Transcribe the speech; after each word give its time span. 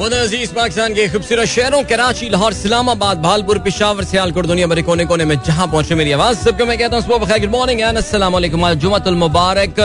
अज़ीज़ 0.00 0.52
पाकिस्तान 0.54 0.94
के 0.94 1.08
खूबसूरत 1.08 1.46
शहरों, 1.46 1.82
कराची, 1.84 2.28
लाहौर, 2.30 2.52
इस्लामाबाद, 2.52 3.18
भालपुर, 3.20 3.58
पिशावर, 3.60 4.04
सियालकोट, 4.04 4.46
दुनिया 4.46 4.66
भरे 4.66 4.82
कोने 4.82 5.04
कोने 5.04 5.24
में 5.24 5.36
जहाँ 5.46 5.66
पहुँचे 5.68 5.94
मेरी 5.94 6.12
आवाज़। 6.12 6.36
सबको 6.38 6.66
मैं 6.66 6.78
कहता 6.78 6.96
हूँ 6.96 7.04
गुड 7.08 7.50
मॉर्निंग 7.50 7.80
वालेकुम 8.24 8.72
जुमतुल 8.74 9.14
मुबारक 9.14 9.80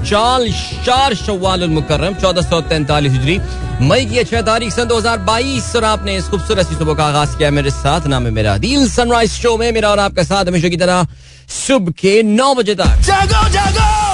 चाल 0.00 0.48
चार 0.84 1.14
शवाल 1.14 1.68
मुकर्रम, 1.68 2.14
चौदह 2.14 2.42
सौ 2.42 2.60
तैंतालीस 2.66 3.12
हिजरी, 3.12 3.38
मई 3.84 4.04
की 4.06 4.24
छह 4.24 4.42
तारीख, 4.42 4.72
सन 4.72 4.84
दो 4.84 4.98
हज़ार 4.98 5.18
बाईस, 5.28 5.76
और 5.76 5.84
आपने 5.84 6.16
इस 6.16 6.28
खूबसूरत 6.28 6.68
सी 6.68 6.74
सुबह 6.74 6.94
का 6.94 7.04
आगाज़ 7.04 7.36
किया 7.38 7.50
मेरे 7.52 7.70
साथ, 7.70 8.06
नाम 8.08 8.26
है 8.26 8.30
मेरा 8.32 8.56
दिल 8.58 8.88
सनराइज 8.88 9.30
शो 9.32 9.56
में, 9.56 9.70
मेरा 9.72 9.90
और 9.90 9.98
आपका 10.00 10.22
साथ 10.24 10.44
हमेशा 10.48 10.68
की 10.68 10.76
तरह, 10.76 11.06
सुबह 11.48 11.92
के 11.92 12.22
नौ 12.24 12.54
बजे 12.54 12.74
तक। 12.74 13.00
जागो 13.04 13.48
जागो! 13.48 14.09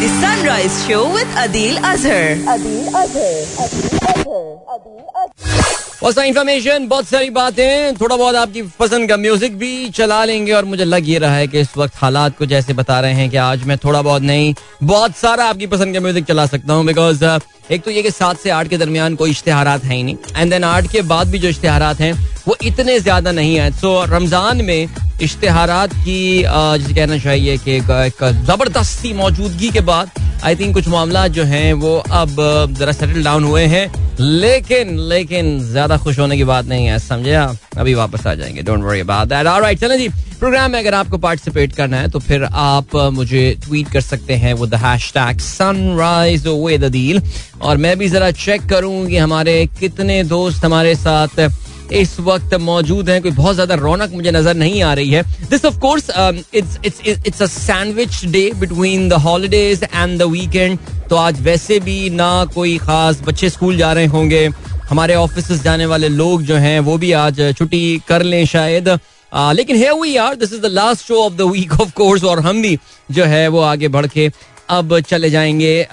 The 0.00 0.08
Sunrise 0.10 0.76
Show 0.86 1.12
with 1.12 1.28
Adil 1.36 1.76
Azhar. 1.78 2.32
Adil 2.48 2.88
Azhar. 2.90 3.32
Adil 3.60 3.98
Azhar. 4.08 4.46
Adil 4.74 5.02
Azhar. 5.14 6.00
बहुत 6.02 6.14
सारी 6.14 6.28
इन्फॉर्मेशन 6.28 6.86
बहुत 6.88 7.06
सारी 7.06 7.30
बातें 7.30 7.96
थोड़ा 7.96 8.16
बहुत 8.16 8.34
आपकी 8.34 8.62
पसंद 8.78 9.08
का 9.08 9.16
म्यूज़िक 9.16 9.58
भी 9.58 9.88
चला 9.98 10.24
लेंगे 10.24 10.52
और 10.52 10.64
मुझे 10.64 10.84
लग 10.84 11.08
ये 11.08 11.18
रहा 11.18 11.34
है 11.34 11.46
कि 11.46 11.60
इस 11.60 11.76
वक्त 11.76 11.96
हालात 11.96 12.38
को 12.38 12.46
जैसे 12.52 12.72
बता 12.74 13.00
रहे 13.00 13.12
हैं 13.14 13.28
कि 13.30 13.36
आज 13.36 13.64
मैं 13.66 13.76
थोड़ा 13.78 14.00
बहुत 14.02 14.22
नहीं 14.22 14.54
बहुत 14.82 15.16
सारा 15.16 15.48
आपकी 15.48 15.66
पसंद 15.74 15.94
का 15.94 16.00
म्यूज़िक 16.00 16.24
चला 16.26 16.46
सकता 16.46 16.74
हूँ 16.74 16.86
बिकॉज़ 16.86 17.24
एक 17.72 17.82
तो 17.82 17.90
ये 17.90 18.02
कि 18.02 18.10
सात 18.10 18.38
से 18.38 18.50
आठ 18.50 18.68
के 18.68 18.76
दरमियान 18.78 19.14
कोई 19.16 19.30
इश्तेहारात 19.30 19.84
है 19.84 19.96
ही 19.96 20.02
नहीं। 20.02 20.16
एंड 20.36 20.50
देन 20.50 20.64
आठ 20.64 20.86
के 20.92 21.02
बाद 21.02 21.28
भी 21.30 21.38
जो 21.38 21.48
इश्तेहारात 21.48 22.00
हैं, 22.00 22.12
वो 22.46 22.56
इतने 22.62 22.98
ज़्यादा 23.00 23.32
नहीं 23.32 23.54
है। 23.56 23.70
सो 23.72 23.92
रमज़ान 24.06 24.64
में 24.64 24.88
इश्तेहारात 25.22 25.94
की 25.94 26.42
जिसे 26.44 26.94
कहना 26.94 27.18
चाहिए 27.18 27.56
कि 27.58 27.76
एक 27.76 28.24
ज़बरदस्ती 28.46 29.12
मौजूदगी 29.14 29.70
के 29.70 29.80
बाद 29.82 30.10
आई 30.44 30.56
थिंक 30.56 30.74
कुछ 30.74 30.86
मामला 30.88 31.26
जो 31.28 31.44
हैं, 31.44 31.72
वो 31.74 31.96
अब 31.96 32.36
जरा 32.78 32.92
सेटल 32.92 33.22
डाउन 33.24 33.44
हुए 33.44 33.64
हैं। 33.66 33.86
लेकिन 34.20 34.98
लेकिन 35.08 35.58
ज़्यादा 35.62 35.96
खुश 35.96 36.18
होने 36.18 36.36
की 36.36 36.44
बात 36.44 36.64
नहीं 36.66 36.86
है, 36.86 36.98
समझे 36.98 37.34
आप? 37.34 37.56
अभी 37.78 37.94
वापस 37.94 38.26
आ 38.26 38.34
जाएँगे 38.34 38.62
don't 38.62 38.82
worry 38.84 39.00
about 39.00 39.28
that 39.28 39.46
alright 39.46 39.80
चलें 39.80 39.96
जी। 39.98 40.08
प्रोग्राम 40.40 40.70
में 40.70 40.78
अगर 40.78 40.94
आपको 40.94 41.18
पार्टिसिपेट 41.18 41.72
करना 41.76 41.96
है 41.96 42.08
तो 42.10 42.18
फिर 42.18 42.44
आप 42.44 42.94
मुझे 43.12 43.42
ट्वीट 43.64 43.88
कर 43.92 44.00
सकते 44.00 44.34
हैं 44.34 44.52
विद 44.54 44.70
द 44.70 44.74
हैशटैग 44.84 45.38
सनराइज 45.40 46.46
दील 46.84 47.20
और 47.62 47.76
मैं 47.76 47.96
भी 47.98 48.08
जरा 48.08 48.30
चेक 48.32 48.68
करूँ 48.68 49.06
कि 49.06 49.16
हमारे 49.16 49.64
कितने 49.80 50.22
दोस्त 50.26 50.64
हमारे 50.64 50.94
साथ 50.96 51.48
इस 51.92 52.18
वक्त 52.20 52.54
मौजूद 52.62 53.08
हैं। 53.10 53.20
कोई 53.22 53.30
बहुत 53.32 53.54
ज़्यादा 53.54 53.74
रौनक 53.74 54.12
मुझे 54.14 54.30
नज़र 54.30 54.54
नहीं 54.56 54.82
आ 54.82 54.92
रही 54.94 55.10
है। 55.10 55.22
This 55.50 55.64
of 55.64 55.78
course 55.80 56.10
it's 56.54 56.78
it's 56.84 57.00
it's 57.26 57.42
a 57.42 57.46
sandwich 57.48 58.24
day 58.26 58.50
between 58.60 59.08
the 59.08 59.12
holidays 59.22 59.82
and 59.84 60.18
the 60.18 60.30
weekend 60.30 60.78
तो 61.10 61.16
आज 61.16 61.40
वैसे 61.42 61.78
भी 61.80 62.10
ना 62.10 62.44
कोई 62.54 62.76
खास 62.78 63.20
बच्चे 63.26 63.50
स्कूल 63.50 63.76
जा 63.76 63.92
रहे 63.92 64.06
होंगे। 64.08 64.48
हमारे 64.90 65.14
ऑफ़िस 65.14 65.50
जाने 65.62 65.86
वाले 65.86 66.08
लोग 66.10 66.42
जो 66.42 66.56
हैं, 66.56 66.78
वो 66.80 66.96
भी 66.98 67.12
आज 67.14 67.40
छुट्टी 67.58 68.00
कर 68.08 68.22
लें 68.22 68.44
शायद। 68.46 68.88
लेकिन 69.32 69.76
है 69.76 69.92
we 69.94 70.16
are 70.18 70.34
this 70.36 70.52
is 70.52 70.60
the 70.60 70.66
last 70.68 71.06
show 71.06 71.22
of 71.24 71.34
the 71.34 71.42
week 71.50 71.72
of 71.80 71.92
course 71.96 72.24
और 72.24 72.40
हम 72.40 72.62
भी 72.62 72.78
जो 73.10 73.24
है, 73.24 73.46
वो 73.48 73.60
आगे 73.62 73.88
बढ़ 73.88 74.06
के 74.06 74.28
अब 74.70 74.98
चले 75.00 75.30
जाएँगे 75.30 75.86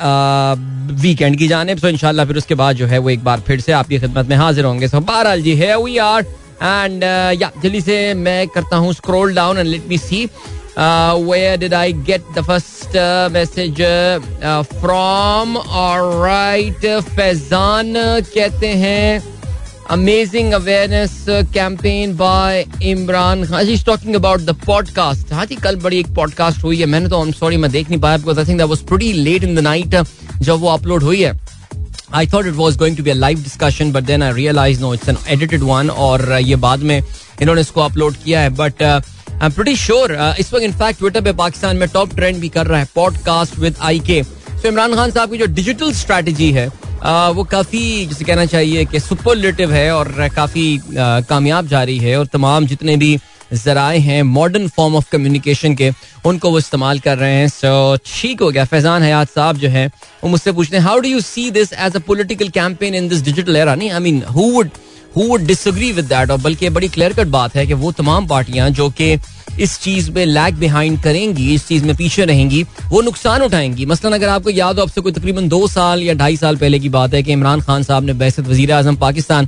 वीकेंड 1.01 1.37
की 1.37 1.47
जाने 1.47 1.75
तो 1.75 1.89
इनशाला 1.89 2.25
फिर 2.25 2.37
उसके 2.37 2.55
बाद 2.55 2.75
जो 2.75 2.85
है 2.87 2.97
वो 2.97 3.09
एक 3.09 3.23
बार 3.23 3.39
फिर 3.47 3.61
से 3.61 3.71
आपकी 3.71 3.99
खिदमत 3.99 4.27
में 4.29 4.35
हाजिर 4.37 4.65
होंगे। 4.65 4.87
सो 4.87 4.99
बहरहाल 4.99 5.41
जी 5.41 5.55
है 5.55 5.77
वी 5.83 5.97
आर 5.97 6.25
एंड 6.63 7.03
या, 7.41 7.51
जल्दी 7.63 7.81
से 7.81 8.13
मैं 8.13 8.47
करता 8.47 8.77
हूँ 8.77 8.93
scroll 8.93 9.33
down 9.35 9.57
and 9.57 9.67
let 9.67 9.87
me 9.89 9.97
see 9.97 10.25
where 10.79 11.57
did 11.59 11.73
I 11.73 11.93
get 12.07 12.23
the 12.35 12.43
first 12.47 12.97
message 13.33 13.81
from 14.79 15.57
right 16.23 16.85
Faizan 17.09 17.93
कहते 18.35 18.67
हैं 18.83 19.36
amazing 19.91 20.51
awareness 20.53 21.25
campaign 21.29 22.15
by 22.17 22.65
Imran 22.83 23.43
Khan 23.47 23.65
ji 23.65 23.75
talking 23.85 24.15
about 24.15 24.39
the 24.39 24.55
podcast 24.65 25.31
हाँ 25.33 25.45
जी, 25.45 25.55
कल 25.55 25.75
बड़ी 25.75 25.99
एक 25.99 26.07
पॉडकास्ट 26.15 26.63
हुई 26.63 26.79
है। 26.79 26.85
मैंने 26.85 27.09
तो 27.09 27.17
आई 27.17 27.27
एम 27.27 27.31
सॉरी 27.31 27.57
मैं 27.57 27.71
देख 27.71 27.89
नहीं 27.89 27.99
पाया 27.99 28.17
because 28.17 28.39
I 28.39 28.45
think 28.45 28.57
that 28.57 28.67
was 28.67 28.79
pretty 28.79 29.11
late 29.13 29.43
in 29.43 29.55
the 29.55 29.59
night 29.59 29.95
जब 30.37 30.59
वो 30.59 30.69
अपलोड 30.69 31.03
हुई 31.03 31.23
है। 31.23 31.31
I 32.13 32.27
thought 32.27 32.47
it 32.47 32.53
was 32.53 32.77
going 32.77 32.97
to 32.97 33.03
be 33.03 33.13
live 33.13 33.43
discussion 33.43 33.91
but 33.91 34.03
then 34.03 34.23
I 34.23 34.33
realise 34.33 34.81
no 34.81 34.93
it's 34.93 35.09
an 35.09 35.17
edited 35.27 35.63
one 35.63 35.89
और 35.89 36.31
ये 36.41 36.55
बाद 36.55 36.83
में 36.83 37.01
इन्होंने 37.41 37.61
इसको 37.61 37.81
अपलोड 37.81 38.15
किया 38.15 38.39
है। 38.39 38.49
But 38.55 38.83
I 38.83 39.45
am 39.45 39.51
pretty 39.51 39.75
sure 39.77 40.17
इस 40.39 40.53
वक्त 40.53 40.63
इनफैक्ट 40.63 40.99
ट्विटर 40.99 41.21
पे 41.21 41.33
पाकिस्तान 41.33 41.77
में 41.77 41.87
टॉप 41.89 42.15
ट्रेंड 42.15 42.37
भी 42.37 42.49
कर 42.49 42.67
रहा 42.67 42.79
है 42.79 42.87
पॉडकास्ट 42.95 43.59
विद 43.59 43.75
आई 43.81 43.99
के 43.99 44.21
सो 44.23 44.67
इमरान 44.67 44.95
खान 44.95 45.11
साहब 45.11 45.31
की 45.31 45.37
जो 45.37 45.45
डिजिटल 45.45 45.91
स्ट्रैटेजी 45.93 46.51
है 46.51 46.69
वो 46.97 47.43
काफ़ी, 47.43 48.05
जिसे 48.05 48.25
कहना 48.25 48.45
चाहिए 48.45 48.85
कि 48.85 48.99
सुपरलेटिव 48.99 49.71
है 49.73 49.91
और 49.91 50.29
काफ़ी 50.35 50.79
कामयाब 50.89 51.67
जा 51.67 51.83
रही 51.83 51.97
है 51.99 52.17
और 52.19 52.25
तमाम 52.25 52.65
जितने 52.67 52.95
भी 52.97 53.17
जराए 53.53 53.97
हैं 53.99 54.21
मॉडर्न 54.23 54.67
फॉर्म 54.67 54.95
ऑफ़ 54.95 55.09
कम्युनिकेशन 55.11 55.75
के, 55.75 55.91
उनको 56.25 56.49
वो 56.51 56.57
इस्तेमाल 56.59 56.99
कर 56.99 57.17
रहे 57.17 57.33
हैं। 57.33 57.47
सो 57.49 57.97
ठीक 58.05 58.41
हो 58.41 58.49
गया। 58.51 58.65
फैजान 58.65 59.03
हयात 59.03 59.29
साहब 59.29 59.57
जो 59.57 59.69
है, 59.69 59.85
वो 60.23 60.29
मुझसे 60.29 60.51
पूछते 60.51 60.77
हैं 60.77 60.83
how 60.83 60.99
do 60.99 61.09
you 61.09 61.21
see 61.21 61.49
this 61.51 61.73
as 61.73 61.95
a 61.95 61.99
political 62.07 62.49
campaign 62.49 62.95
in 62.95 63.07
this 63.07 63.21
digital 63.23 63.55
era 63.55 63.75
नहीं 63.75 63.91
I 63.91 63.99
mean 63.99 64.21
who 64.35 64.51
would 64.53 64.69
who 65.17 65.23
would 65.23 65.41
disagree 65.41 65.91
with 65.91 66.05
that 66.05 66.31
और 66.31 66.37
बल्कि 66.37 66.69
बड़ी 66.69 66.87
क्लियर 66.89 67.13
कट 67.13 67.27
बात 67.27 67.55
है 67.55 67.65
कि 67.67 67.73
वो 67.75 67.91
तमाम 67.91 68.27
पार्टियाँ 68.27 68.69
जो 68.69 68.89
कि 68.99 69.17
इस 69.59 69.79
चीज़ 69.81 70.09
में 70.11 70.25
लैग 70.25 70.55
बिहाइंड 70.55 71.01
करेंगी 71.03 71.53
इस 71.53 71.67
चीज़ 71.67 71.85
में 71.85 71.95
पीछे 71.95 72.25
रहेंगी 72.25 72.61
वो 72.89 73.01
नुकसान 73.01 73.41
उठाएँगी। 73.41 73.85
मसलन 73.85 74.13
अगर 74.13 74.29
आपको 74.29 74.49
याद 74.49 74.75
हो 74.75 74.81
आपसे 74.81 75.01
कोई 75.01 75.11
तकरीबन 75.11 75.47
दो 75.49 75.67
साल 75.67 76.03
या 76.03 76.13
ढाई 76.13 76.37
साल 76.37 76.57
पहले 76.57 76.79
की 76.79 76.89
बात 76.89 77.13
है 77.13 77.21
कि 77.23 77.31
इमरान 77.33 77.61
खान 77.61 77.83
साहब 77.83 78.03
ने 78.03 78.13
बैसत 78.15 78.47
वज़ीर 78.47 78.71
आज़म 78.73 78.95
पाकिस्तान 78.97 79.47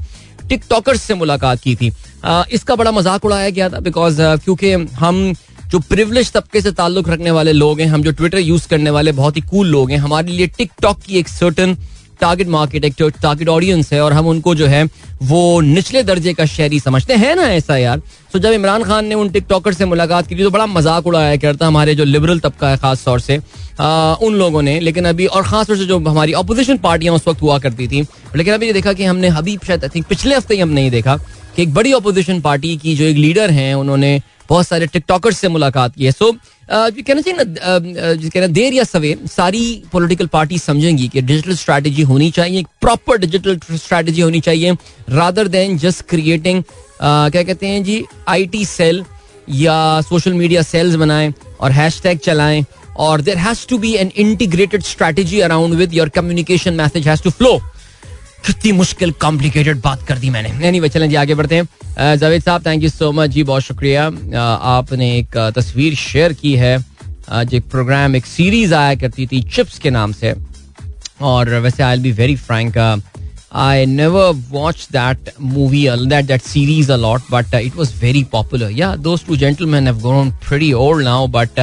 टिकटॉकर्स 0.50 1.02
से 1.02 1.14
मुलाकात 1.16 1.62
की 1.62 1.76
थी। 1.76 1.92
आ, 2.26 2.44
इसका 2.52 2.76
बड़ा 2.76 2.92
मज़ाक 2.92 3.26
उड़ाया 3.26 3.50
गया 3.50 3.70
था 3.70 3.80
बिकॉज़ 3.80 4.22
क्योंकि 4.44 4.72
हम 4.96 5.34
जो 5.72 5.80
प्रिवलेज 5.80 6.32
तबके 6.32 6.62
से 6.62 6.72
ताल्लुक 6.72 7.10
रखने 7.10 7.32
वाले 7.32 7.52
लोग 7.54 7.82
हैं 7.82 7.88
हम 7.88 8.04
जो 8.04 8.12
ट्विटर 8.12 8.40
यूज़ 8.40 8.68
करने 8.68 8.90
वाले 8.90 9.12
बहुत 9.14 9.38
ही 9.38 9.42
कूल 9.50 9.68
लोग 9.68 9.92
हैं 9.92 9.98
हमारे 10.00 10.32
लिए 10.32 10.48
टिकटॉक 10.58 11.00
की 11.02 11.20
एक 11.20 11.28
सर्टन 11.28 11.78
टारगेट 12.22 12.48
मार्केट 12.50 12.86
एक 12.86 12.94
टारगेट 13.00 13.50
ऑडियंस 13.50 13.92
है 13.94 14.02
और 14.02 14.14
हम 14.14 14.28
उनको 14.28 14.56
जो 14.56 14.68
है 14.68 14.84
वो 15.24 15.40
निचले 15.62 16.04
दर्जे 16.04 16.34
का 16.34 16.46
शहरी 16.48 16.80
समझते 16.80 17.14
हैं 17.16 17.36
ना 17.36 17.50
ऐसा 17.52 17.78
यार। 17.78 18.02
तो 18.34 18.40
जब 18.40 18.52
इमरान 18.54 18.84
खान 18.84 19.06
ने 19.06 19.16
उन 19.16 19.30
टिकटॉकर 19.30 19.74
से 19.74 19.86
मुलाकात 19.86 20.28
की 20.28 20.36
तो 20.36 20.50
बड़ा 20.50 20.66
मज़ाक 20.68 21.08
उड़ाया 21.08 21.36
करता 21.38 21.68
हमारे 21.68 21.96
जो 21.96 22.04
लिबरल 22.04 22.40
तबका 22.40 22.70
है 22.70 22.78
खास 22.78 23.04
तौर 23.06 23.20
से 23.20 23.40
आ, 23.80 24.14
उन 24.16 24.34
लोगों 24.36 24.62
ने। 24.62 24.80
लेकिन 24.80 25.06
अभी 25.06 25.26
और 25.28 25.44
खास 25.44 25.68
तौर 25.68 25.78
से 25.78 25.86
जो 25.86 26.00
हमारी 26.00 26.34
अपोजिशन 26.36 26.78
पार्टियाँ 26.80 27.16
उस 27.16 27.28
वक्त 27.28 27.42
हुआ 27.42 27.58
करती 27.60 27.88
थी 27.88 28.02
लेकिन 28.36 28.54
अभी 28.54 28.66
ये 28.66 28.74
देखा 28.74 28.94
कि 28.94 29.04
हमने 29.04 29.28
अभी 29.38 29.58
शायद 29.68 29.84
आई 29.84 29.90
थिंक 29.96 30.06
पिछले 30.08 30.36
हफ़्ते 30.36 30.54
ही 30.54 30.60
हमने 30.62 30.84
ये 30.84 30.90
देखा 30.90 31.18
कि 31.56 31.64
एक 31.64 31.74
बड़ी 31.74 31.94
अपोजिशन 31.94 32.42
पार्टी 32.42 32.76
की 32.78 32.96
जो 32.96 33.06
एक 33.06 33.18
लीडर 33.18 33.52
हैं 33.52 33.74
उन्होंने 33.76 34.22
बहुत 34.50 34.68
सारे 34.68 34.88
टिकटॉकर्स 34.88 35.38
से 35.38 35.48
मुलाकात 35.48 35.96
की 35.96 36.06
है। 36.06 36.12
सो 36.12 36.32
ना 36.32 36.38
कहना 36.72 37.22
चाहिए 37.22 38.42
ना 38.42 38.48
देर 38.48 38.74
या 38.74 38.84
सवेर, 38.84 39.26
सारी 39.28 39.62
पॉलिटिकल 39.94 40.28
पार्टी 40.34 40.58
समझेंगी 40.60 41.08
कि 41.08 41.22
डिजिटल 41.22 41.56
स्ट्रैटेजी 41.56 42.02
होनी 42.10 42.30
चाहिए 42.32 42.64
प्रॉपर 42.82 43.18
डिजिटल 43.18 43.60
स्ट्रैटेजी 43.76 44.22
होनी 44.22 44.40
चाहिए 44.40 44.74
रादर 45.10 45.48
देन 45.48 45.78
जस्ट 45.78 46.06
क्रिएटिंग 46.10 46.64
क्या 47.02 47.44
कहते 47.44 47.68
हैं 47.68 47.84
जी 47.84 48.04
आईटी 48.30 48.66
सेल 48.66 49.04
या 49.62 49.80
सोशल 50.10 50.34
मीडिया 50.34 50.62
सेल्स 50.62 50.96
बनाएँ 50.96 51.34
और 51.60 51.72
हैशटैग 51.72 52.18
चलाएँ, 52.20 52.64
और 52.98 53.22
there 53.22 53.38
has 53.38 53.68
to 53.68 53.78
be 53.78 53.94
an 53.96 54.12
integrated 54.18 54.84
strategy 54.84 55.40
around 55.42 55.74
with 55.76 55.94
your 55.94 56.10
communication 56.16 56.74
message 56.74 57.08
has 57.08 57.24
to 57.24 57.30
flow 57.30 57.60
कितनी 58.46 58.72
मुश्किल 58.72 59.12
कॉम्प्लिकेटेड 59.22 59.82
बात 59.82 60.04
कर 60.08 60.18
दी 60.18 60.30
मैंने। 60.30 60.50
नहीं 60.52 60.80
भाई 60.82 60.90
चलें 60.90 61.10
जी, 61.10 61.16
आगे 61.16 61.36
बढ़ते 61.36 61.56
हैं। 61.56 62.16
जावेद 62.18 62.44
साहब 62.44 62.66
थैंक 62.66 62.84
यू 62.84 62.90
सो 62.90 63.12
मच 63.12 63.30
जी, 63.30 63.44
बहुत 63.44 63.64
शुक्रिया। 63.64 64.06
आपने 64.74 65.18
एक 65.18 65.38
तस्वीर 65.56 65.96
शेयर 65.96 66.34
की 66.34 66.56
है। 66.56 66.78
आज 67.30 67.54
एक 67.54 67.70
प्रोग्राम 67.72 68.16
एक 68.16 68.26
सीरीज़ 68.26 68.74
आया 68.76 68.96
करती 68.96 69.28
थी 69.28 69.42
चिप्स 69.56 69.80
के 69.80 69.90
नाम 69.90 70.12
से। 70.14 70.34
और 71.22 71.50
वैसे 71.60 71.84
I 71.84 71.98
be 71.98 72.12
very 72.12 72.36
frank 72.36 72.78
I 73.54 73.86
never 73.86 74.32
watch 74.50 74.88
that 74.92 75.32
movie 75.42 75.88
that 75.90 76.26
that 76.26 76.42
series 76.42 76.92
a lot 76.92 77.22
but 77.32 77.54
it 77.56 77.76
was 77.76 77.94
very 78.02 78.24
popular 78.32 78.72
या 78.72 78.96
दोस्त 79.08 79.28
two 79.28 79.36
gentleman 79.36 79.88
have 79.88 79.98
grown 80.00 80.32
pretty 80.48 80.72
old 80.74 81.04
now 81.06 81.28
but 81.28 81.60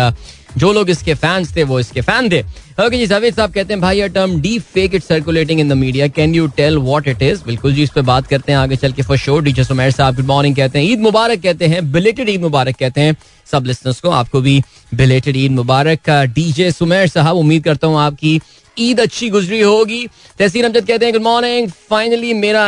जो 0.59 0.73
लोग 0.73 0.91
इसके 0.91 1.15
फैंस 1.15 1.55
थे, 1.57 1.63
वो 1.65 1.81
इसके 1.81 2.01
फ़ैन 2.01 2.29
थे। 2.31 2.41
ओके 2.85 2.99
जी 2.99 3.07
जावेद 3.07 3.35
साहब 3.35 3.53
कहते 3.53 3.73
हैं, 3.73 3.81
भाई 3.81 4.01
a 4.01 4.07
term 4.09 4.41
deepfake 4.59 4.95
it 4.95 5.03
circulating 5.03 5.61
in 5.61 5.69
the 5.69 5.73
media 5.75 6.09
can 6.09 6.35
you 6.35 6.47
tell 6.57 6.79
what 6.79 7.09
it 7.09 7.23
is 7.23 7.43
बिल्कुल 7.47 7.75
जी, 7.75 7.83
इस 7.83 7.91
पे 7.91 8.03
बात 8.03 8.27
करते 8.27 8.53
हैं, 8.53 8.59
आगे 8.59 8.77
चल 8.77 8.93
के 8.93 9.03
फॉर 9.03 9.19
श्योर 9.19 9.43
डीजे 9.43 9.65
सुमेर 9.65 9.91
साहब 9.91 10.17
गुड 10.17 10.27
मॉर्निंग 10.27 10.57
कहते 10.57 10.79
हैं। 10.79 10.87
ईद 10.87 11.01
मुबारक 11.01 11.43
कहते 11.43 11.67
हैं 11.67 11.91
बिलेटेड 11.93 12.29
ईद 12.29 12.43
मुबारक 12.43 12.77
कहते 12.77 13.01
हैं। 13.01 13.17
सब 13.47 13.67
लिसनर्स 13.67 14.01
को 14.01 14.11
आपको 14.13 14.41
भी 14.41 14.61
बिलेटेड 14.95 15.37
ईद 15.37 15.53
मुबारक। 15.53 16.11
डीजे 16.35 16.71
सुमेर 16.73 17.07
साहब, 17.09 17.37
उम्मीद 17.37 17.65
करता 17.65 17.87
हूँ 17.87 17.99
आपकी 18.01 18.41
ईद 18.77 19.01
अच्छी 19.01 19.29
गुजरी 19.31 19.61
होगी। 19.61 20.07
तहसीन 20.39 20.65
अमजद 20.65 20.87
कहते 20.87 21.05
हैं 21.05 21.15
गुड 21.15 21.23
मॉर्निंग 21.23 21.69
फाइनली 21.91 22.33
मेरा 22.35 22.65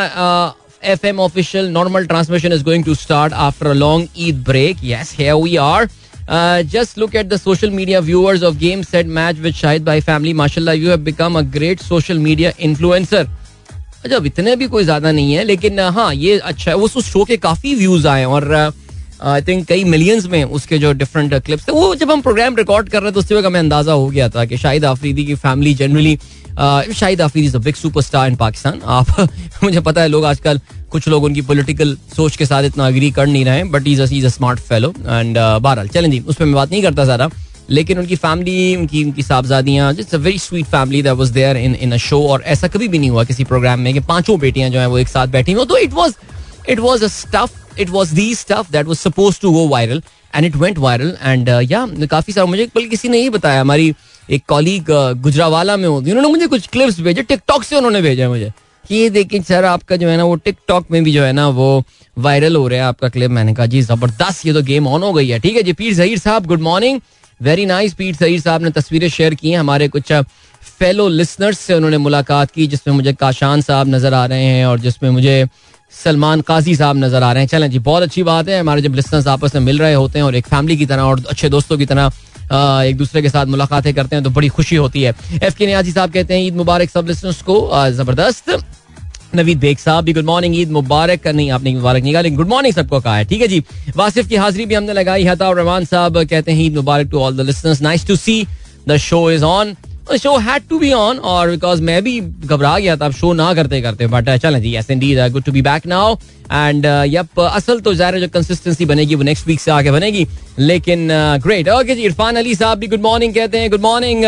F 0.83 1.05
M 1.07 1.19
official 1.19 1.69
normal 1.69 2.05
transmission 2.07 2.53
is 2.53 2.63
going 2.63 2.83
to 2.83 2.95
start 2.95 3.33
after 3.45 3.67
a 3.67 3.73
long 3.75 4.07
Eid 4.17 4.43
break 4.43 4.77
yes 4.83 5.15
here 5.17 5.33
we 5.35 5.55
are 5.63 5.89
Uh, 6.29 6.63
look 6.97 7.15
at 7.15 7.29
the 7.29 7.37
social 7.39 7.71
media 7.71 7.99
viewers 7.99 8.43
of 8.43 8.57
Game 8.59 8.81
Set 8.83 9.07
Match 9.09 9.39
with 9.39 9.55
Shahid 9.55 9.83
Bhai 9.83 9.99
family. 9.99 10.33
Mashallah, 10.33 10.75
you 10.75 10.89
have 10.89 11.03
become 11.03 11.35
a 11.35 11.43
great 11.55 11.79
social 11.81 12.19
media 12.19 12.51
influencer. 12.59 13.25
अच्छा 14.05 14.17
इतने 14.25 14.55
भी 14.55 14.67
कोई 14.67 14.83
ज़्यादा 14.83 15.11
नहीं 15.11 15.33
है 15.33 15.43
लेकिन 15.43 15.79
हाँ 15.95 16.13
ये 16.15 16.37
अच्छा 16.39 16.71
है 16.71 16.77
उस 16.77 16.97
शो 17.05 17.23
के 17.25 17.37
काफ़ी 17.37 17.73
व्यूज़ 17.75 18.07
आए 18.07 18.23
और 18.25 18.53
आई 19.21 19.41
थिंक 19.41 19.65
कई 19.67 19.83
मिलियंस 19.83 20.25
में 20.25 20.43
उसके 20.43 20.77
जो 20.79 20.91
डिफरेंट 20.93 21.33
क्लिप्स 21.35 21.67
थे 21.67 21.71
वो 21.71 21.93
जब 21.95 22.11
हम 22.11 22.21
प्रोग्राम 22.21 22.55
रिकॉर्ड 22.55 22.89
कर 22.89 23.03
रहे 23.03 23.11
थे 23.11 23.19
उस 23.19 23.31
वक्त 23.31 23.45
हमें 23.45 23.59
अंदाज़ा 23.59 23.93
हो 23.93 24.07
गया 24.07 24.29
था 24.29 24.45
कि 24.45 24.57
शाहिद 24.57 24.85
आफरीदी 24.85 25.25
की 25.25 25.35
family 25.37 25.73
generally 25.81 26.17
Shahid 26.59 27.21
Afridi 27.21 27.47
is 27.47 27.55
a 27.57 27.59
big 27.61 27.75
superstar 27.75 28.29
in 28.29 28.35
Pakistan 28.35 28.81
आप 28.99 29.19
मुझे 29.63 29.79
पता 29.81 30.01
है 30.01 30.07
लोग 30.07 30.25
आजकल 30.25 30.59
कुछ 30.91 31.07
लोग 31.07 31.23
उनकी 31.23 31.41
पॉलिटिकल 31.43 31.97
सोच 32.15 32.35
के 32.35 32.45
साथ 32.45 32.63
इतना 32.63 32.87
अग्री 32.87 33.11
कर 33.11 33.27
नहीं 33.27 33.43
रहे 33.45 33.63
but 33.65 33.87
is 33.87 34.01
is 34.03 34.25
a 34.25 34.29
smart 34.29 34.59
fellow 34.61 34.93
and 34.99 35.37
बहरहाल, 35.37 35.87
चलें 35.87 36.09
जी, 36.11 36.19
उस 36.19 36.35
पर 36.35 36.45
मैं 36.45 36.55
बात 36.55 36.71
नहीं 36.71 36.81
करता 36.83 37.03
ज़्यादा 37.05 37.29
लेकिन 37.69 37.99
उनकी 37.99 38.15
फैमिली 38.15 38.75
उनकी 38.75 39.03
उनकी 39.03 39.23
साहबजादियाँ 39.23 39.91
it's 39.93 40.15
a 40.15 40.17
very 40.17 40.39
sweet 40.39 40.65
family 40.67 41.01
that 41.01 41.13
was 41.13 41.29
there 41.31 41.57
in 41.57 41.75
in 41.77 41.91
a 41.91 41.97
show 41.99 42.21
और 42.27 42.43
ऐसा 42.53 42.67
कभी 42.67 42.87
भी 42.87 42.99
नहीं 42.99 43.09
हुआ 43.09 43.23
किसी 43.23 43.43
प्रोग्राम 43.43 43.79
में 43.79 43.93
कि 43.93 43.99
पाँचों 44.07 44.39
बेटियाँ 44.39 44.69
जो 44.69 44.79
हैं 44.79 44.87
वो 44.87 44.97
एक 44.99 45.07
साथ 45.07 45.27
बैठी 45.27 45.51
हुई 45.51 45.65
तो 45.65 45.77
it 45.77 45.93
was 45.93 46.15
it 46.69 46.79
was 46.79 47.03
a 47.03 47.07
stuff 47.07 47.81
it 47.81 47.89
was 47.89 48.13
the 48.13 48.33
stuff 48.35 48.71
that 48.71 48.85
was 48.85 48.97
suppose 48.97 49.39
to 49.41 49.51
go 49.51 49.67
viral 49.67 50.01
and 50.35 50.45
it 50.45 50.55
went 50.55 50.77
viral 50.77 51.15
and 51.23 51.49
या 51.71 51.85
काफ़ी 52.05 52.33
सारा 52.33 52.45
मुझे 52.45 52.65
बल्कि 52.75 52.89
किसी 52.89 53.09
ने 53.09 53.21
ही 53.21 53.29
बताया, 53.29 53.61
हमारी 53.61 53.93
एक 54.29 54.43
कॉलीग 54.47 54.85
गुजरावाला 55.21 55.77
में 55.77 55.87
होती 55.87 56.11
उन्होंने 56.11 56.31
मुझे 56.31 56.47
कुछ 56.47 56.67
क्लिप्स 56.67 56.99
भेजे 57.01 57.21
टिकटॉक 57.23 57.63
से 57.63 57.75
उन्होंने 57.75 58.01
भेजा 58.01 58.29
मुझे। 58.29 58.51
कि 58.85 58.95
ये 58.95 59.09
देखिए 59.09 59.41
सर, 59.43 59.65
आपका 59.65 59.95
जो 59.95 60.09
है 60.09 60.17
ना 60.17 60.23
वो 60.23 60.35
टिकटॉक 60.37 60.85
में 60.91 61.03
भी 61.03 61.11
जो 61.13 61.23
है 61.23 61.31
ना 61.33 61.47
वो 61.49 61.83
वायरल 62.17 62.55
हो 62.55 62.67
रहा 62.67 62.79
है 62.79 62.85
आपका 62.85 63.09
क्लिप 63.09 63.31
मैंने 63.31 63.53
कहा, 63.53 63.65
जी, 63.65 63.81
ज़बरदस्त, 63.83 64.45
ये 64.45 64.53
तो 64.53 64.61
गेम 64.63 64.87
ऑन 64.87 65.03
हो 65.03 65.13
गई 65.13 65.27
है। 65.29 65.39
ठीक 65.39 65.55
है 65.55 65.63
जी, 65.63 65.73
पीर 65.73 65.93
जहीर 65.93 66.17
साहब 66.19 66.45
गुड 66.45 66.61
मॉर्निंग 66.61 66.99
वेरी 67.41 67.65
नाइस 67.65 67.93
पीर 67.93 68.15
जहीर 68.15 68.39
साहब 68.41 68.61
ने 68.61 68.69
तस्वीरें 68.71 69.07
शेयर 69.09 69.33
की 69.35 69.51
हैं। 69.51 69.59
हमारे 69.59 69.87
कुछ 69.87 70.11
फेलो 70.79 71.07
लिसनर्स 71.09 71.59
से 71.59 71.73
उन्होंने 71.73 71.97
मुलाकात 71.99 72.51
की, 72.51 72.67
जिसमें 72.67 72.93
मुझे 72.95 73.13
काशान 73.15 73.61
साहब 73.61 73.87
नज़र 73.87 74.13
आ 74.13 74.25
रहे 74.25 74.43
हैं 74.43 74.65
और 74.65 74.79
जिसमें 74.79 75.09
मुझे 75.09 75.45
सलमान 75.93 76.41
काजी 76.41 76.75
साहब 76.75 76.97
नज़र 76.97 77.23
आ 77.23 77.31
रहे 77.33 77.43
हैं। 77.43 77.47
चलें 77.49 77.69
जी, 77.69 77.79
बहुत 77.81 78.03
अच्छी 78.03 78.23
बात 78.23 78.49
है। 78.49 78.59
हमारे 78.59 78.81
जब 78.81 78.95
लिसनर्स 78.95 79.27
आपस 79.27 79.55
में 79.55 79.61
मिल 79.61 79.79
रहे 79.79 79.93
होते 79.93 80.19
हैं 80.19 80.25
और 80.25 80.35
एक 80.35 80.47
फैमिली 80.47 80.77
की 80.77 80.85
तरह 80.85 81.01
और 81.03 81.23
अच्छे 81.29 81.49
दोस्तों 81.49 81.77
की 81.77 81.85
तरह 81.85 82.11
एक 82.51 82.97
दूसरे 82.97 83.21
के 83.21 83.29
साथ 83.29 83.45
मुलाकातें 83.45 83.93
करते 83.93 84.15
हैं 84.15 84.23
तो 84.23 84.29
बड़ी 84.29 84.47
खुशी 84.49 84.75
होती 84.75 85.01
है। 85.01 85.13
एफ़ 85.43 85.55
के 85.55 85.65
नियाजी 85.65 85.91
साहब 85.91 86.11
कहते 86.11 86.33
हैं, 86.33 86.41
ईद 86.41 86.55
मुबारक 86.55 86.89
सब 86.89 87.07
लिस्टर्स 87.07 87.41
को। 87.41 87.69
ज़बरदस्त। 87.91 88.57
नवीद 89.35 89.57
बेग 89.59 89.77
साहब 89.77 90.03
भी 90.03 90.13
गुड 90.13 90.25
मॉर्निंग 90.25 90.55
ईद 90.59 90.71
मुबारक। 90.71 91.27
नहीं, 91.27 91.49
आपने 91.51 91.73
मुबारक 91.73 92.03
नहीं 92.03 92.13
कहा, 92.13 92.21
लेकिन 92.21 92.37
गुड 92.37 92.47
मॉर्निंग 92.47 92.73
सबको 92.73 92.99
कहा 92.99 93.15
है। 93.17 93.25
ठीक 93.25 93.41
है 93.41 93.47
जी। 93.47 93.63
वासिफ 93.97 94.27
की 94.27 94.35
हाजिरी 94.35 94.65
भी 94.65 94.75
हमने 94.75 94.93
लगाई 94.93 95.23
है। 95.23 95.35
रहमान 95.35 95.85
साहब 95.85 96.23
कहते 96.23 96.51
हैं, 96.51 96.63
ईद 96.63 96.75
मुबारक 96.75 97.07
to 97.07 97.19
all 97.19 97.37
the 97.37 97.41
listeners 97.41 97.81
nice 97.81 98.07
to 98.07 98.15
see 98.15 98.45
the 98.87 98.97
show 98.97 99.29
is 99.31 99.43
on 99.43 99.75
show 100.17 100.35
had 100.39 100.67
to 100.69 100.79
be 100.79 100.91
on 100.93 101.17
और 101.31 101.49
बिकॉज़ 101.49 101.81
मैं 101.81 102.01
भी 102.03 102.19
घबरा 102.21 102.77
गया 102.79 102.95
था 102.97 103.09
शो 103.11 103.31
ना 103.33 103.53
करते 103.53 103.81
करते 103.81 104.07
बट 104.07 104.29
चलें 104.37 104.61
जी 104.61 104.75
yes 104.75 104.89
indeed 104.91 105.19
good 105.31 105.43
to 105.43 105.51
be 105.51 105.61
back 105.61 105.85
now 105.87 106.15
and 106.51 106.85
yup 107.07 107.39
असल 107.39 107.79
तो 107.79 107.93
ज़ाहिर 107.93 108.19
जो 108.19 108.27
कंसिस्टेंसी 108.33 108.85
बनेगी, 108.85 109.15
वो 109.15 109.23
नेक्स्ट 109.23 109.47
वीक 109.47 109.59
से 109.59 109.71
आगे 109.71 109.91
बनेगी, 109.91 110.25
लेकिन 110.59 111.07
ग्रेट 111.43 111.69
ओके 111.69 111.95
जी, 111.95 112.01
इरफान 112.01 112.35
अली 112.35 112.55
साहब 112.55 112.77
भी 112.79 112.87
गुड 112.87 113.01
मॉर्निंग 113.01 113.33
कहते 113.33 113.59
हैं 113.59 113.69
गुड 113.71 113.81
मॉर्निंग 113.81 114.25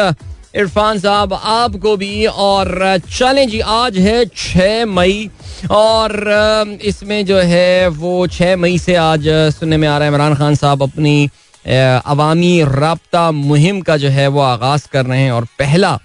इरफान 0.56 1.00
साहब, 1.00 1.34
आपको 1.34 1.96
भी, 1.98 2.26
और 2.26 3.00
चलें 3.10 3.48
जी, 3.50 3.60
आज 3.60 3.98
है 3.98 4.26
छः 4.28 4.86
मई, 4.86 5.30
और 5.72 6.80
इसमें 6.84 7.26
जो 7.26 7.38
है 7.38 7.88
वो 7.90 8.26
छः 8.30 8.56
मई 8.56 8.78
से 8.78 8.96
आज 8.96 9.28
सुनने 9.54 9.78
में 9.78 9.88
आ 9.88 9.98
रहा 9.98 10.08
है 10.08 10.14
इमरान 10.14 10.36
खान 10.36 10.56
साहब 10.56 10.84
अपनी 10.84 11.30
अवामी 11.66 12.62
रबता 12.64 13.30
मुहिम 13.32 13.82
का 13.82 13.98
जो 13.98 14.10
है 14.10 14.28
वो 14.28 14.42
आगाज़ 14.42 14.88
कर 14.92 15.06
रहे 15.06 15.22
हैं 15.22 15.32
और 15.32 15.46
पहला 15.60 16.00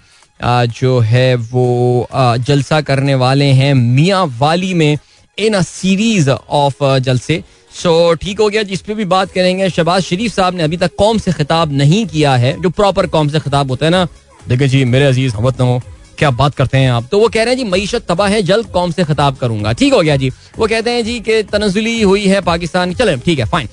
जो 0.71 0.99
है 1.01 1.35
वो 1.35 2.07
जलसा 2.13 2.81
करने 2.81 3.15
वाले 3.15 3.45
हैं 3.53 3.73
मियाँ 3.73 4.25
वाली 4.39 4.73
में 4.73 4.97
इन 5.37 5.53
अ 5.53 5.61
सीरीज़ 5.61 6.29
ऑफ़ 6.29 6.83
जलसे। 6.99 7.43
सो 7.73 8.13
ठीक 8.13 8.39
हो 8.39 8.49
गया, 8.49 8.63
जिस 8.63 8.81
पे 8.81 8.93
भी 8.95 9.05
बात 9.05 9.31
करेंगे 9.31 9.69
शबाज 9.69 10.03
शरीफ 10.03 10.33
साहब 10.33 10.55
ने 10.55 10.63
अभी 10.63 10.77
तक 10.77 10.95
कौम 10.97 11.17
से 11.17 11.31
खिताब 11.33 11.71
नहीं 11.73 12.05
किया 12.07 12.35
है। 12.35 12.55
जो 12.61 12.69
प्रॉपर 12.71 13.07
कौम 13.07 13.27
से 13.29 13.39
खिताब 13.39 13.71
होता 13.71 13.85
है 13.85 13.91
ना, 13.91 14.07
देखिए 14.47 14.67
जी, 14.67 14.83
मेरे 14.85 15.05
अज़ीज़ 15.05 15.35
हमत 15.35 15.61
हो। 15.61 15.81
क्या 16.17 16.29
बात 16.31 16.55
करते 16.55 16.77
हैं 16.77 16.91
आप? 16.91 17.07
तो 17.11 17.19
वो 17.19 17.27
कह 17.27 17.43
रहे 17.43 17.53
हैं, 17.53 17.57
जी, 17.57 17.69
मीशत 17.71 18.05
तबाह 18.09 18.27
है, 18.29 18.41
जल्द 18.43 18.65
कौम 18.67 18.91
से 18.91 19.03
खिताब 19.03 19.35
करूँगा। 19.37 19.73
ठीक 19.73 19.93
हो 19.93 20.01
गया 20.01 20.15
जी। 20.15 20.29
वो 20.57 20.67
कहते 20.67 20.91
हैं, 20.91 21.03
जी, 21.05 21.19
कि 21.19 21.41
तनजुली 21.43 22.01
हुई 22.01 22.25
है 22.25 22.41
पाकिस्तान। 22.43 22.93
चले, 22.93 23.15
ठीक 23.17 23.39
है 23.39 23.45
फाइन 23.45 23.67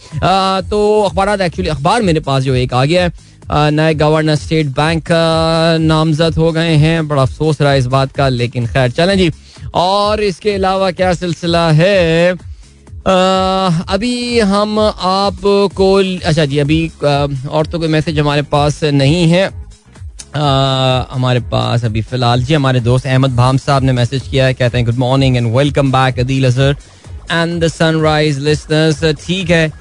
तो 0.70 0.81
अखबार 1.02 1.41
एक्चुअली 1.43 1.70
अखबार 1.70 2.02
मेरे 2.02 2.20
पास 2.20 2.43
जो 2.43 2.55
एक 2.55 2.75
आ 2.75 2.85
गया 2.85 3.05
है। 3.05 3.12
नए 3.70 3.94
गवर्नर 3.94 4.37
स्टेट 4.37 4.67
बैंक 4.69 5.08
नामजद 5.81 6.35
हो 6.35 6.50
गए 6.52 6.75
हैं। 6.76 7.06
बड़ा 7.08 7.23
अफसोस 7.23 7.61
रहा 7.61 7.75
इस 7.75 7.87
बात 7.88 8.12
का, 8.12 8.29
लेकिन 8.31 8.67
खैर, 8.67 8.91
चलें 8.91 9.17
जी। 9.19 9.31
और 9.75 10.23
इसके 10.23 10.52
अलावा 10.52 10.91
क्या 10.93 11.12
सिलसिला 11.14 11.70
है? 11.73 12.32
अभी 13.06 14.38
हम 14.41 14.79
आपको 14.79 15.94
अच्छा 16.20 16.44
जी, 16.44 16.58
अभी 16.58 16.91
और 17.02 17.67
तो 17.67 17.79
कोई 17.79 17.88
मैसेज 17.88 18.19
हमारे 18.19 18.43
पास 18.44 18.82
नहीं 18.85 19.26
है। 19.29 19.49
हमारे 20.36 21.40
पास 21.50 21.84
अभी 21.84 22.00
फ़िलहाल 22.02 22.42
जी 22.44 22.54
हमारे 22.54 22.81
दोस्त 22.81 23.06
अहमद 23.06 23.34
भाम 23.36 23.56
साहब 23.56 23.82
ने 23.82 23.92
मैसेज 23.92 24.22
किया 24.31 24.46
है, 24.46 24.54
कहते 24.54 24.78
हैं 24.78 24.86
good 24.86 24.96
morning 24.98 25.36
and 25.36 25.54
welcome 25.56 25.92
back 25.92 26.19
Adeel 26.20 26.46
Azhar 26.46 26.76
and 27.31 27.62
the 27.64 27.69
sunrise 27.69 28.38
listeners 28.38 29.04
ठीक 29.26 29.50
है। 29.50 29.72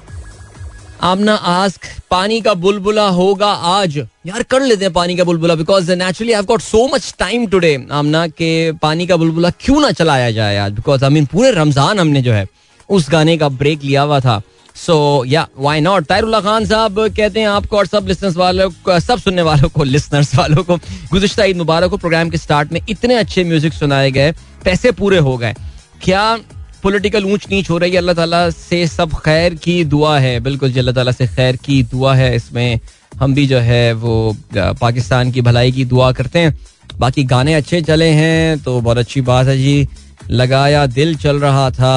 आमना 1.02 1.34
आस्क, 1.34 1.80
पानी 2.10 2.40
का 2.40 2.54
बुलबुला 2.56 3.06
होगा 3.08 3.46
आज? 3.46 3.96
यार 4.26 4.42
कर 4.42 4.60
लेते 4.60 4.84
हैं 4.84 4.92
पानी 4.92 5.16
का 5.16 5.24
बुलबुला 5.24 5.54
because 5.54 5.92
naturally 5.92 6.32
I 6.32 6.42
got 6.42 6.60
so 6.62 6.86
much 6.94 7.14
time 7.18 7.46
today 7.46 7.74
Aamna, 7.92 8.26
के 8.28 8.72
पानी 8.72 9.06
का 9.06 9.16
बुलबुला 9.16 9.50
क्यों 9.60 9.80
ना 9.80 9.90
चलाया 9.92 10.30
जाए 10.30 10.56
आज? 10.58 10.72
बिकॉज़ 10.72 11.04
आई 11.04 11.10
मीन 11.10 11.26
पूरे 11.32 11.50
रमज़ान 11.52 11.98
हमने 11.98 12.22
जो 12.22 12.32
है, 12.32 12.46
उस 12.88 13.10
गाने 13.10 13.36
का 13.38 13.48
ब्रेक 13.50 13.82
लिया 13.84 14.02
हुआ 14.02 14.20
था। 14.20 14.40
सो 14.74 15.24
या 15.24 15.46
वाई 15.58 15.80
नॉट 15.80 16.04
तायरुल्ला 16.06 16.40
खान 16.40 16.64
साहब 16.66 16.98
कहते 17.08 17.40
हैं 17.40 17.48
आपको 17.48 17.76
और 17.78 17.86
सब 17.86 18.06
लिसनर्स 18.08 18.36
वालों 18.36 18.68
को, 18.84 18.98
सब 19.00 19.18
सुनने 19.18 19.42
वालों 19.42 19.68
को 19.68 19.84
लिसनर्स 19.84 20.34
वालों 20.34 20.62
को, 20.64 20.76
गुजशत 21.12 21.40
ईद 21.40 21.56
मुबारक 21.56 21.90
को 21.90 21.96
प्रोग्राम 21.96 22.30
के 22.30 22.38
स्टार्ट 22.38 22.72
में 22.72 22.80
इतने 22.88 23.14
अच्छे 23.16 23.44
म्यूज़िक 23.44 23.72
सुनाए 23.72 24.10
गए, 24.10 24.32
पैसे 24.64 24.92
पूरे 24.92 25.18
हो 25.18 25.36
गए। 25.38 25.54
क्या 26.02 26.36
पॉलिटिकल 26.82 27.24
ऊंच 27.24 27.46
नीच 27.50 27.70
हो 27.70 27.78
रही 27.78 27.90
है? 27.90 27.96
अल्लाह 27.96 28.14
ताला 28.14 28.48
से 28.50 28.86
सब 28.86 29.14
खैर 29.24 29.54
की 29.54 29.84
दुआ 29.84 30.18
है। 30.18 30.38
बिल्कुल 30.40 30.72
जी, 30.72 30.78
अल्लाह 30.78 30.94
ताला 30.94 31.12
से 31.12 31.26
खैर 31.26 31.56
की 31.56 31.82
दुआ 31.84 32.14
है। 32.14 32.34
इसमें 32.36 32.80
हम 33.14 33.34
भी 33.34 33.46
जो 33.46 33.58
है 33.60 33.92
वो 33.94 34.36
पाकिस्तान 34.52 35.30
की 35.32 35.40
भलाई 35.40 35.72
की 35.72 35.84
दुआ 35.84 36.10
करते 36.12 36.38
हैं। 36.38 36.58
बाकी 36.98 37.24
गाने 37.24 37.54
अच्छे 37.54 37.80
चले 37.82 38.08
हैं 38.10 38.58
तो 38.62 38.80
बहुत 38.80 38.98
अच्छी 38.98 39.20
बात 39.22 39.46
है 39.46 39.56
जी। 39.58 39.88
लगाया 40.30 40.84
दिल 40.88 41.16
चल 41.16 41.38
रहा 41.40 41.70
था। 41.70 41.94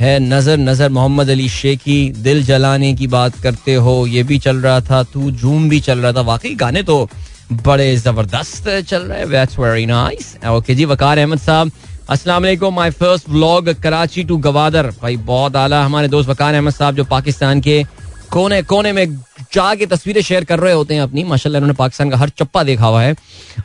है 0.00 0.18
नज़र 0.20 0.56
नज़र 0.58 0.88
मोहम्मद 0.90 1.30
अली 1.30 1.48
शेखी, 1.50 2.10
दिल 2.18 2.42
जलाने 2.44 2.92
की 2.94 3.06
बात 3.08 3.34
करते 3.42 3.74
हो, 3.76 4.06
ये 4.06 4.22
भी 4.22 4.38
चल 4.38 4.56
रहा 4.58 4.80
था, 4.80 5.02
तू 5.04 5.30
जूम 5.32 5.68
भी 5.68 5.80
चल 5.80 5.98
रहा 5.98 6.12
था। 6.12 6.20
वाकई 6.22 6.54
गाने 6.56 6.82
तो 6.82 7.08
बड़े 7.64 7.96
ज़बरदस्त 7.98 8.68
चल 8.80 9.02
रहे 9.02 9.18
हैं 9.18 9.26
वेरी 9.26 9.86
नाइस 9.86 10.36
ओके 10.48 10.74
जी, 10.74 10.84
वकार 10.86 11.18
अहमद 11.18 11.38
साहब, 11.40 11.70
अस्सलाम 12.10 12.42
वालेकुम 12.42 12.74
my 12.74 12.90
first 12.92 13.28
vlog 13.28 13.72
Karachi 13.82 14.24
to 14.24 14.36
Gwadar. 14.38 14.90
भाई, 15.02 15.16
बहुत 15.18 15.56
आला 15.56 15.84
हमारे 15.84 16.08
दोस्त 16.08 16.28
वकार 16.28 16.54
अहमद 16.54 16.72
साहब, 16.72 16.94
जो 16.94 17.04
पाकिस्तान 17.06 17.60
के 17.60 17.82
कोने 18.30 18.62
कोने 18.62 18.92
में 18.92 19.06
जाके 19.52 19.86
तस्वीरें 19.86 20.20
शेयर 20.22 20.44
कर 20.44 20.58
रहे 20.58 20.72
होते 20.72 20.94
हैं 20.94 21.02
अपनी। 21.02 21.24
माशाल्लाह 21.24 21.58
इन्होंने 21.58 21.76
पाकिस्तान 21.76 22.10
का 22.10 22.16
हर 22.16 22.28
चप्पा 22.38 22.62
देखा 22.62 22.86
हुआ 22.86 23.02
है। 23.02 23.14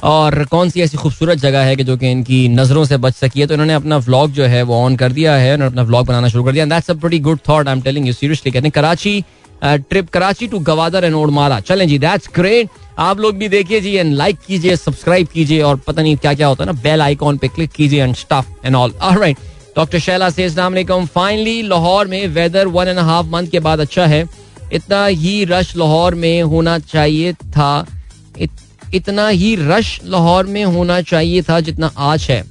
और 0.04 0.44
कौन 0.52 0.70
सी 0.70 0.82
ऐसी 0.82 0.98
खूबसूरत 0.98 1.38
जगह 1.40 1.64
है 1.66 1.76
कि 1.76 1.84
जो 1.84 1.98
कि 1.98 2.12
इनकी 2.12 2.48
नज़रों 2.50 2.86
से 2.86 2.98
बच 2.98 3.16
सकी 3.16 3.40
है? 3.40 3.48
तो 3.48 3.54
इन्होंने 3.54 3.74
अपना 3.74 3.98
व्लॉग 4.00 4.32
जो 4.32 4.46
है 4.46 4.62
वो 4.64 4.76
ऑन 4.76 4.96
कर 4.96 5.12
दिया 5.12 5.36
है। 5.36 5.54
उन्होंने 5.54 5.72
अपना 5.72 5.84
व्लॉग 5.84 6.06
बनाना 6.08 6.28
शुरू 6.30 6.44
कर 6.44 6.52
दिया। 6.52 6.66
That's 6.66 6.90
a 6.90 6.94
pretty 6.96 7.20
good 7.20 7.40
thought 7.50 7.68
I 7.68 7.74
am 7.74 7.82
telling 7.82 8.08
you 8.08 8.14
seriously 8.14 8.52
कहते 8.52 8.66
हैं, 8.66 8.72
Karachi 8.72 9.24
trip 9.64 10.10
Karachi 10.14 10.48
to 10.48 10.60
Gwadar 10.62 11.04
and 11.04 11.16
Ormara 11.16 11.60
चलें 11.60 11.88
जी 11.88 11.98
दैट्स 12.00 12.30
ग्रेट 12.36 12.70
आप 13.00 13.20
लोग 13.20 13.38
भी 13.38 13.48
देखिए 13.50 13.80
जी 13.82 13.94
एंड 13.96 14.14
लाइक 14.16 14.40
कीजिए 14.48 14.76
सब्सक्राइब 14.76 15.28
कीजिए 15.28 15.62
और 15.62 15.76
पता 15.88 16.02
नहीं 16.02 16.16
क्या 16.18 16.34
क्या 16.34 16.48
होता 16.48 16.64
है 16.64 16.72
ना 16.72 16.82
बेल 16.82 17.02
आइकॉन 17.02 17.38
पे 17.38 17.48
क्लिक 17.48 17.72
कीजिए 17.72 18.04
and 18.04 18.16
stuff 18.16 18.66
and 18.66 18.76
all 18.76 18.94
right 19.02 19.38
doctor 19.78 20.00
Shaila 20.00 20.30
से 20.30 20.50
फाइनली 20.50 21.62
लाहौर 21.64 22.08
में 22.08 22.28
weather 22.28 22.68
one 22.68 22.88
and 22.88 23.00
half 23.00 23.28
month 23.28 23.48
के 23.48 23.60
बाद 23.60 23.80
अच्छा 23.80 24.06
है। 24.06 24.24
इतना 24.74 25.06
ही 25.06 25.44
रश 25.46 25.76
लाहौर 25.78 26.16
में 26.16 26.42
होना 26.44 26.78
चाहिए 26.82 27.34
था। 27.34 27.86
इत, 28.38 28.52
इतना 28.94 29.28
ही 29.28 29.56
रश 29.60 30.00
लाहौर 30.06 30.46
में 30.46 30.64
होना 30.66 31.02
चाहिए 31.04 31.42
था 31.42 31.60
जितना 31.60 31.92
आज 31.98 32.28
है। 32.30 32.44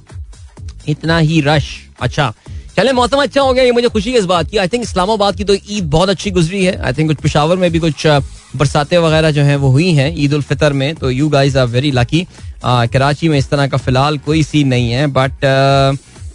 इतना 0.87 1.17
ही 1.19 1.41
रश। 1.41 1.67
अच्छा 2.01 2.33
चले 2.77 2.91
मौसम 2.93 3.17
अच्छा 3.17 3.41
हो 3.41 3.53
गया 3.53 3.63
ये 3.63 3.71
मुझे 3.71 3.89
खुशी 3.89 4.11
है 4.11 4.17
इस 4.19 4.25
बात 4.25 4.49
की। 4.51 4.57
आई 4.57 4.67
थिंक 4.67 4.83
इस्लामाबाद 4.83 5.35
की 5.35 5.43
तो 5.43 5.53
ईद 5.69 5.83
बहुत 5.89 6.09
अच्छी 6.09 6.31
गुजरी 6.31 6.63
है। 6.65 6.75
आई 6.77 6.93
थिंक 6.93 7.09
कुछ 7.09 7.17
पिशावर 7.17 7.57
में 7.57 7.71
भी 7.71 7.79
कुछ 7.79 8.05
बरसातें 8.55 8.97
वगैरह 8.97 9.31
जो 9.31 9.43
हैं 9.43 9.55
वो 9.57 9.69
हुई 9.69 9.91
हैं 9.93 10.13
ईद 10.17 10.33
उल 10.33 10.41
फितर 10.41 10.73
में। 10.73 10.95
तो 10.95 11.11
you 11.11 11.29
guys 11.29 11.57
are 11.57 11.67
very 11.67 11.91
lucky 11.91 12.25
Karachi 12.65 13.29
में 13.29 13.37
इस 13.37 13.49
तरह 13.49 13.67
का 13.67 13.77
फ़िलहाल 13.77 14.17
कोई 14.17 14.43
सीन 14.43 14.67
नहीं 14.67 14.91
है 14.91 15.07
बट 15.07 15.45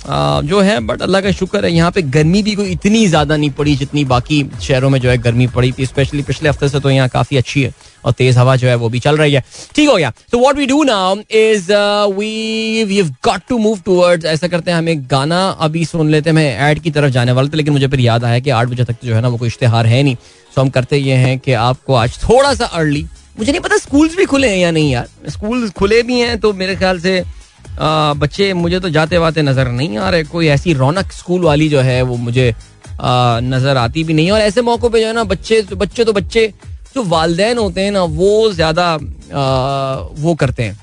जो 0.07 0.61
है 0.61 0.79
बट 0.81 1.03
अल्लाह 1.03 1.21
का 1.21 1.31
शुक्र 1.33 1.65
है, 1.65 1.73
यहाँ 1.73 1.91
पे 1.91 2.03
गर्मी 2.05 2.43
भी 2.43 2.55
कोई 2.55 2.71
इतनी 2.73 3.07
ज़्यादा 3.07 3.37
नहीं 3.37 3.51
पड़ी 3.53 3.75
जितनी 3.77 4.05
बाकी 4.07 4.45
शहरों 4.63 4.91
में 4.91 4.99
जो 5.01 5.11
है 5.11 5.17
गर्मी 5.21 5.47
पड़ी 5.49 5.73
थी 5.73 5.87
स्पेशली 5.87 6.23
पिछले 6.23 6.49
हफ़्ते 6.49 6.69
से 6.69 6.81
तो 6.81 6.91
यहाँ 6.91 7.09
काफ़ी 7.09 7.37
अच्छी 7.37 7.63
है 7.63 7.73
और 8.05 8.13
तेज 8.13 8.37
हवा 8.39 8.55
जो 8.57 8.69
है 8.69 8.75
वो 8.75 8.89
भी 8.89 8.99
चल 9.01 9.17
रही 9.17 9.33
है। 9.35 9.43
ठीक 9.75 9.89
हो 9.89 9.97
गया। 9.97 10.13
तो 10.33 10.39
what 10.39 10.57
we 10.57 10.67
do 10.67 10.83
now 10.85 11.17
is 11.33 11.73
we 12.13 13.03
got 13.25 13.41
to 13.49 13.59
move 13.59 13.81
towards 13.85 14.25
ऐसा 14.27 14.49
करते 14.49 14.71
हैं, 14.71 14.79
हम 14.79 14.89
एक 14.89 15.07
गाना 15.09 15.47
अभी 15.61 15.85
सुन 15.85 16.11
लेते 16.11 16.31
हैं। 16.31 16.35
मैं 16.35 16.71
एड 16.71 16.79
की 16.81 16.91
तरफ़ 16.91 17.11
जाने 17.13 17.33
वाला 17.33 17.49
था, 17.49 17.57
लेकिन 17.57 17.73
मुझे 17.73 17.89
फिर 17.89 18.01
याद 18.01 18.25
आया 18.25 18.39
कि 18.39 18.51
आठ 18.51 18.69
बजे 18.69 18.85
तक 18.85 19.05
जो 19.05 19.15
है 19.15 19.21
ना 19.21 19.29
वो 19.29 19.37
कोई 19.37 19.49
इश्तेहार 19.49 19.87
है 19.87 20.03
नहीं। 20.03 20.17
सो 20.55 20.61
हम 20.61 20.71
करते 20.71 20.97
ये 20.99 21.15
हैं 21.17 21.39
कि 21.39 21.53
आपको 21.55 21.95
आज 21.95 22.19
थोड़ा 22.23 22.55
सा 22.55 22.67
अर्ली 22.67 23.07
मुझे 23.39 23.51
नहीं 23.53 23.61
पता 23.61 23.77
स्कूल्स 23.79 24.17
भी 24.17 24.25
खुले 24.25 24.49
हैं 24.49 24.59
या 24.59 24.71
नहीं 24.71 24.91
यार। 24.93 25.31
स्कूल 25.31 25.69
खुले 25.77 26.03
भी 26.03 26.19
हैं 26.21 26.39
तो 26.41 26.53
मेरे 26.55 26.75
ख्याल 26.77 26.99
से 27.01 27.23
बच्चे, 27.79 28.53
मुझे 28.55 28.79
तो 28.81 28.89
जाते 28.91 29.19
वाते 29.19 29.43
नज़र 29.43 29.69
नहीं 29.71 29.97
आ 29.99 30.09
रहे। 30.11 30.25
कोई 30.27 30.47
ऐसी 30.49 30.73
रौनक 30.75 31.13
स्कूल 31.13 31.43
वाली 31.43 31.69
जो 31.69 31.81
है, 31.81 32.01
वो 32.03 32.17
मुझे 32.19 32.53
नज़र 33.03 33.77
आती 33.77 34.05
भी 34.05 34.15
नहीं। 34.15 34.31
और 34.31 34.41
ऐसे 34.41 34.63
मौकों 34.63 34.91
पे 34.91 35.01
जो 35.01 35.07
है 35.07 35.13
ना, 35.13 35.25
बच्चे 35.27 35.63
बच्चे 35.75 36.05
तो 36.05 36.13
बच्चे, 36.13 36.47
जो 36.95 37.03
वालदेन 37.07 37.59
होते 37.59 37.81
हैं 37.81 37.91
ना, 37.91 38.03
वो 38.03 38.53
ज़्यादा 38.53 38.95
वो 40.17 40.35
करते 40.35 40.63
हैं। 40.63 40.79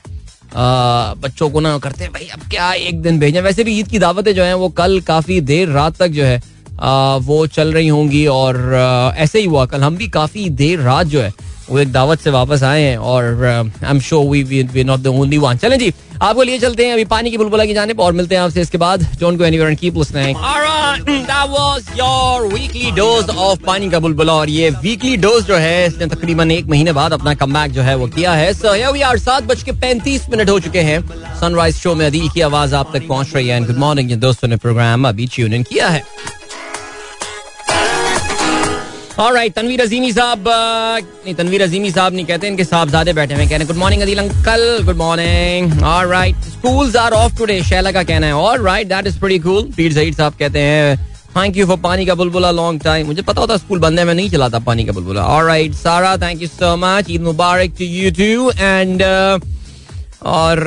बच्चों 1.21 1.49
को 1.49 1.59
ना 1.59 1.77
करते 1.77 2.03
हैं, 2.03 2.11
भाई, 2.13 2.27
अब 2.33 2.49
क्या 2.49 2.71
एक 2.73 3.01
दिन 3.01 3.19
भेजें? 3.19 3.41
वैसे 3.41 3.63
भी 3.63 3.79
ईद 3.79 3.87
की 3.87 3.99
दावतें 3.99 4.33
जो 4.35 4.43
हैं, 4.43 4.53
वो 4.55 4.69
कल 4.71 4.99
काफ़ी 5.07 5.39
देर 5.43 5.69
रात 5.69 5.97
तक 5.97 6.07
जो 6.09 6.23
है 6.23 6.41
वो 7.21 7.45
चल 7.49 7.73
रही 7.73 7.87
होंगी। 7.87 8.25
और 8.27 9.13
ऐसे 9.17 9.39
ही 9.39 9.45
हुआ, 9.45 9.65
कल 9.65 9.81
हम 9.81 9.97
भी 9.97 10.07
काफ़ी 10.09 10.49
देर 10.51 10.79
रात 10.79 11.07
जो 11.07 11.21
है 11.21 11.33
वो 11.69 11.79
एक 11.79 11.91
दावत 11.91 12.19
से 12.21 12.29
वापस 12.31 12.63
आए 12.63 12.81
हैं 12.81 12.97
और 12.97 13.45
I 13.45 13.89
am 13.89 13.99
sure 13.99 14.25
we 14.27 14.43
we 14.43 14.83
not 14.83 14.99
the 14.99 15.07
only 15.07 15.37
one 15.37 15.57
चलें 15.57 15.77
जी, 15.79 15.93
आपको 16.21 16.43
लिए 16.43 16.59
चलते 16.59 16.85
हैं 16.85 16.93
अभी 16.93 17.05
पानी 17.05 17.31
की 17.31 17.37
बुलबुला 17.37 17.65
की 17.65 17.73
जाने 17.73 17.93
पर 17.93 18.03
और 18.03 18.13
मिलते 18.13 18.35
हैं 18.35 18.41
आपसे 18.41 18.61
इसके 18.61 18.77
बाद। 18.77 19.03
Don't 19.19 19.37
go 19.37 19.43
anywhere 19.45 19.73
keep 19.75 19.97
listening 19.97 20.35
that 21.07 21.49
was 21.49 21.89
your 21.97 22.47
weekly 22.53 22.91
dose 22.91 23.29
of 23.29 23.59
पानी 23.65 23.89
का 23.89 23.99
बुलबुला 23.99 24.33
और 24.33 24.49
ये 24.49 24.69
वीकली 24.71 25.15
डोज 25.17 25.45
जो 25.45 25.55
है, 25.55 25.85
इसने 25.87 26.05
तकरीबन 26.07 26.51
एक 26.51 26.65
महीने 26.67 26.91
बाद 26.93 27.13
अपना 27.13 27.33
कमबैक 27.35 27.71
जो 27.71 27.81
है 27.81 27.95
वो 27.95 28.07
किया 28.07 28.33
है। 28.33 28.53
सो 28.53 28.73
हियर 28.73 28.91
वी 28.91 29.01
आर 29.01 29.41
बज 29.43 29.63
के 29.63 29.71
पैंतीस 29.73 30.29
मिनट 30.29 30.49
हो 30.49 30.59
चुके 30.59 30.81
हैं। 30.81 30.99
सनराइज 31.39 31.75
शो 31.75 31.95
में 31.95 32.05
अदील 32.05 32.29
की 32.29 32.41
आवाज़ 32.41 32.75
आप 32.75 32.91
तक 32.93 33.07
पहुँच 33.07 33.35
रही 33.35 33.47
है। 33.47 33.63
गुड 33.65 33.77
मॉर्निंग 33.77 34.11
दोस्तों 34.17 34.47
ने 34.47 34.55
प्रोग्राम 34.57 35.07
अभी 35.07 35.27
ट्यून 35.27 35.53
इन 35.53 35.63
किया 35.63 35.87
है। 35.87 36.03
ऑलराइट 39.19 39.53
तनवीर 39.53 39.81
अजीमी 39.81 40.11
साहब 40.13 40.43
नहीं 40.47 41.33
तनवीर 41.35 41.61
अजीमी 41.63 41.91
साहब 41.91 42.13
नहीं 42.13 42.25
कहते, 42.25 42.47
इनके 42.47 42.63
साहबजादे 42.63 43.13
बैठे 43.13 43.33
हुए 43.33 43.43
कह 43.43 43.49
रहे 43.49 43.59
हैं 43.59 43.67
good 43.67 43.77
morning 43.77 44.01
Adeel 44.01 44.19
uncle 44.19 44.83
good 44.85 44.97
morning 44.97 45.83
alright 45.83 46.43
schools 46.49 46.95
are 46.95 47.13
off 47.13 47.37
today 47.37 47.61
Shaila 47.63 47.91
का 47.91 48.03
कहना 48.03 48.27
है। 48.27 48.33
Alright 48.35 48.87
that 48.87 49.07
is 49.07 49.19
pretty 49.19 49.39
cool 49.43 49.71
Pir 49.77 49.93
Zaheer 49.93 50.13
साहब 50.13 50.33
कहते 50.39 50.59
हैं 50.61 50.97
थैंक 51.37 51.57
यू 51.57 51.65
फॉर 51.67 51.77
पानी 51.79 52.05
का 52.05 52.15
बुलबुला 52.15 52.51
लॉन्ग 52.51 52.81
टाइम 52.83 53.07
मुझे 53.07 53.21
पता 53.21 53.41
होता 53.41 53.57
स्कूल 53.57 53.79
बंद 53.79 53.99
है, 53.99 54.05
मैं 54.05 54.13
नहीं 54.13 54.29
चलाता 54.29 54.59
पानी 54.61 54.85
का 54.85 54.91
बुलबुला। 54.91 55.23
Alright 55.25 55.73
Sara 55.75 56.15
thank 56.17 56.41
you 56.41 56.47
so 56.49 56.75
much 56.77 57.09
Eid 57.09 57.21
Mubarak 57.23 57.73
to 57.79 57.85
you 57.85 58.11
too 58.19 58.51
and 58.51 59.01
और 60.25 60.59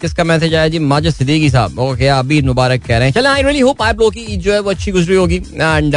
किसका 0.00 0.24
मैसेज 0.24 0.54
आया? 0.54 0.68
जी, 0.68 0.78
माजिद 0.80 1.14
सिद्दीकी 1.14 1.50
साहब। 1.50 1.78
ओके 1.78 2.06
आप 2.08 2.24
अभी 2.24 2.40
मुबारक 2.42 2.82
कह 2.86 2.98
रहे 2.98 3.08
हैं। 3.08 3.14
चले 3.14 3.28
आई 3.28 3.42
रियली 3.42 3.60
होप 3.60 3.82
आप 3.82 3.98
लोगों 3.98 4.10
की 4.10 4.20
ईद 4.34 4.40
जो 4.40 4.52
है 4.52 4.60
वो 4.60 4.70
अच्छी 4.70 4.92
गुजरी 4.92 5.16
होगी। 5.16 5.36
And 5.36 5.94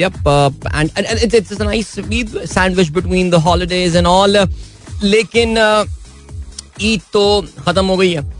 yup 0.00 0.14
and 0.68 0.90
it's 1.22 1.34
it's 1.34 1.60
a 1.60 1.64
nice 1.64 1.94
Eid 2.12 2.38
sandwich 2.44 2.88
between 2.90 3.30
the 3.30 3.34
holidays 3.44 3.96
and 3.96 4.06
all 4.06 4.36
लेकिन 5.04 5.58
ईद 6.82 7.00
तो 7.12 7.24
खत्म 7.66 7.86
हो 7.86 7.96
गई 7.96 8.12
है। 8.12 8.30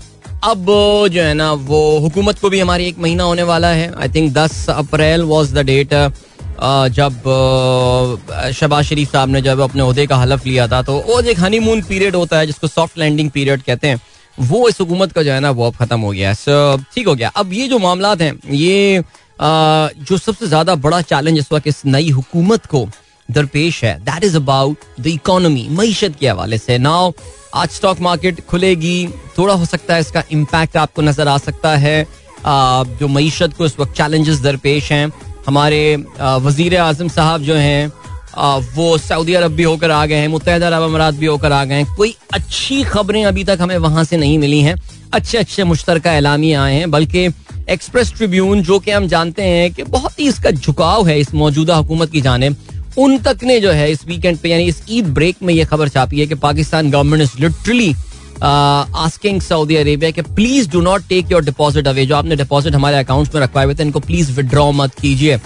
अब 0.44 0.66
जो 1.12 1.22
है 1.22 1.34
ना, 1.34 1.52
वो 1.52 1.98
हुकूमत 1.98 2.38
को 2.38 2.48
भी 2.50 2.60
हमारी 2.60 2.86
एक 2.86 2.98
महीना 2.98 3.24
होने 3.24 3.42
वाला 3.42 3.68
है। 3.70 3.92
आई 3.94 4.08
थिंक 4.08 4.32
दस 4.34 4.66
अप्रैल 4.70 5.22
वॉज़ 5.24 5.54
द 5.54 5.58
डेट 5.66 5.94
जब 6.60 7.22
शबाज 8.54 8.84
शरीफ 8.84 9.12
साहब 9.12 9.28
ने 9.28 9.40
जब 9.42 9.60
अपने 9.60 9.82
अहदे 9.82 10.06
का 10.06 10.16
हलफ 10.16 10.46
लिया 10.46 10.66
था 10.68 10.82
तो 10.82 10.98
वो 11.06 11.20
एक 11.22 11.38
हनीमून 11.40 11.82
पीरियड 11.82 12.16
होता 12.16 12.38
है, 12.38 12.46
जिसको 12.46 12.66
सॉफ्ट 12.68 12.98
लैंडिंग 12.98 13.30
पीरियड 13.30 13.62
कहते 13.62 13.88
हैं, 13.88 14.00
वो 14.38 14.68
इस 14.68 14.80
हुकूमत 14.80 15.12
का 15.12 15.22
जो 15.22 15.32
है 15.32 15.40
ना, 15.40 15.50
वो 15.50 15.66
अब 15.66 15.74
खत्म 15.76 16.00
हो 16.00 16.10
गया 16.10 16.30
है। 16.30 16.76
ठीक 16.94 17.08
हो 17.08 17.14
गया। 17.14 17.28
अब 17.30 17.52
ये 17.52 17.68
जो 17.68 17.78
मामला 17.78 18.14
हैं, 18.20 18.32
ये 18.46 19.02
जो 19.40 20.18
सबसे 20.18 20.46
ज़्यादा 20.46 20.74
बड़ा 20.76 21.00
चैलेंज 21.02 21.38
इस 21.38 21.52
वक्त 21.52 21.66
इस 21.66 21.84
नई 21.86 22.10
हुकूमत 22.10 22.66
को 22.66 22.88
दरपेश 23.28 23.82
है 23.84 23.98
that 24.00 24.24
is 24.24 24.36
about 24.36 24.84
the 25.00 25.06
economy 25.06 25.66
मीशत 25.70 26.16
के 26.20 26.28
हवाले 26.28 26.58
से। 26.58 26.78
नाउ 26.78 27.12
आज 27.54 27.68
स्टॉक 27.70 28.00
मार्केट 28.00 28.40
खुलेगी, 28.46 29.08
थोड़ा 29.38 29.54
हो 29.54 29.64
सकता 29.66 29.94
है 29.94 30.00
इसका 30.00 30.22
इम्पैक्ट 30.32 30.76
आपको 30.76 31.02
नज़र 31.02 31.28
आ 31.28 31.36
सकता 31.40 31.76
है। 31.76 32.06
जो 32.46 33.08
मीशत 33.08 33.54
को 33.58 33.66
इस 33.66 33.78
वक्त 33.78 33.96
चैलेंजेस 33.96 34.40
दरपेश 34.40 34.90
हैं 34.92 35.08
हमारे 35.46 35.96
वज़ीर 36.20 36.76
आज़म 36.78 37.08
साहब 37.10 37.42
जो 37.42 37.54
हैं 37.56 37.92
वो 38.74 38.96
सऊदी 38.98 39.34
अरब 39.34 39.52
भी 39.52 39.62
होकर 39.62 39.90
आ 39.90 40.04
गए 40.06 40.16
हैं 40.16 40.28
मुतहद 40.28 40.62
अरब 40.62 40.82
अमारात 40.82 41.14
भी 41.14 41.26
होकर 41.26 41.52
आ 41.52 41.64
गए 41.64 41.74
हैं। 41.74 41.94
कोई 41.96 42.14
अच्छी 42.34 42.82
खबरें 42.84 43.24
अभी 43.24 43.44
तक 43.44 43.58
हमें 43.60 43.76
वहाँ 43.78 44.04
से 44.04 44.16
नहीं 44.16 44.38
मिली 44.38 44.60
हैं। 44.60 44.74
अच्छे 45.12 45.38
अच्छे 45.38 45.64
मुश्तर 45.64 46.00
एलामी 46.06 46.52
आए 46.54 46.74
हैं, 46.74 46.90
बल्कि 46.90 47.26
एक्सप्रेस 47.70 48.12
ट्रिब्यून, 48.12 48.62
जो 48.62 48.78
कि 48.78 48.90
हम 48.90 49.06
जानते 49.08 49.42
हैं 49.42 49.72
कि 49.72 49.82
बहुत 49.84 50.20
ही 50.20 50.28
इसका 50.28 50.50
झुकाव 50.50 51.08
है 51.08 51.18
इस 51.20 51.34
मौजूदा 51.34 51.74
हुकूमत 51.76 52.10
की 52.12 52.20
जानब, 52.20 52.56
उन 52.98 53.18
तक 53.18 53.44
ने 53.44 53.58
जो 53.60 53.70
है 53.70 53.90
इस 53.92 54.06
वीकेंड 54.06 54.38
पे, 54.38 54.48
यानी 54.48 54.64
इस 54.64 54.82
ईद 54.90 55.12
ब्रेक 55.14 55.36
में 55.42 55.52
ये 55.54 55.64
खबर 55.64 55.88
छापी 55.88 56.20
है 56.20 56.26
कि 56.26 56.34
Pakistan 56.36 56.90
government 56.90 57.22
is 57.22 57.40
literally 57.40 57.94
asking 58.42 59.40
Saudi 59.40 59.76
Arabia 59.76 60.10
के 60.10 60.22
please 60.34 60.70
do 60.70 60.80
not 60.80 61.06
take 61.08 61.30
your 61.32 61.44
deposit 61.44 61.88
away 61.88 62.06
जो 62.06 62.16
आपने 62.16 62.36
डिपॉजिट 62.36 62.74
हमारे 62.74 62.98
अकाउंट 62.98 63.34
में 63.34 63.40
रखवाए 63.42 63.64
हुए 63.64 63.74
थे, 63.74 63.82
इनको 63.82 64.00
प्लीज़ 64.00 64.32
विड्रॉ 64.32 64.70
मत 64.72 64.94
कीजिए। 65.00 65.38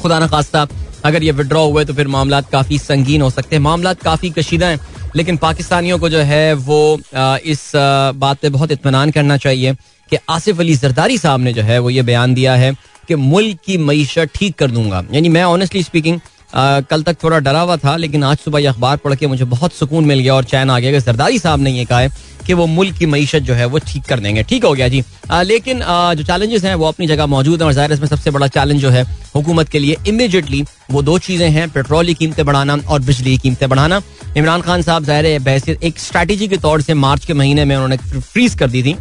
खुदा 0.00 0.18
न 0.18 0.26
खास्ता, 0.28 0.66
अगर 1.04 1.22
ये 1.22 1.32
विड्रॉ 1.32 1.64
हुए 1.66 1.84
तो 1.84 1.94
फिर 1.94 2.08
मामला 2.08 2.40
काफ़ी 2.42 2.78
संगीन 2.78 3.22
हो 3.22 3.30
सकते 3.30 3.56
हैं। 3.56 3.62
मामला 3.62 3.92
काफ़ी 3.94 4.30
कशीदा 4.30 4.68
हैं, 4.68 4.80
लेकिन 5.16 5.36
पाकिस्तानियों 5.36 5.98
को 5.98 6.08
जो 6.08 6.18
है 6.20 6.52
वो 6.54 6.98
इस 7.14 7.70
बात 8.16 8.38
पे 8.42 8.48
बहुत 8.48 8.72
इतमान 8.72 9.10
करना 9.10 9.36
चाहिए 9.36 9.74
कि 10.10 10.16
आसिफ 10.30 10.60
अली 10.60 10.74
जरदारी 10.76 11.18
साहब 11.18 11.40
ने 11.40 11.52
जो 11.52 11.62
है 11.62 11.78
वो 11.78 11.90
ये 11.90 12.02
बयान 12.02 12.34
दिया 12.34 12.54
है 12.54 12.72
कि 13.08 13.14
मुल्क 13.14 13.58
की 13.66 13.76
मीशत 13.78 14.30
ठीक 14.34 14.54
कर 14.58 14.70
दूँगा। 14.70 15.04
यानी 15.12 15.28
मैं 15.28 15.44
ऑनेस्टली 15.44 15.82
स्पीकिंग 15.82 16.20
कल 16.56 17.02
तक 17.02 17.16
थोड़ा 17.22 17.38
डरा 17.38 17.60
हुआ 17.60 17.76
था 17.76 17.96
लेकिन 17.96 18.24
आज 18.24 18.36
सुबह 18.38 18.60
ये 18.60 18.66
अखबार 18.66 18.96
पढ़ 18.96 19.14
के 19.14 19.26
मुझे 19.26 19.44
बहुत 19.46 19.72
सुकून 19.74 20.04
मिल 20.04 20.18
गया 20.18 20.34
और 20.34 20.44
चैन 20.44 20.70
आ 20.70 20.78
गया 20.78 21.00
सरदारी 21.00 21.38
साहब 21.38 21.60
ने 21.60 21.70
ये 21.70 21.84
कहा 21.84 21.98
है 21.98 22.10
कि 22.46 22.54
वो 22.54 22.66
मुल्क 22.66 22.96
की 22.98 23.06
मीशत 23.06 23.42
जो 23.42 23.54
है 23.54 23.64
वो 23.66 23.78
ठीक 23.86 24.02
कर 24.04 24.20
देंगे। 24.20 24.42
ठीक 24.42 24.64
हो 24.64 24.72
गया 24.72 24.88
जी। 24.88 25.02
आ, 25.30 25.42
लेकिन 25.42 25.82
आ, 25.82 26.14
जो 26.14 26.24
चैलेंजेस 26.24 26.64
हैं 26.64 26.74
वो 26.74 26.86
अपनी 26.88 27.06
जगह 27.06 27.26
मौजूद 27.26 27.60
हैं 27.60 27.66
और 27.66 27.72
ज़ाहिर 27.72 27.92
इसमें 27.92 28.06
सबसे 28.08 28.30
बड़ा 28.30 28.46
चैलेंज 28.48 28.80
जो 28.80 28.90
है 28.90 29.02
हुकूमत 29.34 29.68
के 29.68 29.78
लिए 29.78 29.96
इमीडिएटली 30.08 30.62
वो 30.90 31.02
दो 31.02 31.18
चीज़ें 31.18 31.48
हैं 31.50 31.68
पेट्रोल 31.70 32.06
की 32.06 32.14
कीमतें 32.14 32.44
बढ़ाना 32.46 32.76
और 32.88 33.00
बिजली 33.02 33.30
की 33.30 33.38
कीमतें 33.38 33.68
बढ़ाना। 33.68 34.00
इमरान 34.36 34.60
खान 34.60 34.82
साहब 34.82 35.04
ज़ाहिर 35.04 35.26
है 35.26 35.38
बहसीत 35.40 35.82
एक 35.84 35.98
स्ट्रैटेजी 35.98 36.48
के 36.48 36.56
तौर 36.58 36.82
से 36.82 36.94
मार्च 36.96 37.24
के 37.24 37.34
महीने 37.34 37.64
में 37.64 37.74
उन्होंने 37.76 38.20
फ्रीज 38.20 38.54
कर 38.54 38.70
दी 38.70 38.82
थी 38.82 38.96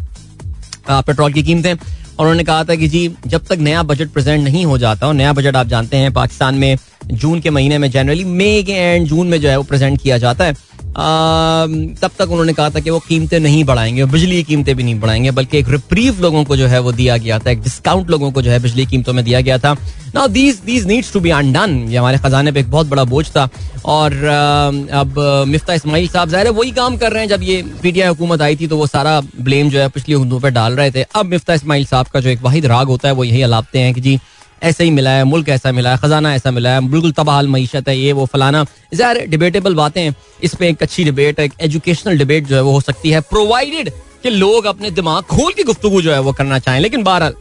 पेट्रोल 0.89 1.33
की 1.33 1.43
कीमतें। 1.43 1.73
और 1.73 2.25
उन्होंने 2.25 2.43
कहा 2.43 2.63
था 2.63 2.75
कि 2.75 2.87
जी 2.87 3.07
जब 3.27 3.45
तक 3.45 3.57
नया 3.59 3.81
बजट 3.83 4.09
प्रेजेंट 4.09 4.43
नहीं 4.43 4.65
हो 4.65 4.77
जाता 4.77 5.07
और 5.07 5.13
नया 5.13 5.31
बजट 5.33 5.55
आप 5.55 5.67
जानते 5.67 5.97
हैं 5.97 6.11
पाकिस्तान 6.13 6.55
में 6.55 6.77
जून 7.07 7.39
के 7.39 7.49
महीने 7.49 7.77
में 7.77 7.89
जनरली 7.91 8.23
मई 8.23 8.63
के 8.63 8.73
एंड 8.73 9.07
जून 9.07 9.27
में 9.27 9.39
जो 9.41 9.49
है 9.49 9.57
वो 9.57 9.63
प्रेजेंट 9.63 10.01
किया 10.01 10.17
जाता 10.17 10.45
है। 10.45 10.53
तब 12.01 12.11
तक 12.19 12.29
उन्होंने 12.31 12.53
कहा 12.53 12.69
था 12.69 12.79
कि 12.79 12.89
वो 12.89 12.99
कीमतें 12.99 13.39
नहीं 13.39 13.63
बढ़ाएँगे 13.63 14.05
बिजली 14.05 14.35
की 14.35 14.43
कीमतें 14.43 14.75
भी 14.75 14.83
नहीं 14.83 14.99
बढ़ाएँगे, 14.99 15.31
बल्कि 15.31 15.57
एक 15.57 15.69
रिप्रीव 15.69 16.21
लोगों 16.21 16.43
को 16.43 16.55
जो 16.57 16.67
है 16.67 16.79
वो 16.79 16.91
दिया 16.91 17.17
गया 17.17 17.39
था, 17.39 17.51
एक 17.51 17.61
डिस्काउंट 17.61 18.09
लोगों 18.09 18.31
को 18.31 18.41
जो 18.41 18.51
है 18.51 18.59
बिजली 18.59 18.85
कीमतों 18.85 19.13
में 19.13 19.23
दिया 19.25 19.41
गया 19.41 19.57
था। 19.57 19.73
Now 20.15 20.27
these 20.27 20.59
these 20.65 20.85
needs 20.87 21.11
to 21.13 21.19
be 21.19 21.29
undone 21.29 21.77
ये 21.89 21.97
हमारे 21.97 22.17
खजाने 22.17 22.51
पे 22.51 22.59
एक 22.59 22.69
बहुत 22.71 22.87
बड़ा 22.87 23.03
बोझ 23.03 23.25
था। 23.27 23.47
और 23.85 24.13
अब, 24.13 25.19
मिफ्ता 25.47 25.73
इस्माइल 25.73 26.07
साहब, 26.07 26.29
ज़ाहिर 26.29 26.47
है 26.47 26.53
वही 26.53 26.71
काम 26.71 26.97
कर 26.97 27.11
रहे 27.11 27.21
हैं, 27.21 27.29
जब 27.29 27.43
ये 27.43 27.61
पीटीआई 27.81 28.07
हुकूमत 28.07 28.41
आई 28.41 28.55
थी 28.55 28.67
तो 28.67 28.77
वो 28.77 28.87
सारा 28.87 29.19
ब्लेम 29.41 29.69
जो 29.69 29.79
है 29.79 29.89
पिछली 29.89 30.15
हुकूमतों 30.15 30.39
पर 30.39 30.49
डाल 30.51 30.73
रहे 30.73 30.91
थे। 30.91 31.05
अब 31.15 31.25
मिफ्ता 31.25 31.53
इस्माइल 31.53 31.85
साहब 31.85 32.07
का 32.07 32.19
जो 32.19 32.29
एक 32.29 32.41
वाहिद 32.43 32.65
राग 32.65 32.87
होता 32.87 33.07
है, 33.07 33.13
वो 33.13 33.23
यही 33.23 33.41
अलापते 33.41 33.79
हैं 33.79 33.93
कि 33.93 34.01
जी 34.01 34.19
ऐसे 34.65 34.83
ही 34.83 34.91
मिला 34.91 35.09
है, 35.09 35.23
मुल्क 35.25 35.49
ऐसा 35.49 35.71
मिला 35.71 35.91
है, 35.91 35.97
खजाना 35.97 36.33
ऐसा 36.35 36.51
मिला 36.51 36.69
है, 36.69 36.81
बिल्कुल 36.89 37.11
तबाहल 37.13 37.47
मीशत 37.47 37.89
है, 37.89 37.97
ये 37.97 38.11
वो 38.13 38.25
फलाना। 38.25 38.65
ज़ाहिर 38.93 39.25
डिबेटेबल 39.27 39.75
बातें 39.75 40.11
इस 40.43 40.55
पर 40.55 40.65
एक 40.65 40.81
अच्छी 40.81 41.03
डिबेट 41.03 41.39
एक 41.39 41.53
एजुकेशनल 41.61 42.17
डिबेट 42.17 42.47
जो 42.47 42.55
है 42.55 42.61
वो 42.61 42.71
हो 42.71 42.81
सकती 42.81 43.09
है 43.11 43.21
प्रोवाइडेड 43.23 43.89
कि 44.23 44.29
लोग 44.31 44.65
अपने 44.65 44.91
दिमाग 44.91 45.23
खोल 45.25 45.51
के 45.53 45.63
गुफ्तु 45.63 46.01
जो 46.01 46.11
है 46.11 46.19
वो 46.21 46.33
करना 46.33 46.59
चाहें। 46.59 46.79
लेकिन 46.79 47.03
बहरहाल, 47.03 47.33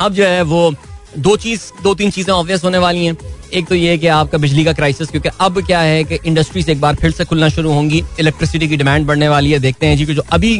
अब 0.00 0.14
जो 0.14 0.24
है 0.24 0.42
वो 0.44 0.72
दो 1.18 1.36
चीज़ 1.36 1.60
दो 1.82 1.94
तीन 1.94 2.10
चीज़ें 2.10 2.32
ऑब्वियस 2.34 2.64
होने 2.64 2.78
वाली 2.78 3.04
हैं। 3.06 3.16
एक 3.52 3.66
तो 3.68 3.74
ये 3.74 3.96
कि 3.98 4.06
आपका 4.08 4.38
बिजली 4.38 4.64
का 4.64 4.72
क्राइसिस 4.72 5.08
क्योंकि 5.08 5.28
अब 5.40 5.60
क्या 5.66 5.80
है 5.80 6.02
कि 6.04 6.18
इंडस्ट्रीज़ 6.26 6.70
एक 6.70 6.80
बार 6.80 6.94
फिर 6.94 7.10
से 7.10 7.24
खुलना 7.24 7.48
शुरू 7.50 7.72
होंगी 7.72 8.02
इलेक्ट्रिसिटी 8.20 8.68
की 8.68 8.76
डिमांड 8.76 9.06
बढ़ने 9.06 9.28
वाली 9.28 9.50
है, 9.52 9.58
देखते 9.58 9.86
हैं 9.86 9.96
जी 9.96 10.06
कि 10.06 10.14
जो 10.14 10.22
अभी 10.32 10.58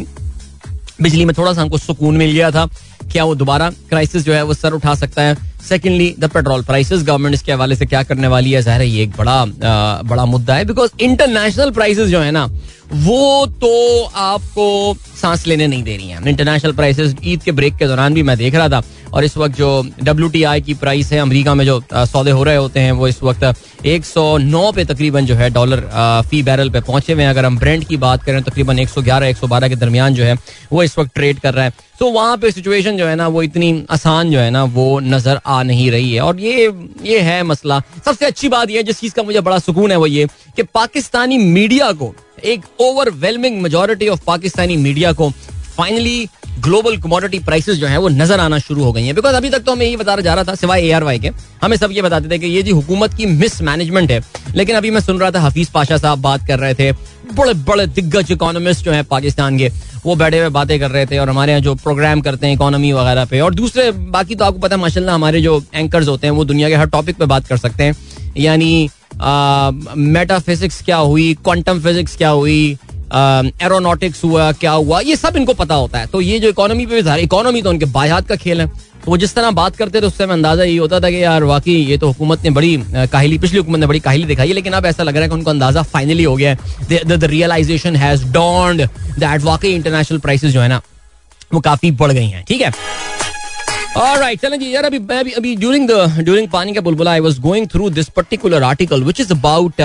बिजली 1.01 1.25
में 1.25 1.33
थोड़ा 1.37 1.53
सा 1.53 1.61
हमको 1.61 1.77
सुकून 1.77 2.17
मिल 2.17 2.31
गया 2.31 2.51
था 2.51 2.67
क्या 3.13 3.23
वो 3.23 3.35
दोबारा 3.35 3.69
क्राइसिस 3.89 4.23
जो 4.25 4.33
है 4.33 4.43
वो 4.43 4.53
सर 4.53 4.73
उठा 4.73 4.93
सकता 4.95 5.21
है? 5.21 5.35
Secondly 5.63 6.15
the 6.19 6.29
petrol 6.31 6.63
prices 6.63 7.03
government 7.03 7.33
इसके 7.35 7.51
हवाले 7.51 7.75
से 7.75 7.85
क्या 7.85 8.01
करने 8.03 8.27
वाली 8.27 8.51
है? 8.51 8.61
ज़ाहिर 8.61 8.81
ये 8.81 9.03
एक 9.03 9.11
बड़ा 9.17 9.33
आ, 9.33 10.01
बड़ा 10.03 10.25
मुद्दा 10.25 10.55
है। 10.55 10.65
बिकॉज़ 10.65 10.91
इंटरनेशनल 11.01 11.71
प्राइसेस 11.71 12.09
जो 12.09 12.19
है 12.19 12.31
ना 12.31 12.45
वो 12.95 13.45
तो 13.61 14.03
आपको 14.05 14.65
सांस 15.21 15.45
लेने 15.47 15.67
नहीं 15.67 15.83
दे 15.83 15.95
रही 15.97 16.09
है। 16.09 16.29
इंटरनेशनल 16.29 16.71
प्राइसेस 16.73 17.15
ईद 17.23 17.43
के 17.43 17.51
ब्रेक 17.51 17.75
के 17.77 17.87
दौरान 17.87 18.13
भी 18.13 18.23
मैं 18.23 18.37
देख 18.37 18.55
रहा 18.55 18.69
था। 18.69 18.81
और 19.13 19.23
इस 19.23 19.35
वक्त 19.37 19.55
जो 19.57 19.69
डब्ल्यूटीआई 20.03 20.61
की 20.61 20.73
प्राइस 20.73 21.11
है, 21.13 21.19
अमरीका 21.19 21.53
में 21.55 21.65
जो 21.65 21.79
सौदे 21.93 22.31
हो 22.31 22.43
रहे 22.43 22.55
होते 22.55 22.79
हैं, 22.79 22.91
वो 22.91 23.07
इस 23.07 23.21
वक्त 23.23 23.43
109 23.85 24.71
पे 24.71 24.85
तकरीबन 24.85 25.25
जो 25.25 25.35
है 25.35 25.49
डॉलर 25.49 25.81
फ़ी 26.29 26.41
बैरल 26.43 26.69
पे 26.69 26.81
पहुँचे 26.81 27.13
हुए 27.13 27.23
हैं। 27.23 27.29
अगर 27.29 27.45
हम 27.45 27.57
ब्रेंड 27.59 27.83
की 27.85 27.97
बात 27.97 28.23
करें 28.23 28.41
तकरीबन 28.43 28.79
111 28.79 29.27
112 29.27 29.69
के 29.69 29.75
दरमियान 29.75 30.13
जो 30.13 30.23
है, 30.23 30.37
वो 30.73 30.83
इस 30.83 30.97
वक्त 30.99 31.13
ट्रेड 31.15 31.39
कर 31.39 31.53
रहा 31.53 31.65
है। 31.65 31.73
तो 31.99 32.09
वहाँ 32.11 32.37
पे 32.37 32.51
सिचुएशन 32.51 32.97
जो 32.97 33.07
है 33.07 33.15
ना, 33.15 33.27
वो 33.27 33.43
इतनी 33.43 33.85
आसान 33.91 34.31
जो 34.31 34.39
है 34.39 34.49
ना, 34.49 34.63
वो 34.63 34.99
नज़र 34.99 35.39
आ 35.45 35.61
नहीं 35.63 35.89
रही 35.91 36.13
है। 36.13 36.21
और 36.21 36.39
ये 36.39 36.71
ये 37.03 37.19
है 37.19 37.41
मसला। 37.43 37.81
सबसे 38.05 38.25
अच्छी 38.25 38.49
बात 38.49 38.69
यह 38.69 38.81
जिस 38.81 38.99
चीज़ 38.99 39.13
का 39.13 39.23
मुझे 39.23 39.41
बड़ा 39.41 39.59
सुकून 39.59 39.91
है 39.91 39.97
वो 39.97 40.07
ये, 40.07 40.27
कि 40.55 40.63
पाकिस्तानी 40.63 41.37
मीडिया 41.37 41.91
को, 41.91 42.13
एक 42.43 42.61
overwhelming 42.81 43.61
majority 43.61 44.07
of 44.07 44.21
Pakistani 44.27 44.77
media 44.77 45.11
को 45.13 45.29
फाइनली 45.77 46.27
ग्लोबल 46.59 46.97
कमोडिटी 46.97 47.39
प्राइसेस 47.39 47.77
जो 47.77 47.87
है 47.87 47.97
वो 47.97 48.09
नज़र 48.09 48.39
आना 48.39 48.57
शुरू 48.59 48.83
हो 48.83 48.91
गई 48.93 49.05
है। 49.05 49.13
बिकॉज़ 49.13 49.35
अभी 49.35 49.49
तक 49.49 49.59
तो 49.59 49.71
हमें 49.71 49.85
यही 49.85 49.95
बता 49.97 50.15
जा 50.17 50.33
रहा 50.33 50.43
था, 50.43 50.55
सिवाय 50.55 50.81
ए 50.81 51.17
के, 51.19 51.31
हमें 51.63 51.75
सब 51.77 51.91
ये 51.91 52.01
बताते 52.01 52.29
थे 52.29 52.37
कि 52.39 52.47
ये 52.47 52.61
जी 52.63 52.71
हुकूमत 52.71 53.13
की 53.13 53.25
मिस 53.27 53.61
मैनेजमेंट 53.61 54.11
है। 54.11 54.21
लेकिन 54.55 54.75
अभी 54.75 54.91
मैं 54.91 55.01
सुन 55.01 55.19
रहा 55.19 55.31
था 55.31 55.39
हफीज 55.41 55.69
पाशा 55.71 55.97
साहब 55.97 56.21
बात 56.21 56.47
कर 56.47 56.59
रहे 56.59 56.73
थे, 56.73 56.91
बड़े 57.33 57.53
बड़े 57.65 57.85
दिग्गज 57.87 58.31
इकोनॉमिस्ट 58.31 58.85
जो 58.85 58.91
है 58.91 59.03
पाकिस्तान 59.05 59.57
के, 59.57 59.69
वो 60.05 60.15
बैठे 60.15 60.39
हुए 60.39 60.49
बातें 60.51 60.79
कर 60.79 60.91
रहे 60.91 61.05
थे 61.05 61.17
और 61.17 61.29
हमारे 61.29 61.51
यहाँ 61.51 61.61
जो 61.61 61.75
प्रोग्राम 61.75 62.21
करते 62.21 62.47
हैं 62.47 62.53
इकोनॉमी 62.53 62.91
वगैरह 62.93 63.25
पे। 63.25 63.39
और 63.39 63.53
दूसरे, 63.55 63.91
बाकी 63.91 64.35
तो 64.35 64.45
आपको 64.45 64.59
पता 64.59 64.75
है, 64.75 64.81
माशाल्लाह 64.81 65.15
हमारे 65.15 65.41
जो 65.41 65.63
एंकर्स 65.75 66.07
होते 66.07 66.27
हैं, 66.27 66.33
वो 66.33 66.45
दुनिया 66.45 66.69
के 66.69 66.75
हर 66.75 66.89
टॉपिक 66.89 67.17
पे 67.17 67.25
बात 67.25 67.47
कर 67.47 67.57
सकते 67.57 67.83
हैं। 67.83 67.95
यानी 68.37 68.89
मेटाफिजिक्स 69.15 70.81
क्या 70.81 70.97
हुई 70.97 71.33
क्वांटम 71.43 71.79
फिजिक्स 71.79 72.15
क्या 72.17 72.29
हुई 72.29 72.77
एरोनॉटिक्स 73.15 74.23
हुआ, 74.23 74.51
क्या 74.53 74.71
हुआ, 74.71 74.99
ये 75.01 75.15
सब 75.15 75.37
इनको 75.37 75.53
पता 75.55 75.75
होता 75.75 75.99
है। 75.99 76.07
तो 76.07 76.21
ये 76.21 76.39
जो 76.39 76.49
इकोनॉमी 76.49 76.85
पे 76.85 77.01
भी 77.01 77.21
इकोनॉमी 77.21 77.61
तो 77.61 77.69
उनके 77.69 77.85
बायात 77.87 78.27
का 78.27 78.35
खेल 78.37 78.61
है। 78.61 78.67
तो 78.67 79.11
वो 79.11 79.17
जिस 79.17 79.33
तरह 79.35 79.51
बात 79.51 79.75
करते 79.75 80.01
थे, 80.01 80.05
उससे 80.05 80.23
अंदाज़ा 80.23 80.63
ये 80.63 80.77
होता 80.77 80.99
था 80.99 81.09
कि 81.09 81.23
यार, 81.23 81.43
वाकई 81.43 81.71
ये 81.71 81.97
तो 81.97 82.07
हुकूमत 82.07 82.43
ने 82.43 82.49
बड़ी 82.49 82.77
काहली, 83.11 83.37
पिछली 83.37 83.57
हुकूमत 83.57 83.79
ने 83.79 83.87
बड़ी 83.87 83.99
काहली 83.99 84.25
दिखाई 84.25 84.53
लेकिन 84.53 84.73
अब 84.73 84.85
ऐसा 84.85 85.03
लग 85.03 85.13
रहा 85.13 85.23
है 85.23 85.29
कि 85.29 85.35
उनको 85.35 85.49
अंदाज़ा 85.49 85.81
फाइनली 85.83 86.23
हो 86.23 86.35
गया 86.35 86.49
है। 86.51 87.27
रियलाइजेशन 87.27 87.95
हैज़ 87.95 88.25
डॉन्ड 88.33 88.81
दैट 89.19 89.41
वाकई 89.41 89.73
इंटरनेशनल 89.73 90.19
प्राइसेस 90.19 90.53
जो 90.53 90.61
है 90.61 90.67
ना, 90.67 90.81
वो 91.53 91.59
काफ़ी 91.61 91.91
बढ़ 91.93 92.11
गई 92.11 92.27
हैं, 92.27 92.43
ठीक 92.47 92.61
है? 92.61 92.71
Alright, 93.93 94.41
चलें 94.41 94.57
जी 94.59 94.73
यार 94.73 94.85
अभी 94.85 94.99
मैं 94.99 95.19
अभी 95.19 95.31
अभी 95.31 95.55
ड्यूरिंग 95.55 95.87
द 95.87 96.19
ड्यूरिंग 96.19 96.47
पानी 96.49 96.73
का 96.73 96.81
बुलबुला 96.81 97.11
I 97.11 97.19
was 97.19 97.37
going 97.39 97.67
through 97.69 97.89
this 97.89 98.07
particular 98.09 98.63
article 98.63 99.03
which 99.03 99.19
is 99.21 99.31
about 99.33 99.81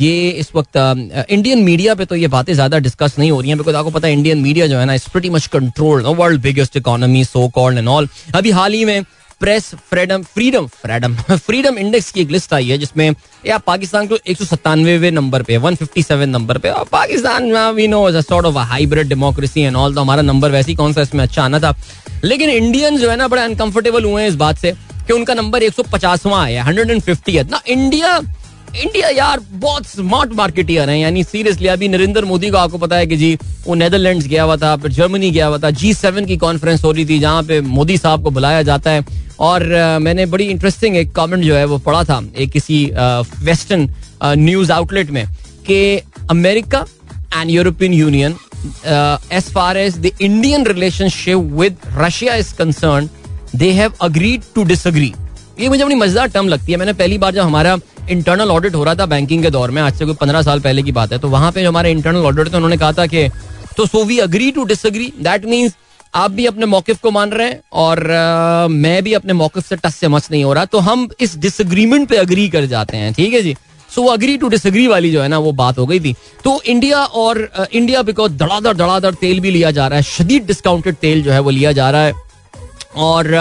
ये 0.00 0.28
इस 0.30 0.50
वक्त 0.54 0.76
इंडियन 0.76 1.58
uh, 1.58 1.64
मीडिया 1.64 1.94
पे 1.94 2.04
तो 2.04 2.16
ये 2.16 2.28
बातें 2.28 2.52
ज़्यादा 2.54 2.78
डिस्कस 2.78 3.18
नहीं 3.18 3.30
हो 3.30 3.40
रही 3.40 3.50
हैं 3.50 3.58
बिकॉज़ 3.58 3.76
आपको 3.76 3.90
पता 3.90 4.06
है 4.08 4.12
इंडियन 4.12 4.38
मीडिया 4.38 4.66
जो 4.66 4.78
है 4.78 4.84
ना 4.84 4.94
is 4.94 5.08
pretty 5.12 5.30
much 5.30 5.46
controlled 5.52 6.06
world 6.18 6.42
biggest 6.42 6.76
economy 6.76 7.24
so 7.24 7.48
called 7.54 7.78
and 7.78 7.88
all 7.88 8.08
अभी 8.34 8.50
हाल 8.50 8.72
ही 8.72 8.84
में 8.84 9.02
press 9.40 9.70
freedom 9.90 10.22
freedom 10.34 10.66
freedom 10.74 11.14
freedom 11.36 11.78
index 11.78 12.10
की 12.12 12.20
एक 12.20 12.30
लिस्ट 12.30 12.54
आई 12.54 12.68
है 12.68 12.78
जिसमें 12.78 13.14
या 13.46 13.58
पाकिस्तान 13.66 14.06
को 14.06 14.18
एक 14.26 14.38
सौ 14.38 14.44
सत्तानवे 14.44 15.10
नंबर 15.10 15.42
पे 15.42 15.56
वन 15.66 15.74
फिफ्टी 15.74 16.02
सेवन 16.02 16.28
नंबर 16.28 16.58
पे 16.58 16.70
और 16.70 16.84
Pakistan 16.92 17.52
we 17.74 17.88
know 17.88 18.10
sort 18.20 18.46
of 18.46 18.58
hybrid 18.72 19.08
democracy 19.08 19.60
and 19.60 19.76
all 19.76 19.94
तो 19.94 20.00
हमारा 20.00 20.22
नंबर 20.22 20.50
वैसे 20.50 20.70
ही 20.70 20.76
कौन 20.76 20.92
सा 20.92 21.02
इसमें 21.02 21.22
अच्छा 21.24 21.44
आना 21.44 21.60
था? 21.60 21.74
लेकिन 22.24 22.50
इंडियन 22.50 22.96
जो 22.98 23.10
है 23.10 23.16
ना 23.16 23.28
बड़े 23.28 23.42
अनकंफर्टेबल 23.42 24.04
हुए 24.04 24.22
हैं 24.22 24.28
इस 24.28 24.34
बात 24.36 24.58
से 24.58 24.72
कि 25.06 25.12
उनका 25.12 25.34
नंबर 25.34 25.62
एक 25.62 25.74
सौ 25.74 25.82
पचासवां 25.92 26.42
आया 26.42 26.64
हंड्रेड 26.64 26.90
एंड 26.90 27.00
फिफ्टी 27.02 27.40
ना 27.42 27.62
इंडिया 27.68 28.20
इंडिया 28.76 29.08
यार 29.08 29.40
बहुत 29.52 29.86
स्मार्ट 29.86 30.32
मार्केटियर 30.32 30.90
है। 30.90 30.98
यानी 30.98 31.22
सीरियसली 31.24 31.68
अभी 31.68 31.88
नरेंद्र 31.88 32.24
मोदी 32.24 32.50
को 32.50 32.56
आपको 32.56 32.78
पता 32.78 32.96
है 32.96 33.06
कि 33.06 33.16
जी, 33.16 33.34
वो 33.66 33.74
नेदरलैंड्स 33.74 34.26
गया 34.26 34.42
हुआ 34.42 34.56
था, 34.56 34.76
फिर 34.76 34.92
जर्मनी 34.92 35.30
गया 35.30 35.46
हुआ 35.46 35.58
था। 35.58 35.70
जी 35.72 35.92
सेवन 35.94 36.26
की 36.26 36.36
कॉन्फ्रेंस 36.36 36.84
हो 36.84 36.92
रही 36.92 37.04
थी, 37.06 37.18
जहाँ 37.18 37.42
पे 37.42 37.60
मोदी 37.60 37.96
साहब 37.98 38.22
को 38.24 38.30
बुलाया 38.30 38.62
जाता 38.62 38.90
है। 38.90 39.04
और 39.40 39.64
मैंने 40.02 40.26
बड़ी 40.26 40.44
इंटरेस्टिंग 40.44 40.96
एक 40.96 41.12
कमेंट 41.14 41.42
जो 41.44 41.54
है 41.54 41.64
वो 41.64 41.78
पढ़ा 41.78 42.04
था, 42.04 42.22
एक 42.36 42.50
किसी 42.50 42.84
वेस्टर्न 43.40 43.88
न्यूज़ 44.22 44.72
आउटलेट 44.72 45.10
में 45.10 45.26
कि 45.66 46.00
America 46.30 46.84
and 47.36 47.50
European 47.50 47.92
Union 47.94 48.36
as 49.32 49.50
far 49.52 49.76
as 49.76 49.98
the 49.98 50.10
Indian 50.20 50.66
relationship 50.66 51.38
with 51.60 51.76
Russia 51.96 52.34
is 52.34 52.54
concern 52.56 53.08
they 53.54 53.70
have 53.72 53.92
agreed 54.02 54.42
to 54.54 54.64
disagree 54.64 55.12
ये 55.60 55.68
मुझे 55.68 55.84
बड़ी 55.84 55.94
मज़ेदार 55.94 56.28
टर्म 56.28 56.48
लगती 56.48 56.72
है। 56.72 56.78
मैंने 56.78 56.92
पहली 56.94 57.18
बार 57.18 57.34
जब 57.34 57.42
हमारा 57.42 57.76
इंटरनल 58.10 58.50
ऑडिट 58.50 58.74
हो 58.74 58.84
रहा 58.84 58.94
था 58.94 59.06
बैंकिंग 59.06 59.42
के 59.42 59.50
दौर 59.50 59.70
में 59.70 59.80
आज 59.82 59.98
से 59.98 60.04
कोई 60.04 60.14
पंद्रह 60.20 60.42
साल 60.42 60.60
पहले 60.60 60.82
की 60.82 60.92
बात 60.92 61.12
है 61.12 61.18
तो 61.18 61.28
वहाँ 61.28 61.50
पे 61.52 61.62
जो 61.62 61.68
हमारे 61.68 61.90
इंटरनल 61.90 62.26
ऑडिट 62.26 62.52
थे 62.52 62.56
उन्होंने 62.56 62.76
कहा 62.76 62.92
था 62.92 63.06
कि 63.06 63.28
तो 63.76 63.86
so 63.86 64.04
we 64.04 64.18
agree 64.18 64.50
to 64.50 64.64
disagree 64.64 65.12
that 65.22 65.44
means 65.44 65.74
आप 66.14 66.30
भी 66.30 66.46
अपने 66.46 66.66
मौकफ 66.66 67.00
को 67.00 67.10
मान 67.10 67.30
रहे 67.30 67.48
हैं 67.48 67.60
और 67.72 68.10
आ, 68.10 68.66
मैं 68.68 69.02
भी 69.04 69.12
अपने 69.14 69.32
मौकफ 69.32 69.66
से 69.66 69.76
टस 69.76 69.94
से 69.94 70.08
मस 70.08 70.30
नहीं 70.30 70.44
हो 70.44 70.52
रहा। 70.52 70.64
तो 70.64 70.78
हम 70.78 71.08
इस 71.20 71.36
डिसएग्रीमेंट 71.38 72.08
पे 72.08 72.16
अग्री 72.16 72.48
कर 72.48 72.64
जाते 72.66 72.96
हैं। 72.96 73.12
ठीक 73.14 73.32
है 73.34 73.42
जी? 73.42 73.54
सो 73.94 74.02
वो 74.02 74.10
अग्री 74.10 74.36
टू 74.36 74.48
डिसएग्री 74.48 74.86
वाली 74.86 75.10
जो 75.12 75.22
है 75.22 75.28
ना 75.28 75.38
वो 75.38 75.52
बात 75.52 75.78
हो 75.78 75.86
गई 75.86 76.00
थी। 76.00 76.14
तो 76.44 76.60
इंडिया 76.66 76.98
और 76.98 77.48
इंडिया 77.72 78.02
बिकॉज़ 78.02 78.32
धड़ाधड़ 78.32 78.74
धड़ाधड़ 78.74 79.14
तेल 79.14 79.40
भी 79.40 79.50
लिया 79.50 79.70
जा 79.70 79.86
रहा 79.86 79.96
है 79.96 80.02
शदीद 80.02 80.46
डिस्काउंटेड 80.46 80.96
तेल 80.96 81.22
जो 81.22 81.32
है 81.32 81.40
वो 81.40 81.50
लिया 81.50 81.72
जा 81.72 81.90
रहा 81.90 82.04
है। 82.04 82.14
और 82.96 83.34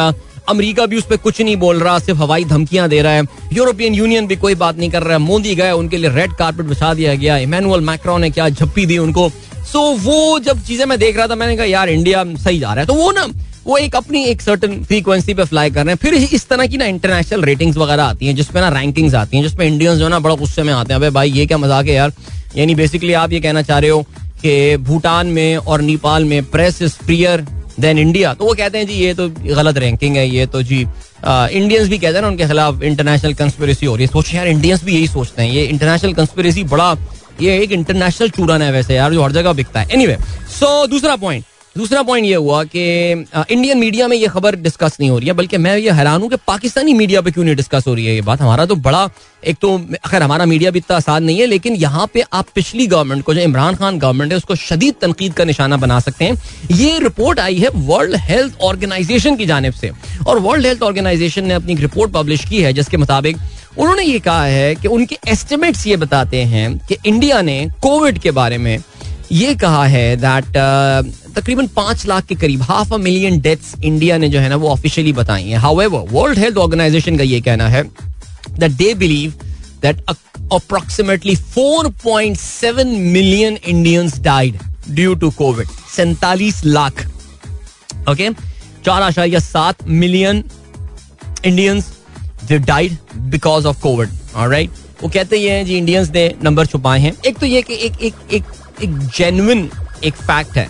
अमेरिका 0.50 0.86
भी 0.86 0.98
उस 0.98 1.06
पर 1.06 1.18
कुछ 1.18 1.42
नहीं 1.42 1.56
बोल 1.58 1.80
रहा 1.80 1.98
सिर्फ़ 2.00 2.20
हवाई 2.20 2.44
धमकियाँ 2.46 2.88
दे 2.90 3.02
रहा 3.02 3.14
है। 3.14 3.24
यूरोपियन 3.54 3.94
यूनियन 3.96 4.28
भी 4.28 4.36
कोई 4.36 4.56
बात 4.56 4.78
नहीं 4.78 4.90
कर 4.90 5.04
रहा 5.04 5.14
है। 5.14 5.20
मोदी 5.20 5.56
गए 5.56 5.72
उनके 5.72 5.98
लिए 5.98 6.10
रेड 6.10 6.34
कार्पेट 6.34 6.66
बिछा 6.66 6.94
दिया 6.94 7.14
गया। 7.16 7.38
इमैनुअल 7.38 7.82
मैक्रो 7.82 8.18
ने 8.18 8.30
क्या 8.30 8.50
झप्पी 8.50 8.86
दी 8.86 8.98
उनको? 8.98 9.30
सो 9.30 9.80
so, 9.80 10.00
वो 10.00 10.40
जब 10.40 10.64
चीज़ें 10.64 10.86
मैं 10.86 10.98
देख 11.00 11.18
रहा 11.18 11.28
था 11.28 11.36
मैंने 11.36 11.56
कहा 11.58 11.66
यार 11.66 11.90
इंडिया 11.90 12.24
सही 12.36 12.60
जा 12.60 12.68
रहा 12.68 12.80
है। 12.80 12.86
तो 12.86 12.94
वो 12.94 13.12
ना 13.12 13.28
वो 13.66 13.78
एक 13.78 13.96
अपनी 13.96 14.24
एक 14.26 14.42
सर्टन 14.42 14.84
फ्रीक्वेंसी 14.84 15.34
पे 15.34 15.44
फ्लाई 15.44 15.70
कर 15.70 15.86
रहे 15.86 15.94
हैं। 15.94 16.00
फिर 16.02 16.14
इस 16.14 16.48
तरह 16.50 16.68
की 16.68 16.78
ना 16.78 16.86
इंटरनेशनल 16.88 17.44
रेटिंग्स 17.44 17.78
वगैरह 17.78 18.04
आती 18.04 18.28
हैं 18.28 18.36
जिसपे 18.36 18.62
ना 18.62 18.70
रैंकिंग्स 18.72 19.16
आती 19.16 19.38
हैं 19.38 19.44
जिसपे 19.44 19.68
इंडियंस 19.68 20.00
जो 20.00 20.08
ना 20.10 20.20
बड़ा 20.20 20.36
गुस्से 20.36 20.64
में 20.64 20.74
आते 20.74 20.94
हैं। 20.94 21.00
अबे 21.00 21.10
भाई, 21.10 21.32
ये 21.32 21.46
क्या 21.46 21.58
मज़ाक 21.58 21.86
है 21.86 21.94
यार? 21.94 22.14
यानी 22.58 22.76
बेसिकली 22.76 23.14
आप 23.16 23.32
ये 23.34 23.40
कहना 23.40 23.62
चाह 23.62 23.80
रहे 23.80 23.90
हो 23.90 24.02
कि 24.42 24.78
भूटान 24.80 25.28
में 25.28 25.58
और 25.58 25.82
नेपाल 25.84 26.26
में 26.26 26.44
press 26.46 26.82
is 26.82 26.94
freer 26.98 27.46
than 27.80 27.98
India 28.00 28.34
तो 28.34 28.46
वो 28.46 28.54
कहते 28.54 28.78
हैं, 28.78 28.88
जी, 28.88 28.94
ये 28.94 29.14
तो 29.14 29.28
गलत 29.30 29.78
रैंकिंग 29.78 30.16
है, 30.18 30.28
ये 30.30 30.46
तो 30.46 30.62
जी 30.64 30.80
इंडियंस 31.22 31.88
भी 31.90 31.98
कहते 31.98 32.16
हैं 32.16 32.22
ना 32.22 32.28
उनके 32.28 32.48
खिलाफ 32.48 32.82
इंटरनेशनल 32.84 33.34
कंस्पिरेसी 33.34 33.86
हो 33.86 33.96
रही 33.96 34.06
है। 34.06 34.12
सोचिए 34.12 34.38
यार 34.38 34.48
इंडियंस 34.48 34.84
भी 34.84 34.94
यही 34.94 35.08
सोचते 35.10 35.42
हैं। 35.42 35.52
ये 35.52 35.64
इंटरनेशनल 35.66 36.14
कंस्पिरेसी 36.14 36.64
बड़ा, 36.66 36.96
ये 37.42 37.58
एक 37.60 37.72
इंटरनेशनल 37.72 38.30
चूरन 38.30 38.62
है 38.62 38.72
वैसे 38.72 38.96
यार, 38.96 39.14
जो 39.14 39.24
हर 39.24 39.32
जगह 39.32 39.54
बिकता 39.54 39.80
है। 39.80 39.88
एनीवे 39.94 40.18
सो 40.52 40.88
दूसरा 40.88 41.16
पॉइंट 41.18 41.44
दूसरा 41.80 42.02
पॉइंट 42.04 42.26
ये 42.26 42.36
हुआ 42.36 42.64
कि 42.66 42.82
इंडियन 43.12 43.78
मीडिया 43.78 44.08
में 44.08 44.16
ये 44.18 44.28
खबर 44.28 44.56
डिस्कस 44.58 44.98
नहीं 45.00 45.10
हो 45.10 45.18
रही 45.18 45.28
है, 45.28 45.34
बल्कि 45.34 45.58
मैं 45.58 45.78
ये 45.78 45.92
हैरान 45.92 46.22
हूँ 46.22 46.30
कि 46.30 46.36
पाकिस्तानी 46.48 46.94
मीडिया 46.94 47.22
पे 47.22 47.32
क्यों 47.32 47.44
नहीं 47.44 47.56
डिस्कस 47.56 47.88
हो 47.88 47.94
रही 47.94 48.06
है 48.06 48.16
ये 48.16 48.22
बात? 48.22 48.42
हमारा 48.42 48.66
तो 48.66 48.76
बड़ा, 48.78 49.10
एक 49.44 49.58
तो 49.62 49.74
अगर 49.78 50.24
हमारा 50.24 50.46
मीडिया 50.46 50.72
भी 50.72 50.80
इतना 50.80 50.98
आसान 50.98 51.24
नहीं 51.24 51.40
है, 51.40 51.46
लेकिन 51.46 51.76
यहाँ 51.76 52.10
पे 52.14 52.24
आप 52.34 52.48
पिछली 52.56 52.88
गवर्नमेंट 52.88 53.24
को, 53.26 53.34
जो 53.34 53.42
इमरान 53.42 53.76
खान 53.76 54.00
गवर्नमेंट 54.00 54.32
है, 54.32 54.38
उसको 54.38 54.56
शदीद 54.58 54.96
तनकीद 55.02 55.34
का 55.34 55.44
निशाना 55.46 55.78
बना 55.78 56.00
सकते 56.00 56.26
हैं। 56.26 56.36
ये 56.72 57.00
रिपोर्ट 57.00 57.40
आई 57.40 57.58
है 57.58 57.70
वर्ल्ड 57.76 58.16
हेल्थ 58.20 58.60
ऑर्गेनाइजेशन 58.64 59.36
की 59.36 59.46
जानब 59.46 59.74
से। 59.74 59.92
और 60.28 60.40
वर्ल्ड 60.40 60.66
हेल्थ 60.66 60.84
ऑर्गेनाइजेशन 60.84 61.46
ने 61.46 61.54
अपनी 61.54 61.76
रिपोर्ट 61.78 62.12
पब्लिश 62.14 62.46
की 62.46 62.62
है, 62.62 62.74
जिसके 62.74 62.98
मुताबिक 62.98 63.38
उन्होंने 63.78 64.04
ये 64.04 64.20
कहा 64.20 64.46
है 64.46 64.76
कि 64.76 64.88
उनके 64.90 65.18
एस्टिमेट्स 65.28 65.88
ये 65.88 65.98
बताते 65.98 66.44
हैं 66.46 66.78
कि 66.88 66.98
इंडिया 67.06 67.42
ने 67.42 67.66
कोविड 67.82 68.20
के 68.20 68.32
बारे 68.34 68.58
में 68.58 68.78
ये 69.32 69.54
कहा 69.56 69.84
है 69.86 70.16
दैट 70.18 70.46
uh, 70.46 71.36
तकरीबन 71.36 71.68
पाँच 71.76 72.06
लाख 72.08 72.26
के 72.26 72.36
करीब 72.36 72.62
half 72.62 72.94
a 72.94 72.98
million 72.98 73.40
deaths 73.42 73.74
India 73.84 74.18
ने 74.18 74.30
जो 74.30 74.40
है 74.40 74.50
ना 74.50 74.56
वो 74.56 74.70
ऑफिशियली 74.70 75.14
बताई 75.14 75.44
हैं। 75.44 75.58
हाउएवर 75.58 76.08
वर्ल्ड 76.12 76.40
हेल्थ 76.40 76.58
ऑर्गेनाइजेशन 76.58 77.18
का 77.18 77.24
ये 77.24 77.42
कहना 77.42 77.68
है 77.68 77.84
that 77.84 78.72
they 78.72 78.94
believe 78.94 79.34
that 79.82 80.02
approximately 80.10 81.36
4.7 81.36 82.86
million 82.86 83.58
Indians 83.68 84.20
died 84.22 84.60
due 84.90 85.14
to 85.16 85.30
covid 85.38 85.68
सैतालीस 85.96 86.64
लाख। 86.66 87.06
ओके 88.10 88.30
चार 88.86 89.02
आशारिया 89.02 89.40
सात 89.40 89.88
million 89.88 90.44
Indians 91.46 91.92
died 92.52 92.98
because 93.32 93.66
of 93.68 93.82
covid 93.82 94.10
right 94.38 94.70
वो 95.04 95.10
कहते 95.10 95.38
ही 95.38 95.46
हैं 95.46 95.66
जी 95.66 95.78
इंडियंस 95.78 96.10
ने 96.12 96.34
नंबर 96.44 96.66
छुपाए 96.66 97.00
हैं। 97.00 97.14
एक 97.28 97.38
तो 97.40 97.46
ये 97.46 97.62
कि 97.62 97.74
एक 97.86 98.02
एक 98.02 98.14
एक 98.34 98.44
एक 98.84 98.98
जेन्युइन 99.18 99.70
एक 100.04 100.16
फैक्ट 100.16 100.58
है। 100.58 100.68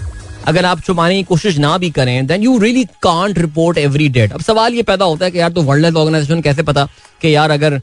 अगर 0.48 0.66
आप 0.66 0.82
छुपाने 0.84 1.16
की 1.16 1.24
कोशिश 1.24 1.58
ना 1.58 1.78
भी 1.78 1.90
करें 1.92 2.28
then 2.28 2.44
you 2.44 2.58
really 2.60 2.84
can't 3.04 3.40
report 3.40 3.78
every 3.78 4.08
date 4.10 4.34
अब 4.34 4.42
सवाल 4.42 4.74
ये 4.74 4.84
पैदा 4.84 5.06
होता 5.06 5.26
है 5.26 5.32
कि 5.32 5.40
यार 5.40 5.52
तो 5.52 5.62
वर्ल्ड 5.62 5.86
हेल्थ 5.86 5.98
ऑर्गेनाइजेशन 5.98 6.42
कैसे 6.42 6.64
पता 6.64 6.88
कि 7.22 7.36
यार 7.36 7.52
अगर 7.52 7.82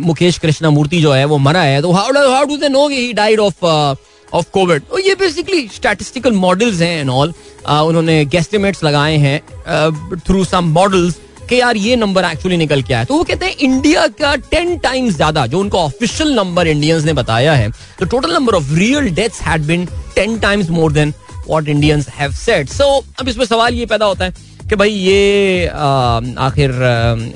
मुकेश 0.00 0.38
कृष्णा 0.38 0.70
मूर्ति 0.70 1.00
जो 1.00 1.12
है, 1.12 1.24
वो 1.24 1.38
मरा 1.38 1.62
है 1.62 1.80
तो 1.82 1.92
how 1.92 2.30
how 2.30 2.44
do 2.44 2.56
they 2.56 2.68
know 2.68 2.88
he 2.88 3.12
died 3.12 3.40
of 3.40 3.64
of 3.64 4.50
covid 4.52 4.82
तो 4.90 4.98
ये 4.98 5.14
बेसिकली 5.20 5.68
स्टैटिस्टिकल 5.74 6.32
मॉडल्स 6.32 6.80
हैं 6.80 7.00
एंड 7.00 7.10
ऑल 7.10 7.32
उन्होंने 7.68 8.24
गेस्टिमेट्स 8.26 8.84
लगाए 8.84 9.16
हैं 9.18 10.18
थ्रू 10.26 10.44
सम 10.44 10.72
मॉडल्स 10.72 11.14
कि 11.48 11.60
यार 11.60 11.76
ये 11.76 11.96
नंबर 11.96 12.24
एक्चुअली 12.24 12.56
निकल 12.56 12.82
के 12.82 12.94
आया 12.94 13.04
तो 13.04 13.16
वो 13.16 13.24
कहते 13.24 13.46
हैं, 13.46 13.54
इंडिया 13.56 14.06
का 14.20 14.34
टेन 14.50 14.76
टाइम्स 14.78 15.14
ज़्यादा 15.16 15.46
जो 15.46 15.60
उनका 15.60 15.78
ऑफिशियल 15.78 16.34
नंबर 16.34 16.68
इंडियंस 16.68 17.04
ने 17.04 17.12
बताया 17.12 17.54
है 17.54 17.70
तो 17.98 18.06
total 18.06 18.34
number 18.34 18.54
of 18.54 18.72
real 18.74 19.08
deaths 19.14 19.40
had 19.42 19.62
been 19.66 19.86
ten 20.14 20.38
times 20.38 20.70
more 20.70 20.92
than 20.92 21.14
what 21.48 21.68
Indians 21.68 22.08
have 22.18 22.32
said 22.34 22.68
so 22.68 22.92
अब 23.20 23.28
इसमें 23.28 23.44
सवाल 23.46 23.74
ये 23.74 23.86
पैदा 23.86 24.06
होता 24.06 24.24
है 24.24 24.46
कि 24.68 24.76
भाई 24.76 24.90
ये 24.90 25.66
आखिर 25.66 26.70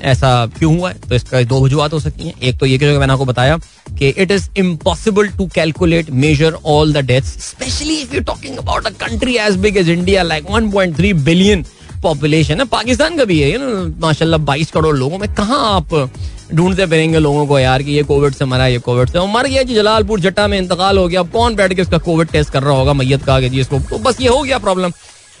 ऐसा 0.03 0.45
क्यों 0.57 0.75
हुआ 0.77 0.89
है? 0.89 0.97
तो 0.99 1.15
इसका 1.15 1.41
दो 1.43 1.59
वजूहत 1.61 1.93
हो 1.93 1.99
सकती 1.99 2.27
हैं। 2.27 2.33
एक 2.39 2.57
तो 2.59 2.65
ये 2.65 2.77
कि 2.77 2.85
मैंने 2.97 3.13
आपको 3.13 3.25
बताया 3.25 3.57
कि 3.99 4.09
it 4.09 4.31
is 4.31 4.47
impossible 4.57 5.27
to 5.37 5.47
calculate 5.55 6.09
measure 6.23 6.57
all 6.65 6.93
the 6.93 7.05
deaths 7.05 7.29
specially 7.47 7.95
if 8.01 8.15
you 8.15 8.21
talking 8.23 8.57
about 8.57 8.87
a 8.87 8.89
country 8.99 9.35
as 9.37 9.55
big 9.57 9.77
as 9.77 9.89
India 9.89 10.23
like 10.23 10.45
1.3 10.51 11.13
billion 11.23 11.65
population 12.03 12.59
है। 12.59 12.65
पाकिस्तान 12.67 13.17
का 13.17 13.25
भी 13.25 13.39
है 13.41 13.57
माशाल्लाह 14.01 14.39
22 14.41 14.71
करोड़ 14.71 14.95
लोगों 14.97 15.17
में। 15.17 15.33
कहाँ 15.35 15.59
आप 15.71 16.09
ढूंढते 16.53 16.85
फिरेंगे 16.85 17.19
लोगों 17.19 17.45
को 17.47 17.59
यार 17.59 17.83
कि 17.83 17.91
ये 17.91 18.03
कोविड 18.03 18.33
से 18.33 18.45
मरा, 18.45 18.67
ये 18.67 18.77
कोविड 18.79 19.09
से। 19.09 19.25
मर 19.27 19.47
गया 19.47 19.63
जी 19.63 19.75
जलालपुर, 19.75 20.19
जट्टा 20.19 20.47
में 20.47 20.57
इंतकाल 20.57 20.97
हो 20.97 21.07
गया। 21.07 21.21
कौन 21.33 21.55
बैठ 21.55 21.73
के 21.73 21.81
इसका 21.81 21.97
कोविड 21.99 22.27
टेस्ट 22.29 22.51
कर 22.51 22.63
रहा 22.63 22.77
होगा 22.77 22.93
मैयत 22.93 23.23
का 23.23 23.39
जी 23.41 23.59
इसको? 23.59 23.79
तो 23.81 23.97
बस 23.99 24.21
ये 24.21 24.27
हो 24.27 24.41
गया 24.41 24.57
प्रॉब्लम 24.59 24.91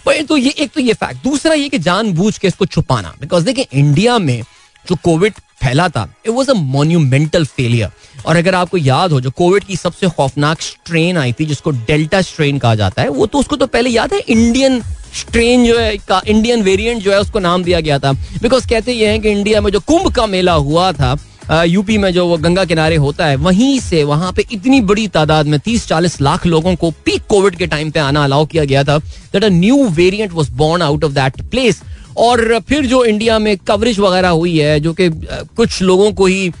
तो 0.05 0.37
ये, 0.37 0.49
एक 0.49 0.71
तो 0.71 0.81
ये 0.81 0.93
फैक्ट 0.93 1.23
दूसरा 1.23 1.53
ये 1.53 1.67
कि 1.69 1.77
जानबूझ 1.79 2.37
के 2.37 2.47
इसको 2.47 2.65
छुपाना। 2.65 3.13
बिकॉज़ 3.21 3.45
देखिए 3.45 3.67
इंडिया 3.73 4.17
में 4.19 4.41
जो 4.85 4.95
कोविड 5.03 5.33
फैला 5.63 5.87
था। 5.89 6.07
It 6.25 6.31
was 6.31 6.51
a 6.51 6.53
monumental 6.53 7.45
failure 7.47 7.89
और 8.25 8.35
अगर 8.35 8.55
आपको 8.55 8.77
याद 8.77 9.11
हो, 9.11 9.21
जो 9.21 9.31
कोविड 9.31 9.63
की 9.63 9.75
सबसे 9.75 10.09
खौफनाक 10.09 10.61
स्ट्रेन 10.61 11.17
आई 11.17 11.33
थी, 11.33 11.45
जिसको 11.45 11.71
डेल्टा 11.71 12.21
स्ट्रेन 12.23 12.57
कहा 12.59 12.75
जाता 12.75 13.01
है, 13.01 13.09
वो 13.09 13.25
तो 13.25 13.39
उसको 13.39 13.55
तो 13.55 13.67
पहले 13.67 13.89
याद 13.89 14.13
है 14.13 14.19
इंडियन 14.19 14.81
स्ट्रेन 15.15 15.65
जो 15.65 15.77
है, 15.79 15.97
का 15.99 16.21
इंडियन 16.27 16.61
वेरिएंट 16.63 17.01
जो 17.01 17.11
है, 17.11 17.19
उसको 17.19 17.39
नाम 17.39 17.63
दिया 17.63 17.79
गया 17.79 17.99
था। 17.99 18.11
बिकॉज़ 18.13 18.67
कहते 18.69 18.93
ये 18.93 19.07
हैं 19.07 19.21
कि 19.21 19.29
इंडिया 19.31 19.61
में 19.61 19.71
जो 19.71 19.79
कुंभ 19.81 20.11
का 20.15 20.25
मेला 20.27 20.53
हुआ 20.63 20.91
था 20.93 21.17
यूपी 21.65 21.97
में 21.97 22.11
जो 22.13 22.25
वो 22.27 22.37
गंगा 22.37 22.63
किनारे 22.65 22.95
होता 22.95 23.25
है, 23.25 23.35
वहीं 23.37 23.79
से 23.79 24.03
वहाँ 24.03 24.31
पे 24.33 24.45
इतनी 24.51 24.79
बड़ी 24.81 25.07
तादाद 25.09 25.45
में 25.45 25.59
तीस 25.59 25.87
चालीस 25.87 26.19
लाख 26.21 26.45
लोगों 26.45 26.75
को 26.75 26.91
पीक 27.05 27.25
कोविड 27.29 27.55
के 27.55 27.67
टाइम 27.67 27.91
पे 27.91 27.99
आना 27.99 28.23
अलाउ 28.23 28.45
किया 28.45 28.63
गया 28.65 28.83
था 28.83 28.97
that 28.97 29.43
a 29.43 29.49
new 29.49 29.83
variant 29.91 30.33
was 30.33 30.49
born 30.57 30.81
out 30.81 31.03
of 31.03 31.11
that 31.13 31.41
place 31.51 31.81
और 32.17 32.59
फिर 32.59 32.85
जो 32.85 33.03
इंडिया 33.05 33.37
में 33.39 33.55
कवरेज 33.57 33.99
वगैरह 33.99 34.29
हुई 34.29 34.57
है, 34.57 34.79
जो 34.79 34.93
कि 34.93 35.09
कुछ 35.09 35.81
लोगों 35.81 36.11
को 36.13 36.25
ही 36.25 36.51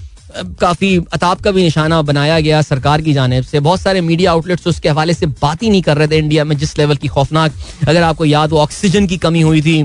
काफ़ी 0.61 0.97
अताप 1.13 1.41
का 1.41 1.51
भी 1.51 1.63
निशाना 1.63 2.01
बनाया 2.01 2.39
गया 2.39 2.61
सरकार 2.61 3.01
की 3.01 3.13
जानब 3.13 3.43
से। 3.43 3.59
बहुत 3.59 3.79
सारे 3.79 4.01
मीडिया 4.01 4.31
आउटलेट्स 4.31 4.67
उसके 4.67 4.89
हवाले 4.89 5.13
से 5.13 5.25
बात 5.25 5.63
ही 5.63 5.69
नहीं 5.69 5.81
कर 5.81 5.97
रहे 5.97 6.07
थे 6.07 6.17
इंडिया 6.17 6.43
में, 6.43 6.57
जिस 6.57 6.77
लेवल 6.77 6.95
की 6.95 7.07
खौफनाक, 7.07 7.53
अगर 7.87 8.01
आपको 8.03 8.25
याद 8.25 8.51
हो 8.51 8.57
ऑक्सीजन 8.59 9.07
की 9.07 9.17
कमी 9.17 9.41
हुई 9.41 9.61
थी, 9.61 9.83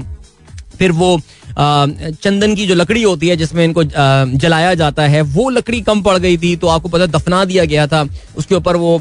फिर 0.78 0.92
वो 0.92 1.20
चंदन 1.50 2.54
की 2.54 2.66
जो 2.66 2.74
लकड़ी 2.74 3.02
होती 3.02 3.28
है 3.28 3.36
जिसमें 3.36 3.64
इनको 3.64 3.84
जलाया 3.84 4.74
जाता 4.74 5.02
है, 5.04 5.20
वो 5.22 5.48
लकड़ी 5.50 5.80
कम 5.82 6.02
पड़ 6.02 6.16
गई 6.18 6.36
थी 6.38 6.54
तो 6.56 6.66
आपको 6.68 6.88
पता 6.88 7.06
दफना 7.08 7.44
दिया 7.44 7.64
गया 7.64 7.86
था। 7.86 8.06
उसके 8.36 8.54
ऊपर 8.54 8.76
वो 8.76 8.98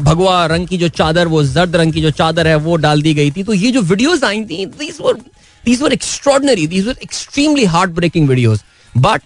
भगवा 0.00 0.44
रंग 0.46 0.66
की 0.68 0.78
जो 0.78 0.88
चादर, 0.90 1.26
वो 1.26 1.42
जर्द 1.44 1.76
रंग 1.76 1.92
की 1.92 2.02
जो 2.02 2.10
चादर 2.12 2.46
है, 2.48 2.54
वो 2.56 2.76
डाल 2.78 3.02
दी 3.02 3.14
गई 3.14 3.30
थी। 3.30 3.42
तो 3.42 3.52
ये 3.54 3.70
जो 3.70 3.82
वीडियोज़ 3.84 4.24
आई 4.24 4.44
थी 4.44 4.64
these 4.66 5.80
were 5.82 5.92
extraordinary 5.92 6.66
these 6.66 6.86
were 6.86 6.96
extremely 7.02 7.64
heart 7.66 7.90
breaking 7.90 8.28
videos 8.28 8.62
but 8.94 9.22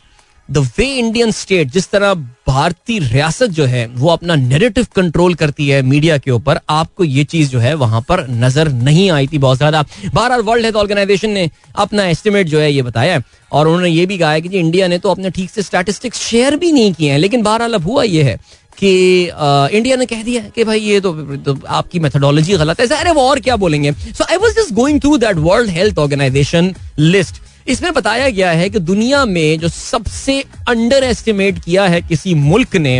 the 0.52 0.58
way 0.78 0.86
Indian 0.88 1.30
state 1.30 1.70
जिस 1.72 1.90
तरह 1.90 2.14
भारतीय 2.46 2.98
रियासत 3.00 3.50
जो 3.50 3.64
है 3.64 3.86
वो 3.88 4.08
अपना 4.10 4.34
नेरेटिव 4.36 4.86
कंट्रोल 4.96 5.34
करती 5.34 5.68
है 5.68 5.80
मीडिया 5.82 6.16
के 6.18 6.30
ऊपर 6.30 6.60
आपको 6.70 7.04
ये 7.04 7.24
चीज़ 7.24 7.50
जो 7.50 7.58
है 7.58 7.74
वहाँ 7.74 8.00
पर 8.08 8.26
नज़र 8.30 8.68
नहीं 8.80 9.10
आई 9.10 9.26
थी 9.26 9.38
बहुत 9.38 9.58
ज़्यादा। 9.58 9.84
बारह 10.14 10.36
वर्ल्ड 10.38 10.64
हेल्थ 10.64 10.76
ऑर्गेनाइजेशन 10.76 11.30
ने 11.30 11.48
अपना 11.76 12.06
एस्टिमेट 12.06 12.46
जो 12.46 12.58
है 12.60 12.72
ये 12.72 12.82
बताया 12.82 13.20
और 13.52 13.68
उन्होंने 13.68 13.90
ये 13.90 14.06
भी 14.06 14.18
कहा 14.18 14.32
है 14.32 14.40
कि 14.40 14.48
जी 14.48 14.58
इंडिया 14.58 14.88
ने 14.88 14.98
तो 14.98 15.10
अपने 15.10 15.30
ठीक 15.30 15.50
से 15.50 15.62
स्टैटिस्टिक्स 15.62 16.20
शेयर 16.20 16.56
भी 16.56 16.72
नहीं 16.72 16.92
किए 16.92 17.10
हैं 17.10 17.18
लेकिन 17.18 17.42
बहरहाल 17.42 17.74
अब 17.74 17.84
हुआ 17.84 18.02
ये 18.02 18.22
है 18.22 18.36
कि 18.78 18.90
इंडिया 19.76 19.96
ने 19.96 20.06
कह 20.06 20.22
दिया 20.22 20.42
कि 20.54 20.64
भाई 20.64 20.80
ये 20.80 21.00
तो, 21.00 21.12
तो 21.12 21.58
आपकी 21.68 21.98
मेथोडोलॉजी 22.00 22.56
गलत 22.56 22.80
है। 22.80 22.86
अरे 22.88 23.10
वो 23.10 23.22
और 23.22 23.40
क्या 23.40 23.56
बोलेंगे? 23.56 23.92
So 23.92 24.24
I 24.24 24.36
was 24.36 24.54
just 24.56 24.72
going 24.74 25.00
through 25.00 25.16
that 25.18 25.36
World 25.38 25.70
Health 25.70 25.98
Organization 25.98 26.74
list 26.98 27.40
इसमें 27.68 27.92
बताया 27.94 28.28
गया 28.28 28.50
है 28.50 28.68
कि 28.70 28.78
दुनिया 28.80 29.24
में 29.24 29.58
जो 29.60 29.68
सबसे 29.68 30.40
अंडर 30.68 31.04
एस्टिमेट 31.04 31.58
किया 31.64 31.84
है 31.86 32.00
किसी 32.02 32.34
मुल्क 32.34 32.76
ने 32.76 32.98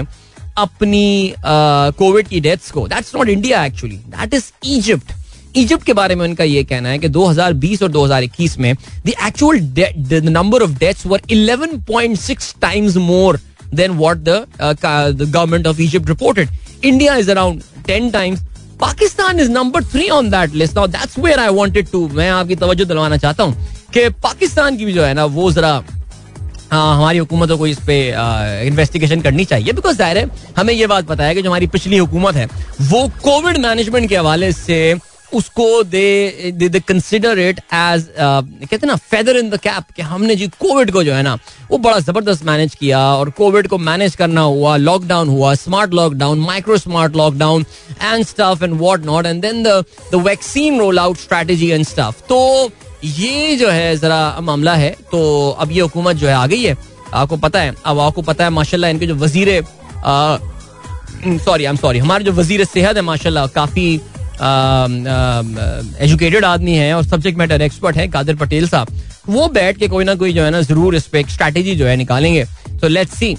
अपनी 0.59 1.35
कोविड 1.41 2.29
की 2.29 2.41
डेथ्स 2.41 2.71
को। 2.71 2.87
That's 2.89 3.15
not 3.15 3.29
India 3.29 3.65
actually 3.65 3.97
that 3.97 4.35
is 4.35 4.51
Egypt 4.69 5.13
Egypt 5.57 5.85
के 5.87 5.93
बारे 5.93 6.15
में 6.15 6.25
उनका 6.25 6.45
यह 6.45 6.63
कहना 6.69 6.89
है 6.89 6.99
कि 6.99 7.09
2020 7.09 7.83
और 7.83 7.91
2021 7.93 8.57
में 8.59 8.75
the 9.07 9.09
actual 9.27 10.29
number 10.31 10.63
of 10.63 10.79
deaths 10.79 11.07
were 11.07 11.21
11.6 11.33 12.55
times 12.61 12.97
more 12.97 13.41
than 13.75 13.91
what 13.99 14.17
the 14.19 14.47
government 14.61 15.67
of 15.67 15.81
Egypt 15.81 16.09
reported 16.09 16.49
India 16.85 17.17
is 17.17 17.31
around 17.31 17.63
10 17.91 18.13
times 18.13 18.41
Pakistan 18.81 19.41
is 19.41 19.51
number 19.51 19.85
three 19.85 20.09
on 20.11 20.31
that 20.31 20.55
list 20.55 20.77
now 20.77 20.87
that's 20.87 21.19
where 21.19 21.41
I 21.41 21.55
wanted 21.55 21.91
to 21.91 22.09
मैं 22.15 22.31
आपकी 22.31 22.57
तवज्जो 22.57 22.85
दिलवाना 22.85 23.17
चाहता 23.17 23.43
हूँ। 23.43 23.67
कि 23.95 24.09
पाकिस्तान 24.23 24.77
की 24.77 24.85
भी 24.85 24.93
जो 24.93 25.03
है 25.05 25.15
ना, 25.15 25.25
वो 25.27 25.51
जरा 25.53 25.83
हाँ 26.73 26.97
हमारी 26.97 27.19
हुकूमतों 27.19 27.57
को 27.59 27.67
इस 27.67 27.79
पे 27.87 27.97
इन्वेस्टिगेशन 28.67 29.21
करनी 29.23 29.45
चाहिए। 29.45 29.73
बिकॉज़ 29.73 29.97
ज़ाहिर 29.97 30.19
है, 30.19 30.29
हमें 30.59 30.73
ये 30.75 30.87
बात 30.87 31.21
है 31.21 31.35
कि 31.35 31.43
जो 31.43 31.49
हमारी 31.49 31.67
पिछली 31.69 31.97
हुकूमत 31.99 32.35
है, 32.35 32.47
वो 32.83 33.09
कोविड 33.23 33.59
मैनेजमेंट 33.59 34.09
के 34.09 34.17
हवाले 34.17 34.53
से 34.53 34.79
उसको 35.33 35.83
they 35.83 36.53
they 36.53 36.81
consider 36.81 37.39
it 37.39 37.59
as 37.59 38.07
कहते 38.19 38.87
ना 38.87 38.97
फेदर 38.97 39.37
इन 39.37 39.49
द 39.51 39.57
कैप 39.59 39.91
कि 39.97 40.03
हमने 40.03 40.35
जी 40.37 40.49
कोविड 40.61 40.91
को 40.93 41.03
जो 41.05 41.13
है 41.15 41.23
ना, 41.23 41.39
वो 41.71 41.79
बड़ा 41.79 41.99
ज़बरदस्त 42.01 42.45
मैनेज 42.45 42.75
किया 42.75 42.99
और 43.15 43.31
कोविड 43.39 43.69
को 43.69 43.79
मैनेज 43.81 44.17
करना 44.17 44.41
हुआ 44.41 44.77
लॉकडाउन 44.77 45.29
हुआ 45.29 45.55
smart 45.55 45.95
lockdown 45.95 46.41
micro 46.41 46.77
smart 46.79 47.17
lockdown 47.17 47.65
and 48.03 48.25
stuff 48.27 48.65
and 48.65 48.75
what 48.81 49.05
not 49.07 49.27
and 49.27 49.43
then 49.43 49.63
the 49.63 49.83
the 50.13 50.23
vaccine 50.27 50.79
roll 50.81 50.99
out 50.99 51.19
strategy 51.19 51.71
and 51.71 51.85
stuff 51.87 52.21
तो 52.29 52.41
ये 53.05 53.57
जो 53.57 53.69
है 53.71 53.97
जरा 53.97 54.41
मामला 54.41 54.75
है 54.75 54.91
तो 55.11 55.51
अब 55.51 55.71
ये 55.73 55.81
हुकूमत 55.81 56.17
जो 56.17 56.27
है 56.29 56.35
आ 56.35 56.47
गई 56.47 56.63
है। 56.63 56.77
आपको 57.15 57.37
पता 57.37 57.61
है 57.61 57.75
अब 57.87 57.99
आपको 58.01 58.23
पता 58.23 58.45
है 58.45 58.51
माशाल्लाह 58.51 58.91
इनके 58.91 59.07
जो 59.07 59.15
वज़ीर 59.15 59.63
सॉरी 61.45 61.65
आई 61.65 61.71
एम 61.71 61.77
सॉरी 61.77 61.99
हमारे 61.99 62.25
जो 62.25 62.33
वज़ीर 62.33 62.65
सेहत 62.65 62.97
है 62.97 63.03
माशाल्लाह 63.03 63.47
काफ़ी 63.57 63.95
एजुकेटेड 66.05 66.45
आदमी 66.45 66.75
है 66.75 66.93
और 66.95 67.05
सब्जेक्ट 67.05 67.39
मैटर 67.39 67.63
एक्सपर्ट 67.63 67.97
है 67.97 68.09
कादिर 68.09 68.37
पटेल 68.37 68.69
साहब। 68.69 68.89
वो 69.29 69.49
बैठ 69.49 69.77
के 69.79 69.89
कोई 69.89 70.05
ना 70.05 70.15
कोई 70.15 70.33
जो 70.33 70.43
है 70.43 70.51
ना 70.51 70.61
ज़रूर 70.63 70.95
इस 70.97 71.07
पे 71.07 71.23
स्ट्रैटेजी 71.31 71.75
जो 71.77 71.87
है 71.87 71.97
निकालेंगे। 71.97 72.45
तो 72.81 72.89
let's 72.89 73.19
see 73.19 73.37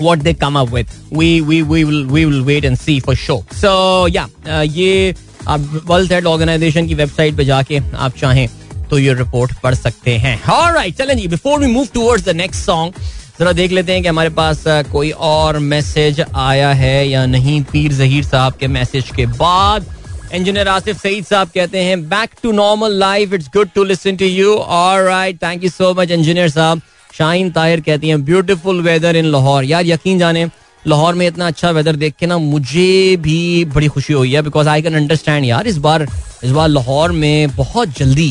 what 0.00 0.20
they 0.24 0.32
come 0.40 0.56
up 0.58 0.68
with. 0.72 0.90
We 1.10 1.28
we 1.42 1.56
will 1.68 2.04
we 2.06 2.24
will 2.24 2.44
wait 2.48 2.66
and 2.68 2.78
see 2.78 3.00
for 3.06 3.14
sure. 3.16 3.42
So 3.60 3.70
yeah 4.06 4.28
uh, 4.46 4.64
ये 4.76 5.14
आप 5.48 5.60
वर्ल्ड 5.86 6.12
हेल्थ 6.12 6.26
ऑर्गेनाइजेशन 6.26 6.86
की 6.88 6.94
वेबसाइट 6.94 7.36
पे 7.36 7.44
जाके 7.44 7.80
आप 7.96 8.16
चाहें 8.20 8.48
तो 8.90 8.98
ये 8.98 9.14
रिपोर्ट 9.14 9.52
पढ़ 9.62 9.74
सकते 9.74 10.16
हैं। 10.18 10.90
चलें 10.92 11.16
जी 11.16 11.28
before 11.28 11.60
we 11.60 11.66
move 11.66 11.86
towards 11.94 12.24
the 12.24 12.36
next 12.36 12.64
song 12.64 13.00
जरा 13.40 13.52
देख 13.54 13.72
लेते 13.72 13.92
हैं 13.92 14.02
कि 14.02 14.08
हमारे 14.08 14.30
पास 14.36 14.64
कोई 14.92 15.10
और 15.10 15.58
मैसेज 15.64 16.20
आया 16.36 16.72
है 16.74 17.08
या 17.08 17.24
नहीं? 17.26 17.62
पीर 17.64 17.92
जहीर 17.92 18.24
साहब 18.24 18.54
के 18.60 18.68
मैसेज 18.68 19.10
के 19.16 19.26
बाद 19.26 19.86
इंजीनियर 20.34 20.68
आसिफ 20.68 21.02
सईद 21.02 21.24
साहब 21.24 21.50
कहते 21.54 21.82
हैं 21.82 22.00
back 22.08 22.30
to 22.42 22.52
normal 22.52 22.98
life 22.98 23.32
it's 23.34 23.48
good 23.54 23.68
to 23.74 23.84
listen 23.84 24.16
to 24.16 24.26
you 24.26 24.54
alright 24.54 25.42
thank 25.42 25.64
you 25.64 25.70
so 25.70 25.92
much 25.94 26.10
engineer 26.10 26.48
साहब। 26.50 26.80
शाहीन 27.10 27.50
ताहिर 27.50 27.80
कहती 27.80 28.08
हैं 28.08 28.24
ब्यूटीफुल 28.24 28.80
वेदर 28.82 29.16
इन 29.16 29.26
लाहौर 29.26 29.64
यार 29.64 29.86
यकीन 29.86 30.18
जाने 30.18 30.44
लाहौर 30.88 31.14
में 31.14 31.26
इतना 31.26 31.46
अच्छा 31.46 31.70
वेदर 31.70 31.96
देख 31.96 32.14
के 32.18 32.26
ना 32.26 32.38
मुझे 32.38 33.16
भी 33.20 33.64
बड़ी 33.74 33.88
खुशी 33.88 34.12
हुई 34.12 34.32
है 34.32 34.42
बिकॉज़ 34.42 34.68
आई 34.68 34.82
कैन 34.82 34.94
अंडरस्टैंड 34.94 35.44
यार, 35.44 35.66
इस 35.66 35.76
बार 35.78 36.06
इस 36.44 36.50
बार 36.50 36.68
लाहौर 36.68 37.12
में 37.12 37.56
बहुत 37.56 37.96
जल्दी 37.98 38.30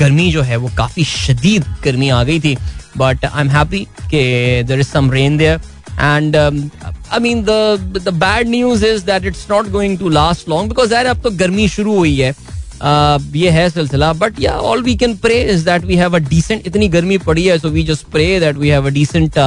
गर्मी 0.00 0.30
जो 0.32 0.42
है 0.42 0.56
वो 0.56 0.70
काफ़ी 0.76 1.04
शदीद 1.04 1.64
गर्मी 1.84 2.08
आ 2.08 2.22
गई 2.24 2.40
थी 2.40 2.56
बट 2.96 3.24
आई 3.24 3.40
एम 3.40 3.50
हैप्पी 3.50 3.86
कि 4.10 4.22
there 4.68 4.80
is 4.80 4.88
some 4.88 5.10
rain 5.10 5.36
there 5.36 5.60
and 6.00 6.36
I 6.36 7.18
mean 7.20 7.42
the 7.42 8.14
bad 8.14 8.48
news 8.48 8.86
is 8.86 9.04
that 9.06 9.24
it's 9.24 9.46
not 9.50 9.68
going 9.70 9.98
to 9.98 10.08
last 10.08 10.48
long 10.48 10.68
because 10.68 10.94
यार 10.94 11.06
अब 11.06 11.22
तो 11.22 11.30
गर्मी 11.38 11.68
शुरू 11.68 11.96
हुई 11.96 12.16
है 12.16 12.34
ये 12.82 13.50
है 13.50 13.68
सिलसिला 13.70 14.12
but 14.12 14.40
yeah 14.40 14.52
all 14.52 14.82
we 14.82 14.94
can 14.96 15.16
pray 15.16 15.40
is 15.52 15.64
that 15.64 15.84
we 15.84 15.96
have 15.96 16.14
a 16.16 16.18
decent 16.28 16.66
इतनी 16.66 16.88
गर्मी 16.88 17.18
पड़ी 17.20 17.44
है 17.46 17.58
so 17.58 17.68
we 17.68 17.82
just 17.84 18.06
pray 18.12 18.28
that 18.40 18.56
we 18.56 18.68
have 18.68 18.86
a 18.86 18.90
decent 18.90 19.38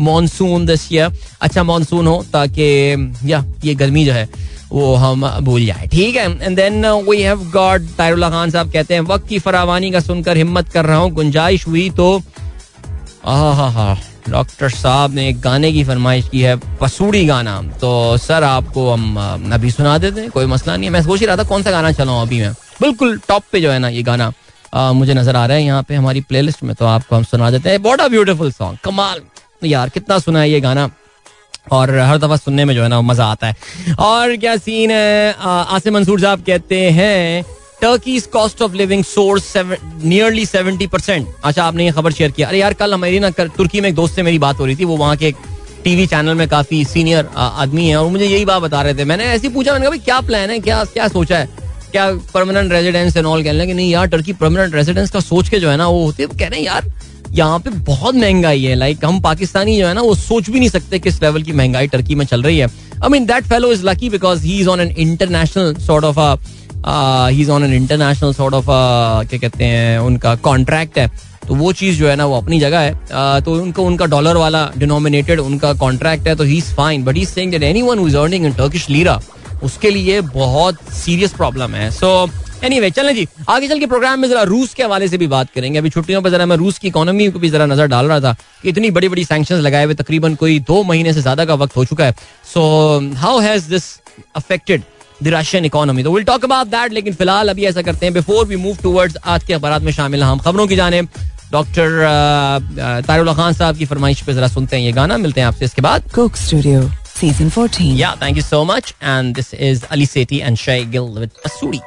monsoon 0.00 0.66
this 0.66 0.92
year 0.92 1.12
अच्छा 1.40 1.62
मानसून 1.64 2.06
हो, 2.06 2.24
ताकि 2.32 3.12
या 3.26 3.44
ये 3.64 3.74
गर्मी 3.74 4.04
जो 4.04 4.12
है, 4.12 4.28
वो 4.70 4.94
हम 4.96 5.26
भूल 5.42 5.64
जाए। 5.66 5.86
ठीक 5.92 6.16
है 6.16 6.30
and 6.42 6.56
then 6.56 6.86
we 7.08 7.20
have 7.22 7.50
got 7.52 7.82
Tarullah 7.98 8.30
Khan 8.30 8.50
साहब 8.50 8.72
कहते 8.72 8.94
हैं, 8.94 9.00
वक्त 9.02 9.28
की 9.28 9.38
फरावानी 9.38 9.90
का 9.90 10.00
सुनकर 10.00 10.36
हिम्मत 10.36 10.68
कर 10.68 10.84
रहा 10.84 10.96
हूँ, 10.96 11.10
गुंजाइश 11.12 11.66
हुई 11.66 11.88
तो 11.90 12.16
हा 13.26 13.68
हा 13.70 13.96
डॉक्टर 14.28 14.68
साहब 14.70 15.14
ने 15.14 15.28
एक 15.28 15.40
गाने 15.40 15.72
की 15.72 15.82
फरमाइश 15.84 16.28
की 16.28 16.40
है, 16.40 16.56
पसूड़ी 16.80 17.24
गाना 17.26 17.60
तो 17.80 18.16
सर, 18.18 18.42
आपको 18.42 18.90
हम 18.90 19.50
अभी 19.52 19.70
सुना 19.70 19.96
देते 19.98 20.20
हैं, 20.20 20.30
कोई 20.30 20.46
मसला 20.46 20.76
नहीं 20.76 20.86
है। 20.86 20.92
मैं 20.92 21.02
सोच 21.02 21.20
ही 21.20 21.26
रहा 21.26 21.36
था 21.36 21.42
कौन 21.44 21.62
सा 21.62 21.70
गाना 21.70 21.92
चलाऊं 21.92 22.22
अभी 22.22 22.40
मैं। 22.40 22.52
बिल्कुल 22.80 23.18
टॉप 23.28 23.44
पे 23.52 23.60
जो 23.60 23.70
है 23.70 23.78
ना 23.78 23.88
ये 23.88 24.02
गाना 24.02 24.32
आ, 24.74 24.92
मुझे 24.92 25.14
नज़र 25.14 25.36
आ 25.36 25.44
रहा 25.46 25.56
है 25.56 25.64
यहाँ 25.64 25.82
पे 25.82 25.94
हमारी 25.94 26.20
प्लेलिस्ट 26.22 26.62
में 26.62 26.74
तो 26.74 26.84
आपको 26.86 27.16
हम 27.16 27.24
सुना 27.24 27.50
देते 27.50 27.70
हैं। 27.70 27.82
बॉट 27.82 28.00
अ 28.00 28.08
ब्यूटीफुल 28.08 28.50
सॉन्ग 28.52 28.78
कमाल। 28.84 29.20
यार 29.64 29.88
कितना 29.88 30.18
सुना 30.18 30.40
है 30.40 30.50
ये 30.50 30.60
गाना। 30.60 30.88
और 31.72 31.90
हर 31.98 32.18
दफ़ा 32.18 32.36
सुनने 32.36 32.64
में 32.64 32.74
जो 32.74 32.82
है 32.82 32.88
ना 32.88 33.00
मज़ा 33.00 33.26
आता 33.26 33.46
है। 33.46 33.94
और 33.98 34.36
क्या 34.36 34.56
सीन 34.58 34.90
है? 34.90 35.34
आसिम 35.34 35.94
मंसूर 35.94 36.20
साहब 36.20 36.42
कहते 36.46 36.80
हैं 36.92 37.42
Turkey 37.80 38.18
cost 38.32 38.62
of 38.62 38.72
living 38.72 39.04
soars 39.04 39.52
nearly 39.56 40.44
seventy 40.46 40.86
percent 40.86 41.26
अच्छा 41.44 41.64
आपने 41.64 41.84
ये 41.84 41.92
खबर 41.92 42.12
शेयर 42.12 42.30
किया। 42.30 42.48
अरे 42.48 42.58
यार 42.58 42.74
कल 42.74 42.94
हमारी 42.94 43.18
ना 43.20 43.30
तुर्की 43.30 43.80
में 43.80 43.88
एक 43.88 43.94
दोस्त 43.94 44.14
से 44.16 44.22
मेरी 44.22 44.38
बात 44.38 44.60
हो 44.60 44.66
रही 44.66 44.76
थी 44.76 44.84
वो 44.84 44.96
वहाँ 44.96 45.16
के 45.16 45.32
टीवी 45.84 46.06
चैनल 46.06 46.34
में 46.34 46.48
काफ़ी 46.48 46.84
सीनियर 46.84 47.28
आदमी 47.36 47.88
है 47.88 47.96
और 47.96 48.10
मुझे 48.10 48.26
यही 48.26 48.44
बात 48.44 48.62
बता 48.62 48.82
रहे 48.82 48.94
थे। 48.94 49.04
मैंने 49.04 49.24
ऐसी 49.32 49.48
पूछा 49.48 49.72
मैंने 49.72 49.86
कहा 49.86 50.04
क्या 50.04 50.20
प्लान 50.22 50.50
है? 50.50 50.58
क्या 50.60 50.84
क्या 50.84 51.08
सोचा 51.08 51.38
है? 51.38 51.48
क्या 51.94 52.06
परमानेंट 52.32 52.72
रेजिडेंस 52.72 53.16
एंड 53.16 53.26
ऑल 53.26 53.42
कहने 53.44 53.58
लगे 53.58 53.74
नहीं 53.74 53.90
यार 53.90 54.06
टर्की 54.10 54.32
परमानेंट 54.34 54.74
रेजिडेंस 54.74 55.10
का 55.10 55.20
सोच 55.20 55.48
के 55.48 55.58
जो 55.60 55.68
है 55.70 55.76
ना 55.76 55.86
वो 55.88 56.04
होते 56.04 56.26
कह 56.28 56.46
रहे 56.46 56.60
हैं 56.60 56.66
यार 56.66 56.90
यहाँ 57.32 57.58
पे 57.58 57.70
बहुत 57.86 58.14
महँगाई 58.14 58.62
है 58.62 58.74
लाइक 58.74 59.04
हम 59.04 59.20
पाकिस्तानी 59.20 59.76
जो 59.78 59.86
है 59.86 59.92
ना 59.94 60.00
वो 60.02 60.14
सोच 60.14 60.50
भी 60.50 60.58
नहीं 60.58 60.68
सकते 60.68 60.98
किस 60.98 61.20
लेवल 61.22 61.42
की 61.42 61.52
महँगाई 61.52 61.86
टर्की 61.88 62.14
में 62.14 62.24
चल 62.24 62.42
रही 62.42 62.58
है. 62.58 62.66
I 62.66 63.08
mean 63.10 63.26
that 63.26 63.44
fellow 63.44 63.70
is 63.72 63.84
lucky 63.86 64.10
because 64.10 64.42
he 64.46 64.58
is 64.60 64.68
on 64.68 64.80
an 64.80 64.90
international 64.98 65.74
sort 65.86 66.04
of 66.04 66.18
he 67.30 67.40
is 67.42 67.50
on 67.50 67.64
an 67.64 67.74
international 67.74 68.32
sort 68.32 68.54
of 68.54 68.66
क्या 69.28 69.38
कहते 69.38 69.64
हैं 69.64 69.98
उनका 69.98 70.34
कॉन्ट्रैक्ट 70.48 70.98
है। 70.98 71.06
तो 71.48 71.54
वो 71.54 71.72
चीज़ 71.74 71.98
जो 71.98 72.08
है 72.08 72.16
ना 72.16 72.26
वो 72.26 72.36
अपनी 72.36 72.58
जगह 72.60 72.78
है। 72.78 72.92
Uh, 72.92 73.44
तो 73.44 73.54
उनको 73.62 73.84
उनका 73.84 74.06
डॉलर 74.06 74.36
वाला 74.36 74.70
डिनोमिनेटेड 74.78 75.40
उनका 75.40 75.72
कॉन्ट्रैक्ट 75.84 76.28
है 76.28 76.34
तो 76.36 76.44
he 76.44 76.58
is 76.58 76.72
fine 76.74 77.04
but 77.04 77.16
he 77.16 77.24
saying 77.26 77.50
that 77.52 77.62
anyone 77.62 77.98
who 77.98 78.08
is 78.08 78.16
earning 78.16 78.46
in 78.46 78.52
Turkish 78.54 78.88
lira 78.90 79.20
उसके 79.64 79.90
लिए 79.90 80.20
बहुत 80.20 80.78
सीरियस 80.94 81.32
प्रॉब्लम 81.32 81.74
है। 81.74 81.90
सो 81.90 82.28
एनी 82.64 82.78
वे 82.80 82.90
चलें 82.90 83.14
जी। 83.14 83.26
आगे 83.48 83.68
चल 83.68 83.78
के 83.78 83.86
प्रोग्राम 83.86 84.20
में 84.20 84.28
जरा 84.28 84.42
रूस 84.44 84.74
के 84.74 84.82
हवाले 84.82 85.08
से 85.08 85.18
भी 85.18 85.26
बात 85.26 85.50
करेंगे। 85.54 85.78
अभी 85.78 85.90
छुट्टियों 85.90 86.22
पर 86.22 86.30
जरा 86.30 86.46
मैं 86.46 86.56
रूस 86.56 86.78
की 86.78 86.88
इकोनॉमी 86.88 87.28
को 87.30 87.38
भी 87.38 87.50
जरा 87.50 87.66
नज़र 87.66 87.86
डाल 87.86 88.06
रहा 88.06 88.20
था 88.20 88.32
कि 88.62 88.68
इतनी 88.68 88.90
बड़ी 88.90 89.08
बड़ी 89.08 89.24
सैंक्शन 89.24 89.54
लगाए 89.56 89.84
हुए 89.84 89.94
तकरीबन 89.94 90.34
कोई 90.34 90.58
दो 90.62 90.82
महीने 90.84 91.12
से 91.12 91.20
ज़्यादा 91.20 91.44
का 91.44 91.54
वक्त 91.54 91.76
हो 91.76 91.84
चुका 91.84 92.04
है। 92.04 92.14
So 92.54 92.62
how 93.16 93.38
has 93.40 93.68
this 93.70 93.84
affected 94.36 94.82
Russian 95.24 95.64
economy 95.64 96.02
तो 96.02 96.12
विल 96.12 96.24
टॉक 96.24 96.44
अबाउट 96.44 96.66
दैट 96.68 96.92
लेकिन 96.92 97.14
फ़िलहाल 97.14 97.48
अभी 97.48 97.64
ऐसा 97.64 97.82
करते 97.82 98.06
हैं। 98.06 98.12
बिफोर 98.14 98.46
वी 98.46 98.56
मूव 98.56 98.76
टूवर्ड्स 98.82 99.16
आज 99.26 99.44
के 99.44 99.54
अखबार 99.54 99.80
में 99.80 99.92
शामिल 99.92 100.22
हम 100.22 100.38
खबरों 100.38 100.66
की 100.66 100.76
जाने। 100.76 101.02
डॉक्टर 101.52 103.02
तारुल्ला 103.06 103.34
खान 103.34 103.52
साहब 103.52 103.76
की 103.76 103.86
फरमाइश 103.86 104.20
पे 104.22 104.34
जरा 104.34 104.48
सुनते 104.48 104.76
हैं 104.76 104.82
ये 104.84 104.92
गाना। 104.92 105.16
मिलते 105.18 105.40
हैं 105.40 105.48
आपसे 105.48 105.64
इसके 105.64 105.82
बाद। 105.82 106.10
Coke 106.16 106.38
Studio, 106.40 106.80
Season 107.14 107.48
14. 107.48 107.96
Yeah, 107.96 108.14
thank 108.16 108.36
you 108.36 108.42
so 108.42 108.64
much. 108.64 108.92
And 109.00 109.34
this 109.34 109.52
is 109.54 109.84
Ali 109.90 110.06
Sethi 110.06 110.42
and 110.42 110.58
Shay 110.58 110.84
Gill 110.84 111.12
with 111.12 111.32
Asuri. 111.42 111.80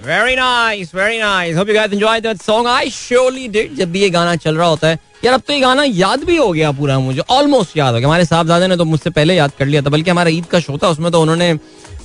Very 0.00 0.34
nice, 0.36 0.90
very 0.92 1.18
nice. 1.18 1.54
Hope 1.56 1.68
you 1.68 1.74
guys 1.74 1.92
enjoyed 1.92 2.22
that 2.22 2.40
song. 2.42 2.66
I 2.66 2.88
surely 2.88 3.48
did. 3.48 3.76
जब 3.76 3.92
भी 3.92 4.00
ये 4.00 4.08
गाना 4.10 4.34
चल 4.36 4.56
रहा 4.56 4.68
होता 4.68 4.88
है 4.88 4.98
यार 5.24 5.34
अब 5.34 5.40
तो 5.46 5.52
ये 5.52 5.60
गाना 5.60 5.82
याद 5.84 6.24
भी 6.24 6.36
हो 6.36 6.50
गया 6.52 6.70
पूरा 6.80 6.98
मुझे 7.00 7.22
ऑलमोस्ट 7.30 7.76
याद 7.76 7.94
हो 7.94 7.98
गया 7.98 8.08
हमारे 8.08 8.24
साहबजादे 8.24 8.66
ने 8.68 8.76
तो 8.76 8.84
मुझसे 8.84 9.10
पहले 9.10 9.34
याद 9.36 9.52
कर 9.58 9.66
लिया 9.66 9.82
था 9.82 9.90
बल्कि 9.90 10.10
हमारा 10.10 10.30
ईद 10.30 10.46
का 10.52 10.60
शो 10.60 10.78
था 10.82 10.88
उसमें 10.88 11.10
तो 11.12 11.20
उन्होंने 11.22 11.52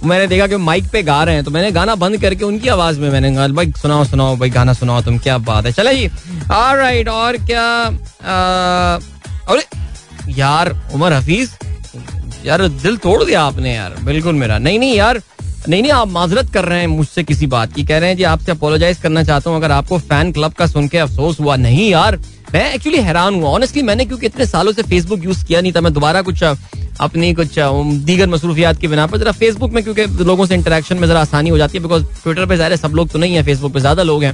मैंने 0.04 0.28
देखा 0.28 0.48
कि 0.48 0.58
माइक 0.68 0.90
पे 0.92 1.04
गा 1.04 1.24
रहे 1.24 1.36
हैं 1.36 1.44
तो 1.44 1.52
मैंने 1.52 1.72
गाना 1.72 1.96
बंद 2.04 2.22
करके 2.22 2.46
उनकी 2.46 2.68
आवाज़ 2.76 3.00
में 3.00 3.10
मैंने 3.12 3.34
कहा 3.36 3.48
भाई 3.60 3.72
सुनाओ 3.82 4.04
सुनाओ 4.12 4.36
भाई 4.38 4.50
गाना 4.50 4.74
सुनाओ 4.74 5.02
तुम 5.08 5.18
क्या 5.26 5.38
बात 5.50 5.66
है 5.66 5.72
चले 5.72 5.96
जी 5.96 6.08
राइट 6.52 7.10
और 7.10 7.38
क्या 7.48 7.66
अरे 9.48 9.64
यार 10.38 10.76
उमर 10.94 11.14
हफीज 11.14 11.58
यार 12.46 12.68
दिल 12.68 12.98
तोड़ 12.98 13.24
दिया 13.24 13.42
आपने 13.44 13.74
यार 13.74 13.96
बिल्कुल 14.04 14.36
मेरा। 14.36 14.58
नहीं 14.60 14.80
नहीं 14.80 14.96
यार 14.96 15.22
नहीं 15.68 15.82
नहीं 15.82 15.92
आप 15.92 16.08
माजरत 16.08 16.50
कर 16.54 16.66
रहे 16.66 16.80
हैं 16.80 16.88
मुझसे 16.88 17.24
किसी 17.24 17.48
बात 17.48 17.74
की। 17.74 17.84
कह 17.86 17.98
रहे 17.98 18.10
हैं 18.10 18.18
जी 18.18 18.24
आपसे 18.26 18.52
अपोलोजाइज 18.52 18.98
करना 18.98 19.24
चाहता 19.24 19.50
हूँ 19.50 19.58
अगर 19.58 19.72
आपको 19.72 19.98
फ़ैन 20.00 20.32
क्लब 20.32 20.54
का 20.54 20.68
सुन 20.68 20.88
के 20.88 20.98
अफसोस 20.98 21.40
हुआ। 21.40 21.56
नहीं 21.58 21.90
यार 21.90 22.20
मैं 22.54 22.74
एक्चुअली 22.74 23.00
हैरान 23.00 23.36
हुआ 23.36 23.50
ऑनेस्टली 23.50 23.82
मैंने 23.84 24.06
क्योंकि 24.06 24.26
इतने 24.26 24.46
सालों 24.46 24.72
से 24.74 24.84
फेसबुक 24.84 25.24
यूज़ 25.24 25.46
किया 25.46 25.62
नहीं 25.62 25.74
था 25.74 25.82
मैं 25.82 25.94
दोबारा 25.94 26.22
कुछ 26.22 26.44
अपनी 26.44 27.34
कुछ 27.34 27.60
दीगर 28.06 28.28
मसरूफियात 28.30 28.80
की 28.80 28.88
बिना 28.88 29.06
पर 29.08 29.18
जरा 29.18 29.32
फेसबुक 29.34 29.72
में 29.74 29.84
क्योंकि 29.84 30.06
लोगों 30.24 30.46
से 30.46 30.56
इंटरेक्शन 30.56 30.98
में 30.98 31.08
जरा 31.08 31.22
आसानी 31.22 31.50
हो 31.50 31.58
जाती 31.58 31.78
है 31.78 31.84
बिकॉज़ 31.84 32.04
ट्विटर 32.24 32.46
पे 32.46 32.58
ज़ाहिर 32.58 32.76
सब 32.78 32.96
लोग 32.96 33.10
तो 33.10 33.20
नहीं 33.20 33.36
है 33.36 33.44
फेसबुक 33.44 33.74
पे 33.74 33.80
ज़्यादा 33.80 34.04
लोग 34.04 34.24
हैं। 34.24 34.34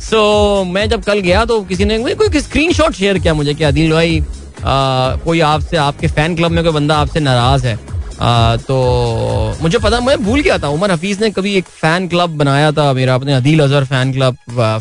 सो 0.00 0.16
so, 0.16 0.74
मैं 0.74 0.88
जब 0.88 1.02
कल 1.04 1.20
गया 1.20 1.44
तो 1.44 1.60
किसी 1.62 1.84
ने 1.84 1.98
कोई 2.14 2.40
स्क्रीन 2.40 2.72
शॉट 2.72 2.92
शेयर 2.94 3.18
किया 3.18 3.34
मुझे 3.34 3.54
कि 3.54 3.64
अदिल 3.64 3.92
भाई 3.92 4.20
कोई 4.64 5.40
आपसे 5.40 5.76
आपके 5.76 6.06
फ़ैन 6.08 6.36
क्लब 6.36 6.50
में 6.50 6.62
कोई 6.64 6.72
बंदा 6.72 6.96
आपसे 6.96 7.20
नाराज़ 7.20 7.66
है 7.66 7.78
आ, 8.20 8.56
तो 8.56 9.56
मुझे 9.62 9.78
पता 9.78 10.00
मैं 10.00 10.16
भूल 10.24 10.40
गया 10.40 10.58
था 10.58 10.68
उमर 10.68 10.90
हफीज 10.90 11.20
ने 11.20 11.30
कभी 11.30 11.54
एक 11.56 11.64
फ़ैन 11.64 12.08
क्लब 12.08 12.30
बनाया 12.38 12.72
था 12.72 12.92
मेरा 12.92 13.14
अपने 13.14 13.34
Adeel 13.34 13.60
Azhar 13.60 13.84
fan 13.84 14.12
club 14.12 14.36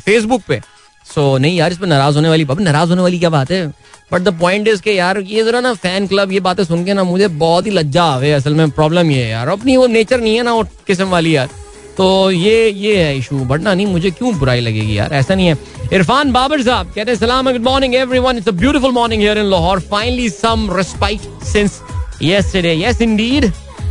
Facebook 0.06 0.42
पे। 0.48 0.60
सो 1.06 1.34
so, 1.34 1.42
नहीं 1.42 1.58
यार 1.58 1.72
इस 1.72 1.78
पर 1.78 1.88
नाराज़ 1.88 2.16
होने 2.16 2.30
वाली 2.30 2.46
नाराज़ 2.62 2.90
होने 2.90 3.02
वाली 3.02 3.20
क्या 3.20 3.30
बात 3.30 3.52
है? 3.52 3.68
बट 4.14 4.22
द 4.22 4.34
पॉइंट 4.40 4.68
इज़ 4.68 4.82
के 4.82 4.94
यार 4.94 5.18
ये 5.20 5.44
जरा 5.44 5.60
ना 5.62 5.74
फ़ैन 5.74 6.08
क्लब 6.08 6.32
ये 6.32 6.40
बातें 6.40 6.64
सुन 6.64 6.84
के 6.86 6.94
ना 6.94 7.04
मुझे 7.04 7.28
बहुत 7.28 7.66
ही 7.66 7.72
लज्जा 7.72 8.04
आवे 8.04 8.32
असल 8.34 8.54
में 8.56 8.70
प्रॉब्लम 8.72 9.12
ये 9.12 9.24
है 9.24 9.30
यार। 9.30 9.48
अपनी 9.50 9.78
वो 9.78 9.88
नेचर 9.88 10.22
नहीं 10.22 10.36
है 10.36 10.44
ना 10.44 10.54
वो 10.54 10.64
किस्म 10.88 11.10
वाली 11.10 11.36
यार। 11.36 11.50
तो 11.98 12.32
ये 12.32 12.70
ये 12.70 13.04
है 13.04 13.18
इशू। 13.18 13.38
बढ़ना 13.46 13.74
नहीं 13.74 13.86
मुझे 13.86 14.12
क्यों 14.12 14.38
बुराई 14.40 14.60
लगेगी 14.60 14.98
यार? 14.98 15.14
ऐसा 15.14 15.36
नहीं 15.36 15.48
है। 15.48 15.58
इरफान 15.94 16.32
बाबर 16.32 16.62
साहब 16.62 16.92
कहते 16.96 17.12
हैं 17.12 17.18
सलाम 17.18 17.52
good 17.52 17.64
morning 17.64 17.96
everyone 17.96 18.38
it's 18.38 18.48
a 18.48 18.52
beautiful 18.52 18.92
morning 18.92 19.22
here 19.22 19.38
in 19.38 19.46
Lahore 19.46 19.80
finally 19.80 20.30
some 20.30 20.70
respite 20.78 21.44
since 21.44 21.82
yesterday. 22.24 22.76
Yes, 22.84 23.02
indeed. 23.02 23.44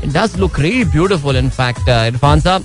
It 0.04 0.10
does 0.14 0.32
look 0.38 0.56
really 0.58 0.86
beautiful. 0.94 1.36
In 1.40 1.50
fact, 1.50 1.82
uh, 1.82 2.06
Irfan 2.06 2.40
साहब। 2.40 2.64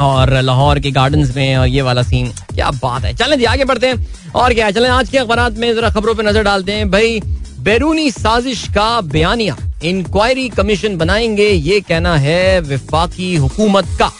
और 0.00 0.40
लाहौर 0.40 0.78
के 0.78 0.90
गार्डन्स 0.90 1.36
में 1.36 1.56
और 1.56 1.66
ये 1.66 1.82
वाला 1.82 2.02
सीन 2.02 2.28
क्या 2.54 2.70
बात 2.70 3.04
है। 3.04 3.14
चलें 3.14 3.38
जी 3.38 3.44
आगे 3.44 3.64
बढ़ते 3.64 3.86
हैं। 3.86 4.32
और 4.34 4.54
क्या 4.54 4.70
चलें 4.70 4.88
आज 4.90 5.08
के 5.08 5.18
अखबार 5.18 5.50
में 5.50 5.74
जरा 5.74 5.90
खबरों 5.90 6.14
पे 6.14 6.22
नज़र 6.22 6.42
डालते 6.42 6.72
हैं। 6.72 6.90
भाई 6.90 7.20
बैरूनी 7.64 8.10
साजिश 8.10 8.62
का 8.68 9.00
बयानिया। 9.02 9.56
इंक्वायरी 9.82 10.48
कमीशन 10.48 10.96
बनाएँगे, 10.96 11.48
ये 11.48 11.80
कहना 11.80 12.16
है 12.16 12.60
विफाकी 12.60 13.34
हुकूमत 13.36 13.86
का। 13.98 14.10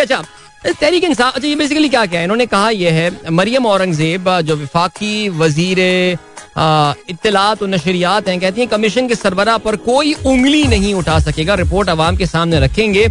अच्छा। 0.00 0.22
तहरीक 0.72 1.04
इंसाफ 1.04 1.34
अच्छा 1.34 1.48
ये 1.48 1.54
बेसिकली 1.56 1.88
क्या 1.88 2.04
क्या 2.06 2.20
है? 2.20 2.24
इन्होंने 2.24 2.46
कहा 2.46 2.68
यह 2.70 2.92
है, 2.92 3.10
मरियम 3.30 3.66
औरंगज़ेब, 3.66 4.30
जो 4.40 4.56
विफाकी 4.56 5.28
वज़ीर 5.28 5.78
इतलात 7.10 7.62
और 7.62 7.68
नशरियात 7.68 8.28
हैं, 8.28 8.38
कहती 8.40 8.60
हैं, 8.60 8.68
कमीशन 8.70 9.08
के 9.08 9.14
सरबरा 9.14 9.56
पर 9.58 9.76
कोई 9.82 10.12
उंगली 10.14 10.64
नहीं 10.64 10.94
उठा 10.94 11.18
सकेगा। 11.20 11.54
रिपोर्ट 11.54 11.88
आवाम 11.88 12.16
के 12.16 12.26
सामने 12.26 12.60
रखेंगे। 12.60 13.06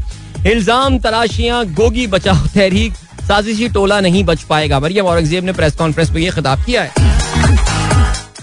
इल्ज़ाम, 0.48 0.98
तलाशियाँ, 1.00 1.65
गोगी 1.74 2.08
बचाओ, 2.08 2.48
तहरीक, 2.48 2.94
साजिशी 3.28 3.67
टोला 3.70 4.00
नहीं 4.00 4.24
बच 4.24 4.44
पाएगा। 4.44 4.80
मरियम 4.80 5.06
औरंगज़ेब 5.06 5.46
ने 5.46 5.54
प्रेस 5.54 5.76
कॉन्फ्रेंस 5.76 6.12
में 6.12 6.22
यह 6.22 6.32
खिताब 6.32 6.63
किया 6.65 6.82
है। 6.82 7.70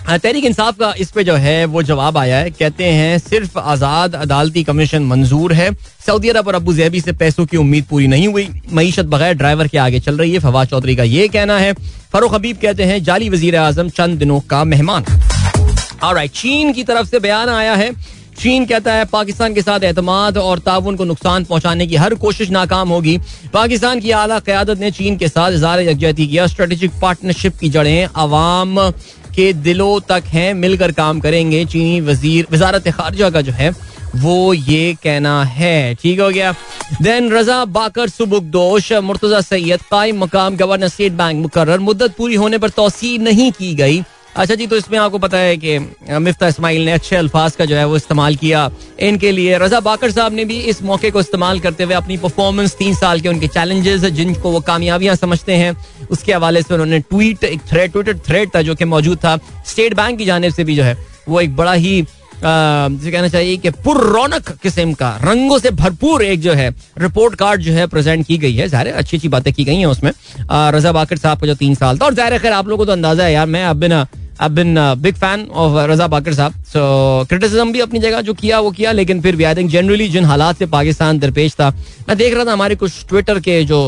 तहरीक 0.08 0.44
इंसाफ 0.44 0.76
का 0.76 0.92
इस 0.98 1.10
पे 1.10 1.24
जो 1.24 1.34
है, 1.34 1.64
वो 1.64 1.82
जवाब 1.82 2.18
आया 2.18 2.36
है। 2.38 2.50
कहते 2.50 2.84
हैं, 2.84 3.18
सिर्फ़ 3.18 3.58
आज़ाद 3.58 4.14
अदालती 4.14 4.62
कमीशन 4.64 5.02
मंजूर 5.02 5.52
है। 5.52 5.70
सऊदी 6.06 6.28
अरब 6.28 6.48
और 6.48 6.54
अबू 6.54 6.72
जैबी 6.72 7.00
से 7.00 7.12
पैसों 7.12 7.46
की 7.46 7.56
उम्मीद 7.56 7.84
पूरी 7.84 8.06
नहीं 8.06 8.28
हुई। 8.28 8.48
मीशत 8.72 9.06
बगैर 9.06 9.34
ड्राइवर 9.34 9.68
के 9.68 9.78
आगे 9.78 10.00
चल 10.00 10.18
रही 10.18 10.32
है। 10.32 10.38
फवाद 10.38 10.68
चौधरी 10.68 10.96
का 10.96 11.02
ये 11.02 11.28
कहना 11.28 11.58
है। 11.58 11.72
फरूख 12.12 12.34
हबीब 12.34 12.56
कहते 12.56 12.84
हैं, 12.84 13.02
जाली 13.04 13.28
वज़ीर 13.28 13.56
आज़म 13.56 13.88
चंद 13.88 14.18
दिनों 14.18 14.40
का 14.40 14.64
मेहमान। 14.64 15.04
और 16.04 16.26
चीन 16.26 16.72
की 16.72 16.84
तरफ़ 16.84 17.08
से 17.08 17.18
बयान 17.18 17.48
आया 17.48 17.74
है। 17.74 17.92
चीन 18.38 18.64
कहता 18.66 18.92
है, 18.92 19.04
पाकिस्तान 19.04 19.54
के 19.54 19.62
साथ 19.62 19.80
एतमाद 19.80 20.36
और 20.38 20.58
ताउन 20.58 20.96
को 20.96 21.04
नुकसान 21.04 21.44
पहुँचाने 21.44 21.86
की 21.86 21.96
हर 21.96 22.14
कोशिश 22.14 22.50
नाकाम 22.50 22.88
होगी। 22.88 23.16
पाकिस्तान 23.52 24.00
की 24.00 24.10
आला 24.10 24.38
क्यादत 24.38 24.78
ने 24.78 24.90
चीन 24.90 25.16
के 25.16 25.28
साथ 25.28 25.52
इजहार 25.52 25.80
यकजहती 25.80 26.26
किया। 26.26 26.46
स्ट्रेटेजिक 26.46 26.90
पार्टनरशिप 27.02 27.56
की 27.58 27.68
जड़ें 27.68 28.04
अवाम 28.06 28.78
के 29.38 29.52
दिलों 29.52 29.98
तक 30.08 30.24
हैं, 30.26 30.52
मिलकर 30.54 30.92
काम 30.92 31.20
करेंगे, 31.20 31.64
चीनी 31.64 32.00
वज़ीर, 32.00 32.46
वजारत 32.52 32.88
खारजा 32.88 33.30
का 33.30 33.40
जो 33.40 33.52
है, 33.52 33.70
वो 34.16 34.54
ये 34.54 34.96
कहना 35.02 35.42
है। 35.44 35.94
ठीक 35.94 36.20
हो 36.20 36.28
गया। 36.30 36.52
देन 37.02 37.30
रजा 37.32 37.64
बाकर 37.70 38.08
सुबुकदोश 38.08 38.92
मुर्तजा 39.04 39.40
सैयद, 39.40 39.80
कायम 39.90 40.22
मकाम 40.24 40.56
गवर्नर, 40.56 40.88
स्टेट 40.88 41.12
बैंक 41.12 41.42
मुकर 41.42 41.78
मुद्दत 41.78 42.14
पूरी 42.18 42.34
होने 42.34 42.58
पर 42.58 42.68
तोसी 42.70 43.18
नहीं 43.18 43.50
की 43.52 43.74
गई। 43.74 44.02
अच्छा 44.38 44.54
जी 44.54 44.66
तो 44.66 44.76
इसमें 44.76 44.98
आपको 44.98 45.18
पता 45.18 45.38
है 45.38 45.56
कि 45.56 45.78
मिफ्ता 46.18 46.48
इस्माइल 46.48 46.84
ने 46.84 46.92
अच्छे 46.92 47.16
अल्फाज 47.16 47.54
का 47.56 47.64
जो 47.64 47.76
है 47.76 47.84
वो 47.84 47.96
इस्तेमाल 47.96 48.34
किया 48.36 48.70
इनके 49.00 49.30
लिए। 49.32 49.56
रजा 49.58 49.80
बाकर 49.80 50.10
साहब 50.10 50.32
ने 50.32 50.44
भी 50.44 50.58
इस 50.72 50.82
मौके 50.82 51.10
को 51.10 51.20
इस्तेमाल 51.20 51.60
करते 51.60 51.84
हुए 51.84 51.94
अपनी 51.94 52.16
परफॉर्मेंस 52.18 52.76
तीन 52.76 52.94
साल 52.94 53.20
के 53.20 53.28
उनके 53.28 53.48
चैलेंजेस 53.48 54.04
जिनको 54.12 54.50
वो 54.50 54.60
कामयाबियाँ 54.62 55.16
समझते 55.16 55.54
हैं, 55.54 55.74
उसके 56.10 56.32
हवाले 56.32 56.62
से 56.62 56.74
उन्होंने 56.74 56.98
ट्वीट 57.00 57.44
एक 57.44 57.60
थ्रेड 57.70 57.92
ट्विटर 57.92 58.18
थ्रेड 58.28 58.54
था 58.54 58.62
जो 58.62 58.74
कि 58.74 58.84
मौजूद 58.86 59.18
था। 59.18 59.36
स्टेट 59.66 59.94
बैंक 59.96 60.18
की 60.18 60.24
जानब 60.24 60.52
से 60.52 60.64
भी 60.64 60.76
जो 60.76 60.82
है, 60.82 60.96
वो 61.28 61.40
एक 61.40 61.56
बड़ा 61.56 61.72
ही 61.74 62.04
जिसे 62.40 63.10
कहना 63.10 63.28
चाहिए 63.28 63.56
कि 63.56 63.70
पुर 63.76 64.00
रौनक 64.06 64.50
किस्म 64.62 64.92
का, 64.92 65.08
रंगों 65.22 65.58
से 65.58 65.70
भरपूर 65.72 66.22
एक 66.24 66.40
जो 66.40 66.52
है 66.52 66.68
रिपोर्ट 66.98 67.34
कार्ड 67.34 67.62
जो 67.62 67.72
है 67.72 67.86
प्रेजेंट 67.88 68.26
की 68.26 68.36
गई 68.38 68.54
है। 68.54 68.68
ज़ाहिर 68.68 68.92
अच्छी 68.92 69.16
अच्छी 69.16 69.28
बातें 69.28 69.52
की 69.52 69.64
गई 69.64 69.76
हैं 69.76 69.86
उसमें। 69.86 70.10
रजा 70.72 70.92
बाकर 70.92 71.16
साहब 71.16 71.40
का 71.40 71.46
जो 71.46 71.54
तीन 71.56 71.74
साल 71.74 71.98
था, 71.98 72.04
और 72.04 72.14
ज़ाहिर 72.14 72.38
खैर, 72.38 72.52
आप 72.52 72.68
लोगों 72.68 72.78
को 72.78 72.86
तो 72.86 72.92
अंदाज़ा 72.92 73.24
है 73.24 73.32
यार, 73.32 73.46
मैं 73.48 73.64
अब 73.64 73.76
बिना 73.76 74.06
Been 74.38 74.76
a 74.76 74.94
big 74.96 75.16
fan 75.16 75.40
of 75.52 75.76
रजा 75.90 76.06
बाकर 76.08 76.34
साहब 76.34 76.52
सो 76.64 76.80
क्रिटिसिज्म 77.28 77.72
भी 77.72 77.80
अपनी 77.80 77.98
जगह 78.00 78.20
जो 78.20 78.34
किया, 78.34 78.60
वो 78.60 78.70
किया, 78.70 78.92
लेकिन 78.92 79.20
फिर 79.20 79.36
भी 79.36 79.44
आई 79.44 79.54
थिंक 79.54 79.70
जनरली 79.70 80.08
जिन 80.08 80.24
हालात 80.24 80.58
से 80.58 80.66
पाकिस्तान 80.66 81.18
दरपेश 81.18 81.54
था, 81.54 81.70
मैं 82.08 82.16
देख 82.18 82.34
रहा 82.34 82.44
था 82.44 82.52
हमारे 82.52 82.76
कुछ 82.76 83.04
ट्विटर 83.08 83.40
के 83.40 83.62
जो 83.64 83.80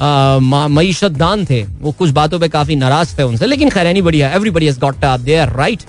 मीशत 0.00 1.12
दान 1.12 1.44
थे, 1.46 1.62
वो 1.80 1.92
कुछ 1.92 2.10
बातों 2.10 2.38
पे 2.40 2.48
काफ़ी 2.48 2.76
नाराज़ 2.76 3.18
थे 3.18 3.22
उनसे। 3.22 3.46
लेकिन 3.46 3.70
खैर 3.70 3.86
एनी 3.86 4.02
बढ़िया 4.02 4.30
everybody 4.34 4.66
has 4.66 4.80
got 4.80 5.04
their 5.04 5.48
right 5.56 5.82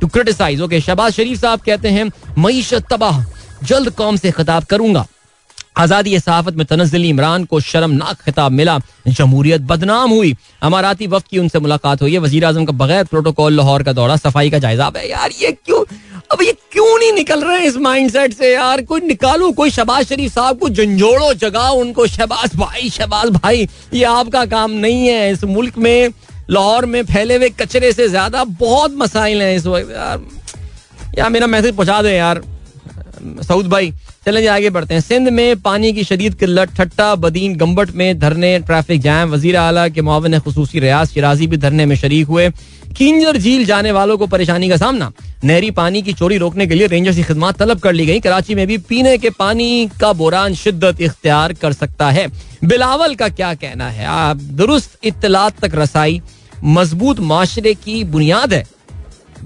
to 0.00 0.06
criticise 0.06 0.60
okay 0.60 0.80
Shahbaz 0.80 1.12
Sharif 1.12 1.40
साहब 1.40 1.60
कहते 1.66 1.88
हैं 1.88 2.10
मीशत 2.38 2.86
तबाह, 2.90 3.24
जल्द 3.64 3.90
कौम 3.90 4.16
से 4.16 4.30
खिताब 4.30 4.64
करूँगा। 4.70 5.06
आज़ादी 5.78 6.18
सहाफत 6.18 6.54
में 6.54 6.64
तनजिल 6.66 7.04
इमरान 7.06 7.44
को 7.44 7.60
शर्मनाक 7.62 8.20
खिताब 8.22 8.52
मिला। 8.52 8.78
जमहूरियत 9.08 9.60
बदनाम 9.62 10.10
हुई। 10.10 10.34
अमाराती 10.62 11.06
वक्त 11.06 11.26
की 11.30 11.38
उनसे 11.38 11.58
मुलाकात 11.58 12.02
हुई 12.02 12.12
है। 12.12 12.18
वज़ीर 12.18 12.44
आज़म 12.44 12.64
का 12.64 12.72
बगैर 12.74 13.04
प्रोटोकॉल 13.06 13.56
लाहौर 13.56 13.82
का 13.82 13.92
दौरा 13.92 14.16
सफ़ाई 14.18 14.50
का 14.50 14.58
जायजा। 14.58 14.90
है 14.96 15.08
यार, 15.10 15.30
ये 15.40 15.52
क्यों? 15.54 15.84
अब 16.32 16.42
ये 16.42 16.52
क्यों 16.72 16.98
नहीं 16.98 17.12
निकल 17.12 17.44
रहे 17.44 17.66
इस 17.66 17.76
माइंडसेट 17.78 18.32
से 18.34 18.52
यार? 18.52 18.82
कोई 18.82 19.00
निकालो, 19.02 19.50
कोई 19.52 19.70
शबाज 19.70 20.06
शरीफ 20.06 20.32
साहब 20.32 20.58
को 20.58 20.68
झंझोड़ो, 20.68 21.32
जगाओ 21.36 21.76
उनको। 21.76 22.06
शहबाज 22.08 22.56
भाई 22.56 22.90
शहबाज 22.90 23.30
भाई, 23.32 23.68
ये 23.94 24.04
आपका 24.06 24.44
काम 24.46 24.70
नहीं 24.72 25.06
है। 25.08 25.30
इस 25.32 25.44
मुल्क 25.46 25.78
में, 25.78 26.12
लाहौर 26.50 26.86
में 26.86 27.02
फैले 27.04 27.36
हुए 27.36 27.48
कचरे 27.52 27.92
से 27.92 28.08
ज़्यादा 28.08 28.44
बहुत 28.58 28.94
मसाइल 28.98 29.42
हैं 29.42 29.56
इस 29.56 29.66
वक्त। 29.68 29.90
यार 29.92 30.20
यार 31.18 31.30
मेरा 31.30 31.46
मैसेज 31.46 31.74
पहुँचा 31.76 32.02
दे 32.02 32.10
यार, 32.10 32.42
सऊद 33.42 33.68
भाई। 33.68 33.92
चलें 34.26 34.40
जी, 34.40 34.46
आगे 34.46 34.70
बढ़ते 34.70 34.94
हैं। 34.94 35.00
सिंध 35.00 35.28
में 35.28 35.60
पानी 35.60 35.92
की 35.92 36.04
शदीद 36.04 36.34
किल्लत, 36.34 36.74
ठट्टा, 36.76 37.14
बदीन 37.14 37.54
गंबट 37.56 37.90
में 37.90 38.18
धरने, 38.18 38.58
ट्रैफ़िक 38.58 39.00
जैम। 39.00 39.30
वज़ीर 39.30 39.56
अला 39.56 39.88
के 39.88 40.02
मुआवन 40.02 40.38
खसूसी 40.38 40.80
रियाज 40.80 41.08
शिराजी 41.08 41.46
भी 41.46 41.56
धरने 41.56 41.86
में 41.86 41.96
शरीक 41.96 42.26
हुए। 42.26 42.48
किंजर 42.96 43.36
झील 43.36 43.64
जाने 43.64 43.92
वालों 43.92 44.16
को 44.18 44.26
परेशानी 44.26 44.68
का 44.68 44.76
सामना। 44.76 45.10
नहरी 45.44 45.70
पानी 45.70 46.02
की 46.02 46.12
चोरी 46.12 46.38
रोकने 46.38 46.66
के 46.66 46.74
लिए 46.74 46.86
रेंजर्स 46.86 47.16
की 47.16 47.22
खिदमत 47.22 47.58
तलब 47.58 47.78
कर 47.78 47.92
ली 47.92 48.06
गई। 48.06 48.20
कराची 48.20 48.54
में 48.54 48.66
भी 48.66 48.78
पीने 48.78 49.16
के 49.18 49.30
पानी 49.30 49.90
का 50.00 50.12
बोरान 50.12 50.54
शिद्दत 50.54 51.00
इख्तियार 51.00 51.52
कर 51.52 51.72
सकता 51.72 52.10
है। 52.10 52.26
बिलावल 52.64 53.14
का 53.14 53.28
क्या 53.28 53.54
कहना 53.54 53.88
है? 53.90 54.06
आप 54.06 54.36
दुरुस्त 54.36 54.98
इतलात 55.04 55.64
तक 55.64 55.74
रसाई, 55.74 56.20
मज़बूत 56.64 57.20
माशरे 57.20 57.74
की 57.74 58.02
बुनियाद 58.04 58.54
है। 58.54 58.66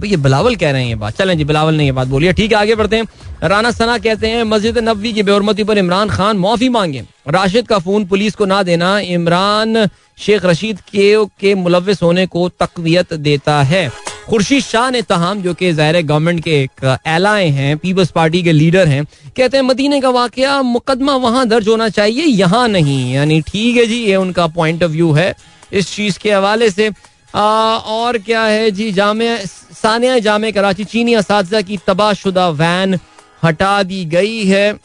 ये 0.04 0.16
बिलावल 0.18 0.56
कह 0.56 0.70
रहे 0.70 0.82
हैं 0.82 0.88
ये 0.88 0.94
बात। 0.96 1.16
चलें 1.16 1.36
जी 1.38 1.44
बिलावल 1.44 1.74
ने 1.74 1.84
ये 1.84 1.92
बात 1.92 2.08
बोली 2.08 2.26
है। 2.26 2.32
ठीक 2.32 2.52
है 2.52 2.58
आगे 2.58 2.74
बढ़ते 2.74 2.96
हैं। 2.96 3.06
राना 3.44 3.70
सना 3.70 3.96
कहते 3.98 4.28
हैं 4.28 4.44
मस्जिद 4.44 4.78
नबी 4.78 5.12
की 5.12 5.22
बेहरमती 5.22 5.64
पर 5.64 5.78
इमरान 5.78 6.08
खान 6.10 6.36
माफ़ी 6.38 6.68
मांगे। 6.68 7.04
राशिद 7.28 7.66
का 7.68 7.78
फ़ोन 7.78 8.04
पुलिस 8.06 8.34
को 8.34 8.44
ना 8.46 8.62
देना 8.62 8.98
इमरान 9.00 9.86
शेख 10.18 10.44
रशीद 10.44 10.80
के, 10.82 11.24
के 11.40 11.54
मुलविस 11.54 12.02
होने 12.02 12.26
को 12.26 12.48
तकवीत 12.60 13.14
देता 13.14 13.62
है। 13.64 13.90
खुर्शीद 14.28 14.62
शाह 14.62 14.90
ने 14.90 15.00
तहम 15.02 15.40
जो 15.42 15.52
कि 15.54 15.72
ज़ाहिर 15.72 16.00
गवर्नमेंट 16.02 16.42
के 16.44 16.50
एक 16.62 16.98
एलाए 17.06 17.46
हैं 17.50 17.76
पीपल्स 17.78 18.10
पार्टी 18.10 18.42
के 18.42 18.52
लीडर 18.52 18.88
हैं 18.88 19.04
कहते 19.36 19.56
हैं 19.56 19.64
मदीने 19.64 20.00
का 20.00 20.10
वाकया 20.10 20.60
मुकदमा 20.64 21.16
वहाँ 21.18 21.46
दर्ज 21.48 21.68
होना 21.68 21.88
चाहिए 21.90 22.24
यहाँ 22.24 22.66
नहीं। 22.68 23.12
यानी 23.14 23.40
ठीक 23.42 23.76
है 23.76 23.86
जी 23.86 23.98
ये 24.04 24.16
उनका 24.16 24.46
पॉइंट 24.48 24.82
ऑफ़ 24.82 24.90
व्यू 24.90 25.10
है 25.12 25.34
इस 25.72 25.94
चीज़ 25.94 26.18
के 26.18 26.32
हवाले 26.32 26.70
से। 26.70 26.90
आ, 27.34 27.42
और 27.42 28.18
क्या 28.18 28.42
है 28.42 28.70
जी 28.70 28.90
जामे 28.92 29.36
सानिया 29.72 30.18
जामे 30.18 30.52
कराची 30.52 30.84
चीनी 30.84 31.14
इस 31.14 31.62
की 31.62 31.76
तबाहशुदा 31.86 32.48
वैन 32.48 32.98
हटा 33.44 33.82
दी 33.82 34.04
गई 34.04 34.44
है। 34.44 34.78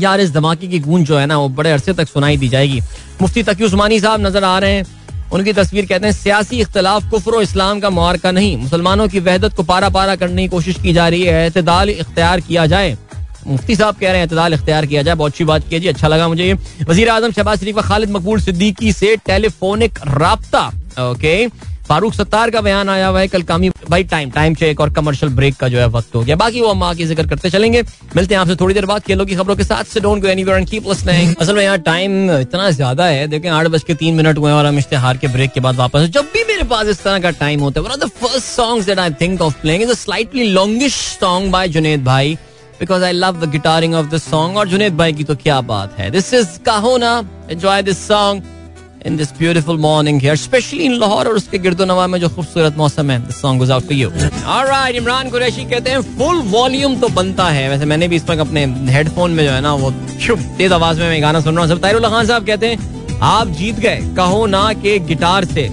यार, 0.00 0.20
इस 0.20 0.30
धमाके 0.32 0.66
की 0.66 0.78
गूंज 0.78 1.06
जो 1.06 1.18
है 1.18 1.26
ना, 1.26 1.38
वो 1.38 1.48
बड़े 1.48 1.70
अरसे 1.72 1.92
तक 1.92 2.08
सुनाई 2.08 2.36
दी 2.36 2.48
जाएगी। 2.48 2.80
मुफ्ती 3.22 3.42
तकी 3.42 3.64
उस्मानी 3.64 4.00
साहब 4.00 4.26
नज़र 4.26 4.44
आ 4.44 4.58
रहे 4.58 4.72
हैं। 4.72 4.84
उनकी 5.32 5.52
तस्वीर 5.52 5.86
कहते 5.86 6.06
हैं, 6.06 6.12
सियासी 6.12 6.60
इख्तलाफ, 6.60 7.10
कुफर 7.10 7.40
इस्लाम 7.42 7.80
का 7.80 7.90
मुआरका 7.90 8.30
नहीं। 8.30 8.56
मुसलमानों 8.56 9.08
की 9.08 9.20
वहदत 9.20 9.54
को 9.54 9.62
पारा 9.62 9.88
पारा 9.88 10.16
करने 10.16 10.42
की 10.42 10.48
कोशिश 10.48 10.76
की 10.76 10.92
जा 10.92 11.08
रही 11.08 11.22
है। 11.22 11.46
एतदाल 11.46 11.90
इख्तियार 11.90 12.40
किया 12.40 12.66
जाए। 12.66 12.96
मुफ्ती 13.46 13.76
साहब 13.76 13.96
कह 13.96 14.08
रहे 14.08 14.16
हैं, 14.16 14.26
एतदाल 14.26 14.54
इख्तियार 14.54 14.86
किया 14.86 15.02
जाए। 15.02 15.14
बहुत 15.14 15.32
अच्छी 15.32 15.44
बात 15.44 15.68
की 15.68 15.80
जी। 15.80 15.88
अच्छा 15.88 16.08
लगा 16.08 16.28
मुझे 16.28 16.44
ये। 16.44 16.54
वज़ीर 16.84 17.08
आज़म 17.08 17.32
शहबाज 17.32 17.60
शरीफ 17.60 17.78
खालिद 17.78 18.10
मकबूल 18.10 18.40
सिद्दीकी 18.40 18.92
से 18.92 19.16
टेलीफोनिक 19.16 19.98
रबता। 20.08 20.66
ओके। 21.00 21.46
फारूक 21.88 22.14
सत्तार 22.14 22.50
का 22.50 22.60
बयान 22.60 22.88
आया 22.88 23.08
हुआ 23.08 23.20
है, 23.20 23.28
कल 23.28 23.42
कामी 23.44 23.68
भाई 23.90 24.04
टाइम 24.04 24.30
टाइम 24.30 24.54
चेक 24.54 24.80
और 24.80 24.90
कमर्शियल 24.92 25.32
ब्रेक 25.32 25.56
का 25.56 25.68
जो 25.68 25.78
है 25.78 25.86
वक्त 25.88 26.14
हो 26.14 26.20
गया। 26.20 26.36
बाकी 26.36 26.60
वो 26.60 26.70
हम 26.70 26.82
आगे 26.82 27.04
ज़िक्र 27.06 27.26
करते 27.26 27.50
चलेंगे। 27.50 27.82
मिलते 28.16 28.34
हैं 28.34 28.40
आपसे 28.40 28.56
थोड़ी 28.56 28.74
देर 28.74 28.86
बाद, 28.86 29.02
खेलों 29.02 29.26
की 29.26 29.36
खबरों 29.36 29.56
के 29.56 29.64
साथ। 29.64 29.84
से 29.86 30.00
डोंट 30.00 30.22
गो 30.22 30.28
एंड 30.28 30.68
कीप 30.68 30.88
असल 30.88 31.54
में 31.54 31.62
यार 31.64 31.76
टाइम 31.78 32.30
इतना 32.30 32.70
ज़्यादा 32.70 33.06
है। 33.06 33.26
देखें, 33.28 33.48
आठ 33.50 33.66
बज 33.66 33.82
के 33.82 33.94
तीन 33.94 34.14
मिनट 34.14 34.38
हुए 34.38 34.52
और 34.52 34.66
हम 34.66 34.78
इश्तेहार 34.78 35.16
के 35.16 35.28
ब्रेक 35.28 35.52
के 35.52 35.60
बाद 35.60 35.76
वापस 35.76 36.08
जब 36.08 36.30
भी 36.34 36.44
मेरे 36.44 36.64
पास 36.64 36.88
इस 36.88 37.02
तरह 37.02 37.18
का 37.20 37.30
टाइम 37.38 37.60
होता 37.60 37.80
है 37.80 38.08
first 38.08 38.44
songs 38.46 38.86
that 38.86 38.98
I 38.98 39.10
think 39.20 39.40
of 39.42 39.60
playing 39.62 39.82
is 39.82 39.90
a 39.90 39.94
slightly 39.94 40.48
longish 40.50 40.94
song 41.20 41.50
by 41.52 41.68
Junaid 41.68 42.04
भाई 42.04 42.36
because 42.80 43.04
I 43.04 43.12
love 43.12 43.40
the 43.40 43.50
guitaring 43.50 43.94
of 43.94 44.06
this 44.06 44.24
song 44.30 44.56
और 44.56 44.68
जुनेद 44.68 44.96
भाई 44.96 45.12
की 45.12 45.24
तो 45.24 45.34
क्या 45.36 45.60
बात 45.62 45.98
है। 45.98 46.10
दिस 46.10 46.32
इज़ 46.34 46.58
कहो 46.66 46.96
ना 46.98 47.18
enjoy 47.50 47.82
this 47.82 48.06
song 48.08 48.42
in 49.06 49.16
this 49.16 49.32
beautiful 49.38 49.78
morning 49.80 50.20
here 50.20 50.36
specially 50.36 50.84
in 50.84 50.92
Lahore 51.00 51.28
और 51.28 51.36
उसके 51.36 51.58
गिरदो 51.58 51.84
नवा 51.84 52.06
में 52.06 52.18
जो 52.20 52.28
खूबसूरत 52.28 52.76
मौसम 52.76 53.10
है। 53.10 53.18
This 53.26 53.40
song 53.40 53.70
out 53.70 53.88
to 53.88 53.94
you 53.94 54.08
alright 54.08 54.96
Imran 54.96 55.30
Qureshi 55.30 55.64
कहते 55.64 55.90
हैं 55.90 56.00
फुल 56.18 56.42
वॉल्यूम 56.48 56.96
तो 57.00 57.08
बनता 57.16 57.48
है। 57.50 57.68
वैसे 57.70 57.84
मैंने 57.84 58.08
भी 58.08 58.16
इस 58.16 58.28
वक्त 58.28 58.40
अपने 58.40 58.64
हेडफोन 58.92 59.30
में 59.30 59.44
जो 59.44 59.50
है 59.50 59.60
ना, 59.60 59.74
वो 59.74 59.90
तेज 60.58 60.72
आवाज़ 60.72 61.00
में 61.00 61.08
मैं 61.08 61.22
गाना 61.22 61.40
सुन 61.40 61.56
रहा 61.56 61.66
हूँ। 61.66 61.78
ताहिरुल्लाह 61.78 62.10
खान 62.10 62.26
साहब 62.26 62.46
कहते 62.46 62.66
हैं, 62.66 63.18
आप 63.22 63.48
जीत 63.58 63.78
गए। 63.80 64.00
कहो 64.16 64.44
ना 64.48 64.72
के 64.74 64.98
गिटार 65.06 65.44
से। 65.46 65.68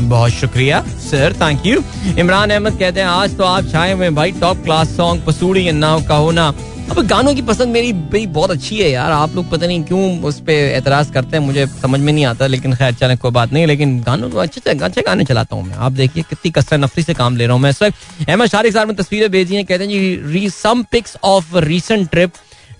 बहुत 0.00 0.30
शुक्रिया 0.32 0.80
sir 1.00 1.32
thank 1.40 1.66
you 1.66 1.82
Imran 2.18 2.50
Ahmed 2.50 2.78
कहते 2.78 3.00
हैं, 3.00 3.06
आज 3.06 3.36
तो 3.38 3.44
आप 3.44 3.70
छाए 3.72 3.92
हुए 3.92 4.08
भाई 4.12 4.32
टॉप 4.40 4.62
क्लास 4.64 4.96
सॉन्ग 4.96 5.22
पसूड़ी 5.26 5.70
नाव 5.72 6.02
कहो 6.04 6.30
ना। 6.32 6.52
अब 6.90 7.06
गानों 7.08 7.34
की 7.34 7.42
पसंद 7.42 7.72
मेरी 7.72 7.92
भाई 7.92 8.26
बहुत 8.28 8.50
अच्छी 8.50 8.78
है 8.78 8.90
यार। 8.90 9.12
आप 9.12 9.34
लोग 9.34 9.48
पता 9.50 9.66
नहीं 9.66 9.82
क्यों 9.84 10.22
उस 10.24 10.40
पर 10.40 10.52
एतराज़ 10.52 11.12
करते 11.12 11.36
हैं, 11.36 11.44
मुझे 11.44 11.66
समझ 11.66 12.00
में 12.00 12.12
नहीं 12.12 12.24
आता, 12.26 12.46
लेकिन 12.46 12.74
खैर, 12.74 12.94
चले, 12.94 13.16
कोई 13.16 13.30
बात 13.30 13.52
नहीं, 13.52 13.66
लेकिन 13.66 13.98
गानों 14.02 14.30
को 14.30 14.38
अच्छे 14.38 14.70
अच्छे 14.70 15.02
गाने 15.02 15.24
चलाता 15.24 15.56
हूँ 15.56 15.64
मैं। 15.66 15.74
आप 15.76 15.92
देखिए 15.92 16.22
कितनी 16.30 16.50
कसर 16.52 16.78
नफरी 16.78 17.02
से 17.02 17.14
काम 17.14 17.36
ले 17.36 17.46
रहा 17.46 17.54
हूँ 17.54 17.62
मैं। 17.62 17.70
इस 17.70 17.82
वक्त 17.82 18.28
अहमद 18.28 18.48
शारिक 18.48 18.72
साहब 18.72 18.88
ने 18.88 18.94
तस्वीरें 18.94 19.30
भेजी 19.30 19.54
हैं, 19.54 19.64
कहते 19.64 19.84
हैं 19.84 19.90
जी 19.90 20.32
re 20.32 20.48
some 20.50 20.82
pics 20.92 21.16
of 21.24 21.56
recent 21.58 22.08
trip 22.10 22.32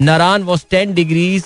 Naran 0.03 0.43
was 0.43 0.65
ten 0.71 0.95
degrees 0.95 1.45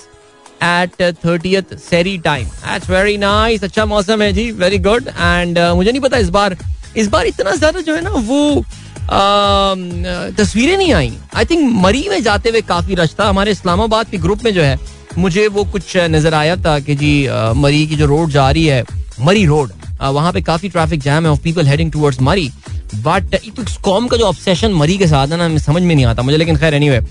at 0.63 1.01
thirtieth 1.25 1.77
Seri 1.79 2.17
time 2.19 2.47
it's 2.73 2.89
very 2.89 3.17
nice 3.19 3.63
अच्छा 3.63 3.85
मौसम 3.85 4.21
है 4.21 4.31
जी 4.33 4.49
वेरी 4.53 4.77
गुड 4.81 5.07
एंड 5.09 5.59
मुझे 5.59 5.91
नहीं 5.91 6.01
पता 6.01 6.17
इस 6.17 6.29
बार 6.31 6.57
इस 6.97 7.07
बार 7.07 7.25
इतना 7.27 7.51
ज़्यादा 7.53 7.79
जो 7.79 7.95
है 7.95 8.01
ना, 8.01 8.09
वो 8.09 8.63
तस्वीरें 9.09 10.77
नहीं 10.77 10.93
आई। 10.93 11.11
आई 11.35 11.45
थिंक 11.45 11.71
मरी 11.75 12.05
में 12.09 12.21
जाते 12.23 12.49
हुए 12.49 12.61
काफ़ी 12.63 12.95
रश 12.95 13.15
था। 13.19 13.29
हमारे 13.29 13.51
इस्लामाबाद 13.51 14.09
के 14.09 14.17
ग्रुप 14.19 14.43
में 14.43 14.53
जो 14.53 14.61
है, 14.61 14.77
मुझे 15.17 15.47
वो 15.49 15.63
कुछ 15.65 15.95
नज़र 15.97 16.33
आया 16.35 16.55
था 16.57 16.79
कि 16.79 16.95
जी 16.95 17.27
मरी 17.57 17.85
की 17.87 17.95
जो 17.95 18.05
रोड 18.05 18.29
जा 18.31 18.49
रही 18.51 18.65
है, 18.65 18.83
मरी 19.21 19.45
रोड 19.45 19.71
वहाँ 20.01 20.31
पे 20.33 20.41
काफ़ी 20.43 20.69
ट्रैफ़िक 20.69 20.99
जैम 21.01 21.25
है 21.25 21.31
of 21.31 21.39
people 21.43 21.67
heading 21.67 21.91
towards 21.91 22.21
Murree. 22.21 22.49
But 22.95 23.35
com 23.83 24.07
का 24.07 24.17
जो 24.17 24.25
ऑब्सेशन 24.25 24.73
मरी 24.73 24.97
के 24.97 25.07
साथ 25.07 25.27
है 25.27 25.37
ना 25.37 25.57
समझ 25.59 25.81
में 25.81 25.95
नहीं 25.95 26.05
आता 26.05 26.21
मुझे, 26.21 26.37
लेकिन 26.37 26.57
खैर 26.57 26.73
एनी 26.73 26.89
वे 26.89 27.01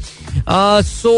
सो 0.83 1.13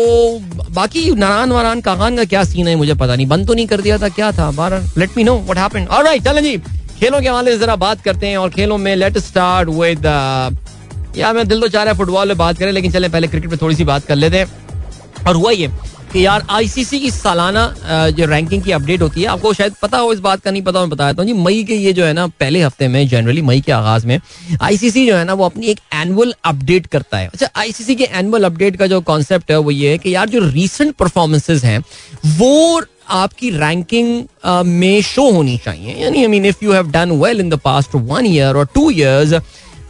बाकी 0.71 1.11
नारायण 1.13 1.51
वारान 1.53 1.81
कागान 1.81 2.17
का 2.17 2.25
क्या 2.25 2.45
सीन 2.45 2.69
है, 2.69 2.75
मुझे 2.77 2.95
पता 2.95 3.15
नहीं। 3.15 3.27
बंद 3.27 3.47
तो 3.47 3.55
नहीं 3.55 3.67
कर 3.67 3.81
दिया 3.81 3.99
था, 3.99 4.09
क्या 4.11 4.33
था? 4.33 4.51
बार 4.53 4.83
let 4.99 5.17
me 5.17 5.25
know 5.25 5.37
what 5.41 5.59
happened 5.59 6.41
जी। 6.41 6.57
खेलों 6.99 7.21
के 7.21 7.29
हवाले 7.29 7.53
से 7.53 7.59
जरा 7.59 7.77
बात 7.79 8.01
करते 8.03 8.27
हैं 8.27 8.37
और 8.37 8.51
खेलों 8.51 8.79
में 8.79 8.95
लेट 8.97 9.19
स्टार्ट 9.21 9.69
विद 9.71 10.07
यार, 11.17 11.35
मैं 11.35 11.47
दिल 11.49 11.61
तो 11.61 11.69
चाह 11.69 11.83
रहा 11.83 11.93
है 11.93 11.99
फुटबॉल 11.99 12.29
में 12.29 12.37
बात 12.39 12.59
करें, 12.59 12.73
लेकिन 12.73 12.93
चले, 12.93 13.09
पहले 13.09 13.29
क्रिकेट 13.29 13.51
में 13.51 13.59
थोड़ी 13.63 13.77
सी 13.77 13.85
बात 13.85 14.05
कर 14.07 14.17
लेते 14.17 14.39
हैं। 14.39 15.25
और 15.27 15.37
हुआ 15.37 15.51
ये 15.51 15.69
कि 16.13 16.25
यार 16.25 16.47
आईसीसी 16.51 16.99
की 17.01 17.11
सालाना 17.11 17.65
जो 18.11 18.27
रैंकिंग 18.27 18.63
की 18.63 18.73
अपडेट 18.73 19.03
होती 19.03 19.21
है, 19.21 19.27
आपको 19.29 19.53
शायद 19.55 19.75
पता 19.83 19.99
हो 19.99 20.13
इस 20.13 20.19
बात 20.19 20.41
का, 20.41 20.51
नहीं 20.51 20.63
पता 20.63 20.81
मैं 20.81 20.91
बताया 20.91 21.13
था 21.13 21.25
जी। 21.25 21.33
मई 21.35 21.65
के 21.65 21.75
ये 21.75 21.93
जो 21.93 22.05
है 22.05 22.13
ना, 22.13 22.27
पहले 22.41 22.63
हफ़्ते 22.63 22.89
में 22.89 23.07
जनरली 23.09 23.43
मई 23.43 23.61
के 23.61 23.73
आगाज़ 23.73 24.07
में 24.07 24.19
आईसीसी 24.63 25.07
जो 25.07 25.17
है 25.17 25.25
ना, 25.25 25.35
वो 25.35 25.45
अपनी 25.45 25.67
एक 25.67 25.81
एनुअल 25.95 26.35
अपडेट 26.45 26.87
करता 26.87 27.19
है। 27.19 27.27
अच्छा 27.27 27.49
आईसीसी 27.57 27.95
के 27.95 28.09
एनुअल 28.13 28.45
अपडेट 28.45 28.77
का 28.77 28.87
जो 28.87 29.01
कॉन्सेप्ट 29.03 29.51
है, 29.51 29.59
वो 29.59 29.71
ये 29.71 29.91
है 29.91 29.99
कि 29.99 30.15
यार, 30.15 30.29
जो 30.29 30.41
रिसेंट 30.45 30.95
परफॉर्मेंसेज 30.95 31.65
हैं, 31.65 31.83
वो 32.29 32.83
आपकी 33.11 33.51
रैंकिंग 33.51 34.67
में 34.67 35.01
शो 35.03 35.31
होनी 35.31 35.57
चाहिए। 35.59 35.95
यानी 35.95 36.21
I 36.21 36.27
mean 36.29 36.47
if 36.47 36.65
you 36.65 36.73
have 36.73 36.91
done 36.91 37.11
well 37.21 37.41
in 37.41 37.49
the 37.51 37.59
past 37.59 37.95
one 37.95 38.27
year 38.27 38.57
और 38.57 38.69
two 38.75 38.91
years 38.91 39.33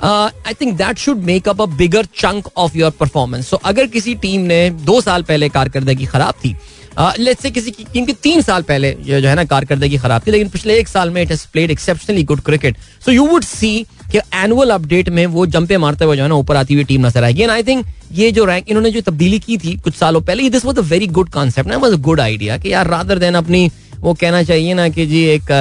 I 0.05 0.55
think 0.61 0.77
that 0.77 0.99
should 0.99 1.23
make 1.25 1.49
up 1.49 1.63
a 1.63 1.67
bigger 1.77 2.05
chunk 2.17 2.49
of 2.57 2.77
your 2.77 2.91
performance 3.01 3.49
so 3.49 3.57
अगर 3.65 3.87
किसी 3.87 4.15
टीम 4.15 4.41
ने 4.41 4.69
दो 4.85 5.01
साल 5.01 5.23
पहले 5.23 5.49
कारकर्दगी 5.49 6.07
खराब 6.07 6.35
थी 6.45 6.57
लेट्स 6.99 7.37
uh, 7.37 7.43
से 7.43 7.51
किसी 7.51 7.71
टीम 7.93 8.05
की 8.07 8.13
तीन 8.13 8.41
साल 8.43 8.63
पहले 8.63 8.93
जो 9.01 9.29
है 9.29 9.35
ना 9.35 9.45
कारकर्दगी 9.45 9.99
खराब 9.99 10.23
थी 10.27 10.31
लेकिन 10.31 10.49
पिछले 10.49 10.79
एक 10.79 10.89
साल 10.89 11.11
में 11.11 11.21
it 11.23 11.31
has 11.31 11.47
played 11.53 11.71
exceptionally 11.71 12.23
good 12.25 12.41
cricket 12.41 12.77
so 13.05 13.13
you 13.13 13.27
would 13.27 13.45
see 13.45 13.71
कि 14.13 14.19
एनुअल 14.35 14.71
अपडेट 14.71 15.09
में 15.09 15.25
वो 15.27 15.47
जंपे 15.47 15.77
मारते 15.79 16.05
हुए 16.05 16.17
जो 16.17 16.23
है 16.23 16.29
ना 16.29 16.35
ऊपर 16.35 16.57
आती 16.57 16.75
हुई 16.75 16.85
टीम 16.85 17.07
नज़र 17.07 17.25
आएगी. 17.25 17.43
एंड 17.43 17.51
आई 17.51 17.63
थिंक 17.63 17.85
ये 18.13 18.31
जो 18.33 18.45
रैंक 18.45 18.69
इन्होंने 18.69 18.91
जो 18.91 19.01
तब्दीली 19.01 19.39
की 19.39 19.59
थी 19.59 19.77
कुछ 19.85 19.95
सालों 19.95 20.21
पहले 20.21 20.49
this 20.51 20.65
was 20.65 20.79
a 20.79 20.83
very 20.83 21.07
good 21.19 21.29
concept 21.31 21.71
ना 21.71 21.77
वाज 21.77 21.93
अ 21.93 21.97
गुड 22.09 22.21
आइडिया 22.21 22.57
कि 22.59 22.73
यार 22.73 22.87
रादर 22.87 23.19
देन 23.19 23.35
अपनी 23.35 23.71
वो 24.01 24.15
कहना 24.15 24.43
चाहिए 24.43 24.75
ना 24.75 24.89
कि 24.89 25.07
जी 25.07 25.25
एक 25.27 25.53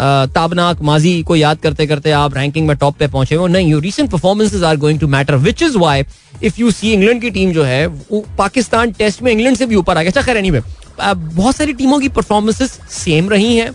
ताबनाक 0.00 0.80
माजी 0.82 1.22
को 1.22 1.36
याद 1.36 1.58
करते 1.58 1.86
करते 1.86 2.10
आप 2.12 2.36
रैंकिंग 2.36 2.66
में 2.68 2.76
टॉप 2.76 2.96
पे 2.98 3.06
पहुँचे 3.08 3.34
हो। 3.34 3.46
नहीं 3.46 3.70
you 3.70 3.78
recent 3.80 4.10
performances 4.10 4.64
are 4.64 4.76
going 4.76 5.00
to 5.00 5.08
matter 5.08 5.36
which 5.38 5.62
is 5.62 5.78
why 5.78 6.04
if 6.44 6.60
you 6.60 6.70
see 6.70 6.92
England 6.92 7.20
की 7.22 7.30
टीम 7.30 7.52
जो 7.52 7.64
है, 7.64 7.86
वो 7.86 8.24
पाकिस्तान 8.38 8.92
टेस्ट 8.92 9.22
में 9.22 9.32
इंग्लैंड 9.32 9.56
से 9.56 9.66
भी 9.66 9.76
ऊपर 9.76 9.98
आ 9.98 10.02
गया। 10.02 10.10
अच्छा 10.10 10.22
खैर 10.22 10.36
एनीवे 10.36 10.60
बहुत 11.02 11.56
सारी 11.56 11.72
टीमों 11.72 11.98
की 12.00 12.08
परफॉर्मेंसेस 12.10 12.78
सेम 12.90 13.28
रही 13.30 13.56
हैं। 13.56 13.70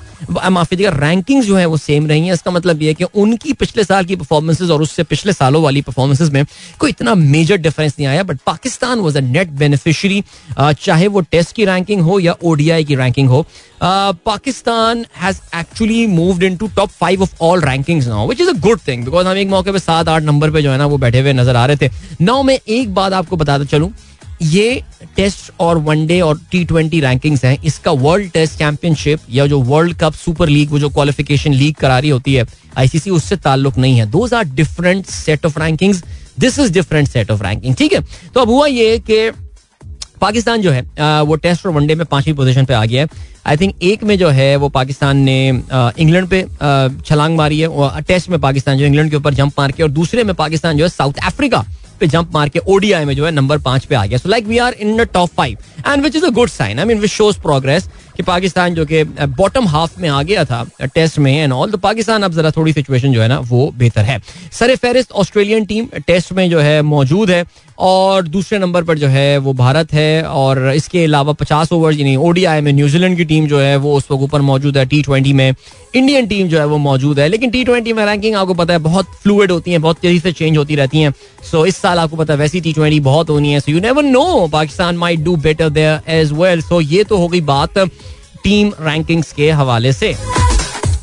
माफ़ी 0.50 0.78
देगा 0.78 0.90
रैंकिंग्स 0.92 1.46
जो 1.46 1.56
है 1.56 1.66
वो 1.66 1.78
सेम 1.78 2.08
रही 2.08 2.26
हैं। 2.26 2.34
इसका 2.34 2.52
मतलब 2.52 2.82
ये 2.82 2.88
है 2.88 2.94
कि 2.94 3.04
उनकी 3.16 3.54
पिछले 3.54 3.84
साल 3.84 4.06
की 4.06 4.16
परफॉर्मेंसेस 4.16 4.70
और 4.70 4.82
उससे 4.82 5.04
पिछले 5.04 5.34
सालों 5.34 5.62
वाली 5.64 5.82
परफॉर्मेंसेस 5.82 6.30
में 6.30 6.44
कोई 6.80 6.90
इतना 6.90 7.16
मेजर 7.16 7.58
डिफरेंस 7.58 7.96
नहीं 8.00 8.08
आया। 8.08 8.24
But 8.24 8.40
Pakistan 8.46 9.00
was 9.00 9.18
a 9.18 9.22
net 9.22 9.50
beneficiary 9.60 10.24
चाहे 10.60 11.08
वो 11.08 11.22
टेस्ट 11.22 11.56
की 11.56 11.66
रैंकिंग 11.66 12.02
हो 12.02 12.20
या 12.20 12.36
ओडीआई 12.44 12.84
की 12.84 12.96
रैंकिंग 12.96 13.30
हो। 13.30 13.46
Pakistan 13.82 15.06
has 15.18 15.40
actually 15.56 16.06
moved 16.08 16.44
into 16.44 16.68
top 16.76 16.90
five 16.92 17.22
of 17.24 17.36
all 17.42 17.62
rankings 17.62 18.08
now 18.08 18.28
which 18.30 18.42
is 18.42 18.50
a 18.50 18.54
good 18.60 18.80
thing 18.88 19.06
because 19.06 19.28
हम 19.28 19.38
एक 19.38 19.48
मौके 19.50 19.72
पे 19.72 19.80
सात 19.80 20.10
आठ 20.10 20.24
नंबर 20.24 20.52
पे 20.52 20.62
जो 20.62 20.72
है 20.72 20.78
ना, 20.78 20.86
वो 20.86 20.98
बैठे 20.98 21.20
हुए 21.20 21.34
नज़र 21.34 21.56
आ 21.56 21.66
रहे 21.66 21.78
थे। 21.78 21.92
नाउ 22.22 22.44
मैं 22.44 22.60
एक 22.70 22.94
बात 22.94 23.14
आपको 23.14 23.38
बताता 23.38 23.66
चलूँ। 23.68 23.92
ये 24.42 24.82
टेस्ट 25.16 25.52
और 25.60 25.78
वनडे 25.78 26.20
और 26.22 26.40
टी 26.52 26.64
ट्वेंटी 26.66 27.00
रैंकिंग्स 27.02 27.44
हैं। 27.46 27.58
इसका 27.64 27.92
वर्ल्ड 27.94 28.32
टेस्ट 28.32 28.58
चैंपियनशिप 28.58 29.20
या 29.32 29.46
जो 29.48 29.60
वर्ल्ड 29.64 29.98
कप 30.00 30.14
सुपर 30.16 30.50
लीग 30.50 30.72
वो 30.72 30.80
जो 30.80 30.90
क्वालिफिकेशन 30.90 31.54
लीग 31.54 31.76
करा 31.76 32.00
रही 32.00 32.10
होती 32.10 32.34
है 32.34 32.46
आईसीसी 32.78 33.10
उससे 33.12 33.36
ताल्लुक 33.38 33.78
नहीं 33.78 33.98
है। 33.98 34.06
Those 34.12 34.34
are 34.34 34.44
different 34.46 35.06
set 35.06 35.46
of 35.46 35.60
rankings 35.60 36.04
this 36.40 36.60
is 36.60 36.74
different 36.74 37.08
set 37.08 37.32
of 37.32 37.44
ranking 37.44 37.76
ठीक 37.76 37.94
है? 37.94 38.02
तो 38.34 38.40
अब 38.40 38.50
हुआ 38.50 38.68
ये 38.68 38.98
कि 39.10 39.30
पाकिस्तान 40.22 40.62
जो 40.62 40.72
है 40.72 40.82
वो 41.22 41.36
टेस्ट 41.36 41.66
और 41.66 41.72
वनडे 41.72 41.96
में 41.96 42.06
पांचवी 42.06 42.34
पोजीशन 42.34 42.66
पे 42.66 42.74
आ 42.74 42.84
गया 42.86 43.02
है। 43.02 43.08
आई 43.48 43.58
थिंक 43.58 43.84
एक 43.84 44.04
में 44.04 44.18
जो 44.18 44.30
है, 44.30 44.56
वो 44.56 44.70
पाकिस्तान 44.70 45.18
ने 45.20 45.48
इंग्लैंड 45.50 46.28
पे 46.30 46.42
छलांग 47.02 47.36
मारी 47.38 47.60
है। 47.60 48.02
टेस्ट 48.02 48.30
में 48.30 48.40
पाकिस्तान 48.42 48.78
जो 48.78 48.86
इंग्लैंड 48.86 49.10
के 49.10 49.16
ऊपर 49.18 49.34
जंप 49.34 49.60
मार 49.60 49.72
के, 49.72 49.84
और 49.84 49.90
दूसरे 49.92 50.24
में 50.24 50.34
पाकिस्तान 50.36 50.78
जो 50.78 50.84
है 50.84 50.90
साउथ 50.90 51.20
अफ्रीका 51.24 51.64
पे 52.00 52.08
जंप 52.08 52.34
मार 52.34 52.50
के 52.50 52.60
ओडीआई 52.68 53.06
में 53.06 53.16
जो 53.16 53.26
है 53.26 53.32
नंबर 53.32 53.58
पाँच 53.62 53.86
पे 53.86 53.96
आ 53.96 54.06
गया। 54.06 54.18
So 54.18 54.30
like 54.30 54.46
we 54.46 54.58
are 54.58 54.74
in 54.74 54.96
the 54.98 55.08
top 55.14 55.30
five 55.38 55.58
and 55.88 56.04
which 56.04 56.16
is 56.16 56.26
a 56.26 56.30
good 56.30 56.50
sign 56.50 56.80
I 56.80 56.86
mean 56.86 57.00
which 57.00 57.12
shows 57.12 57.40
progress 57.42 57.90
कि 58.18 58.24
पाकिस्तान 58.24 58.76
जो 58.76 58.86
कि 58.86 59.04
बॉटम 59.04 59.68
हाफ़ 59.68 60.00
में 60.02 60.08
आ 60.10 60.22
गया 60.24 60.46
था 60.46 60.64
टेस्ट 60.86 61.20
में 61.20 61.34
एंड 61.34 61.54
ऑल 61.54 61.72
तो 61.72 61.78
पाकिस्तान 61.80 62.24
अब 62.24 62.34
जरा 62.34 62.52
थोड़ी 62.52 62.74
सिचुएशन 62.74 63.14
जो 63.14 63.22
है 63.22 63.28
ना, 63.28 63.40
वो 63.40 63.72
बेहतर 63.78 64.04
है। 64.04 64.20
सर 64.52 64.76
फेरिस्त 64.78 65.12
ऑस्ट्रेलियन 65.14 65.66
टीम 65.66 65.88
टेस्ट 66.08 66.32
में 66.34 66.50
जो 66.50 66.60
है 66.60 66.82
मौजूद 66.84 67.32
है, 67.32 67.46
और 67.80 68.28
दूसरे 68.28 68.58
नंबर 68.60 68.84
पर 68.84 68.98
जो 68.98 69.08
है 69.08 69.38
वो 69.38 69.54
भारत 69.54 69.94
है, 69.94 70.24
और 70.24 70.68
इसके 70.70 71.04
अलावा 71.04 71.34
पचास 71.34 71.72
ओवर 71.74 71.94
यानी 71.94 72.16
ओडीआई 72.18 72.62
में 72.62 72.72
न्यूजीलैंड 72.74 73.18
की 73.18 73.26
टीम 73.26 73.48
जो 73.48 73.60
है, 73.60 73.76
वो 73.78 73.96
उस 73.96 74.08
वक्त 74.12 74.24
ऊपर 74.24 74.42
मौजूद 74.42 74.78
है 74.78 74.86
टी 74.86 75.02
ट्वेंटी 75.02 75.34
में। 75.34 75.54
इंडियन 75.96 76.28
टीम 76.28 76.48
जो 76.48 76.60
है 76.60 76.66
वो 76.66 76.78
मौजूद 76.78 77.20
है, 77.20 77.28
लेकिन 77.28 77.50
टी 77.50 77.64
ट्वेंटी 77.64 77.94
में 77.94 78.06
रैंकिंग 78.06 78.36
आपको 78.36 78.54
पता 78.54 78.74
है, 78.74 78.80
बहुत 78.80 79.06
फ्लूड 79.24 79.52
होती 79.52 79.72
है, 79.72 79.78
बहुत 79.80 79.98
तेज़ी 79.98 80.20
से 80.20 80.32
चेंज 80.32 80.58
होती 80.58 80.76
रहती 80.76 81.02
हैं। 81.02 81.14
सो 81.52 81.66
इस 81.66 81.78
साल 81.78 82.00
आपको 82.00 82.18
पता 82.18 82.34
है, 82.34 82.40
वैसी 82.40 82.62
टी 82.62 82.74
ट्वेंटी 82.74 83.00
बहुत 83.02 83.30
होनी 83.30 83.52
है 83.54 83.60
so 83.60 83.72
you 83.72 83.80
never 83.80 84.04
know 84.04 84.48
Pakistan 84.54 84.98
might 84.98 85.20
do 85.20 85.36
better 85.38 85.70
there 85.70 86.12
as 86.12 86.32
well 86.34 86.62
so 86.62 86.82
ये 86.82 87.04
तो 87.04 87.18
हो 87.18 87.28
गई 87.28 87.42
बात 87.44 87.78
टीम 88.46 88.72
रैंकिंग्स 88.82 89.32
के 89.34 89.50
हवाले 89.52 89.92
से। 89.94 90.12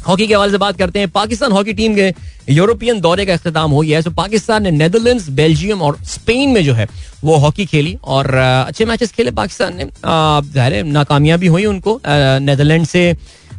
हॉकी 0.07 0.27
के 0.27 0.35
हवाले 0.35 0.53
से 0.53 0.59
बात 0.59 0.77
करते 0.79 0.99
हैं, 0.99 1.09
पाकिस्तान 1.11 1.53
हॉकी 1.53 1.73
टीम 1.75 1.95
के 1.95 2.13
यूरोपियन 2.49 3.01
दौरे 3.01 3.25
का 3.27 3.33
अख्ताम 3.35 3.71
हो 3.71 3.81
गया 3.81 3.99
है। 3.99 4.03
तो 4.03 4.11
पाकिस्तान 4.13 4.63
ने 4.63 4.71
नेदरलैंड्स, 4.71 5.29
बेल्जियम 5.31 5.83
और 5.83 5.99
स्पेन 6.05 6.51
में 6.51 6.63
जो 6.65 6.75
है, 6.75 6.87
वो 7.25 7.37
हॉकी 7.37 7.67
खेली 7.67 7.97
और 8.05 8.35
अच्छे 8.35 8.85
मैचेस 8.85 9.13
खेले। 9.13 9.31
पाकिस्तान 9.33 9.77
ने 9.77 9.85
ज़ाहिर 10.05 10.85
नाकामयाबी 10.87 11.47
हुई 11.47 11.65
उनको। 11.67 12.01
नेदरलैंड 12.07 12.87
से 12.87 13.05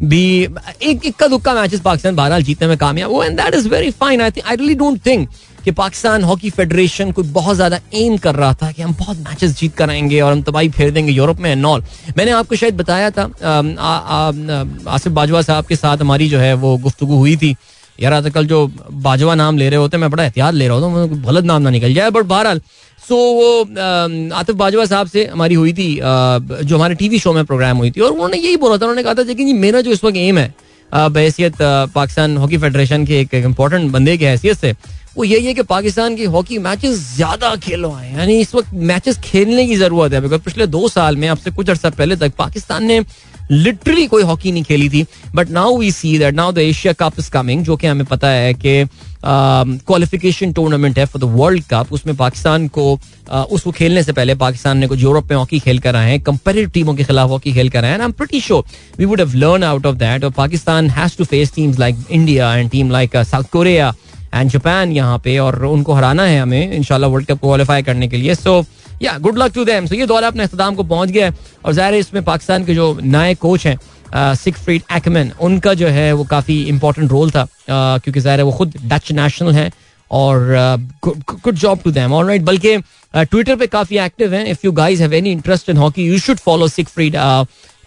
भी 0.03 0.23
एक 0.83 1.05
इक्का 1.05 1.27
दुक्का 1.27 1.53
मैचेस 1.53 1.79
पाकिस्तान 1.81 2.15
बहरहाल 2.15 2.43
जीतने 2.43 2.67
में 2.67 2.77
कामयाब 2.77 3.11
हुआ। 3.11 3.25
And 3.25 3.37
that 3.37 3.55
is 3.55 3.67
very 3.69 3.91
fine 3.93 4.21
I 4.21 4.31
think 4.31 4.47
I 4.47 4.55
really 4.55 4.75
don't 4.75 5.05
think 5.05 5.29
कि 5.63 5.71
पाकिस्तान 5.71 6.23
हॉकी 6.23 6.49
फेडरेशन 6.49 7.11
को 7.11 7.23
बहुत 7.23 7.55
ज़्यादा 7.55 7.79
एम 7.93 8.17
कर 8.17 8.35
रहा 8.35 8.53
था 8.53 8.71
कि 8.71 8.81
हम 8.81 8.93
बहुत 8.99 9.17
मैचेस 9.19 9.57
जीत 9.59 9.75
कर 9.75 9.89
आएँगे 9.89 10.19
और 10.21 10.31
हम 10.31 10.41
तबाही 10.41 10.69
फेर 10.69 10.91
देंगे 10.91 11.11
यूरोप 11.11 11.39
में 11.39 11.55
नॉल 11.55 11.83
मैंने 12.17 12.31
आपको 12.31 12.55
शायद 12.55 12.77
बताया 12.77 13.09
था 13.11 13.23
आसिफ 14.87 15.11
बाजवा 15.11 15.41
साहब 15.41 15.65
के 15.65 15.75
साथ 15.75 15.97
हमारी 15.97 16.29
जो 16.29 16.39
है 16.39 16.53
वो 16.55 16.77
गुफ्तु 16.77 17.05
हुई 17.05 17.35
थी। 17.37 17.55
यार, 17.99 18.13
आजकल 18.13 18.45
जो 18.47 18.67
बाजवा 18.91 19.35
नाम 19.35 19.57
ले 19.57 19.69
रहे 19.69 19.79
होते 19.79 19.97
मैं 19.97 20.09
बड़ा 20.11 20.23
एहतियात 20.23 20.53
ले 20.53 20.67
रहा 20.67 20.77
होता 20.77 20.87
हूँ 20.87 21.23
गलत 21.25 21.43
नाम 21.45 21.61
ना 21.61 21.69
निकल 21.69 21.93
जाए 21.93 22.09
बट 22.09 22.25
बहरहाल 22.25 22.61
सो 23.01 23.15
वो 23.15 23.61
आतिफ 24.35 24.55
बाजवा 24.55 24.85
साहब 24.85 25.07
से 25.07 25.25
हमारी 25.25 25.55
हुई 25.55 25.73
थी 25.73 25.87
जो 26.01 26.75
हमारे 26.75 26.95
टीवी 26.95 27.19
शो 27.19 27.33
में 27.33 27.45
प्रोग्राम 27.45 27.77
हुई 27.77 27.91
थी, 27.91 28.01
और 28.01 28.11
उन्होंने 28.11 28.37
यही 28.37 28.57
बोला 28.57 28.77
था, 28.77 28.85
उन्होंने 28.85 29.03
कहा 29.03 29.13
था 29.13 29.23
लेकिन 29.23 29.55
मेरा 29.57 29.81
जो 29.81 29.91
इस 29.91 30.03
वक्त 30.03 30.17
एम 30.17 30.37
है 30.37 30.53
बहसीत 30.91 31.61
पाकिस्तान 31.61 32.37
हॉकी 32.37 32.57
फेडरेशन 32.57 33.05
के 33.05 33.19
एक 33.19 33.33
इम्पोर्टेंट 33.35 33.91
बंदे 33.91 34.17
की 34.17 34.25
हैसियत 34.25 34.57
से 34.57 34.73
वो 35.17 35.23
यही 35.23 35.45
है 35.45 35.53
कि 35.53 35.63
पाकिस्तान 35.63 36.15
की 36.15 36.25
हॉकी 36.25 36.57
मैचेस 36.59 36.97
ज़्यादा 37.15 37.55
खेलो 37.55 37.89
है। 37.89 38.13
यानी 38.13 38.39
इस 38.41 38.53
वक्त 38.55 38.73
मैचेस 38.73 39.17
खेलने 39.23 39.65
की 39.67 39.75
ज़रूरत 39.75 40.13
है 40.13 40.21
बिकॉज़ 40.21 40.41
पिछले 40.41 40.67
दो 40.67 40.87
साल 40.89 41.17
में 41.17 41.27
आपसे 41.27 41.51
कुछ 41.51 41.69
अर्सा 41.69 41.89
पहले 41.91 42.15
तक 42.15 42.33
पाकिस्तान 42.37 42.83
ने 42.85 42.99
लिटरली 43.51 44.05
कोई 44.07 44.23
हॉकी 44.23 44.51
नहीं 44.51 44.63
खेली 44.63 44.89
थी। 44.89 45.05
But 45.35 45.49
now 45.51 45.77
we 45.77 45.91
see 45.91 46.17
that 46.19 46.35
now 46.35 46.51
the 46.51 46.57
Asia 46.59 46.93
cup 46.99 47.19
is 47.19 47.29
coming 47.31 47.63
जो 47.63 47.75
कि 47.77 47.87
हमें 47.87 48.05
पता 48.05 48.27
है 48.29 48.53
कि 48.55 48.85
क्वालिफिकेशन 49.25 50.53
टूर्नामेंट 50.53 50.99
है 50.99 51.05
फॉर 51.05 51.21
द 51.21 51.25
वर्ल्ड 51.35 51.63
कप 51.69 51.91
उसमें 51.93 52.15
पाकिस्तान 52.15 52.67
को 52.67 52.85
uh, 52.95 53.45
उसको 53.45 53.71
खेलने 53.71 54.03
से 54.03 54.11
पहले 54.13 54.35
पाकिस्तान 54.35 54.77
ने 54.77 54.87
कुछ 54.87 54.99
यूरोप 55.01 55.31
में 55.31 55.37
हॉकी 55.37 55.59
खेल 55.59 55.79
कर 55.79 55.95
आए 55.95 56.09
हैं। 56.11 56.19
कंपेरेटिव 56.21 56.69
टीमों 56.69 56.95
के 56.95 57.03
खिलाफ 57.03 57.29
हॉकी 57.29 57.53
खेल 57.53 57.69
कर 57.69 57.85
आए 57.85 57.91
हैं। 57.91 57.99
I 57.99 58.05
am 58.05 58.11
pretty 58.11 58.39
sure 58.41 58.63
we 58.99 59.05
would 59.05 59.19
have 59.19 59.33
learn 59.35 59.63
out 59.63 59.85
of 59.85 59.95
that 59.97 60.23
और 60.23 60.31
Pakistan 60.31 60.89
has 60.89 61.17
to 61.17 61.23
face 61.25 61.53
teams 61.55 61.79
like 61.79 62.05
India 62.09 62.55
and 62.55 62.69
team 62.71 62.91
like 62.91 63.17
South 63.17 63.51
Korea 63.51 63.93
and 64.33 64.49
Japan 64.49 64.91
यहाँ 64.91 65.17
पे, 65.23 65.37
और 65.39 65.65
उनको 65.65 65.93
हराना 65.93 66.23
है 66.25 66.39
हमें 66.39 66.71
इनशाला 66.71 67.07
वर्ल्ड 67.07 67.27
कप 67.27 67.39
क्वालिफाई 67.39 67.83
करने 67.83 68.07
के 68.07 68.17
लिए। 68.17 68.35
So 68.35 68.63
yeah 69.01 69.17
good 69.19 69.37
luck 69.37 69.53
to 69.53 69.65
them 69.65 69.85
so 69.85 69.95
ये 69.95 70.05
दौरा 70.07 70.27
अपने 70.27 70.43
अख्ताम 70.43 70.75
को 70.75 70.83
पहुँच 70.85 71.09
गया 71.09 71.25
है, 71.25 71.33
और 71.65 71.73
ज़ाहिर 71.73 71.95
इसमें 71.95 72.23
पाकिस्तान 72.23 72.65
के 72.65 72.75
जो 72.75 72.97
नए 73.03 73.33
कोच 73.35 73.67
हैं 73.67 73.77
सिक्स 74.35 74.61
फ्रीड 74.63 74.81
एक्मैन 74.95 75.31
उनका 75.41 75.73
जो 75.73 75.87
है 75.89 76.11
वो 76.13 76.23
काफ़ी 76.25 76.61
इंपॉर्टेंट 76.65 77.11
रोल 77.11 77.31
था 77.31 77.47
क्योंकि 77.69 78.19
ज़ाहिर 78.19 78.39
है 78.39 78.45
वो 78.45 78.51
खुद 78.51 78.73
डच 78.83 79.11
नेशनल 79.11 79.51
हैं, 79.53 79.71
और 80.11 80.47
good 81.05 81.55
job 81.55 81.79
to 81.83 81.91
them 81.91 82.13
alright 82.13 82.41
बल्कि 82.43 82.77
ट्विटर 83.13 83.55
पे 83.55 83.67
काफ़ी 83.67 83.97
एक्टिव 83.99 84.33
हैं. 84.33 84.45
If 84.47 84.59
you 84.65 84.71
guys 84.73 85.01
have 85.01 85.13
any 85.13 85.31
interest 85.31 85.69
in 85.69 85.77
hockey 85.77 86.05
you 86.05 86.19
should 86.19 86.37
follow 86.39 86.67
Siegfried 86.93 87.15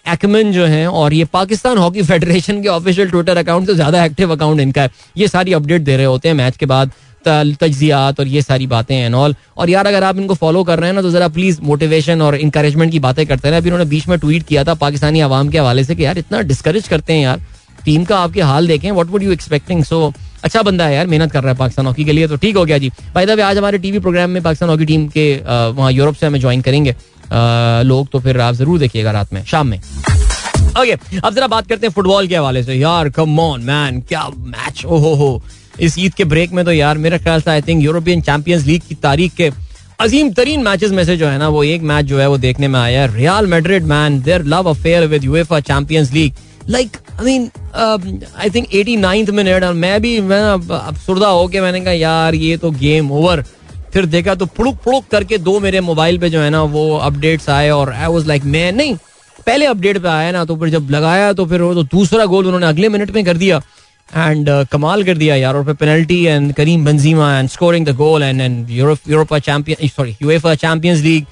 Aikman 0.07 0.51
जो 0.51 0.65
है 0.65 0.87
और 0.89 1.13
ये 1.13 1.25
पाकिस्तान 1.33 1.77
हॉकी 1.77 2.03
फेडरेशन 2.03 2.61
के 2.61 2.67
ऑफिशियल 2.69 3.09
ट्विटर 3.09 3.37
अकाउंट 3.37 3.67
से 3.67 3.75
ज़्यादा 3.75 4.03
एक्टिव 4.05 4.35
अकाउंट 4.35 4.59
इनका 4.61 4.81
है। 4.81 4.91
ये 5.17 5.27
सारी 5.27 5.53
अपडेट 5.53 5.81
दे 5.81 5.97
रहे 5.97 6.05
होते 6.05 6.27
हैं 6.27 6.35
मैच 6.35 6.57
के 6.57 6.65
बाद 6.65 6.91
तजियात 7.25 8.19
और 8.19 8.27
ये 8.27 8.41
सारी 8.41 8.67
बातें 8.67 8.95
एंड 8.95 9.15
ऑल 9.15 9.35
और 9.57 9.69
यार, 9.69 9.87
अगर 9.87 10.03
आप 10.03 10.17
इनको 10.17 10.33
फॉलो 10.35 10.63
कर 10.63 10.79
रहे 10.79 10.89
हैं 10.89 10.95
ना 10.95 11.01
तो 11.01 11.09
जरा 11.11 11.27
प्लीज़ 11.29 11.59
मोटिवेशन 11.63 12.21
और 12.21 12.35
इंकरेजमेंट 12.37 12.91
की 12.91 12.99
बातें 12.99 13.25
करते 13.27 13.47
हैं 13.47 13.57
अभी 13.57 13.69
उन्होंने 13.69 13.89
बीच 13.89 14.07
में 14.07 14.17
ट्वीट 14.19 14.43
किया 14.47 14.63
था 14.63 14.73
पाकिस्तानी 14.75 15.19
आवाम 15.21 15.49
के 15.49 15.57
हवाले 15.57 15.83
से 15.83 15.95
कि 15.95 16.05
यार, 16.05 16.17
इतना 16.17 16.41
डिस्करेज 16.43 16.87
करते 16.87 17.13
हैं 17.13 17.21
यार। 17.21 17.41
टीम 17.85 18.03
का 18.05 18.17
आपके 18.19 18.41
हाल 18.41 18.67
देखें 18.67 18.89
what 18.91 19.07
would 19.07 19.23
you 19.23 19.31
expecting 19.31 19.83
so 19.83 20.11
अच्छा 20.43 20.61
बंदा 20.61 20.85
है 20.85 20.95
यार, 20.95 21.07
मेहनत 21.07 21.31
कर 21.31 21.43
रहा 21.43 21.51
है 21.51 21.57
पाकिस्तान 21.57 21.85
हॉकी 21.85 22.05
के 22.05 22.11
लिए 22.11 22.27
तो 22.27 22.35
ठीक 22.37 22.57
हो 22.57 22.63
गया 22.65 22.77
जी। 22.77 22.89
भाई 23.13 23.25
दबे 23.25 23.41
आज 23.41 23.57
हमारे 23.57 23.77
टीवी 23.77 23.99
प्रोग्राम 23.99 24.29
में 24.29 24.41
पाकिस्तान 24.43 24.69
हॉकी 24.69 24.85
टीम 24.85 25.07
के 25.09 25.25
वहाँ 25.45 25.91
यूरोप 25.91 26.15
से 26.15 26.25
हमें 26.27 26.39
ज्वाइन 26.39 26.61
करेंगे। 26.61 26.95
लोग 27.31 28.07
तो 28.11 28.19
फिर 28.19 28.39
आप 28.41 28.55
ज़रूर 28.55 28.79
देखिएगा 28.79 29.11
रात 29.11 29.33
में, 29.33 29.43
शाम 29.45 29.67
में। 29.67 29.77
ओके 29.77 30.91
अब 31.17 31.33
जरा 31.35 31.47
बात 31.47 31.67
करते 31.67 31.87
हैं 31.87 31.93
फुटबॉल 31.93 32.27
के 32.27 32.35
हवाले 32.35 32.63
से। 32.63 32.73
यार 32.73 33.09
कम 33.09 33.39
ऑन 33.39 33.61
मैन 33.63 34.01
क्या 34.01 34.27
मैच 34.29 34.83
ओ 34.85 34.97
हो 34.97 35.13
हो 35.15 35.41
इस 35.79 35.97
ईद 35.99 36.13
के 36.13 36.23
ब्रेक 36.25 36.51
में 36.51 36.63
तो 36.65 36.71
यार, 36.71 36.97
मेरा 36.97 37.17
ख्याल 37.17 37.41
था 37.41 37.51
I 37.51 37.61
think 37.61 37.83
European 37.83 38.21
Champions 38.21 38.65
League 38.65 38.81
की 38.87 38.95
तारीख 38.97 39.33
के 39.35 39.51
अजीम 39.99 40.31
तरीन 40.33 40.63
मैचेस 40.63 40.91
में 40.91 41.03
से 41.05 41.15
जो 41.17 41.27
है 41.27 41.37
ना, 41.37 41.47
वो 41.49 41.63
एक 41.63 41.81
मैच 41.81 42.05
जो 42.05 42.19
है, 42.19 42.27
वो 42.29 42.37
देखने 42.37 42.67
में 42.67 42.79
आया 42.79 43.01
है। 43.01 43.15
Real 43.15 43.45
Madrid 43.47 43.83
man 43.85 44.21
their 44.21 44.43
love 44.45 44.69
affair 44.69 45.05
with 45.07 45.23
UEFA 45.23 45.59
Champions 45.61 46.11
League 46.13 46.33
like 46.69 46.97
I 47.19 47.25
mean 47.25 47.49
I 47.75 48.49
think 48.49 48.73
eighty 48.75 48.95
ninth 48.97 49.29
minute 49.29 49.63
और 49.63 49.73
मैं 49.75 50.01
भी, 50.01 50.19
मैं 50.21 50.41
अफसुरदा 50.41 51.27
हो 51.27 51.47
के 51.47 51.61
मैंने 51.61 51.81
कहा, 51.81 51.93
यार, 51.93 52.35
ये 52.35 52.57
तो 52.57 52.71
गेम 52.73 53.11
ओवर 53.11 53.43
फिर 53.93 54.05
देखा 54.05 54.35
तो 54.35 54.45
फुड़ुक 54.57 54.75
फुड़ुक 54.83 55.05
करके 55.11 55.37
दो 55.37 55.59
मेरे 55.59 55.81
मोबाइल 55.81 56.17
पे 56.17 56.29
जो 56.29 56.39
है 56.41 56.49
ना 56.49 56.61
वो 56.75 56.97
अपडेट्स 56.97 57.49
आए 57.49 57.69
और 57.69 57.93
आई 57.93 58.07
वाज 58.07 58.27
लाइक 58.27 58.43
मैं 58.45 58.71
नहीं 58.71 58.95
पहले 59.45 59.65
अपडेट 59.65 59.97
पे 59.97 60.07
आया 60.07 60.31
ना 60.31 60.43
तो 60.45 60.55
फिर 60.55 60.69
जब 60.69 60.89
लगाया 60.91 61.33
तो 61.33 61.45
फिर 61.45 61.61
वो 61.61 61.73
तो 61.73 61.83
दूसरा 61.95 62.25
गोल 62.25 62.45
उन्होंने 62.45 62.65
अगले 62.65 62.89
मिनट 62.89 63.11
में 63.11 63.23
कर 63.25 63.37
दिया। 63.37 63.61
एंड 64.15 64.49
uh, 64.49 64.67
कमाल 64.71 65.03
कर 65.03 65.17
दिया 65.17 65.35
यार 65.35 65.55
और 65.55 65.65
फिर 65.65 65.73
penalty 65.73 66.23
and 66.25 66.53
Karim 66.55 66.85
Benzema 66.85 67.37
and 67.39 67.49
scoring 67.49 67.85
the 67.85 67.95
goal 67.95 68.23
and 68.23 68.41
and 68.41 68.69
Europa 68.69 69.39
champion 69.39 69.87
sorry 69.87 70.15
UEFA 70.21 70.53
Champions 70.55 71.01
League 71.01 71.25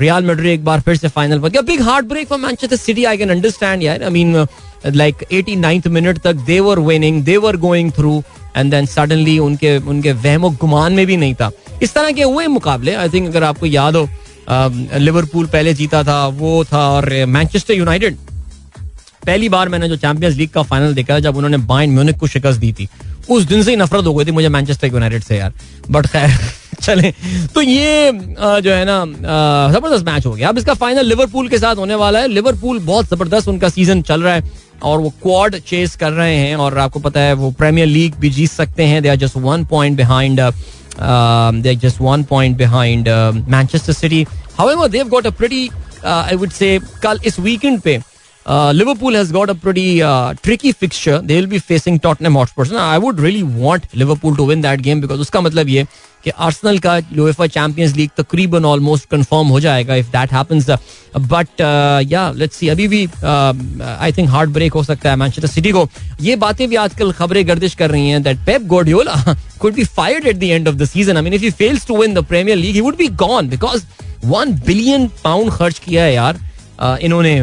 Real 0.00 0.24
Madrid 0.24 0.46
एक 0.46 0.64
बार 0.64 0.80
फिर 0.80 0.96
से 0.96 1.08
फाइनल 1.08 1.38
पर 1.40 1.62
big 1.62 1.82
heartbreak 2.06 2.28
for 2.28 2.38
Manchester 2.38 2.76
City 2.76 3.04
I 3.04 3.18
can 3.18 3.30
understand 3.30 3.82
यार। 3.82 4.02
I 4.02 4.10
mean 4.10 4.46
like 4.86 5.24
89th 5.32 5.86
minute 5.88 6.18
तक 6.18 6.34
they were 6.46 6.78
winning 6.78 7.22
they 7.24 7.36
were 7.36 7.56
going 7.56 7.92
through 7.92 8.22
and 8.56 8.70
then 8.70 8.86
suddenly 8.86 9.38
उनके 9.38 9.76
उनके 9.78 10.12
वहमो 10.14 10.50
गुमान 10.60 10.92
में 10.92 11.06
भी 11.06 11.16
नहीं 11.16 11.34
था। 11.34 11.50
इस 11.82 11.94
तरह 11.94 12.10
के 12.12 12.22
हुए 12.22 12.46
मुकाबले 12.46 12.94
आई 12.94 13.08
थिंक 13.08 13.28
अगर 13.28 13.44
आपको 13.44 13.66
याद 13.66 13.96
हो 13.96 14.08
लिवरपूल 14.98 15.46
पहले 15.46 15.74
जीता 15.74 16.02
था, 16.04 16.26
वो 16.26 16.64
था 16.64 16.88
और 16.90 17.08
मैनचेस्टर 17.26 17.74
यूनाइटेड 17.74 18.16
पहली 19.26 19.48
बार 19.48 19.68
मैंने 19.68 19.88
जो 19.88 19.96
चैंपियंस 19.96 20.34
लीग 20.34 20.50
का 20.50 20.62
फाइनल 20.62 20.94
देखा, 20.94 21.18
जब 21.18 21.36
उन्होंने 21.36 21.56
बाइन 21.66 21.90
म्यूनिक 21.94 22.18
को 22.18 22.26
शिकस्त 22.26 22.60
दी 22.60 22.72
थी। 22.72 22.88
उस 23.30 23.42
दिन 23.44 23.62
से 23.62 23.70
ही 23.70 23.76
नफरत 23.76 24.06
हो 24.06 24.14
गई 24.14 24.24
थी 24.24 24.30
मुझे 24.30 24.48
मैनचेस्टर 24.48 24.86
यूनाइटेड 24.86 25.22
से, 25.22 25.36
यार। 25.38 25.52
बट 25.90 26.06
खैर, 26.06 26.30
चले। 26.82 27.10
तो 27.54 27.62
ये 27.62 28.12
जो 28.14 28.70
है 28.70 28.84
ना 28.84 29.04
ज़बरदस्त 29.72 30.04
मैच 30.06 30.26
हो 30.26 30.32
गया। 30.32 30.48
अब 30.48 30.58
इसका 30.58 30.74
फाइनल 30.74 31.06
लिवरपूल 31.06 31.48
के 31.48 31.58
साथ 31.58 31.76
होने 31.76 31.94
वाला 31.94 32.18
है। 32.18 32.28
लिवरपूल 32.28 32.78
बहुत 32.78 33.08
ज़बरदस्त 33.10 33.48
उनका 33.48 33.68
सीज़न 33.68 34.02
चल 34.02 34.22
रहा 34.22 34.34
है। 34.34 34.42
और 34.82 34.98
वो 35.00 35.10
क्वाड 35.22 35.56
चेस 35.68 35.96
कर 35.96 36.12
रहे 36.12 36.36
हैं 36.36 36.56
और 36.56 36.78
आपको 36.78 37.00
पता 37.00 37.20
है 37.20 37.32
वो 37.34 37.50
प्रीमियर 37.58 37.86
लीग 37.86 38.14
भी 38.20 38.30
जीत 38.30 38.50
सकते 38.50 38.84
हैं। 38.84 39.02
They 39.02 39.08
are 39.08 39.16
just 39.16 39.36
one 39.36 39.64
point 39.66 39.96
behind 39.96 40.40
they 40.40 41.68
are 41.68 41.74
just 41.82 42.00
one 42.00 42.24
point 42.24 42.56
behind 42.56 43.08
Manchester 43.48 43.92
City 43.92 44.26
however 44.58 44.88
they 44.88 44.98
have 44.98 45.08
got 45.08 45.26
a 45.26 45.30
pretty 45.30 45.68
I 46.04 46.36
would 46.36 46.50
say 46.50 46.78
कल 47.02 47.20
इस 47.26 47.38
वीकेंड 47.40 47.80
पे 47.80 48.00
Liverpool 48.46 49.16
has 49.16 49.32
got 49.32 49.50
a 49.50 49.54
pretty 49.62 50.00
tricky 50.42 50.72
fixture 50.72 51.18
they 51.20 51.34
will 51.34 51.46
be 51.46 51.58
facing 51.58 51.98
Tottenham 52.00 52.36
Hotspurs 52.36 52.72
I 52.72 52.98
would 52.98 53.20
really 53.20 53.42
want 53.42 53.86
Liverpool 53.96 54.36
to 54.36 54.46
win 54.46 54.62
that 54.62 54.80
game 54.80 55.00
because 55.00 55.20
उसका 55.20 55.40
मतलब 55.40 55.68
ये 55.68 55.86
कि 56.28 56.32
Arsenal 56.46 56.78
का 56.84 56.96
UEFA 56.98 57.48
Champions 57.48 57.94
League 57.96 58.10
तकरीबन 58.16 58.64
almost 58.64 59.08
confirm 59.10 59.48
हो 59.48 59.60
जाएगा 59.60 59.94
if 59.94 60.06
that 60.12 60.32
happens 60.32 60.70
but 61.32 61.60
yeah 62.10 62.30
let's 62.36 62.56
see 62.56 62.68
अभी 62.68 62.88
भी 62.88 63.04
आई 63.24 64.12
थिंक 64.18 64.28
हार्ट 64.30 64.50
ब्रेक 64.50 64.72
हो 64.72 64.82
सकता 64.84 65.10
है 65.10 65.16
मैनचेस्टर 65.16 65.48
सिटी 65.48 65.72
को. 65.72 65.88
ये 66.20 66.36
बातें 66.36 66.68
भी 66.68 66.76
आजकल 66.76 67.12
खबरें 67.12 67.46
गर्दिश 67.48 67.74
कर 67.74 67.90
रही 67.90 68.08
हैं 68.10 68.22
that 68.22 68.44
Pep 68.46 68.66
Guardiola 68.74 69.36
could 69.62 69.74
be 69.76 69.84
fired 69.84 70.26
at 70.30 70.36
the 70.40 70.48
end 70.56 70.68
of 70.70 70.76
the 70.80 70.86
season. 70.88 71.16
I 71.16 71.22
mean, 71.26 71.34
if 71.36 71.44
he 71.44 71.48
fails 71.60 71.84
to 71.86 71.94
win 72.00 72.12
the 72.16 72.22
Premier 72.32 72.56
League, 72.58 72.76
he 72.78 72.82
would 72.82 72.98
be 72.98 73.08
gone 73.22 73.48
because 73.54 73.86
one 74.24 74.52
billion 74.66 75.06
pound 75.24 75.50
खर्च 75.52 75.78
किया 75.78 76.04
है 76.04 76.14
यार 76.14 76.38
uh, 76.82 76.98
इन्होंने 76.98 77.42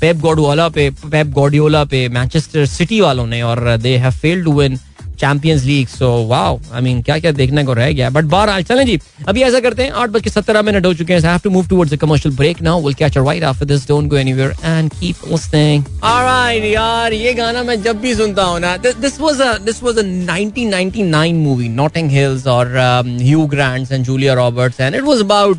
पेप 0.00 0.16
Guardiola 0.20 0.68
पे 0.68 0.88
Pep 0.90 1.26
Guardiola 1.34 1.82
पे 1.84 2.08
Manchester 2.08 2.66
City 2.66 3.00
वालों 3.00 3.26
ने 3.26 3.40
और 3.42 3.76
they 3.76 3.96
have 3.98 4.12
failed 4.22 4.44
to 4.44 4.52
win 4.60 4.78
Champions 5.20 5.64
League 5.64 5.88
so 5.88 6.10
wow 6.26 6.58
I 6.74 6.80
mean 6.82 7.02
क्या 7.02 7.18
क्या 7.18 7.32
देखने 7.32 7.64
को 7.64 7.72
रह 7.74 7.92
गया। 7.92 8.10
बट 8.10 8.24
बार 8.34 8.62
चलें 8.62 8.84
जी। 8.86 8.98
अभी 9.28 9.42
ऐसा 9.42 9.60
करते 9.60 9.82
हैं 9.82 9.90
आठ 9.90 10.10
बज 10.10 10.22
के 10.22 10.30
सत्रह 10.30 10.62
मिनट 10.62 10.86
हो 10.86 10.92
चुके 10.94 11.12
हैं। 11.12 11.20
Have 11.20 11.38
to 11.44 11.50
move 11.50 11.66
towards 11.68 11.92
the 11.94 11.96
commercial 12.00 12.36
break 12.36 12.62
now 12.62 12.82
will 12.84 12.94
catch 12.94 13.18
right 13.18 13.44
after 13.44 13.66
this 13.66 13.86
don't 13.88 14.08
go 14.10 14.16
anywhere 14.16 14.54
and 14.64 14.90
keep 15.00 15.16
listening 15.30 15.84
alright 16.04 16.64
यार 16.64 17.12
ये 17.12 17.34
गाना 17.34 17.62
मैं 17.62 17.80
जब 17.82 18.00
भी 18.00 18.14
सुनता 18.14 18.44
हूँ 18.44 18.60
ना 18.60 18.76
this 18.76 19.20
was 19.20 19.40
a 19.40 19.56
this 19.64 19.82
was 19.82 19.98
a 19.98 20.02
1999 20.02 21.32
movie 21.46 21.68
Notting 21.80 22.10
Hills 22.10 22.46
और 22.46 22.76
Hugh 23.06 23.46
Grants 23.56 23.92
and 23.92 24.04
Julia 24.04 24.34
Roberts 24.44 24.80
and 24.80 24.94
it 24.94 25.02
was 25.02 25.20
about 25.20 25.58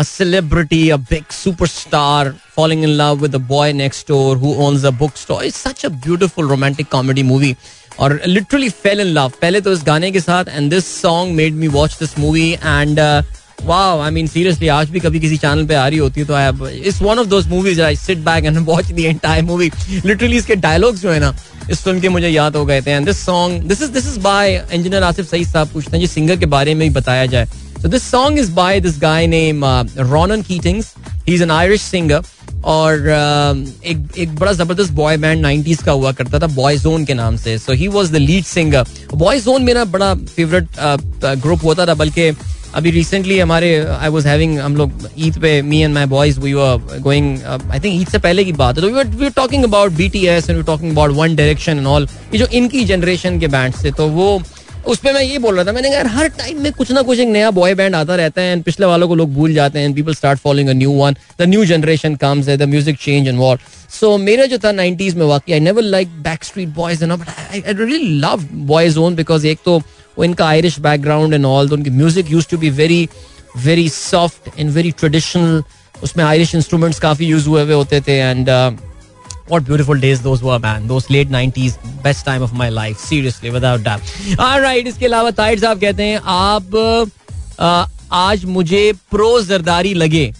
a 0.00 0.02
celebrity, 0.08 0.90
a 0.94 0.96
big 0.96 1.32
superstar 1.36 2.32
falling 2.56 2.82
in 2.88 2.92
love 2.98 3.22
with 3.22 3.32
the 3.36 3.40
boy 3.46 3.64
next 3.78 4.10
door 4.10 4.36
who 4.42 4.50
owns 4.66 4.84
a 4.90 4.92
bookstore. 5.00 5.38
It's 5.48 5.58
such 5.62 5.82
a 5.88 5.90
beautiful 6.04 6.50
romantic 6.52 6.88
comedy 6.92 7.24
movie. 7.30 7.50
और 7.98 8.20
literally 8.26 8.68
fell 8.82 9.00
in 9.00 9.06
love 9.06 9.32
पहले 9.40 9.60
तो 9.60 9.72
इस 9.72 9.82
गाने 9.84 10.10
के 10.12 10.20
साथ 10.20 10.44
and 10.48 10.70
this 10.70 10.86
song 11.00 11.34
made 11.36 11.54
me 11.54 11.68
watch 11.68 11.96
this 12.00 12.18
movie 12.18 12.50
and 12.52 13.00
wow 13.64 14.00
I 14.00 14.10
mean 14.10 14.26
seriously 14.26 14.68
आज 14.68 14.90
भी 14.90 15.00
कभी 15.00 15.20
किसी 15.20 15.36
चैनल 15.36 15.66
पे 15.66 15.74
आ 15.74 15.86
रही 15.88 15.98
होती 15.98 16.20
है 16.20 16.26
तो 16.26 16.34
I 16.34 16.78
it's 16.78 17.00
one 17.02 17.18
of 17.18 17.26
those 17.26 17.46
movies 17.46 17.80
I 17.82 17.96
sit 17.96 18.18
back 18.24 18.44
and 18.44 18.58
watch 18.66 18.92
the 18.92 18.98
entire 18.98 19.44
movie 19.44 19.70
literally 20.04 20.36
इसके 20.36 20.56
डायलॉग्स 20.58 21.00
जो 21.00 21.10
है 21.10 21.20
ना 21.20 21.34
इस 21.70 21.82
फ़िल्म 21.82 22.00
के 22.00 22.08
मुझे 22.08 22.28
याद 22.28 22.56
हो 22.56 22.64
गए 22.66 22.80
थे 22.82 22.90
and 22.90 23.06
this 23.06 23.24
song 23.24 23.62
this 23.68 23.82
is 23.82 23.90
this 23.92 24.06
is 24.08 24.20
by 24.20 24.64
engineer 24.72 25.02
Asif 25.02 25.30
Saeed 25.30 25.48
साहब 25.48 25.72
पूछते 25.72 25.96
हैं 25.96 26.00
जी 26.00 26.06
सिंगर 26.06 26.36
के 26.36 26.46
बारे 26.48 26.74
में 26.74 26.86
ही 26.86 26.92
बताया 26.92 27.26
जाए 27.26 27.48
So 27.78 27.88
this 27.88 28.02
song 28.02 28.38
is 28.38 28.50
by 28.52 28.80
this 28.80 28.98
guy 29.00 29.26
named 29.26 29.64
uh, 29.64 30.04
Ronan 30.04 30.42
Keatings. 30.42 30.86
He's 31.26 31.42
an 31.42 31.50
Irish 31.52 31.82
singer. 31.82 32.20
और 32.64 32.98
uh, 32.98 33.84
एक 33.84 34.18
एक 34.18 34.34
बड़ा 34.34 34.52
ज़बरदस्त 34.52 34.92
बॉय 34.92 35.16
बैंड 35.16 35.46
90s 35.46 35.82
का 35.84 35.92
हुआ 35.92 36.12
करता 36.12 36.38
था 36.38 36.46
बॉय 36.54 36.76
जोन 36.78 37.04
के 37.04 37.14
नाम 37.14 37.36
से। 37.36 37.58
So 37.58 37.72
he 37.72 37.88
was 37.88 38.10
the 38.12 38.16
lead 38.16 38.44
singer 38.44 38.86
Boyzone 39.40 39.62
मेरा 39.62 39.84
बड़ा 39.84 40.14
फेवरेट 40.14 40.68
ग्रुप 41.24 41.58
uh, 41.58 41.64
होता 41.64 41.86
था 41.86 41.94
बल्कि 41.94 42.32
अभी 42.74 42.90
रिसेंटली 42.90 43.38
हमारे 43.38 43.68
आई 44.00 44.08
वाज 44.08 44.26
हैविंग 44.26 44.58
हम 44.58 44.76
लोग 44.76 45.08
ईद 45.18 45.38
पे 45.40 45.60
me 45.62 45.80
and 45.82 45.94
my 45.94 46.06
boys 46.06 46.40
we 46.40 46.52
were 46.54 46.98
going 47.00 47.38
I 47.44 47.80
think 47.80 48.00
Eid 48.00 48.08
से 48.08 48.18
पहले 48.18 48.44
की 48.44 48.52
बात 48.52 48.78
है 48.78 48.82
तो 48.82 49.16
we 49.18 49.30
talking 49.30 49.64
about 49.64 49.92
BTS 49.92 50.50
and 50.50 50.58
we 50.58 50.64
talking 50.64 50.92
about 50.92 51.10
One 51.10 51.36
Direction 51.36 51.78
and 51.78 51.86
all 51.86 52.08
ये 52.34 52.38
जो 52.38 52.46
इनकी 52.46 52.84
जनरेशन 52.84 53.40
के 53.40 53.46
बैंड 53.46 53.74
से 53.74 53.90
तो 53.90 54.08
वो 54.08 54.42
उस 54.86 54.98
पर 54.98 55.12
मैं 55.12 55.22
ये 55.22 55.38
बोल 55.38 55.54
रहा 55.56 55.64
था, 55.64 55.72
मैंने 55.72 55.90
कहा 55.90 56.10
हर 56.10 56.28
टाइम 56.28 56.60
में 56.62 56.72
कुछ 56.72 56.90
ना 56.92 57.02
कुछ 57.02 57.18
एक 57.18 57.28
नया 57.28 57.50
बॉय 57.50 57.74
बैंड 57.74 57.94
आता 57.94 58.14
रहता 58.14 58.42
है 58.42 58.60
पिछले 58.62 58.86
वालों 58.86 59.08
को 59.08 59.14
लोग 59.14 59.32
भूल 59.34 59.54
जाते 59.54 59.78
हैं 59.78 59.92
people 59.94 60.14
start 60.14 60.38
following 60.38 60.68
a 60.68 60.72
new 60.72 60.90
one 60.92 61.16
the 61.38 61.42
new 61.42 61.64
generation 61.64 62.14
comes 62.16 62.48
है 62.48 62.56
the 62.56 62.68
music 62.68 62.98
change 62.98 63.28
and 63.28 63.38
all 63.38 63.58
so 63.90 64.16
मेरा 64.18 64.46
जो 64.46 64.58
था 64.58 64.72
नाइनटीज 64.72 65.14
में 65.14 65.26
वाकई 65.26 65.52
I 65.52 65.60
never 65.60 65.82
like 65.82 66.08
Backstreet 66.44 66.68
Boys 66.68 67.04
but 67.04 67.28
I 67.28 67.62
really 67.68 67.98
love 68.20 68.48
Boyzone 68.98 69.14
because 69.14 69.46
एक 69.46 69.58
तो 69.64 69.80
इनका 70.24 70.46
आयरिश 70.46 70.78
बैकग्राउंड 70.80 71.34
एंड 71.34 71.44
ऑल 71.44 71.68
तो 71.68 71.74
उनकी 71.74 71.90
music 71.90 72.30
used 72.30 72.48
to 72.50 72.58
be 72.58 72.70
very 72.70 73.08
very 73.56 73.88
soft 73.88 74.58
and 74.58 74.70
very 74.70 74.90
traditional 74.90 75.62
उसमें 76.02 76.24
आयरिश 76.24 76.54
इंस्ट्रूमेंट्स 76.54 77.00
काफ़ी 77.00 77.26
यूज़ 77.26 77.48
हुए 77.48 77.62
हुए 77.62 77.74
होते 77.74 78.00
थे 78.00 78.18
and 78.18 78.48
what 79.48 79.64
beautiful 79.64 79.94
days 79.94 80.22
those 80.22 80.42
were 80.42 80.58
man. 80.58 80.86
Those 80.86 81.10
late 81.10 81.30
90s 81.30 81.76
best 82.02 82.24
time 82.24 82.42
of 82.42 82.52
my 82.52 82.68
life. 82.68 82.98
Seriously 82.98 83.50
without 83.50 83.84
doubt. 83.84 84.00
All 84.38 84.60
right 84.60 84.86
इसके 84.86 85.06
अलावा 85.06 85.30
ताहिर 85.30 85.58
साहब 85.58 85.80
कहते 85.80 86.02
हैं 86.02 86.20
आप 86.24 87.10
आ, 87.60 87.86
आज 88.12 88.44
मुझे 88.44 88.92
प्रो 89.10 89.40
जरदारी 89.42 89.94
लगे। 89.94 90.32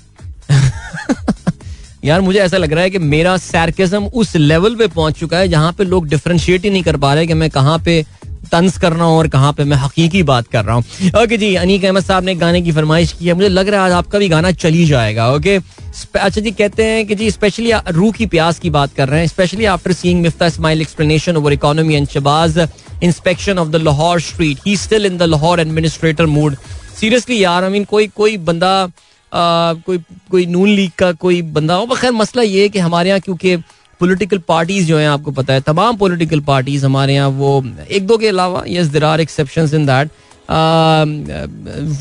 यार 2.04 2.20
मुझे 2.20 2.38
ऐसा 2.38 2.56
लग 2.56 2.72
रहा 2.72 2.82
है 2.84 2.90
कि 2.90 2.98
मेरा 2.98 3.36
सैरकिज्म 3.36 4.04
उस 4.04 4.36
लेवल 4.36 4.76
पे 4.76 4.86
पहुँच 4.86 5.18
चुका 5.18 5.38
है 5.38 5.48
जहाँ 5.48 5.72
पे 5.72 5.84
लोग 5.84 6.06
डिफ्रेंशिएट 6.08 6.64
ही 6.64 6.70
नहीं 6.70 6.82
कर 6.82 6.96
पा 6.96 7.14
रहे 7.14 7.26
कि 7.26 7.34
मैं 7.34 7.50
कहाँ 7.50 7.78
पे 7.78 8.04
तंज 8.48 8.76
कर 8.78 8.92
रहा 8.92 9.04
हूँ 9.04 9.18
और 9.18 9.28
कहाँ 9.28 9.52
पे 9.52 9.64
मैं 9.64 9.76
हकीकी 9.76 10.22
बात 10.24 10.46
कर 10.48 10.64
रहा 10.64 10.74
हूँ। 10.74 11.10
ओके 11.22 11.36
जी, 11.36 11.54
अनीक 11.56 11.84
अहमद 11.84 12.04
साहब 12.04 12.24
ने 12.24 12.34
गाने 12.36 12.62
की 12.62 12.72
फरमाइश 12.72 13.12
की 13.12 13.26
है। 13.26 13.34
मुझे 13.34 13.48
लग 13.48 13.68
रहा 13.68 13.80
है 13.80 13.86
आज 13.86 13.92
आपका 13.94 14.18
भी 14.18 14.28
गाना 14.28 14.52
चली 14.54 14.84
जाएगा 14.86 15.30
ओके 15.32 15.56
अच्छा 15.56 16.40
जी, 16.40 16.50
कहते 16.52 16.84
हैं 16.84 17.06
कि 17.06 17.14
जी 17.14 17.30
स्पेशली 17.30 17.72
रूह 17.88 18.12
की 18.12 18.26
प्यास 18.28 18.58
की 18.58 18.70
बात 18.70 18.94
कर 18.94 19.08
रहे 19.08 19.20
हैं। 19.20 19.26
Specially 19.28 19.64
after 19.66 19.92
seeing 19.92 20.22
Miftah 20.22 20.48
Ismail 20.48 20.80
explanation 20.80 21.36
over 21.36 21.52
economy 21.52 21.94
and 21.94 22.08
Shahbaz 22.08 22.58
inspection 23.02 23.58
of 23.58 23.68
the 23.68 23.76
Lahore 23.76 24.20
street 24.20 24.58
he 24.66 24.76
still 24.76 25.06
in 25.06 25.16
the 25.18 25.22
Lahore 25.24 25.60
administrator 25.60 26.26
mood 26.28 26.56
seriously 27.00 27.42
यार 27.42 27.64
आई 27.64 27.70
मीन 27.70 27.84
कोई 27.84 28.06
कोई 28.16 28.36
बंदा 28.46 28.90
कोई 29.32 29.98
कोई 30.30 30.44
नून 30.46 30.68
लीग 30.68 30.90
का 30.98 31.10
कोई 31.14 31.40
बंदा 31.54 31.74
हो? 31.74 31.86
खैर 31.96 32.12
मसला 32.12 32.42
ये 32.42 32.62
है 32.62 32.68
कि 32.68 32.78
हमारे 32.78 33.08
यहाँ, 33.08 33.20
क्योंकि 33.20 33.56
पॉलिटिकल 34.00 34.38
पार्टीज़ 34.48 34.86
जो 34.86 34.98
हैं, 34.98 35.08
आपको 35.08 35.30
पता 35.32 35.52
है, 35.52 35.60
तमाम 35.62 35.96
पॉलिटिकल 35.96 36.40
पार्टीज़ 36.46 36.84
हमारे 36.86 37.14
यहाँ, 37.14 37.28
वो 37.28 37.64
एक 37.90 38.06
दो 38.06 38.18
के 38.18 38.28
अलावा 38.28 38.62
yes 38.68 38.86
there 38.88 39.04
are 39.04 39.20
exception 39.20 39.70
in 39.74 39.86
that 39.86 40.10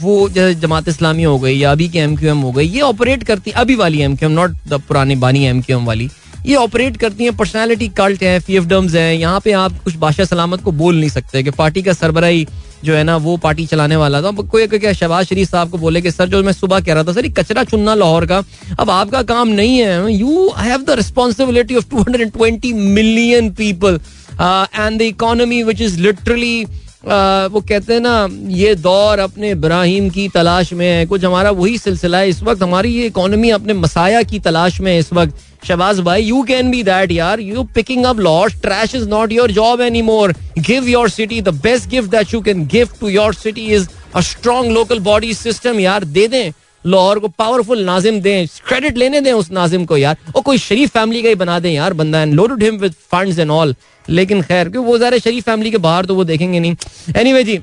वो 0.01 0.27
जैसे 0.29 0.53
जमात 0.59 0.87
इस्लामी 0.87 1.23
हो 1.23 1.37
गई, 1.39 1.57
या 1.57 1.71
अभी 1.71 1.87
के 1.89 1.99
एम 1.99 2.15
क्यू 2.17 2.29
एम 2.29 2.41
हो 2.41 2.51
गई, 2.51 2.67
ये 2.67 2.81
ऑपरेट 2.81 3.23
करती 3.23 3.51
है 3.51 3.61
अभी 3.61 3.75
वाली 3.75 4.01
M 4.01 4.15
Q 4.15 4.29
M 4.29 4.35
not 4.35 4.51
the 4.67 4.81
पुराने 4.87 5.15
बानी 5.17 5.43
एम 5.45 5.61
क्यू 5.61 5.77
एम 5.77 5.85
वाली, 5.85 6.09
ये 6.45 6.55
ऑपरेट 6.55 6.97
करती 6.97 7.23
हैं 7.23 7.35
पर्सनालिटी 7.37 7.87
कल्ट 7.97 8.23
है 8.23 8.39
डम्स 8.67 8.93
हैं, 8.95 9.13
यहाँ 9.13 9.39
पे 9.43 9.51
आप 9.53 9.83
कुछ 9.83 9.95
बादशाह 9.95 10.25
सलामत 10.25 10.61
को 10.63 10.71
बोल 10.73 10.99
नहीं 10.99 11.09
सकते 11.09 11.43
कि 11.43 11.51
पार्टी 11.51 11.81
का 11.81 11.93
सरबराही 11.93 12.47
जो 12.85 12.93
है 12.93 13.03
ना, 13.03 13.15
वो 13.17 13.35
पार्टी 13.37 13.65
चलाने 13.65 13.95
वाला 13.95 14.21
था। 14.21 14.31
कोई 14.31 14.67
क्या, 14.67 14.93
शहबाज 14.93 15.25
शरीफ 15.25 15.49
साहब 15.49 15.69
को 15.69 15.77
बोले 15.77 16.01
कि, 16.01 16.11
सर, 16.11 16.27
जो 16.29 16.41
मैं 16.43 16.53
सुबह 16.53 16.79
कह 16.79 16.93
रहा 16.93 17.03
था, 17.03 17.13
सर, 17.13 17.25
ये 17.25 17.31
कचरा 17.31 17.63
चुनना 17.63 17.95
लाहौर 17.95 18.25
का, 18.25 18.43
अब 18.79 18.89
आपका 18.89 19.21
काम 19.23 19.47
नहीं 19.49 19.77
है। 19.77 20.13
You 20.13 20.49
have 20.57 20.83
the 20.83 20.97
responsibility 20.97 21.75
of 21.75 21.89
two 21.91 21.97
hundred 21.97 22.21
and 22.21 22.31
twenty 22.31 22.73
million 22.73 23.49
people 23.53 23.99
and 24.41 24.99
the 24.99 25.01
economy 25.01 25.61
which 25.63 25.81
is 25.81 25.99
literally 25.99 26.65
वो 27.07 27.59
कहते 27.61 27.93
हैं 27.93 27.99
ना, 28.01 28.27
ये 28.51 28.73
दौर 28.75 29.19
अपने 29.19 29.49
इब्राहिम 29.51 30.09
की 30.09 30.27
तलाश 30.29 30.71
में 30.73 30.85
है। 30.85 31.05
कुछ 31.05 31.25
हमारा 31.25 31.51
वही 31.51 31.77
सिलसिला 31.77 32.17
है। 32.17 32.29
इस 32.29 32.41
वक्त 32.43 32.63
हमारी 32.63 32.93
ये 32.93 33.05
इकोनॉमी 33.05 33.49
अपने 33.49 33.73
मसाया 33.73 34.21
की 34.23 34.39
तलाश 34.39 34.79
में 34.81 34.91
है 34.91 34.97
इस 34.99 35.13
वक्त। 35.13 35.65
शबाज 35.67 35.99
भाई 35.99 36.23
यू 36.23 36.41
कैन 36.43 36.71
बी 36.71 36.83
दैट 36.83 37.11
यार। 37.11 37.39
You 37.39 37.63
picking 37.75 38.05
up 38.05 38.19
loss 38.19 38.55
trash 38.61 38.95
is 38.95 39.07
not 39.09 39.31
your 39.31 39.51
job 39.51 39.81
any 39.81 40.01
more 40.01 40.33
give 40.59 40.87
your 40.89 41.09
city 41.09 41.41
the 41.41 41.53
best 41.63 41.89
gift 41.89 42.11
that 42.11 42.33
you 42.33 42.41
can 42.41 42.67
give 42.67 42.89
to 42.99 43.09
your 43.09 43.33
city 43.35 43.65
is 43.75 43.87
a 44.15 44.21
strong 44.21 44.71
local 44.71 44.99
body 45.01 45.33
system 45.33 45.79
यार। 45.79 46.03
दे 46.03 46.27
दें। 46.27 46.51
लाहौर 46.87 47.19
को 47.19 47.27
powerful 47.37 47.83
Nazim 47.85 48.19
दें 48.21 48.47
credit 48.67 48.97
लेने 48.97 49.21
दें 49.21 49.31
उस 49.33 49.51
नाजिम 49.51 49.85
को 49.85 49.97
यार। 49.97 50.17
और 50.35 50.41
कोई 50.41 50.57
शरीफ 50.59 50.89
फैमिली 50.93 51.21
का 51.23 51.29
ही 51.29 51.35
बना 51.35 51.59
दें 51.59 51.71
यार 51.71 51.93
बंदा 51.95 52.21
and 52.21 52.33
loaded 52.33 52.63
him 52.63 52.77
with 52.79 52.93
funds 53.11 53.39
and 53.39 53.51
all 53.51 53.75
लेकिन 54.05 54.41
खैर 54.43 54.69
क्यों 54.69 54.85
वो 54.85 54.97
ज़्यादा 54.97 55.17
शरीफ 55.19 55.43
फैमिली 55.45 55.71
के 55.71 55.77
बाहर 55.79 56.05
तो 56.05 56.15
वो 56.15 56.23
देखेंगे 56.25 56.59
नहीं। 56.59 56.71
एनी 56.71 57.29
anyway, 57.29 57.45
जी 57.45 57.59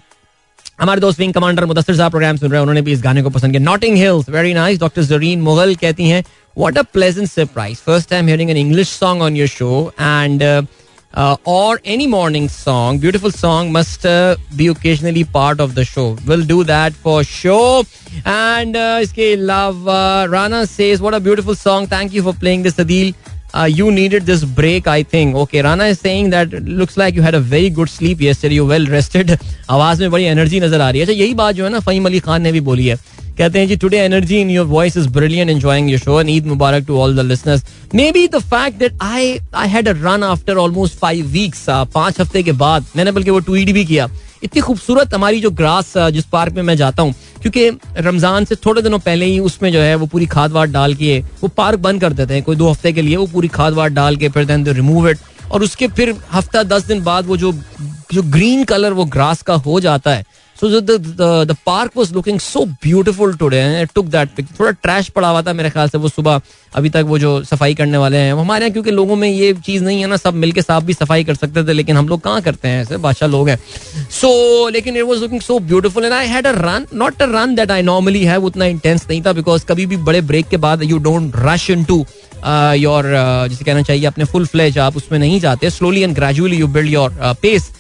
हमारे 0.81 1.01
दोस्त 1.01 1.19
विंग 1.21 1.33
कमांडर 1.35 1.65
मुदस्सिर 1.65 1.97
साहब 1.97 2.11
प्रोग्राम 2.11 2.37
सुन 2.37 2.51
रहे 2.51 2.59
हैं 2.59 2.63
उन्होंने 2.63 2.81
भी 2.83 2.93
इस 2.93 3.03
गाने 3.03 3.23
को 3.23 3.31
पसंद 3.31 3.53
किया। 3.53 3.63
Notting 3.63 3.97
Hills 3.97 4.29
very 4.29 4.55
nice 4.55 4.79
doctor 4.81 5.03
Zareen 5.05 5.41
Mughal 5.41 5.75
कहती 5.81 6.09
हैं 6.09 6.23
what 6.57 6.79
a 6.79 6.83
pleasant 6.93 7.29
surprise 7.29 7.79
first 7.87 8.09
time 8.11 8.27
hearing 8.27 8.51
an 8.51 8.57
English 8.57 8.89
song 8.91 9.23
on 9.23 9.37
your 9.37 9.49
show 9.49 9.93
and 10.01 10.43
or 11.46 11.80
any 11.84 12.08
morning 12.08 12.48
song, 12.48 12.98
beautiful 13.00 13.32
song 13.32 13.72
must 13.72 14.06
uh, 14.06 14.36
be 14.56 14.68
occasionally 14.68 15.24
part 15.24 15.60
of 15.60 15.76
the 15.76 15.86
show. 15.86 16.18
We'll 16.26 16.46
do 16.46 16.64
that 16.66 16.94
for 16.94 17.24
sure. 17.24 17.84
And 18.26 18.76
uh, 18.76 19.00
iske 19.02 19.38
love, 19.40 19.88
uh, 19.88 20.28
Rana 20.30 20.66
says, 20.68 21.02
what 21.02 21.14
a 21.14 21.20
beautiful 21.20 21.56
song. 21.56 21.88
Thank 21.88 22.14
you 22.14 22.24
for 22.24 22.34
playing 22.34 22.64
this, 22.64 22.76
Adil. 22.76 23.14
you 23.68 23.92
needed 23.92 24.26
this 24.26 24.44
break, 24.44 24.88
I 24.88 25.04
think. 25.04 25.36
Okay, 25.36 25.62
Rana 25.62 25.86
is 25.86 26.00
saying 26.00 26.30
that 26.30 26.52
looks 26.52 26.98
like 26.98 27.16
you 27.16 27.22
had 27.22 27.34
a 27.34 27.40
very 27.40 27.70
good 27.70 27.90
sleep 27.90 28.22
yesterday. 28.22 28.56
You 28.56 28.66
well 28.66 28.86
rested. 28.86 29.38
आवाज 29.70 30.02
में 30.02 30.12
बड़ी 30.12 30.24
energy 30.24 30.60
नजर 30.60 30.82
आ 30.82 30.90
रही 30.90 31.00
है 31.00 31.06
अच्छा 31.06 31.14
यही 31.14 31.34
बात 31.34 31.56
जो 31.56 31.64
है 31.64 31.70
ना 31.70 31.80
फहीम 31.80 32.06
अली 32.06 32.20
खान 32.20 32.42
ने 32.42 32.52
भी 32.52 32.62
बोली 32.70 32.88
है 32.88 32.98
कहते 33.39 33.59
हैं 33.59 33.69
जी 33.69 33.77
today 33.77 33.99
energy 33.99 34.41
in 34.41 34.51
your 34.51 34.67
voice 34.67 34.97
is 34.97 35.09
brilliant 35.11 35.51
enjoying 35.51 35.91
your 35.91 36.01
show 36.01 36.21
and 36.21 36.31
Eid 36.31 36.47
Mubarak 36.47 36.85
to 36.87 36.99
all 37.01 37.17
the 37.17 37.21
listeners 37.21 37.65
may 37.95 38.11
be 38.13 38.27
the 38.29 38.39
fact 38.43 38.79
that 38.79 39.03
I 39.03 39.39
I 39.55 39.69
had 39.69 39.89
a 39.89 39.93
run 40.03 40.23
after 40.25 40.57
almost 40.57 40.99
five 40.99 41.27
weeks 41.29 41.65
पाँच 41.69 42.21
हफ़्ते 42.21 42.43
के 42.43 42.53
बाद, 42.53 42.85
मैंने 42.97 43.13
बल्कि 43.13 43.31
वो 43.31 43.39
tweet 43.41 43.71
भी 43.73 43.85
किया। 43.85 44.09
इतनी 44.43 44.61
खूबसूरत 44.63 45.15
हमारी 45.15 45.41
जो 45.41 45.51
ग्रास 45.53 45.93
जिस 46.13 46.25
पार्क 46.33 46.55
में 46.55 46.63
मैं 46.63 46.77
जाता 46.77 47.03
हूँ, 47.03 47.15
क्योंकि 47.43 47.69
रमज़ान 47.99 48.45
से 48.45 48.55
थोड़े 48.57 48.83
दिनों 48.83 48.99
पहले 49.01 49.27
ही 49.27 49.39
उसमें 49.41 49.71
जो 49.73 49.81
है 49.81 49.95
वो 49.95 50.07
पूरी 50.07 50.27
खाद 50.27 50.53
वाद 50.53 50.71
डाल 50.71 50.95
के 50.95 51.19
वो 51.43 51.49
पार्क 51.57 51.79
बंद 51.81 52.01
कर 52.01 52.13
देते 52.13 52.35
हैं, 52.35 52.43
कोई 52.43 52.57
दो 52.57 52.71
हफ़्ते 52.71 52.93
के 52.93 53.03
लिए 53.03 53.17
वो 53.17 53.27
पूरी 53.27 53.49
खाद 53.51 53.73
वाद 53.75 53.93
डाल 53.93 54.17
के, 54.17 54.29
फिर 54.29 54.45
देन 54.45 54.67
रिमूव 54.69 55.09
इट 55.11 55.19
और 55.51 55.63
उसके 55.63 55.89
फिर 55.89 56.15
हफ़्ता 56.33 56.63
दस 56.65 56.87
दिन 56.87 57.03
बाद 57.05 57.27
वो 57.27 57.37
जो 57.37 57.53
जो 58.13 58.23
ग्रीन 58.25 58.65
कलर 58.65 58.93
वो 58.93 59.05
ग्रास 59.07 59.43
का 59.43 59.55
हो 59.67 59.81
जाता 59.81 60.15
है 60.15 60.25
so 60.71 60.81
the 61.45 61.57
park 61.67 61.97
was 61.97 62.13
looking 62.15 62.39
so 62.41 62.65
beautiful 62.85 63.35
today 63.37 63.63
took 63.95 64.07
that 64.07 64.35
pic 64.37 64.47
थोड़ा 64.61 64.71
ट्रैश 64.73 65.09
पड़ा 65.09 65.29
हुआ 65.29 65.43
था 65.43 65.53
मेरे 65.53 65.71
ख्याल 65.71 65.89
से 65.89 65.99
वो 65.99 66.09
सुबह। 66.09 66.41
अभी 66.73 66.91
तक 66.91 67.05
वो 67.07 67.19
जो 67.19 67.33
सफ़ाई 67.45 67.75
करने 67.75 67.99
वाले 67.99 68.19
हैं 68.19 68.33
हमारे 68.33 68.65
यहाँ 68.65 68.73
क्योंकि 68.73 68.91
लोगों 68.91 69.17
में 69.17 69.29
ये 69.29 69.53
चीज़ 69.57 69.85
नहीं 69.85 70.01
है 70.01 70.07
ना 70.07 70.17
सब 70.17 70.35
मिलके 70.35 70.63
साफ़ 70.63 70.85
भी 70.85 70.93
सफ़ाई 70.95 71.25
कर 71.25 71.35
सकते 71.35 71.65
थे 71.65 71.73
लेकिन 71.73 71.97
हम 71.97 72.09
लोग 72.09 72.21
कहाँ 72.21 72.41
करते 72.43 72.69
हैं? 72.69 72.83
ऐसे 72.83 72.97
बादशाह 72.99 73.29
लोग 73.29 73.49
हैं। 73.49 73.57
सो 73.57 74.29
so, 74.29 74.73
लेकिन 74.73 74.97
it 74.97 75.05
was 75.05 75.21
looking 75.21 75.41
so 75.41 75.59
beautiful 75.61 76.05
and 76.05 76.13
I 76.13 76.27
had 76.27 76.47
a 76.47 76.53
run 76.57 76.87
not 76.95 77.23
a 77.23 77.27
run 77.31 77.55
that 77.55 77.71
I 77.71 77.83
normally 77.83 78.25
है 78.25 78.39
उतना 78.41 78.65
इंटेंस 78.67 79.07
नहीं 79.11 79.23
था 79.23 79.33
बिकॉज़ 79.33 79.65
कभी 79.67 79.87
भी 79.87 79.97
बड़े 80.09 80.21
ब्रेक 80.23 80.49
के 80.49 80.57
बाद 80.59 80.83
you 80.83 80.99
don't 81.01 81.33
rush 81.37 81.71
into 81.85 82.05
your 82.77 83.05
जिसे 83.49 83.65
कहना 83.65 83.83
चाहिए 83.83 84.07
अपने 84.07 84.25
फुल 84.25 84.47
फ्लेज 84.47 84.79
आप 84.79 84.97
उसमें 84.97 85.19
नहीं 85.19 85.39
जाते। 85.41 85.71
Slowly 85.71 86.01
and 86.03 86.15
gradually 86.15 86.57
you 86.57 86.67
build 86.69 86.93
your 86.93 87.35
pace 87.43 87.71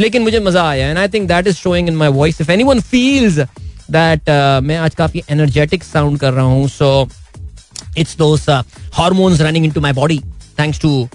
लेकिन 0.00 0.22
मुझे 0.22 0.40
मज़ा 0.40 0.68
आया 0.68 0.88
and 0.88 0.98
I 0.98 1.08
think 1.08 1.28
that 1.28 1.46
is 1.46 1.56
showing 1.56 1.88
in 1.88 1.96
my 1.96 2.08
voice 2.12 2.40
if 2.40 2.50
any 2.52 2.64
one 2.64 2.80
feels 2.92 3.38
that 3.90 4.30
मैं 4.64 4.76
आज 4.78 4.94
काफ़ी 4.94 5.22
एनर्जेटिक 5.30 5.84
साउंड 5.84 6.18
कर 6.20 6.32
रहा 6.32 6.44
हूँ 6.44 6.68
so 6.68 7.08
it's 7.98 8.16
those 8.18 8.48
hormones 8.94 9.40
running 9.40 9.64
into 9.64 9.80
my 9.80 9.92
body 9.92 10.18
thanks 10.58 10.80
to 10.80 11.08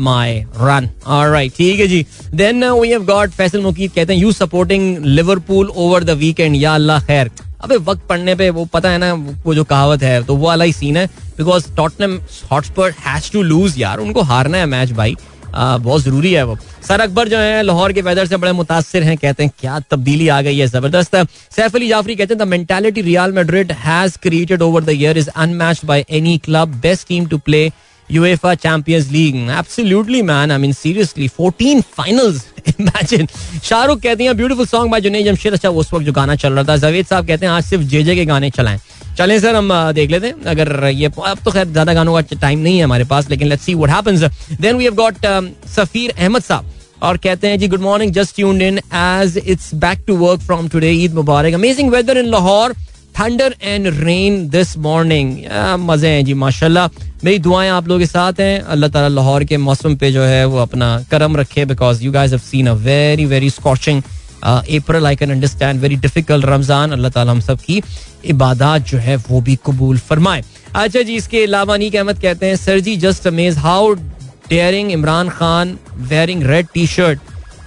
my 0.00 0.38
run 0.60 0.88
alright 1.06 1.52
ठीक 1.56 1.80
है 1.80 1.86
जी. 1.88 2.04
Then 2.34 2.64
we 2.64 2.88
have 2.90 3.04
got 3.06 3.30
Faisal 3.30 3.60
Muqeed 3.62 3.92
कहते 3.94 4.12
हैं 4.12 4.20
you 4.20 4.32
supporting 4.32 5.04
Liverpool 5.04 5.68
over 5.68 6.04
the 6.04 6.10
weekend 6.18 6.56
या 6.56 6.74
अल्लाह 6.74 7.00
खैर. 7.06 7.30
अबे 7.64 7.76
वक्त 7.76 8.06
पढ़ने 8.08 8.34
पे 8.34 8.48
वो 8.50 8.64
पता 8.72 8.90
है 8.90 8.98
ना 8.98 9.12
वो 9.44 9.54
जो 9.54 9.64
कहावत 9.64 10.02
है 10.02 10.22
तो 10.24 10.34
वो 10.36 10.46
वाला 10.46 10.64
ही 10.64 10.72
सीन 10.72 10.96
है 10.96 11.06
because 11.38 11.66
Tottenham 11.76 12.18
Hotspur 12.50 12.94
has 13.06 13.30
to 13.32 13.42
lose 13.42 13.78
यार. 13.78 13.98
उनको 14.00 14.22
हारना 14.22 14.58
है 14.58 14.66
मैच 14.66 14.92
भाई. 14.92 15.16
आ, 15.54 15.76
बहुत 15.78 16.02
ज़रूरी 16.02 16.32
है 16.32 16.44
वो. 16.44 16.58
सर 16.82 17.00
अकबर 17.00 17.28
जो 17.28 17.38
है 17.38 17.62
लाहौर 17.62 17.92
के 17.92 18.02
वेदर 18.02 18.26
से 18.26 18.36
बड़े 18.36 18.52
मुतासर 18.52 19.02
हैं 19.02 19.16
कहते 19.18 19.42
हैं 19.42 19.52
क्या 19.60 19.78
तब्दीली 19.90 20.28
आ 20.28 20.40
गई 20.42 20.58
है 20.58 20.66
ज़बरदस्त 20.66 21.16
सैफ 21.56 21.76
अली 21.76 21.88
जाफरी 21.88 22.16
कहते 22.16 22.34
हैं 22.34 22.38
the 22.38 22.48
mentality 22.48 23.00
Real 23.02 23.32
Madrid 23.32 23.72
has 23.86 24.18
created 24.22 24.62
over 24.62 24.84
the 24.84 24.90
year 24.90 25.18
is 25.18 25.28
unmatched 25.36 25.86
by 25.86 26.04
any 26.10 26.38
club 26.44 26.80
best 26.80 27.08
team 27.08 27.26
to 27.26 27.38
play 27.40 27.70
UEFA 28.08 28.56
Champions 28.56 29.12
League. 29.12 29.36
Absolutely, 29.50 30.22
man. 30.22 30.50
I 30.50 30.58
mean, 30.58 30.72
seriously, 30.72 31.28
14 31.28 31.82
finals. 31.82 32.46
Imagine. 32.78 33.26
Shahrukh 33.64 34.00
कहते 34.02 34.24
हैं 34.24 34.36
beautiful 34.36 34.66
song 34.66 34.90
by 34.90 35.00
Junaid 35.00 35.24
Jamshed 35.26 35.52
अच्छा 35.52 35.70
उस 35.70 35.92
वक्त 35.92 36.04
जो 36.04 36.12
गाना 36.12 36.34
चल 36.36 36.52
रहा 36.52 36.64
था 36.64 36.76
जवेद 36.76 37.06
साहब 37.06 37.26
कहते 37.26 37.46
हैं 37.46 37.52
आज 37.52 37.64
सिर्फ़ 37.64 37.84
जेजे 37.86 38.14
के 38.16 38.24
गाने 38.24 38.50
चलाएँ 38.50 38.78
चलें 39.18 39.38
सर, 39.40 39.54
हम 39.54 39.70
देख 39.92 40.10
लेते 40.10 40.26
हैं। 40.26 40.44
अगर 40.46 40.84
ये, 40.86 41.06
अब 41.06 41.38
तो 41.44 41.50
खैर 41.50 41.66
ज़्यादा 41.68 41.94
गानों 41.94 42.14
का 42.14 42.36
टाइम 42.40 42.58
नहीं 42.58 42.76
है 42.78 42.84
हमारे 42.84 43.04
पास, 43.04 43.30
लेकिन 43.30 43.48
let's 43.48 43.64
see 43.64 43.74
what 43.74 43.90
happens 43.90 44.24
then 44.60 44.76
we 44.76 44.84
have 44.84 44.94
got 44.94 45.26
Safeer 45.68 46.12
Ahmed 46.18 46.42
साहब 46.42 46.74
और 47.02 47.16
कहते 47.18 47.48
हैं, 47.48 47.58
जी 47.58 47.68
good 47.68 47.80
morning 47.80 48.12
just 48.12 48.34
tuned 48.36 48.62
in 48.62 48.78
as 48.78 49.38
it's 49.38 49.74
back 49.76 50.04
to 50.06 50.16
work 50.16 50.40
from 50.42 50.68
today 50.68 50.90
Eid 50.92 51.14
Mubarak 51.14 51.54
amazing 51.54 51.90
weather 51.92 52.18
in 52.18 52.26
Lahore 52.30 52.74
thunder 53.20 53.54
and 53.62 53.86
rain 53.94 54.48
this 54.48 54.76
morning 54.78 55.36
मज़े 55.80 56.08
हैं 56.08 56.24
जी, 56.24 56.34
माशाल्लाह। 56.36 56.88
मेरी 57.24 57.38
दुआएँ 57.38 57.70
आप 57.70 57.88
लोगों 57.88 58.00
के 58.00 58.06
साथ 58.06 58.40
हैं। 58.40 58.60
अल्लाह 58.62 58.90
ताला 58.90 59.08
लाहौर 59.08 59.44
के 59.44 59.56
मौसम 59.58 59.96
पे 59.96 60.10
जो 60.12 60.22
है 60.22 60.44
वो 60.46 60.58
अपना 60.58 60.88
करम 61.10 61.36
रखे 61.36 61.64
because 61.64 62.02
you 62.04 62.12
guys 62.12 62.30
have 62.30 62.40
seen 62.40 62.66
a 62.66 62.72
very 62.84 63.24
very 63.26 63.50
scorching 63.50 64.02
April 64.44 65.06
I 65.06 65.16
can 65.16 65.30
understand 65.30 65.80
very 65.80 65.96
difficult 65.98 66.44
Ramzan 66.46 66.92
अल्लाह 66.92 67.10
ताला 67.10 67.32
हम 67.32 67.40
सब 67.40 67.60
की 67.60 67.82
इबादत 68.26 68.86
जो 68.88 68.98
है 68.98 69.16
वो 69.28 69.40
भी 69.40 69.58
कबूल 69.66 69.98
फरमाए। 70.00 70.42
अच्छा 70.74 71.02
जी, 71.02 71.14
इसके 71.14 71.44
अलावा 71.44 71.76
नीक 71.76 71.96
अहमद 71.96 72.20
कहते 72.22 72.46
हैं, 72.46 72.56
sir 72.56 72.80
ji 72.80 72.96
just 72.98 73.26
amaze 73.26 73.58
how 73.58 73.94
daring 73.94 74.92
Imran 74.92 75.28
Khan 75.30 75.78
wearing 76.10 76.42
red 76.46 76.66
T 76.74 76.86
shirt 76.88 77.20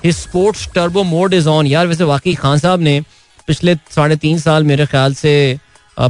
his 0.05 0.15
sports 0.17 0.67
turbo 0.75 1.03
mode 1.05 1.33
is 1.33 1.47
on 1.49 1.67
यार, 1.67 1.87
वैसे 1.87 2.03
वाकई 2.03 2.33
खान 2.35 2.57
साहब 2.59 2.79
ने 2.81 2.99
पिछले 3.47 3.75
साढ़े 3.95 4.15
तीन 4.17 4.39
साल 4.39 4.63
मेरे 4.63 4.85
ख्याल 4.85 5.13
से 5.15 5.33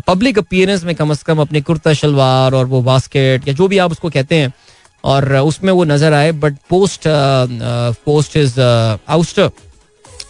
पब्लिक 0.08 0.38
अपीयरेंस 0.40 0.84
में 0.84 0.94
कम 0.96 1.12
अज 1.12 1.24
कम 1.24 1.40
अपने 1.42 1.62
कुर्ता, 1.62 1.94
शलवार 1.94 2.54
और 2.54 2.66
वो 2.66 2.82
बास्केट 2.84 3.48
या 3.48 3.54
जो 3.54 3.68
भी 3.68 3.78
आप 3.78 3.92
उसको 3.92 4.10
कहते 4.10 4.36
हैं, 4.36 4.54
और 5.04 5.36
उसमें 5.36 5.72
वो 5.74 5.84
नज़र 5.86 6.14
आए 6.14 6.32
but 6.32 6.58
post 6.70 7.04
post 8.06 8.38
is 8.38 8.60
ouster 8.60 9.50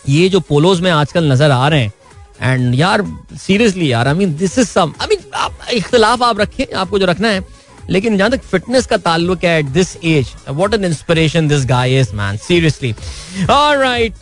ये 0.09 0.29
जो 0.29 0.39
पोलोज 0.39 0.81
में 0.81 0.91
आजकल 0.91 1.31
नज़र 1.31 1.51
आ 1.51 1.67
रहे 1.67 1.81
हैं 1.81 1.93
एंड 2.41 2.75
यार 2.75 3.03
सीरियसली 3.37 3.91
यार 3.91 4.07
I 4.07 4.13
mean 4.13 4.35
this 4.35 4.59
is 4.59 4.67
some 4.67 4.93
I 5.01 5.07
mean 5.07 5.17
इख्तलाफ 5.73 6.23
आप 6.23 6.39
रखें, 6.39 6.73
आपको 6.75 6.99
जो 6.99 7.05
रखना 7.05 7.27
है 7.27 7.60
लेकिन 7.91 8.17
जहाँ 8.17 8.29
तक 8.31 8.41
फिटनेस 8.51 8.85
का 8.85 8.97
ताल्लुक 9.05 9.43
है 9.45 9.57
at 9.59 9.65
this 9.77 9.95
age 10.05 10.33
what 10.49 10.73
an 10.73 10.85
inspiration 10.85 11.47
this 11.47 11.65
guy 11.67 11.99
is 11.99 12.13
man 12.15 12.37
seriously 12.47 12.93
alright 13.49 14.13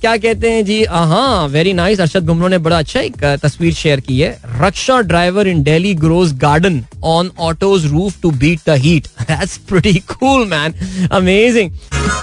क्या 0.00 0.16
कहते 0.16 0.50
हैं 0.50 0.64
जी? 0.64 0.82
हाँ 0.84 1.46
वेरी 1.48 1.72
नाइस 1.72 2.00
अरशद 2.00 2.26
गुमरो 2.26 2.48
ने 2.48 2.58
बड़ा 2.58 2.78
अच्छा 2.78 3.00
एक 3.00 3.24
तस्वीर 3.42 3.74
शेयर 3.74 4.00
की 4.00 4.20
है. 4.20 4.30
Rickshaw 4.60 5.00
driver 5.02 5.48
in 5.48 5.62
Delhi 5.62 5.94
grows 5.94 6.32
garden 6.38 6.84
on 7.04 7.30
auto's 7.40 7.86
roof 7.92 8.20
to 8.22 8.30
beat 8.32 8.60
the 8.66 8.76
heat 8.80 9.06
that's 9.20 9.56
pretty 9.68 9.98
cool 10.08 10.46
man 10.48 10.74
amazing 11.12 11.70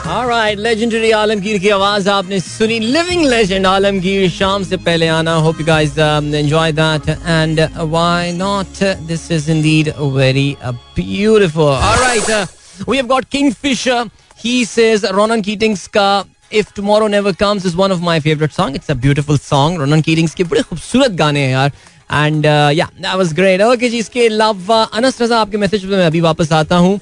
alright 0.08 0.60
legendary 0.60 1.12
Alamgir 1.12 1.58
की 1.60 1.70
आवाज़ 1.70 2.10
आपने 2.10 2.40
सुनी. 2.40 2.80
लिविंग 2.80 3.26
लेजेंड 3.26 3.66
आलमगीर 3.66 4.30
शाम 4.30 4.64
से 4.64 4.78
पहले 4.78 5.08
आना. 5.08 5.34
Hope 5.36 5.60
you 5.60 5.66
guys 5.66 5.98
enjoy 5.98 6.72
that 6.72 7.10
and 7.10 7.60
why 7.78 8.32
not 8.34 8.84
this 9.08 9.32
is 9.32 9.50
indeed 9.52 9.92
very 10.10 10.58
uh, 10.62 10.74
beautiful. 10.96 11.68
All 11.68 12.00
right, 12.00 12.30
uh, 12.30 12.46
we 12.88 12.98
have 12.98 13.08
got 13.08 13.30
Kingfisher. 13.30 14.10
He 14.38 14.66
says 14.66 15.06
Ronan 15.12 15.42
Keating's 15.42 15.88
ka 15.88 16.26
If 16.52 16.74
Tomorrow 16.74 17.08
Never 17.08 17.34
Comes 17.34 17.66
is 17.66 17.76
one 17.76 17.92
of 17.92 18.02
my 18.02 18.20
favorite 18.20 18.54
song. 18.54 18.76
It's 18.76 18.90
a 18.90 18.96
beautiful 18.96 19.38
song. 19.38 19.78
Ronan 19.78 20.02
Keating's 20.02 20.36
के 20.36 20.44
बड़े 20.44 20.62
खूबसूरत 20.70 21.12
गाने 21.22 21.40
हैं 21.40 21.52
यार 21.52 21.72
and 22.14 22.46
yeah 22.46 22.86
that 23.02 23.16
was 23.16 23.34
great 23.36 23.62
okay 23.62 23.90
जी 23.90 23.98
इसके 24.00 24.26
अलावा 24.28 24.82
अनस 25.00 25.22
रजा 25.22 25.40
आपके 25.40 25.58
message 25.58 25.82
पे 25.86 25.96
मैं 25.96 26.06
अभी 26.06 26.22
वापस 26.22 26.52
आता 26.60 26.76
हूँ 26.86 27.00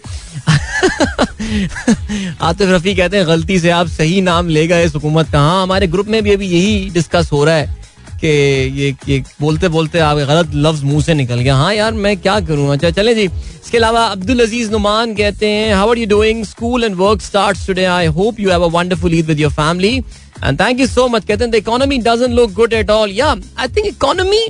आतिफ 2.42 2.70
रफी 2.70 2.96
कहते 2.96 3.18
हैं 3.18 3.28
गलती 3.28 3.60
से 3.60 3.70
आप 3.70 3.88
सही 3.88 4.22
नाम 4.22 4.48
ले 4.50 4.66
गए 4.68 4.86
हुकूमत 4.96 5.30
का 5.32 5.40
हाँ 5.40 5.62
हमारे 5.64 5.88
ग्रुप 5.88 6.08
में 6.16 6.22
भी 6.24 6.32
अभी 6.34 6.48
यही 6.48 6.90
डिस्कस 6.94 7.30
हो 7.32 7.44
रहा 7.46 7.56
है 7.56 7.85
कि 8.22 8.28
ये, 8.28 8.96
ये 9.08 9.24
बोलते 9.42 9.68
बोलते 9.70 10.00
आप 10.00 10.18
गलत 10.18 10.52
लफ्ज 10.56 10.84
मुँह 10.84 11.02
से 11.04 11.14
निकल 11.14 11.40
गया। 11.40 11.56
हाँ 11.56 11.74
यार 11.74 11.94
मैं 11.94 12.16
क्या 12.18 12.40
करूँ? 12.40 12.72
अच्छा 12.74 12.92
चले 12.92 13.16
जी। 13.16 13.26
इसके 13.26 13.78
अलावा 13.78 14.04
अब्दुल 14.08 14.40
अज़ीज़ 14.42 14.72
नुमान 14.72 15.14
कहते 15.16 15.48
हैं 15.48 15.74
how 15.74 15.90
are 15.90 15.98
you 15.98 16.06
doing 16.08 16.44
school 16.46 16.84
and 16.84 16.96
work 16.96 17.22
starts 17.22 17.66
today 17.68 17.86
I 17.86 18.06
hope 18.20 18.40
you 18.40 18.50
have 18.50 18.64
a 18.64 18.72
wonderful 18.74 19.14
Eid 19.14 19.26
with 19.26 19.40
your 19.40 19.52
family 19.54 19.98
and 20.44 20.60
thank 20.60 20.80
you 20.80 20.88
so 20.88 21.08
much 21.08 21.26
कहते 21.26 21.44
हैं 21.44 21.52
the 21.52 21.56
economy 21.56 21.98
doesn't 22.00 22.36
look 22.36 22.54
good 22.54 22.74
at 22.74 22.90
all 22.92 23.12
yeah 23.14 23.36
I 23.60 23.68
think 23.68 23.88
economy 23.88 24.48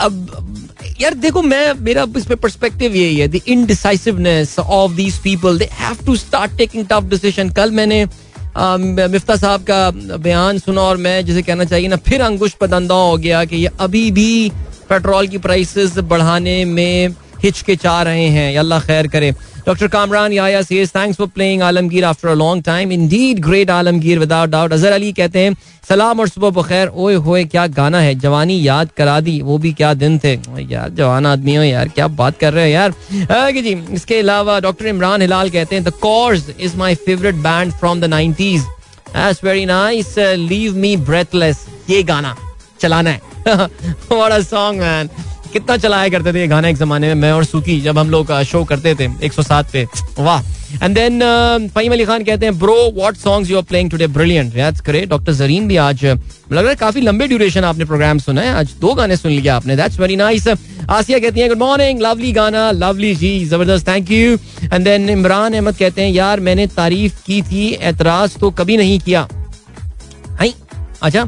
अब 0.00 0.58
यार 1.00 1.14
देखो 1.14 1.42
मैं 1.42 1.72
मेरा 1.84 2.06
इस 2.16 2.26
पे 2.26 2.34
perspective 2.36 2.96
यही 2.96 3.16
है 3.18 3.28
the 3.28 3.40
indecisiveness 3.48 4.58
of 4.58 4.92
these 4.96 5.18
people 5.22 5.58
they 5.58 5.68
have 5.72 6.04
to 6.06 6.16
start 6.16 6.56
taking 6.58 6.86
tough 6.90 7.08
decision 7.10 7.50
कल 7.52 7.70
मैंने 7.78 8.04
मिफ्ता 8.56 9.36
साहब 9.36 9.62
का 9.70 9.90
बयान 10.16 10.58
सुना 10.58 10.80
और 10.82 10.96
मैं 10.96 11.24
जिसे 11.24 11.42
कहना 11.42 11.64
चाहिए 11.64 11.88
ना, 11.88 11.96
फिर 11.96 12.20
अंकुश 12.20 12.52
पतंदा 12.60 12.94
हो 12.94 13.16
गया 13.16 13.44
कि 13.44 13.56
ये 13.56 13.70
अभी 13.80 14.10
भी 14.10 14.50
पेट्रोल 14.88 15.28
की 15.28 15.38
प्राइसेस 15.38 15.98
बढ़ाने 15.98 16.64
में 16.64 17.14
हिचकिचा 17.42 18.02
रहे 18.02 18.26
हैं। 18.28 18.58
अल्लाह 18.58 18.80
खैर 18.80 19.06
करे। 19.08 19.30
Doctor 19.66 19.88
Kamran 19.88 20.32
Yahya 20.32 20.62
says 20.62 20.90
thanks 20.90 21.18
for 21.18 21.26
playing 21.34 21.62
Alamgir 21.62 22.04
after 22.04 22.28
a 22.28 22.34
long 22.34 22.64
time 22.64 22.92
indeed 22.92 23.38
great 23.44 23.70
Alamgir 23.70 24.18
without 24.18 24.50
doubt 24.50 24.72
Azhar 24.72 24.92
Ali 24.92 25.12
कहते 25.12 25.38
हैं 25.38 25.54
सलाम 25.88 26.20
और 26.20 26.28
सुबह 26.28 26.50
बखैर। 26.60 26.88
ओए 26.88 27.14
होए 27.14 27.44
क्या 27.44 27.66
गाना 27.78 28.00
है? 28.00 28.14
जवानी 28.14 28.60
याद 28.66 28.90
करा 28.96 29.18
दी। 29.20 29.40
वो 29.42 29.58
भी 29.58 29.72
क्या 29.72 29.94
दिन 29.94 30.18
थे? 30.24 30.32
यार 30.70 30.90
जवान 30.90 31.26
आदमी 31.26 31.54
हो 31.54 31.62
यार 31.62 31.88
क्या 31.88 32.08
बात 32.20 32.38
कर 32.38 32.52
रहे 32.52 32.64
हो 32.64 32.70
यार। 32.70 33.52
जी 33.52 33.74
इसके 33.94 34.18
अलावा 34.18 34.60
डॉक्टर 34.60 34.86
इमरान 34.86 35.22
हिलाल 35.22 35.50
कहते 35.50 35.76
हैं 35.76 35.84
the 35.84 35.90
Corrs 36.02 36.48
is 36.60 36.76
my 36.76 36.94
favourite 36.94 37.34
band 37.48 37.72
from 37.72 38.00
the 38.00 38.04
nineties 38.14 38.64
very 39.44 39.64
nice. 39.66 40.10
Uh, 40.16 40.34
leave 40.50 40.76
me 40.82 40.90
breathless. 41.08 41.58
ये 41.90 42.02
गाना 42.02 42.36
चलाना 42.80 43.10
है। 43.10 43.20
What 44.12 44.32
a 44.32 44.40
song, 44.44 44.78
man. 44.78 45.10
कितना 45.52 45.76
चलाया 45.76 46.08
करते 46.08 46.32
थे 46.32 46.40
ये 46.40 46.46
गाना 46.48 46.68
एक 46.68 46.76
जमाने 46.76 47.08
में, 47.08 47.14
मैं 47.14 47.32
और 47.32 47.44
सुकी, 47.44 47.80
जब 47.80 47.98
हम 47.98 48.10
लोग 48.10 48.32
शो 48.44 48.64
करते 48.64 48.94
थे 48.94 49.08
107 49.24 49.72
पे। 49.72 49.86
वाह। 50.18 50.40
एंड 50.74 50.94
देन 50.94 51.20
फहीम 51.74 51.92
अली 51.92 52.04
खान 52.04 52.24
कहते 52.24 52.46
हैं 52.46 52.58
bro 52.58 52.76
what 52.96 53.16
songs 53.16 53.50
you 53.50 53.56
are 53.56 53.62
playing 53.62 53.90
today 53.90 54.06
brilliant 54.08 54.52
that's 54.54 54.82
great 54.86 55.08
doctor 55.08 55.32
Zareen 55.34 55.68
भी 55.68 55.76
आज 55.78 56.04
लग 56.04 56.58
रहा 56.58 56.68
है 56.68 56.74
काफ़ी 56.76 57.00
लंबे 57.00 57.26
ड्यूरेशन 57.28 57.64
आपने 57.64 57.84
प्रोग्राम 57.84 58.18
सुना 58.18 58.40
है। 58.40 58.52
आज 58.54 58.72
दो 58.80 58.94
गाने 58.94 59.16
सुन 59.16 59.32
लिया 59.32 59.56
आपने। 59.56 59.76
दैट्स 59.76 60.00
वेरी 60.00 60.16
नाइस 60.16 60.48
आसिया 60.48 61.18
कहती 61.18 61.40
हैं 61.40 61.48
गुड 61.48 61.58
मॉर्निंग 61.58 62.00
लवली 62.02 62.32
गाना 62.32 62.70
लवली 62.72 63.14
जी, 63.14 63.44
ज़बरदस्त 63.46 63.88
thank 63.88 64.10
you 64.10 64.36
and 64.64 64.84
then 64.84 65.08
Imran 65.10 65.54
Ahmed 65.54 65.76
कहते 65.76 66.02
हैं, 66.02 66.10
यार, 66.10 66.40
मैंने 66.40 66.66
तारीफ़ 66.68 67.22
की 67.26 67.40
थी 67.42 67.68
एतराज़ 67.82 68.38
तो 68.38 68.50
कभी 68.52 68.76
नहीं 68.76 68.98
किया। 69.00 69.28
अच्छा। 71.02 71.22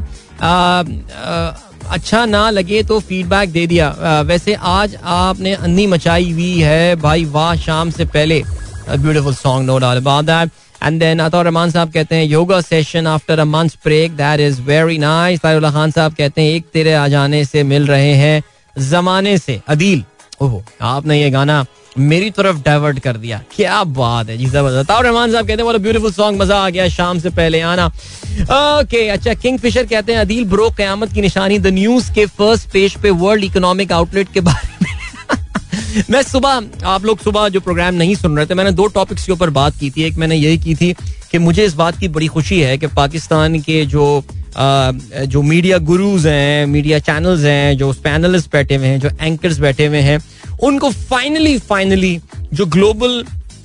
अच्छा 1.91 2.25
ना 2.25 2.49
लगे 2.49 2.81
तो 2.83 2.99
फीडबैक 2.99 3.51
दे 3.51 3.65
दिया। 3.67 3.87
आ, 3.87 4.21
वैसे 4.21 4.53
आज 4.53 4.95
आपने 5.03 5.53
अन्नी 5.53 5.87
मचाई 5.87 6.31
हुई 6.31 6.59
है। 6.59 6.95
भाई 6.95 7.25
वाह 7.25 7.55
शाम 7.55 7.89
से 7.89 8.05
पहले। 8.05 8.41
Beautiful 8.89 9.33
song 9.33 9.67
no 9.67 9.77
doubt 9.79 9.97
about 9.97 10.25
that 10.25 10.49
and 10.83 10.99
then 10.99 11.19
Ataur 11.19 11.45
Rahman 11.45 11.71
साहब 11.71 11.91
कहते 11.91 12.15
हैं 12.15 12.25
yoga 12.25 12.59
session 12.61 13.07
after 13.07 13.39
a 13.39 13.45
month 13.45 13.69
break 13.83 14.11
that 14.11 14.39
is 14.39 14.61
very 14.61 14.97
nice 14.97 15.39
Khan 15.39 15.91
साहब 15.91 16.13
कहते 16.13 16.41
हैं 16.41 16.49
एक 16.49 16.65
तेरे 16.73 16.93
आ 16.93 17.07
जाने 17.07 17.45
से 17.45 17.63
मिल 17.63 17.87
रहे 17.87 18.13
हैं 18.13 18.43
जमाने 18.75 19.37
से 19.37 19.61
अदील। 19.67 20.03
ओहो, 20.41 20.63
आपने 20.81 21.21
ये 21.21 21.29
गाना 21.29 21.65
मेरी 21.97 22.29
तरफ़ 22.29 22.57
डाइवर्ट 22.63 22.99
कर 22.99 23.17
दिया। 23.17 23.41
क्या 23.55 23.83
बात 23.83 24.29
है 24.29 24.37
जी, 24.37 24.45
ज़बरदस्त। 24.45 24.91
रहमान 24.91 25.31
साहब 25.31 25.47
कहते 25.47 25.63
हैं 25.63 25.81
ब्यूटीफुल 25.81 26.11
सॉन्ग 26.11 26.41
मज़ा 26.41 26.57
आ 26.57 26.69
गया 26.69 26.87
शाम 26.89 27.19
से 27.19 27.29
पहले 27.29 27.61
आना। 27.61 27.85
ओके 28.77 29.07
अच्छा 29.07 29.33
किंग 29.33 29.59
फिशर 29.59 29.85
कहते 29.85 30.13
हैं 30.13 30.19
अदील 30.19 30.45
ब्रो 30.45 30.69
कयामत 30.69 31.13
की 31.13 31.21
निशानी 31.21 31.59
द 31.59 31.67
न्यूज़ 31.67 32.11
के 32.13 32.25
फ़र्स्ट 32.25 32.69
पेज 32.69 32.95
पे 32.95 33.09
वर्ल्ड 33.09 33.43
इकोनॉमिक 33.43 33.91
आउटलेट 33.91 34.33
के 34.33 34.41
बारे 34.41 34.69
में। 34.81 36.03
मैं 36.09 36.21
सुबह, 36.21 36.61
आप 36.85 37.05
लोग 37.05 37.19
सुबह 37.19 37.49
जो 37.49 37.59
प्रोग्राम 37.59 37.93
नहीं 37.93 38.15
सुन 38.15 38.37
रहे 38.37 38.45
थे, 38.45 38.53
मैंने 38.53 38.71
दो 38.71 38.87
टॉपिक्स 38.87 39.25
के 39.25 39.31
ऊपर 39.31 39.49
बात 39.49 39.77
की 39.79 39.89
थी। 39.89 40.03
एक 40.03 40.15
मैंने 40.15 40.35
यही 40.35 40.57
की 40.57 40.75
थी 40.75 40.93
कि 41.31 41.37
मुझे 41.37 41.65
इस 41.65 41.73
बात 41.73 41.97
की 41.97 42.07
बड़ी 42.07 42.27
खुशी 42.27 42.59
है 42.61 42.77
कि 42.77 42.87
पाकिस्तान 42.87 43.59
के 43.59 43.85
जो 43.85 44.23
जो 44.57 45.41
मीडिया 45.43 45.77
गुरुज 45.79 46.27
हैं 46.27 46.65
मीडिया 46.67 46.99
चैनल्स 47.01 47.43
हैं, 47.43 47.77
जो 47.77 47.91
पैनलिस्ट 48.03 48.51
बैठे 48.51 48.75
हुए 48.75 48.87
हैं, 48.87 48.99
जो 48.99 49.09
एंकर्स 49.21 49.59
बैठे 49.59 49.85
हुए 49.87 50.01
हैं, 50.01 50.19
उनको 50.63 50.91
फाइनली 50.91 51.57
फाइनली 51.59 52.19
जो 52.53 52.65
global 52.67 53.23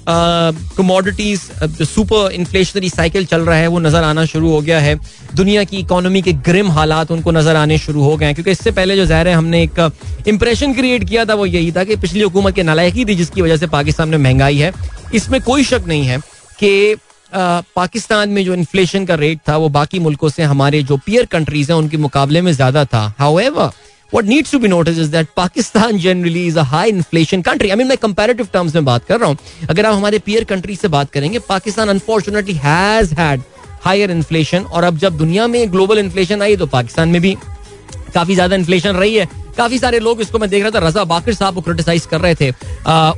commodities 0.09 1.41
super 1.87 2.33
inflationary 2.33 2.89
cycle 2.91 3.25
चल 3.27 3.41
रहा 3.41 3.57
है, 3.57 3.67
वो 3.67 3.79
नज़र 3.79 4.05
आना 4.05 4.25
शुरू 4.25 4.51
हो 4.51 4.61
गया 4.61 4.79
है। 4.81 4.99
दुनिया 5.35 5.65
की 5.65 5.79
इकोनॉमी 5.79 6.23
के 6.23 6.33
ग्रिम 6.33 6.71
हालात 6.71 7.11
उनको 7.11 7.31
नज़र 7.31 7.57
आने 7.57 7.79
शुरू 7.79 8.03
हो 8.03 8.17
गए 8.17 8.27
हैं, 8.27 8.35
क्योंकि 8.35 8.51
इससे 8.51 8.71
पहले 8.71 8.97
जो 8.97 9.05
जहर 9.07 9.29
है 9.29 9.35
हमने 9.35 9.63
एक 9.63 10.27
इंप्रेशन 10.29 10.75
क्रिएट 10.75 11.05
किया 11.09 11.25
था, 11.25 11.35
वो 11.35 11.47
यही 11.47 11.71
था 11.73 11.85
कि 11.85 11.97
पिछली 11.97 12.21
हुकूमत 12.21 12.55
की 12.55 12.63
नलायकी 12.63 13.05
थी, 13.05 13.15
जिसकी 13.15 13.43
वजह 13.43 13.57
से 13.57 13.67
पाकिस्तान 13.69 14.09
में 14.09 14.19
महँगाई 14.19 14.59
है। 14.59 14.73
इसमें 15.15 15.41
कोई 15.43 15.65
शक 15.65 15.85
नहीं 15.89 16.05
है 16.05 16.19
कि 16.59 16.97
पाकिस्तान 17.35 18.29
में 18.29 18.45
जो 18.45 18.55
इन्फ्लेशन 18.55 19.05
का 19.07 19.15
रेट 19.15 19.39
था 19.49 19.57
वो 19.57 19.69
बाकी 19.71 19.99
मुल्कों 20.01 20.29
से 20.29 20.43
हमारे 20.45 20.83
जो 20.83 20.97
पियर 21.07 21.27
कंट्रीज़ 21.33 21.71
हैं 21.73 21.79
उनके 21.79 21.97
मुकाबले 21.99 22.41
में 22.43 22.53
ज़्यादा 22.53 22.85
था। 22.85 23.13
How 23.19 23.71
what 24.13 24.25
needs 24.25 24.51
to 24.51 24.59
be 24.59 24.69
noticed 24.71 25.01
is 25.01 25.11
that 25.11 25.29
Pakistan 25.35 25.99
generally 25.99 26.41
is 26.47 26.57
a 26.57 26.63
high 26.65 26.89
inflation 26.93 27.43
country. 27.49 27.69
I 27.73 27.77
mean, 27.77 27.89
मैं 27.89 27.97
comparative 27.99 28.49
terms 28.53 28.75
में 28.75 28.85
बात 28.85 29.05
कर 29.09 29.21
रहा 29.21 29.29
हूँ। 29.29 29.67
अगर 29.71 29.87
आप 29.87 29.95
हमारे 29.95 30.19
peer 30.19 30.45
country 30.53 30.77
से 30.79 30.89
बात 30.89 31.11
करेंगे 31.11 31.39
Pakistan 31.49 31.93
unfortunately 31.93 32.57
has 32.65 33.13
had 33.19 33.45
higher 33.87 34.09
inflation 34.17 34.67
और 34.67 34.85
अब 34.85 34.99
जब 34.99 35.17
दुनिया 35.19 35.47
में 35.47 35.65
global 35.73 36.03
inflation 36.05 36.43
आई 36.43 36.57
तो 36.57 36.67
पाकिस्तान 36.69 37.09
में 37.09 37.21
भी 37.23 37.37
काफ़ी 38.15 38.35
ज़्यादा 38.35 38.57
इन्फ्लेशन 38.57 38.97
रही 38.97 39.15
है। 39.15 39.29
काफ़ी 39.57 39.79
सारे 39.79 39.99
लोग 40.01 40.21
इसको 40.21 40.39
मैं 40.39 40.49
देख 40.51 40.63
रहा 40.63 40.71
था 40.71 40.87
रजा 40.87 41.05
बाकिर 41.05 41.35
साहब 41.35 41.55
को 41.55 41.61
क्रिटिसाइज 41.61 42.07
कर 42.07 42.21
रहे 42.21 42.35
थे 42.35 42.51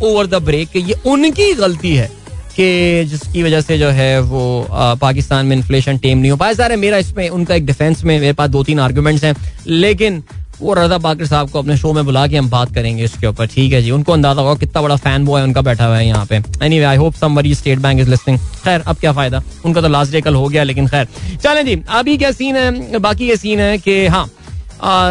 ओवर 0.06 0.26
द 0.26 0.42
ब्रेक 0.44 0.76
ये 0.76 1.00
उनकी 1.06 1.52
गलती 1.54 1.94
है। 1.96 2.10
कि 2.56 3.04
जिसकी 3.06 3.42
वजह 3.42 3.60
से 3.60 3.78
जो 3.78 3.88
है 3.90 4.20
वो 4.22 4.66
पाकिस्तान 5.00 5.46
में 5.46 5.56
इन्फ्लेशन 5.56 5.98
टेम 5.98 6.18
नहीं 6.18 6.30
हो 6.30 6.36
पाया। 6.36 6.52
सारे 6.54 6.76
मेरा 6.76 6.98
इसमें, 6.98 7.28
उनका 7.30 7.54
एक 7.54 7.66
डिफेंस 7.66 8.04
में 8.04 8.18
मेरे 8.20 8.32
पास 8.32 8.50
दो 8.50 8.62
तीन 8.64 8.80
आर्गूमेंट्स 8.80 9.24
हैं, 9.24 9.34
लेकिन 9.66 10.22
वो 10.60 10.74
रजा 10.74 10.96
बाकर 10.98 11.26
साहब 11.26 11.50
को 11.50 11.58
अपने 11.58 11.76
शो 11.76 11.92
में 11.92 12.04
बुला 12.04 12.26
के 12.26 12.36
हम 12.36 12.48
बात 12.50 12.74
करेंगे 12.74 13.04
इसके 13.04 13.26
ऊपर। 13.26 13.46
ठीक 13.46 13.72
है 13.72 13.80
जी, 13.82 13.90
उनको 13.90 14.12
अंदाज़ा 14.12 14.42
होगा 14.42 14.54
कितना 14.56 14.82
बड़ा 14.82 14.96
फ़ैन 14.96 15.24
बॉय 15.24 15.42
उनका 15.42 15.60
बैठा 15.62 15.86
हुआ 15.86 15.96
है 15.96 16.06
यहाँ 16.06 16.26
पे। 16.26 16.36
Anyway 16.78 16.84
I 16.84 16.96
hope 16.96 17.14
somebody 17.14 17.54
state 17.54 17.78
bank 17.78 18.00
is 18.00 18.10
listing 18.10 18.38
खैर, 18.38 18.80
अब 18.80 18.96
क्या 18.96 19.12
फ़ायदा? 19.12 19.42
उनका 19.64 19.80
तो 19.80 19.88
लास्ट 19.88 20.12
डे 20.12 20.20
कल 20.20 20.34
हो 20.34 20.48
गया, 20.48 20.62
लेकिन 20.62 20.86
खैर। 20.88 21.08
चलें 21.42 21.64
जी, 21.66 21.82
अभी 21.90 22.16
क्या 22.16 22.30
सीन 22.32 22.56
है? 22.56 22.98
बाकी 22.98 23.28
ये 23.28 23.36
सीन 23.36 23.60
है 23.60 23.76
कि 23.78 24.06
हाँ 24.06 24.28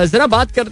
जरा 0.05 0.27
बात 0.27 0.51
कर 0.51 0.69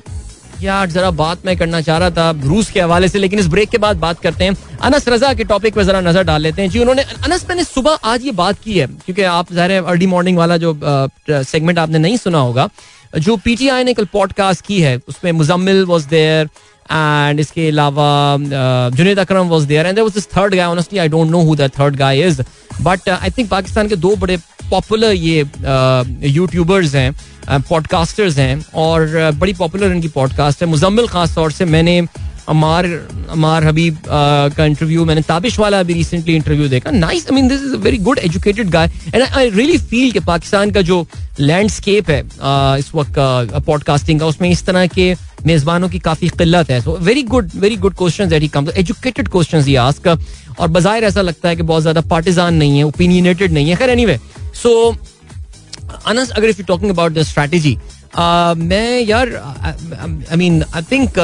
यार, 0.61 0.87
जरा 0.89 1.09
बात 1.13 1.45
मैं 1.45 1.55
करना 1.57 1.79
चाह 1.81 1.97
रहा 1.97 2.09
था 2.11 2.29
रूस 2.43 2.69
के 2.71 2.81
हवाले 2.81 3.07
से, 3.07 3.19
लेकिन 3.19 3.39
इस 3.39 3.47
ब्रेक 3.47 3.69
के 3.69 3.77
बाद 3.77 3.97
बात 3.97 4.19
करते 4.19 4.43
हैं। 4.43 4.55
अनस 4.81 5.07
रजा 5.09 5.33
के 5.33 5.43
टॉपिक 5.45 5.75
पे 5.75 5.83
जरा 5.83 6.01
नज़र 6.01 6.23
डाल 6.23 6.41
लेते 6.41 6.61
हैं। 6.61 6.69
जी, 6.69 6.79
उन्होंने, 6.79 7.01
अनस, 7.25 7.45
मैंने 7.49 7.63
सुबह 7.63 7.99
आज 8.03 8.25
ये 8.25 8.31
बात 8.33 8.59
की 8.63 8.77
है, 8.79 8.87
क्योंकि 8.87 9.21
आप 9.23 9.53
ज़ाहिर 9.53 9.83
अर्ली 9.83 10.07
मॉर्निंग 10.07 10.37
वाला 10.37 10.57
जो 10.57 10.77
सेगमेंट 11.29 11.79
आपने 11.79 11.99
नहीं 11.99 12.17
सुना 12.17 12.39
होगा, 12.39 12.69
जो 13.17 13.35
पीटीआई 13.37 13.83
ने 13.83 13.93
कल 13.93 14.05
पॉडकास्ट 14.13 14.65
की 14.65 14.81
है, 14.81 14.95
उसमें 15.07 15.31
मुजम्मिल 15.33 15.83
वॉज़ 15.85 16.07
देयर 16.09 16.49
एंड 16.91 17.39
इसके 17.39 17.67
अलावा 17.69 18.37
Junaid 18.91 19.19
Akram 19.19 19.47
was 19.47 19.65
there 19.67 19.85
and 19.85 19.99
this 19.99 20.27
third 20.27 20.55
guy 20.55 20.99
I 20.99 21.07
don't 21.09 21.31
know 21.31 21.41
who 21.41 21.55
third 21.55 21.95
guy 21.95 22.21
is 22.21 22.41
but 22.81 23.09
I 23.09 23.29
think 23.29 23.49
Pakistan 23.49 23.87
के 23.87 23.95
दो 23.97 24.15
बड़े 24.15 24.37
पॉपुलर 24.69 25.11
ये 25.11 25.45
यूट्यूबर्स 26.29 26.95
हैं। 26.95 27.11
पॉडकास्टर्स 27.49 28.37
हैं 28.37 28.63
और 28.77 29.31
बड़ी 29.39 29.53
पॉपुलर 29.53 29.91
इनकी 29.91 30.07
पॉडकास्ट 30.09 30.61
है। 30.61 30.67
मुजम्मिल 30.69 31.07
खास 31.07 31.35
तौर 31.35 31.51
से 31.51 31.65
मैंने 31.67 32.01
अमार 32.49 32.85
अमार 33.31 33.63
हबीब 33.63 33.97
का 34.07 34.65
इंटरव्यू 34.65 35.03
मैंने 35.05 35.21
ताबिश 35.21 35.57
वाला 35.59 35.79
अभी 35.79 35.93
रिसेंटली 35.93 36.35
इंटरव्यू 36.35 36.67
देखा। 36.69 36.91
Nice 36.91 37.25
I 37.25 37.35
mean 37.35 37.47
this 37.47 37.61
is 37.61 37.73
a 37.73 37.77
very 37.79 37.97
good 37.97 38.19
educated 38.19 38.69
guy 38.69 38.89
and 39.15 39.23
I 39.23 39.49
really 39.49 39.77
feel 39.79 40.11
कि 40.11 40.19
पाकिस्तान 40.21 40.71
का 40.71 40.81
जो 40.81 41.05
लैंडस्केप 41.39 42.09
है 42.09 42.19
इस 42.79 42.91
वक्त 42.95 43.13
पॉडकास्टिंग 43.65 44.19
का, 44.19 44.25
उसमें 44.25 44.49
इस 44.49 44.65
तरह 44.65 44.87
के 44.87 45.13
मेजबानों 45.45 45.89
की 45.89 45.99
काफ़ी 45.99 46.29
किल्लत 46.29 46.69
है। 46.71 46.79
So 46.81 46.97
very 46.99 47.23
good 47.25 47.51
very 47.55 47.75
good 47.77 47.95
question 47.97 48.29
that 48.29 48.41
he 48.41 48.47
comes 48.47 48.77
educated 48.77 49.27
question 49.27 49.63
he 49.63 49.75
ask 49.77 50.07
और 50.59 50.67
बाहर 50.69 51.03
ऐसा 51.03 51.21
लगता 51.21 51.49
है 51.49 51.55
कि 51.55 51.63
बहुत 51.63 51.81
ज़्यादा 51.81 52.01
पार्टिजान 52.09 52.55
नहीं 52.55 52.77
है 52.77 52.83
ओपिनियनेटेड 52.85 53.51
नहीं 53.51 53.69
है। 53.69 53.75
खैर 53.75 53.89
एनीवे 53.89 54.19
सो 54.63 54.95
अनस 56.07 56.29
अगर 56.29 56.49
if 56.49 56.59
you 56.59 56.65
talking 56.67 56.91
about 56.91 57.13
the 57.13 57.23
strategy 57.23 57.77
मैं 58.17 58.99
यार 59.01 59.35
I 59.63 60.37
mean 60.37 60.63
I 60.75 60.81
think 60.81 61.17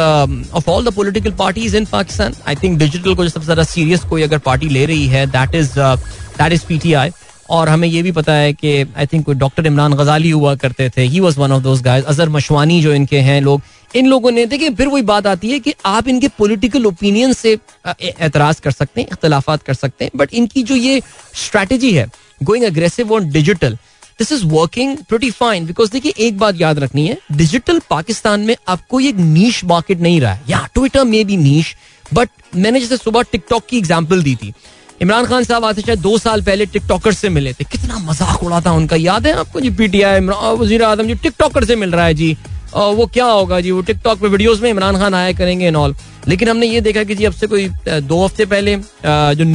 of 0.53 0.69
all 0.69 0.85
the 0.85 0.93
political 0.93 1.31
parties 1.39 1.77
in 1.77 1.85
Pakistan 1.85 2.33
I 2.47 2.55
think 2.55 2.77
digital 2.79 3.15
को 3.15 3.27
सबसे 3.27 3.45
ज़्यादा 3.45 3.63
सीरियस 3.63 4.03
कोई 4.09 4.23
अगर 4.23 4.37
पार्टी 4.45 4.69
ले 4.69 4.85
रही 4.85 5.07
है 5.07 5.25
that 5.27 5.55
is 5.55 5.71
that 5.77 6.53
is 6.53 6.65
PTI 6.67 7.11
और 7.49 7.69
हमें 7.69 7.87
ये 7.87 8.01
भी 8.01 8.11
पता 8.11 8.33
है 8.33 8.53
कि 8.53 8.81
आई 8.97 9.05
थिंक 9.05 9.29
डॉक्टर 9.29 9.67
इमरान 9.67 9.93
गजाली 9.93 10.29
हुआ 10.29 10.53
करते 10.55 10.89
थे 10.89 11.01
he 11.01 11.19
was 11.19 11.39
one 11.39 11.51
of 11.51 11.63
those 11.63 11.81
guys 11.81 12.05
Azhar 12.05 12.29
Mashwani 12.29 12.81
जो 12.81 12.93
इनके 12.93 13.19
हैं 13.19 13.41
लोग, 13.41 13.61
इन 13.95 14.07
लोगों 14.07 14.31
ने, 14.31 14.45
देखिए, 14.45 14.69
फिर 14.69 14.87
वही 14.87 15.01
बात 15.01 15.27
आती 15.27 15.51
है 15.51 15.59
कि 15.59 15.73
आप 15.85 16.07
इनके 16.07 16.27
पॉलिटिकल 16.37 16.85
ओपिनियन 16.85 17.33
से 17.33 17.57
एतराज़ 17.87 18.61
कर 18.61 18.71
सकते 18.71 19.01
हैं, 19.01 19.07
इख्तलाफात 19.11 19.63
कर 19.63 19.73
सकते 19.73 20.05
हैं 20.05 20.11
बट 20.15 20.33
इनकी 20.33 20.63
जो 20.63 20.75
ये 20.75 21.01
स्ट्रैटेजी 21.35 21.91
है 21.91 22.07
going 22.43 22.65
aggressive 22.65 23.13
on 23.13 23.29
digital 23.31 23.77
this 24.19 24.31
is 24.31 24.45
working 24.47 24.97
pretty 24.99 25.29
fine 25.31 25.65
because 25.65 25.91
देखिए, 25.91 26.13
एक 26.17 26.37
बात 26.37 26.61
याद 26.61 26.79
रखनी 26.79 27.07
है 27.07 27.17
डिजिटल 27.33 27.79
पाकिस्तान 27.89 28.41
में 28.41 28.55
आपको 28.67 28.99
एक 29.01 29.15
नीश 29.17 29.63
मार्केट 29.65 29.99
नहीं 30.01 30.21
रहा 30.21 30.33
है। 30.33 30.41
या 30.49 30.67
ट्विटर 30.73 31.03
में 31.05 31.25
भी 31.27 31.37
नीश 31.37 31.75
बट 32.05 32.29
मैंने 32.55 32.79
जैसे 32.79 32.97
सुबह 32.97 33.21
टिकटॉक 33.31 33.65
की 33.69 33.77
एग्ज़ाम्पल 33.77 34.23
दी 34.23 34.35
थी। 34.35 34.53
इमरान 35.01 35.25
खान 35.25 35.43
साहब 35.43 35.65
आते 35.65 35.81
शायद 35.81 35.99
दो 35.99 36.17
साल 36.17 36.41
पहले 36.41 36.65
टिकटॉकर 36.65 37.13
से 37.13 37.29
मिले 37.29 37.53
थे। 37.53 37.63
कितना 37.63 37.97
मज़ाक 38.01 38.43
उड़ा 38.43 38.61
था 38.61 38.71
उनका। 38.73 38.95
याद 38.95 39.27
है 39.27 39.33
आपको 39.39 39.61
जी 39.61 39.69
पीटीआई 39.71 40.19
वज़ीर 40.19 40.83
आज़म 40.83 41.07
जी 41.07 41.15
टिकटॉकर 41.15 41.65
से 41.65 41.75
मिल 41.75 41.91
रहा 41.91 42.05
है 42.05 42.13
जी। 42.13 42.35
वो 42.73 43.05
क्या 43.07 43.25
होगा 43.25 43.59
जी, 43.61 43.71
वो 43.71 43.81
टिकटॉक 43.81 44.19
पे 44.19 44.27
वीडियोस 44.27 44.61
में 44.61 44.69
इमरान 44.69 44.97
खान 44.97 45.13
आया 45.13 45.31
करेंगे 45.33 45.65
एंड 45.65 45.75
ऑल 45.75 45.95
लेकिन 46.27 46.49
हमने 46.49 46.67
ये 46.67 46.81
देखा 46.81 47.03
कि 47.03 47.15
जी, 47.15 47.25
अब 47.25 47.33
से 47.33 47.47
कोई 47.47 47.67
दो 47.87 48.23
हफ़्ते 48.23 48.45
पहले 48.45 48.75
जो 49.05 49.45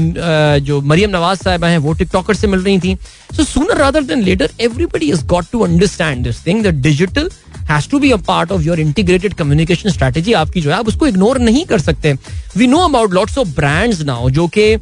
जो 0.60 0.80
मरियम 0.82 1.10
नवाज़ 1.10 1.38
साहब 1.38 1.64
हैं, 1.64 1.78
वो 1.78 1.92
टिकटॉकर 1.94 2.34
से 2.34 2.46
मिल 2.46 2.60
रही 2.60 2.78
थी। 2.78 2.96
So 3.36 3.44
sooner 3.44 3.76
rather 3.78 4.02
than 4.04 4.22
later 4.22 4.50
everybody 4.60 5.10
is 5.12 5.24
got 5.26 5.44
to 5.52 5.60
understand 5.64 6.24
this 6.24 6.46
thing 6.46 6.66
digital 6.66 7.30
has 7.70 7.88
to 7.90 7.98
be 7.98 8.10
a 8.10 8.16
part 8.28 8.52
of 8.52 8.62
your 8.62 8.80
integrated 8.80 9.34
communication 9.34 9.90
strategy 9.90 10.32
आपकी 10.34 10.60
जो 10.60 10.70
है, 10.70 10.76
आप 10.76 10.88
उसको 10.88 11.06
इग्नोर 11.06 11.38
नहीं 11.40 11.64
कर 11.66 11.80
सकते। 11.80 12.12
We 12.56 12.66
know 12.66 12.78
about 12.88 13.12
lots 13.14 13.38
of 13.38 13.54
brands 13.56 14.00
now 14.04 14.30
जो 14.30 14.46
कि 14.48 14.72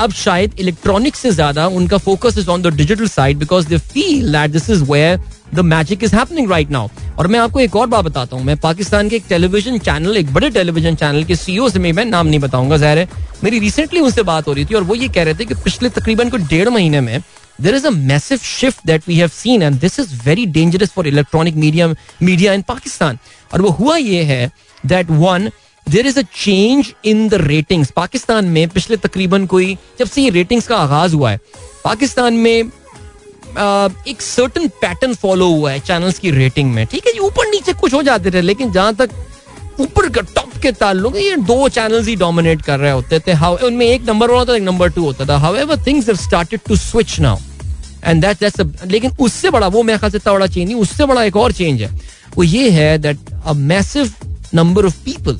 अब 0.00 0.12
शायद 0.14 0.52
इलेक्ट्रॉनिक्स 0.60 1.18
से 1.20 1.30
ज़्यादा 1.30 1.66
उनका 1.68 1.98
focus 1.98 2.38
is 2.38 2.48
on 2.50 2.62
the 2.62 2.74
digital 2.76 3.08
side 3.08 3.38
because 3.38 3.68
they 3.68 3.78
feel 3.78 4.32
that 4.32 4.50
this 4.50 4.70
is 4.70 4.84
where 4.90 5.18
the 5.54 5.60
magic 5.64 6.04
is 6.04 6.14
happening 6.16 6.50
right 6.50 6.70
now 6.70 6.88
और 7.18 7.26
मैं 7.26 7.38
आपको 7.38 7.60
एक 7.60 7.76
और 7.76 7.86
बात 7.86 8.04
बताता 8.04 8.36
हूँ। 8.36 8.44
मैं 8.44 8.56
पाकिस्तान 8.58 9.08
के 9.08 9.16
एक 9.16 9.24
टेलीविज़न 9.28 9.78
चैनल 9.78 10.16
एक 10.16 10.32
बड़े 10.34 10.50
टेलीविज़न 10.50 10.94
चैनल 10.94 11.24
के 11.24 11.36
सीईओ 11.36 11.68
से 11.68 11.78
मैं 11.78 12.04
नाम 12.04 12.26
नहीं 12.26 12.40
बताऊँगा, 12.40 12.76
जहर 12.76 12.98
है। 12.98 13.08
मेरी 13.44 13.58
रिसेंटली 13.58 14.00
उनसे 14.00 14.22
बात 14.22 14.48
हो 14.48 14.52
रही 14.52 14.64
थी 14.64 14.74
और 14.74 14.82
वो 14.82 14.94
ये 14.94 15.08
कह 15.08 15.22
रहे 15.22 15.34
थे 15.34 15.44
कि 15.44 15.54
पिछले 15.54 15.88
तकरीबन 15.90 16.30
को 16.30 16.36
डेढ़ 16.48 16.68
महीने 16.68 17.00
में 17.00 17.20
there 17.60 17.74
is 17.74 17.86
a 17.86 18.36
shift 18.36 18.86
that 18.86 19.08
we 19.08 19.16
have 19.16 19.28
seen 19.28 19.62
and 19.62 19.78
this 19.80 19.98
is 20.00 20.14
very 20.24 20.46
dangerous 20.48 20.92
for 20.92 21.06
electronic 21.08 21.56
media 21.56 21.88
media 22.22 22.52
in 22.52 22.62
Pakistan 22.68 23.18
और 23.50 23.62
वो 23.62 23.70
हुआ 23.70 23.96
ये 23.96 24.22
है 24.24 24.50
that 24.86 25.10
one 25.10 25.50
there 25.86 26.06
is 26.06 26.18
a 26.18 26.22
change 26.34 26.92
in 27.04 27.28
the 27.28 27.34
ratings 27.42 27.90
Pakistan 27.90 28.44
में 28.46 28.68
पिछले 28.68 28.96
तकरीबन 28.96 29.46
कोई, 29.46 29.76
जब 29.98 30.06
से 30.06 30.22
ये 30.22 30.30
रेटिंग्स 30.30 30.66
का 30.66 30.76
आगाज़ 30.76 31.14
हुआ 31.14 31.30
है, 31.30 31.38
पाकिस्तान 31.84 32.34
में 32.34 32.70
एक 33.50 34.22
सर्टन 34.22 34.68
पैटर्न 34.80 35.14
फॉलो 35.14 35.48
हुआ 35.48 35.70
है 35.72 35.80
चैनल्स 35.80 36.18
की 36.18 36.30
रेटिंग 36.30 36.72
में, 36.74 36.84
ठीक 36.86 37.06
है? 37.06 37.12
जी 37.12 37.18
ऊपर 37.20 37.46
नीचे 37.50 37.72
कुछ 37.74 37.94
हो 37.94 38.02
जाते 38.02 38.30
थे, 38.30 38.40
लेकिन 38.40 38.72
जहाँ 38.72 38.94
तक 38.94 39.10
ऊपर 39.80 40.08
का 40.08 40.20
टॉप 40.34 40.56
के 40.62 40.72
ताल्लुक, 40.72 41.16
ये 41.16 41.36
दो 41.38 41.68
चैनल्स 41.68 42.06
ही 42.08 42.14
डोमिनेट 42.16 42.62
कर 42.62 42.78
रहे 42.78 42.90
होते 42.92 43.18
थे। 43.20 43.32
हाउ 43.34 43.56
उनमें 43.66 43.86
एक 43.86 44.08
नंबर 44.08 44.30
वन 44.30 44.38
होता 44.38 44.52
था, 44.52 44.56
एक 44.56 44.62
नंबर 44.62 44.90
टू 44.90 45.04
होता 45.04 45.24
था। 45.26 45.36
However 45.38 45.82
things 45.86 46.06
have 46.08 46.16
started 46.18 46.60
to 46.68 46.76
switch 46.76 47.18
now 47.20 47.38
and 48.04 48.24
that 48.24 48.40
that's 48.40 48.86
लेकिन 48.86 49.12
उससे 49.20 49.50
बड़ा, 49.50 49.66
वो 49.68 49.82
मेरे 49.82 49.98
ख्याल 49.98 50.12
से 50.12 50.18
बड़ा 50.26 50.46
चेंज 50.46 50.66
नहीं, 50.66 50.76
उससे 50.76 51.06
बड़ा 51.06 51.22
एक 51.24 51.36
और 51.36 51.52
चेंज 51.52 51.82
है। 51.82 51.90
वो 52.36 52.42
ये 52.44 52.70
है 52.70 52.98
that 52.98 53.18
a 53.44 53.52
massive 53.52 54.12
number 54.54 54.86
of 54.86 54.96
people 55.04 55.38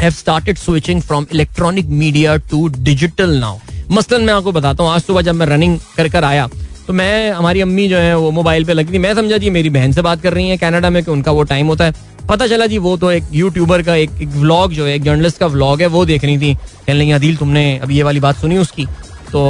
have 0.00 0.10
started 0.12 0.58
switching 0.58 1.02
from 1.02 1.26
electronic 1.32 1.86
media 1.86 2.36
to 2.50 2.66
digital 2.68 3.38
now 3.38 3.58
मसलन 3.90 4.22
मैं 4.22 4.34
आपको 4.34 4.52
बताता 4.52 4.82
हूँ, 4.82 4.92
आज 4.92 5.02
सुबह 5.02 5.22
जब 5.22 5.34
मैं 5.34 5.46
रनिंग 5.46 5.78
कर 5.96 6.08
कर 6.08 6.24
आया 6.24 6.48
तो 6.88 6.92
मैं 6.92 7.30
हमारी 7.32 7.60
अम्मी 7.60 7.88
जो 7.88 7.96
है 7.98 8.16
वो 8.18 8.30
मोबाइल 8.30 8.64
पे 8.64 8.72
लगी 8.72 8.92
थी। 8.92 8.98
मैं 8.98 9.14
समझा 9.14 9.36
जी 9.38 9.50
मेरी 9.50 9.70
बहन 9.70 9.92
से 9.92 10.02
बात 10.02 10.22
कर 10.22 10.32
रही 10.34 10.48
है 10.48 10.56
कनाडा 10.58 10.90
में 10.90 11.02
कि 11.04 11.10
उनका 11.10 11.32
वो 11.32 11.42
टाइम 11.50 11.66
होता 11.66 11.84
है। 11.84 11.92
पता 12.28 12.46
चला 12.46 12.66
जी 12.66 12.78
वो 12.78 12.96
तो 12.96 13.10
एक 13.12 13.24
यूट्यूबर 13.32 13.82
का 13.82 13.94
एक, 13.94 14.10
व्लॉग 14.26 14.72
जो 14.72 14.86
है 14.86 14.94
एक 14.94 15.02
जर्नलिस्ट 15.02 15.38
का 15.38 15.46
व्लॉग 15.46 15.80
है 15.80 15.86
वो 15.88 16.04
देख 16.04 16.24
रही 16.24 16.38
थी। 16.38 16.54
कहने 16.54 16.98
लगी 17.00 17.10
अदिल 17.10 17.36
तुमने 17.36 17.66
अभी 17.78 17.96
ये 17.96 18.02
वाली 18.02 18.20
बात 18.20 18.36
सुनी 18.36 18.58
उसकी? 18.58 18.86
तो 19.32 19.40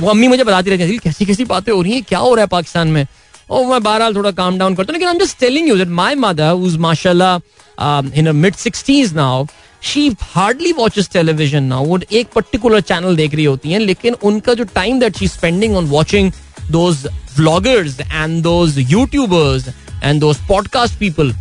वो 0.00 0.08
अम्मी 0.10 0.28
मुझे 0.28 0.44
बताती 0.44 0.70
रहती 0.70 0.82
अदिल 0.82 0.98
कैसी 0.98 1.24
कैसी 1.26 1.44
बातें 1.44 1.72
हो 1.72 1.80
रही 1.82 1.92
हैं? 1.92 2.02
क्या 2.08 2.18
हो 2.18 2.34
रहा 2.34 2.42
है 2.42 2.48
पाकिस्तान 2.48 2.88
में? 2.88 3.06
और 3.50 3.64
मैं 3.66 3.82
बहरहाल 3.82 4.14
थोड़ा 4.14 4.30
काम 4.32 4.58
डाउन 4.58 4.74
करता 4.74 4.92
हूँ 4.92 4.94
लेकिन 4.94 5.08
I 5.08 5.14
am 5.14 5.20
just 5.20 5.38
telling 5.40 5.68
you 5.68 5.76
that 5.76 5.88
mother 6.18 6.50
who's 6.50 6.76
माशाल्लाह 6.78 8.18
in 8.18 8.34
mid 8.36 8.54
60s 8.56 9.12
now 9.14 9.46
she 9.86 10.08
hardly 10.22 10.72
watches 10.78 11.08
television 11.12 11.64
now 11.64 11.84
वो 11.86 11.98
एक 12.12 12.28
पर्टिकुलर 12.34 12.80
चैनल 12.80 13.16
देख 13.16 13.34
रही 13.34 13.44
होती 13.44 13.72
हैं 13.72 13.80
लेकिन 13.80 14.14
उनका 14.30 14.54
जो 14.54 14.64
time 14.74 15.00
that 15.00 15.16
she 15.18 15.28
spending 15.28 15.76
on 15.76 15.86
watching 15.88 16.30
those 16.70 17.06
vloggers 17.38 18.00
and 18.00 18.42
those 18.42 18.78
YouTubers 18.78 19.68
and 20.02 20.20
those 20.20 20.46
podcast 20.48 20.98
people 21.00 21.34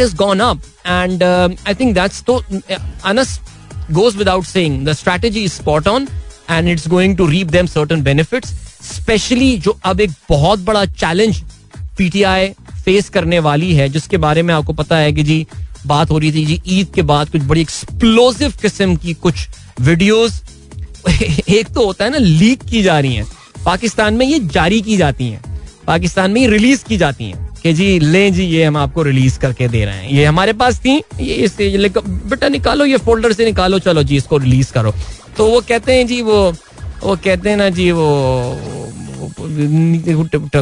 has 0.00 0.12
gone 0.14 0.40
up. 0.40 0.58
And 0.86 1.22
uh, 1.22 1.48
i 1.66 1.72
think 1.74 1.94
that's 1.94 2.22
to 2.22 2.34
anas 3.04 3.30
goes 3.92 4.16
without 4.16 4.44
saying 4.44 4.84
the 4.84 4.94
strategy 4.94 5.44
is 5.44 5.54
spot 5.54 5.86
on 5.86 6.06
and 6.48 6.68
it's 6.68 6.86
going 6.86 7.16
to 7.16 7.26
reap 7.26 7.50
them 7.50 7.66
certain 7.68 8.02
benefits 8.02 8.52
specially 8.82 9.56
जो 9.64 9.76
अब 9.84 10.00
एक 10.00 10.10
बहुत 10.28 10.60
बड़ा 10.60 10.84
challenge 10.84 11.42
PTI 11.98 12.48
face 12.84 13.08
करने 13.08 13.38
वाली 13.38 13.72
है 13.74 13.88
जिसके 13.88 14.16
बारे 14.16 14.42
में 14.42 14.52
आपको 14.54 14.72
पता 14.72 14.96
है 14.96 15.12
कि 15.12 15.22
जी 15.22 15.46
बात 15.86 16.10
हो 16.10 16.18
रही 16.18 16.32
थी 16.32 16.46
जी 16.46 16.62
ईद 16.66 16.88
के 16.94 17.02
बाद 17.02 17.28
कुछ 17.28 17.42
बड़ी 17.42 17.60
एक्सप्लोसिव 17.60 18.52
किस्म 18.62 18.96
की 18.96 19.14
कुछ 19.14 19.48
वीडियोस 19.80 20.42
एक 21.48 21.68
तो 21.74 21.86
होता 21.86 22.04
है 22.04 22.10
ना 22.10 22.18
लीक 22.18 22.62
की 22.62 22.82
जा 22.82 23.00
रही 23.00 23.14
हैं। 23.14 23.26
पाकिस्तान 23.64 24.14
में 24.14 24.26
ये 24.26 24.38
जारी 24.38 24.80
की 24.80 24.96
जाती 24.96 25.28
हैं। 25.28 25.60
पाकिस्तान 25.86 26.30
में 26.30 26.40
ये 26.40 26.48
रिलीज़ 26.48 26.84
की 26.84 26.96
जाती 26.96 27.24
हैं 27.24 27.48
कि 27.62 27.72
जी, 27.72 27.98
ले 27.98 28.30
जी, 28.30 28.44
ये 28.44 28.64
हम 28.64 28.76
आपको 28.76 29.02
रिलीज़ 29.02 29.38
करके 29.38 29.68
दे 29.68 29.84
रहे 29.84 29.94
हैं। 29.94 30.10
ये 30.10 30.24
हमारे 30.24 30.52
पास 30.52 30.78
थी, 30.78 31.02
ये 31.20 31.34
इस 31.34 31.56
बेटा 31.60 32.48
निकालो, 32.48 32.84
ये 32.84 32.96
फोल्डर 32.96 33.32
से 33.32 33.44
निकालो, 33.44 33.78
चलो 33.78 34.02
जी, 34.02 34.16
इसको 34.16 34.36
रिलीज़ 34.38 34.72
करो। 34.72 34.94
तो 35.36 35.46
वो 35.46 35.60
कहते 35.60 35.94
हैं 35.94 36.06
जी, 36.06 36.22
वो 36.22 36.52
वो 37.02 37.16
कहते 37.16 37.50
हैं 37.50 37.56
ना 37.56 37.68
जी, 37.68 37.90
वो 37.90 38.58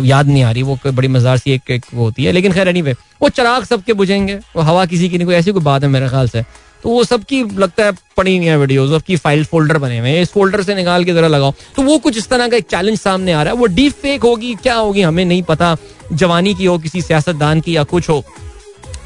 याद 0.04 0.26
नहीं 0.26 0.42
आ 0.42 0.50
रही 0.50 0.62
वो 0.62 0.78
बड़ी 0.86 1.08
मजार 1.08 1.38
सी 1.38 1.52
एक, 1.52 1.70
एक 1.70 1.84
वो 1.94 2.04
होती 2.04 2.24
है 2.24 2.32
लेकिन 2.32 2.52
खैर 2.52 2.68
एनी 2.68 2.82
वो 2.82 3.28
चराग 3.30 3.64
सबके 3.64 3.92
बुझेंगे 3.92 4.38
वो 4.56 4.62
हवा 4.62 4.84
किसी 4.86 5.08
की 5.08 5.18
नहीं 5.18 5.26
कोई 5.26 5.34
ऐसी 5.34 5.52
कोई 5.52 5.62
बात 5.62 5.82
है 5.82 5.88
मेरे 5.88 6.08
ख्याल 6.08 6.28
से 6.28 6.44
तो 6.82 6.88
वो 6.88 7.02
सबकी 7.04 7.42
लगता 7.58 7.84
है 7.84 7.92
पड़ी 8.16 8.38
नहीं 8.38 8.48
है 8.48 8.56
वीडियोस 8.58 8.90
सबकी 8.90 9.16
फ़ाइल 9.16 9.44
फोल्डर 9.44 9.78
बने 9.78 9.98
हुए 9.98 10.10
हैं 10.10 10.22
इस 10.22 10.30
फोल्डर 10.32 10.62
से 10.62 10.74
निकाल 10.74 11.04
के 11.04 11.14
जरा 11.14 11.28
लगाओ 11.28 11.54
तो 11.76 11.82
वो 11.82 11.98
कुछ 11.98 12.18
इस 12.18 12.28
तरह 12.28 12.48
का 12.48 12.56
एक 12.56 12.66
चैलेंज 12.66 12.98
सामने 12.98 13.32
आ 13.32 13.42
रहा 13.42 13.52
है 13.52 13.58
वो 13.58 13.66
डीप 13.70 13.92
फेक 14.02 14.22
होगी 14.22 14.54
क्या 14.62 14.74
होगी 14.74 15.02
हमें 15.02 15.24
नहीं 15.24 15.42
पता 15.42 15.76
जवानी 16.12 16.54
की 16.54 16.64
हो 16.64 16.78
किसी 16.78 17.02
सियासतदान 17.02 17.60
की 17.60 17.76
या 17.76 17.84
कुछ 17.86 18.08
हो 18.08 18.22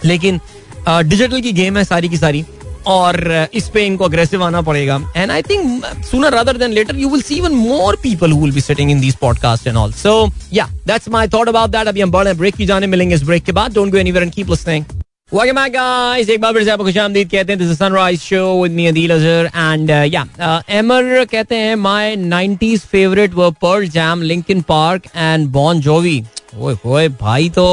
लेकिन 0.05 0.41
डिजिटल 0.89 1.41
की 1.41 1.53
गेम 1.53 1.77
है 1.79 1.85
सारी 1.85 2.09
की 2.09 2.17
सारी 2.17 2.45
और 2.87 3.49
इस 3.55 3.69
पे 3.75 3.85
इनको 3.87 4.05
अग्रेसिव 4.05 4.43
आना 4.45 4.61
पड़ेगा। 4.63 4.99
And 5.17 5.31
I 5.31 5.43
think 5.43 5.85
sooner 6.11 6.33
rather 6.33 6.57
than 6.59 6.73
later 6.73 6.97
you 6.97 7.09
will 7.11 7.23
see 7.23 7.37
even 7.37 7.55
more 7.55 7.97
people 8.03 8.33
who 8.33 8.41
will 8.41 8.53
be 8.55 8.61
sitting 8.61 8.91
in 8.91 9.01
these 9.01 9.15
podcast 9.21 9.67
and 9.67 9.77
all 9.77 9.93
so 9.93 10.29
yeah 10.53 10.69
that's 10.87 11.09
my 11.09 11.29
thought 11.29 11.49
about 11.49 11.71
that 11.71 11.89
अभी 11.89 12.01
हम 12.01 12.11
बड़े 12.11 12.35
ब्रेक 12.35 12.55
की 12.55 12.67
जाने 12.67 12.87
मिलेंगे 12.87 13.15
इस 13.15 13.23
break 13.23 13.45
के 13.45 13.53
बाद। 13.53 13.75
Don't 13.75 13.93
go 13.93 13.99
anywhere 13.99 14.23
and 14.23 14.33
keep 14.33 14.51
listening 14.51 14.85
Welcome 15.33 15.57
back, 15.57 15.73
guys. 15.75 16.29
एक 16.31 16.41
बार 16.41 16.53
फिर 16.53 16.65
से 16.65 16.71
आपको 16.71 16.85
खुशामदीद 16.85 17.31
कहते 17.31 17.53
हैं। 17.53 17.59
This 17.59 17.71
is 17.71 17.79
sunrise 17.79 18.21
show 18.21 18.63
with 18.63 18.73
me 18.73 18.87
Adeel 18.87 19.11
Azhar 19.11 19.47
and 19.47 19.91
yeah 19.91 20.63
Amer 20.71 21.25
कहते 21.25 21.57
हैं 21.57 21.75
my 21.77 22.15
90s 22.17 22.85
favourite 22.87 23.35
were 23.35 23.51
Pearl 23.63 23.89
Jam 23.89 24.23
Linkin 24.23 24.61
Park 24.61 25.07
and 25.17 25.47
Bon 25.49 25.81
Jovi 25.81 26.23
ओए 26.59 26.77
ओए 26.87 27.09
भाई 27.21 27.49
तो 27.49 27.65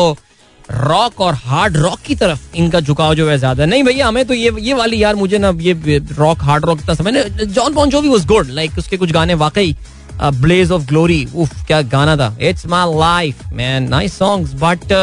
रॉक 0.70 1.22
और 1.22 1.34
हार्ड 1.36 1.78
रॉक 1.78 2.00
की 2.06 2.16
तरफ़ 2.16 2.56
इनका 2.56 2.80
झुकाव 2.80 3.14
जो 3.16 3.30
है 3.30 3.38
ज़्यादा 3.38 3.66
नहीं 3.66 3.84
भैया, 3.84 4.08
हमें 4.08 4.26
तो 4.26 4.34
ये 4.34 4.52
ये 4.60 4.74
वाली 4.74 5.02
यार 5.04 5.16
मुझे 5.16 5.38
ना 5.38 5.52
ये 5.62 5.98
रॉक 6.12 6.44
हार्ड 6.44 6.66
रॉक 6.66 6.80
इतना 6.80 6.96
समय 6.96 7.24
John 7.46 7.74
Bon 7.74 7.90
जोवी 7.90 8.10
was 8.10 8.26
good 8.28 8.50
like 8.52 8.78
उसके 8.78 8.98
कुछ 8.98 9.12
गाने 9.12 9.34
वाकई 9.36 9.76
ब्लेज 10.22 10.72
ऑफ़ 10.72 10.86
ग्लोरी 10.88 11.28
उफ, 11.36 11.66
क्या 11.68 11.82
गाना 11.84 12.16
था। 12.18 12.36
It's 12.42 12.66
my 12.66 12.98
life 13.00 13.46
man 13.54 13.90
nice 13.90 14.18
songs 14.18 14.54
but 14.62 14.94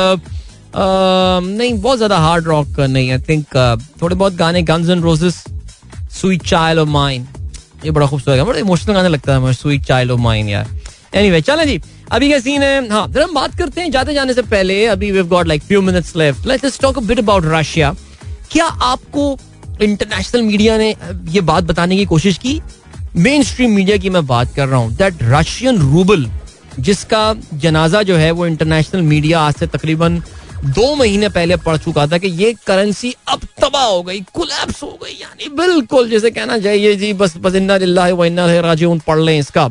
नहीं, 0.77 1.73
बहुत 1.75 1.97
ज़्यादा 1.97 2.19
हार्ड 2.19 2.45
रॉक 2.47 2.81
नहीं 2.81 3.11
आई 3.13 3.19
थिंक 3.29 3.45
थोड़े 4.03 4.15
बहुत 4.15 4.35
गाने 4.37 4.63
Guns 4.63 4.91
and 4.91 5.03
Roses 5.03 5.45
sweet 6.13 6.43
child 6.47 6.81
of 6.81 6.89
mine 6.89 7.27
ये 7.85 7.91
बड़ा 7.91 8.07
खूबसूरत 8.07 8.47
बड़ा 8.47 8.59
इमोशनल 8.59 8.95
गाने 8.95 9.09
लगता 9.09 9.37
है 9.37 9.53
स्वीट 9.55 9.85
चाइल्ड 9.85 10.13
ऑफ़ 10.13 10.21
माइन 10.21 10.49
यार। 10.49 10.67
एनीवे 11.13 11.41
चलें 11.43 11.67
जी। 11.67 11.81
अभी 12.13 12.29
क्या 12.29 12.39
सीन 12.41 12.63
है। 12.63 12.89
हाँ 12.89 13.07
जरा 13.09 13.25
हम 13.25 13.35
बात 13.35 13.59
करते 13.59 13.81
हैं 13.81 13.91
जाते 13.91 14.15
जाने 14.15 14.35
से 14.35 14.43
पहले, 14.45 14.85
अभी 14.87 15.11
we 15.11 15.23
got 15.25 15.47
like 15.47 15.63
few 15.63 15.83
minutes 15.83 16.17
left 16.17 16.47
let's 16.47 16.81
talk 16.81 16.99
a 16.99 17.01
bit 17.03 17.19
about 17.19 17.45
Russia 17.47 17.95
क्या 18.53 18.65
आपको 18.65 19.37
इंटरनेशनल 19.83 20.43
मीडिया 20.43 20.77
ने 20.79 20.95
ये 21.31 21.41
बात 21.43 21.65
बताने 21.65 21.97
की 21.97 22.05
कोशिश 22.07 22.39
की? 22.39 22.61
मेन 23.17 23.43
स्ट्रीम 23.43 23.71
मीडिया 23.73 23.97
की 23.97 24.11
मैं 24.11 24.27
बात 24.27 24.55
कर 24.55 24.69
रहा 24.69 24.81
हूँ। 24.81 24.97
दैट 24.97 25.23
रशियन 25.23 25.79
रूबल 25.83 26.27
जिसका 26.79 27.35
जनाजा 27.55 28.03
जो 28.03 28.17
है, 28.17 28.31
वो 28.31 28.47
इंटरनेशनल 28.47 29.03
मीडिया 29.03 29.41
आज 29.41 29.55
से 29.55 29.67
तकरीबन 29.69 30.23
दो 30.67 30.95
महीने 30.95 31.29
पहले 31.29 31.57
पढ़ 31.59 31.77
चुका 31.77 32.07
था 32.07 32.19
कि 32.19 32.29
ये 32.37 32.53
करेंसी 32.67 33.15
अब 33.29 33.41
तबाह 33.61 33.85
हो 33.85 34.03
गई 34.03 34.21
कुलैप्स 34.35 34.83
हो 34.83 34.99
गई, 35.03 35.13
यानी 35.13 35.49
बिल्कुल 35.57 36.09
जैसे 36.11 36.31
कहना 36.31 36.59
चाहिए 36.59 36.95
जी, 36.97 37.13
बस 37.15 37.37
बस 37.37 37.55
इन्ना 37.55 37.77
राज़ी 37.77 38.87
पढ़ 39.07 39.19
लें 39.19 39.39
इसका। 39.39 39.69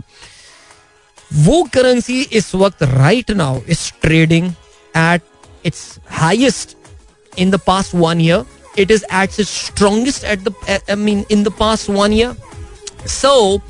वो 1.32 1.62
करेंसी 1.74 2.22
इस 2.22 2.54
वक्त 2.56 2.84
right 2.84 3.32
now 3.32 3.60
is 3.68 3.92
trading 4.02 4.52
at 4.98 5.22
its 5.66 5.84
highest 6.10 6.76
in 7.40 7.52
the 7.52 7.60
past 7.68 7.96
one 7.96 8.22
year 8.22 8.46
it 8.80 8.92
is 8.92 9.04
at 9.14 9.42
strongest 9.42 10.24
at 10.24 10.40
the 10.40 10.54
I 10.70 10.96
mean 10.96 11.26
in 11.32 11.44
the 11.44 11.52
past 11.60 11.90
one 11.90 12.14
year 12.14 13.08
so 13.08 13.62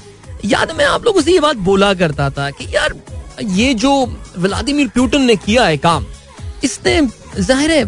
याद 0.46 0.72
मैं 0.72 0.86
आप 0.86 1.06
लोगों 1.06 1.22
से 1.22 1.32
ये 1.32 1.40
बात 1.40 1.56
बोला 1.68 1.94
करता 1.94 2.30
था 2.30 2.50
कि 2.52 2.66
यार, 2.76 2.94
ये 3.44 3.74
जो 3.74 3.94
व्लादिमीर 4.38 4.88
प्यूटन 4.88 5.22
ने 5.22 5.36
किया 5.36 5.66
है 5.66 5.78
काम, 5.78 6.06
इसने, 6.64 7.02
ज़ाहिर 7.40 7.72
है 7.72 7.84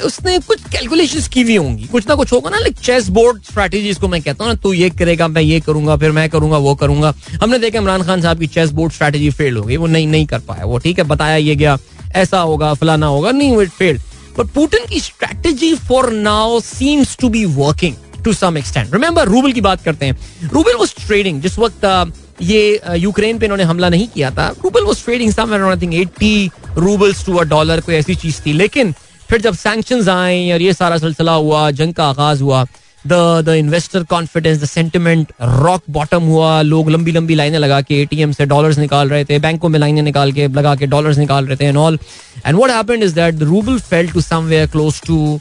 उसने 0.00 0.38
कुछ 0.38 0.60
कैलकुलेशन 0.72 1.28
की 1.32 1.42
हुई 1.42 1.56
होंगी। 1.56 1.84
कुछ 1.84 2.08
ना 2.08 2.14
कुछ 2.14 2.32
होगा 2.32 2.50
ना 2.50 2.58
लाइक 2.58 2.76
चेस 2.78 3.08
बोर्ड 3.08 3.42
स्ट्रेटेजी 3.42 3.94
को 3.94 4.08
मैं 4.08 4.20
कहता 4.22 4.44
हूँ 4.44 4.52
ना, 4.52 4.58
तू 4.62 4.72
ये 4.72 4.90
करेगा, 4.90 5.28
मैं 5.28 5.42
ये 5.42 5.60
करूँगा, 5.60 5.96
फिर 5.96 6.12
मैं 6.12 6.28
करूँगा, 6.30 6.58
वो 6.58 6.74
करूँगा। 6.74 7.14
हमने 7.42 7.58
देखा 7.58 7.78
इमरान 7.78 8.02
खान 8.02 8.22
साहब 8.22 8.38
की 8.38 8.46
चेस 8.46 8.70
बोर्ड 8.70 8.92
स्ट्रैटेजी 8.92 9.30
फेल 9.30 9.56
हो 9.56 9.62
गई। 9.62 9.76
वो 9.76 9.86
नहीं 9.86 10.06
नहीं 10.06 10.26
कर 10.26 10.38
पाया। 10.38 10.64
वो 10.64 10.78
ठीक 10.78 10.98
है, 10.98 11.04
बताया 11.04 11.36
ये 11.36 11.56
गया, 11.56 11.76
ऐसा 12.14 12.40
होगा, 12.40 12.72
फलाना 12.74 13.06
होगा, 13.06 13.30
नहीं, 13.30 13.56
वो 13.56 13.66
फेल्ड 13.78 14.00
बट 14.38 14.46
पुटिन 14.46 14.86
की 14.88 15.00
strategy 15.00 15.74
for 15.88 16.10
now 16.12 16.60
seems 16.62 17.16
to 17.20 17.28
be 17.28 17.44
working 17.44 17.96
to 18.24 18.32
some 18.32 18.58
extent 18.58 18.94
remember 18.94 19.28
rouble 19.28 19.52
की 19.52 19.60
बात 19.60 19.82
करते 19.84 20.06
हैं। 20.06 20.48
रूबल 20.52 20.74
वॉज़ 20.78 20.94
ट्रेडिंग 21.06 21.40
जिस 21.42 21.58
वक्त 21.58 22.12
ये 22.42 22.80
यूक्रेन 22.96 23.38
पे 23.38 23.46
इन्होंने 23.46 23.64
हमला 23.64 23.88
नहीं 23.88 24.06
किया 24.08 24.30
था 24.30 24.48
rouble 24.64 24.84
was 24.84 25.04
trading 25.04 25.32
somewhere 25.32 25.62
I 25.62 25.76
think 25.80 25.94
80 25.96 26.50
roubles 26.78 27.24
to 27.26 27.36
a 27.36 27.42
dollar 27.44 27.80
कोई 27.80 27.94
ऐसी 27.94 28.14
चीज़ 28.14 28.40
थी। 28.46 28.52
लेकिन 28.52 28.94
फिर 29.32 29.40
जब 29.40 29.54
सैंक्शन 29.54 30.08
आए 30.10 30.50
और 30.52 30.62
ये 30.62 30.72
सारा 30.72 30.96
सिलसिला 30.98 31.32
हुआ 31.32 31.70
जंग 31.70 31.92
का 31.94 32.06
आगाज़ 32.06 32.42
हुआ 32.42 32.64
the 33.06 33.12
the 33.44 33.54
investor 33.58 34.02
confidence 34.04 34.58
the 34.62 34.64
sentiment 34.64 35.32
rock 35.42 35.82
bottom 35.90 36.22
हुआ 36.22 36.60
लोग 36.62 36.90
लंबी 36.90 37.12
लंबी 37.12 37.34
लाइनें 37.34 37.58
लगा 37.58 37.80
के 37.80 38.00
एटीएम 38.02 38.32
से 38.32 38.46
डॉलर्स 38.46 38.78
निकाल 38.78 39.08
रहे 39.08 39.24
थे 39.24 39.38
बैंकों 39.38 39.68
में 39.68 39.78
लाइनें 39.80 40.02
निकाल 40.02 40.32
के 40.32 40.48
लगा 40.48 40.74
के 40.76 40.86
डॉलर्स 40.86 41.18
निकाल 41.18 41.46
रहे 41.46 41.56
थे 41.56 41.64
and 41.64 41.76
all 41.76 41.98
and 42.46 42.56
what 42.56 42.70
happened 42.70 43.02
is 43.02 43.14
that 43.14 43.34
the 43.34 43.42
rouble 43.42 43.78
fell 43.78 44.10
to 44.10 44.20
somewhere 44.20 44.66
close 44.66 45.00
to 45.06 45.40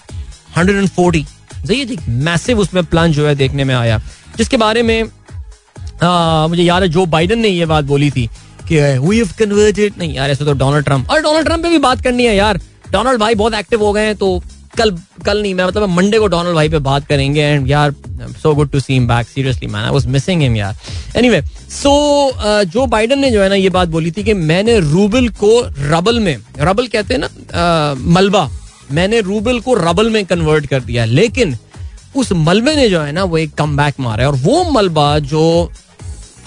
140 0.58 1.26
सही 1.68 1.80
है 1.80 1.98
मैसिव 2.24 2.60
उसमें 2.60 2.84
प्लान 2.86 3.12
जो 3.12 3.28
है 3.28 3.36
देखने 3.36 3.64
में 3.64 3.76
आया। 3.76 4.02
जिसके 4.38 4.58
बारे 4.58 4.84
में 4.84 5.04
हाँ, 6.02 6.48
मुझे 6.48 6.64
याद 6.64 6.84
है 6.84 6.90
जो 6.90 7.06
बाइडन 7.06 7.40
ने 7.40 7.50
ये 7.50 7.66
बात 7.66 7.86
बोली 7.86 8.12
थी 8.12 8.28
कि 8.68 8.82
वी 9.08 9.18
हैव 9.18 9.30
कन्वर्टेड 9.40 9.94
नहीं 9.98 10.14
यार 10.16 10.32
ऐसे 10.32 10.46
तो 10.46 10.54
डोनाल्ड 10.54 10.86
ट्रंप 10.86 11.10
और 11.12 11.22
डोनाल्ड 11.22 11.48
ट्रंप 11.48 11.64
पे 11.64 11.70
भी 11.70 11.78
बात 11.78 12.02
करनी 12.02 12.26
है 12.26 12.36
यार। 12.36 12.60
डोनाल्ड 12.92 13.20
भाई 13.20 13.36
बहुत 13.36 13.54
एक्टिव 13.54 13.84
हो 13.84 13.94
गए 13.94 14.06
हैं 14.06 14.16
तो 14.16 14.42
कल 14.78 14.92
कल 15.26 15.42
नहीं 15.42 15.54
मैं 15.56 15.66
मतलब 15.66 15.90
मंडे 15.90 16.20
को 16.20 16.28
डोनाल्ड 16.28 16.56
भाई 16.56 16.70
पे 16.70 16.80
बात 16.80 17.08
करेंगे 17.08 17.42
एंड 17.42 17.70
यार 17.70 17.92
so 18.44 18.54
good 18.56 18.72
to 18.72 18.80
see 18.80 18.94
him 18.94 19.08
back 19.08 19.28
seriously 19.28 19.68
man 19.68 19.84
I 19.84 19.92
was 19.92 20.06
missing 20.06 20.42
him 20.42 20.56
यार. 20.56 20.76
एनीवे 21.18 21.42
सो 21.70 21.92
जो 22.64 22.86
बाइडन 22.86 23.20
ने 23.20 23.32
जो 23.32 23.42
है 23.42 23.50
ना 23.50 23.56
ये 23.56 23.70
बात 23.70 23.88
बोली 23.88 24.12
थी 24.12 24.24
कि 24.24 24.34
मैंने 24.34 24.80
रूबल 24.80 25.30
को 25.30 25.62
रबल 25.78 26.20
में 26.20 26.38
रबल 26.58 26.88
कहते 26.88 27.14
हैं 27.14 27.22
ना 27.22 27.28
uh, 27.28 28.02
मलबा 28.08 28.50
मैंने 28.92 29.20
रूबल 29.22 29.60
को 29.60 29.74
रबल 29.74 30.10
में 30.10 30.26
कन्वर्ट 30.26 30.66
कर 30.66 30.80
दिया 30.80 31.06
लेकिन 31.06 31.58
उस 32.16 32.32
मलबे 32.32 32.76
ने 32.76 32.90
जो 32.90 33.02
है 33.02 33.12
ना 33.12 33.24
वो 33.24 33.38
एक 33.38 33.54
कम 33.54 33.70
मारा 34.00 34.24
है 34.24 34.30
और 34.30 34.36
वो 34.36 34.72
मलबा 34.72 35.20
जो 35.20 35.72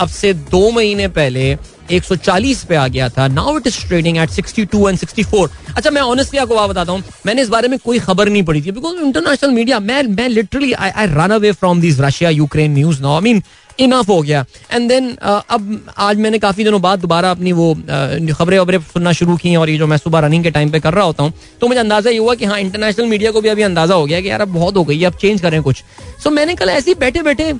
अब 0.01 0.09
से 0.09 0.33
दो 0.33 0.71
महीने 0.71 1.09
पहले 1.09 1.57
140 1.91 2.65
पे 2.65 2.77
आ 2.77 2.87
गया 2.89 3.09
था। 3.09 3.27
Now 3.29 3.57
it 3.59 3.67
is 3.67 3.87
trading 3.89 4.19
at 4.19 4.31
62 4.31 4.89
and 4.89 4.99
64 4.99 5.49
अच्छा 5.77 5.91
मैं 5.91 6.03
ऑनेस्टली 6.03 6.39
आपको 6.41 6.55
बात 6.55 6.71
बताता 6.71 6.93
हूँ। 6.93 7.03
मैंने 7.27 7.43
इस 7.43 7.49
बारे 7.49 7.69
में 7.69 7.79
कोई 7.85 7.99
खबर 7.99 8.29
नहीं 8.29 8.43
पड़ी 8.43 8.63
थी 8.63 8.71
बिकॉज़ 8.71 9.03
इंटरनेशनल 9.05 9.51
मीडिया 9.51 9.81
मैं 9.81 10.03
मैं 10.03 10.29
literally 10.29 10.73
I 10.73 10.91
I 10.91 11.07
run 11.11 11.31
away 11.35 11.53
from 11.53 11.81
this 11.81 12.01
Russia 12.01 12.31
Ukraine 12.31 12.73
news 12.75 13.03
now 13.03 13.15
I 13.15 13.21
mean 13.23 13.43
enough 13.81 14.09
हो 14.09 14.21
गया। 14.23 14.45
एंड 14.73 14.89
देन 14.89 15.11
uh, 15.13 15.41
अब 15.51 15.87
आज 15.99 16.17
मैंने 16.17 16.39
काफ़ी 16.39 16.65
दिनों 16.65 16.81
बाद 16.83 16.99
दोबारा 17.01 17.31
अपनी 17.31 17.53
वो 17.53 17.73
uh, 17.75 18.37
खबरें 18.39 18.59
वबरें 18.59 18.79
सुनना 18.93 19.13
शुरू 19.13 19.37
की 19.37 19.55
और 19.57 19.71
ये 19.71 19.77
जो 19.79 19.87
मैं 19.87 19.97
सुबह 19.97 20.21
रनिंग 20.21 20.45
के 20.45 20.51
टाइम 20.51 20.71
पे 20.71 20.81
कर 20.81 20.95
रहा 20.95 21.05
होता 21.05 21.23
हूँ 21.23 21.33
तो 21.61 21.69
मुझे 21.69 21.81
अंदाज़ा 21.81 22.11
ये 22.11 22.19
हुआ 22.19 22.35
कि 22.35 22.45
हाँ 22.45 22.59
इंटरनेशनल 22.61 23.07
मीडिया 23.07 23.31
को 23.31 23.41
भी 23.41 23.49
अभी 23.49 23.63
अंदाज़ा 23.63 23.95
हो 23.95 24.05
गया 24.07 24.21
कि 24.21 24.31
यार 24.31 24.41
अब 24.41 24.53
बहुत 24.55 24.77
हो 24.77 24.85
गई 24.85 24.99
है 24.99 25.07
अब 25.07 25.17
चेंज 25.21 25.41
करें 25.41 25.63
कुछ। 25.63 25.77
सो 25.77 26.29
so, 26.29 26.35
मैंने 26.37 26.55
कल 26.55 26.71
ऐसे 26.71 26.91
ही 26.91 26.95
बैठे 27.01 27.23
बैठे 27.23 27.53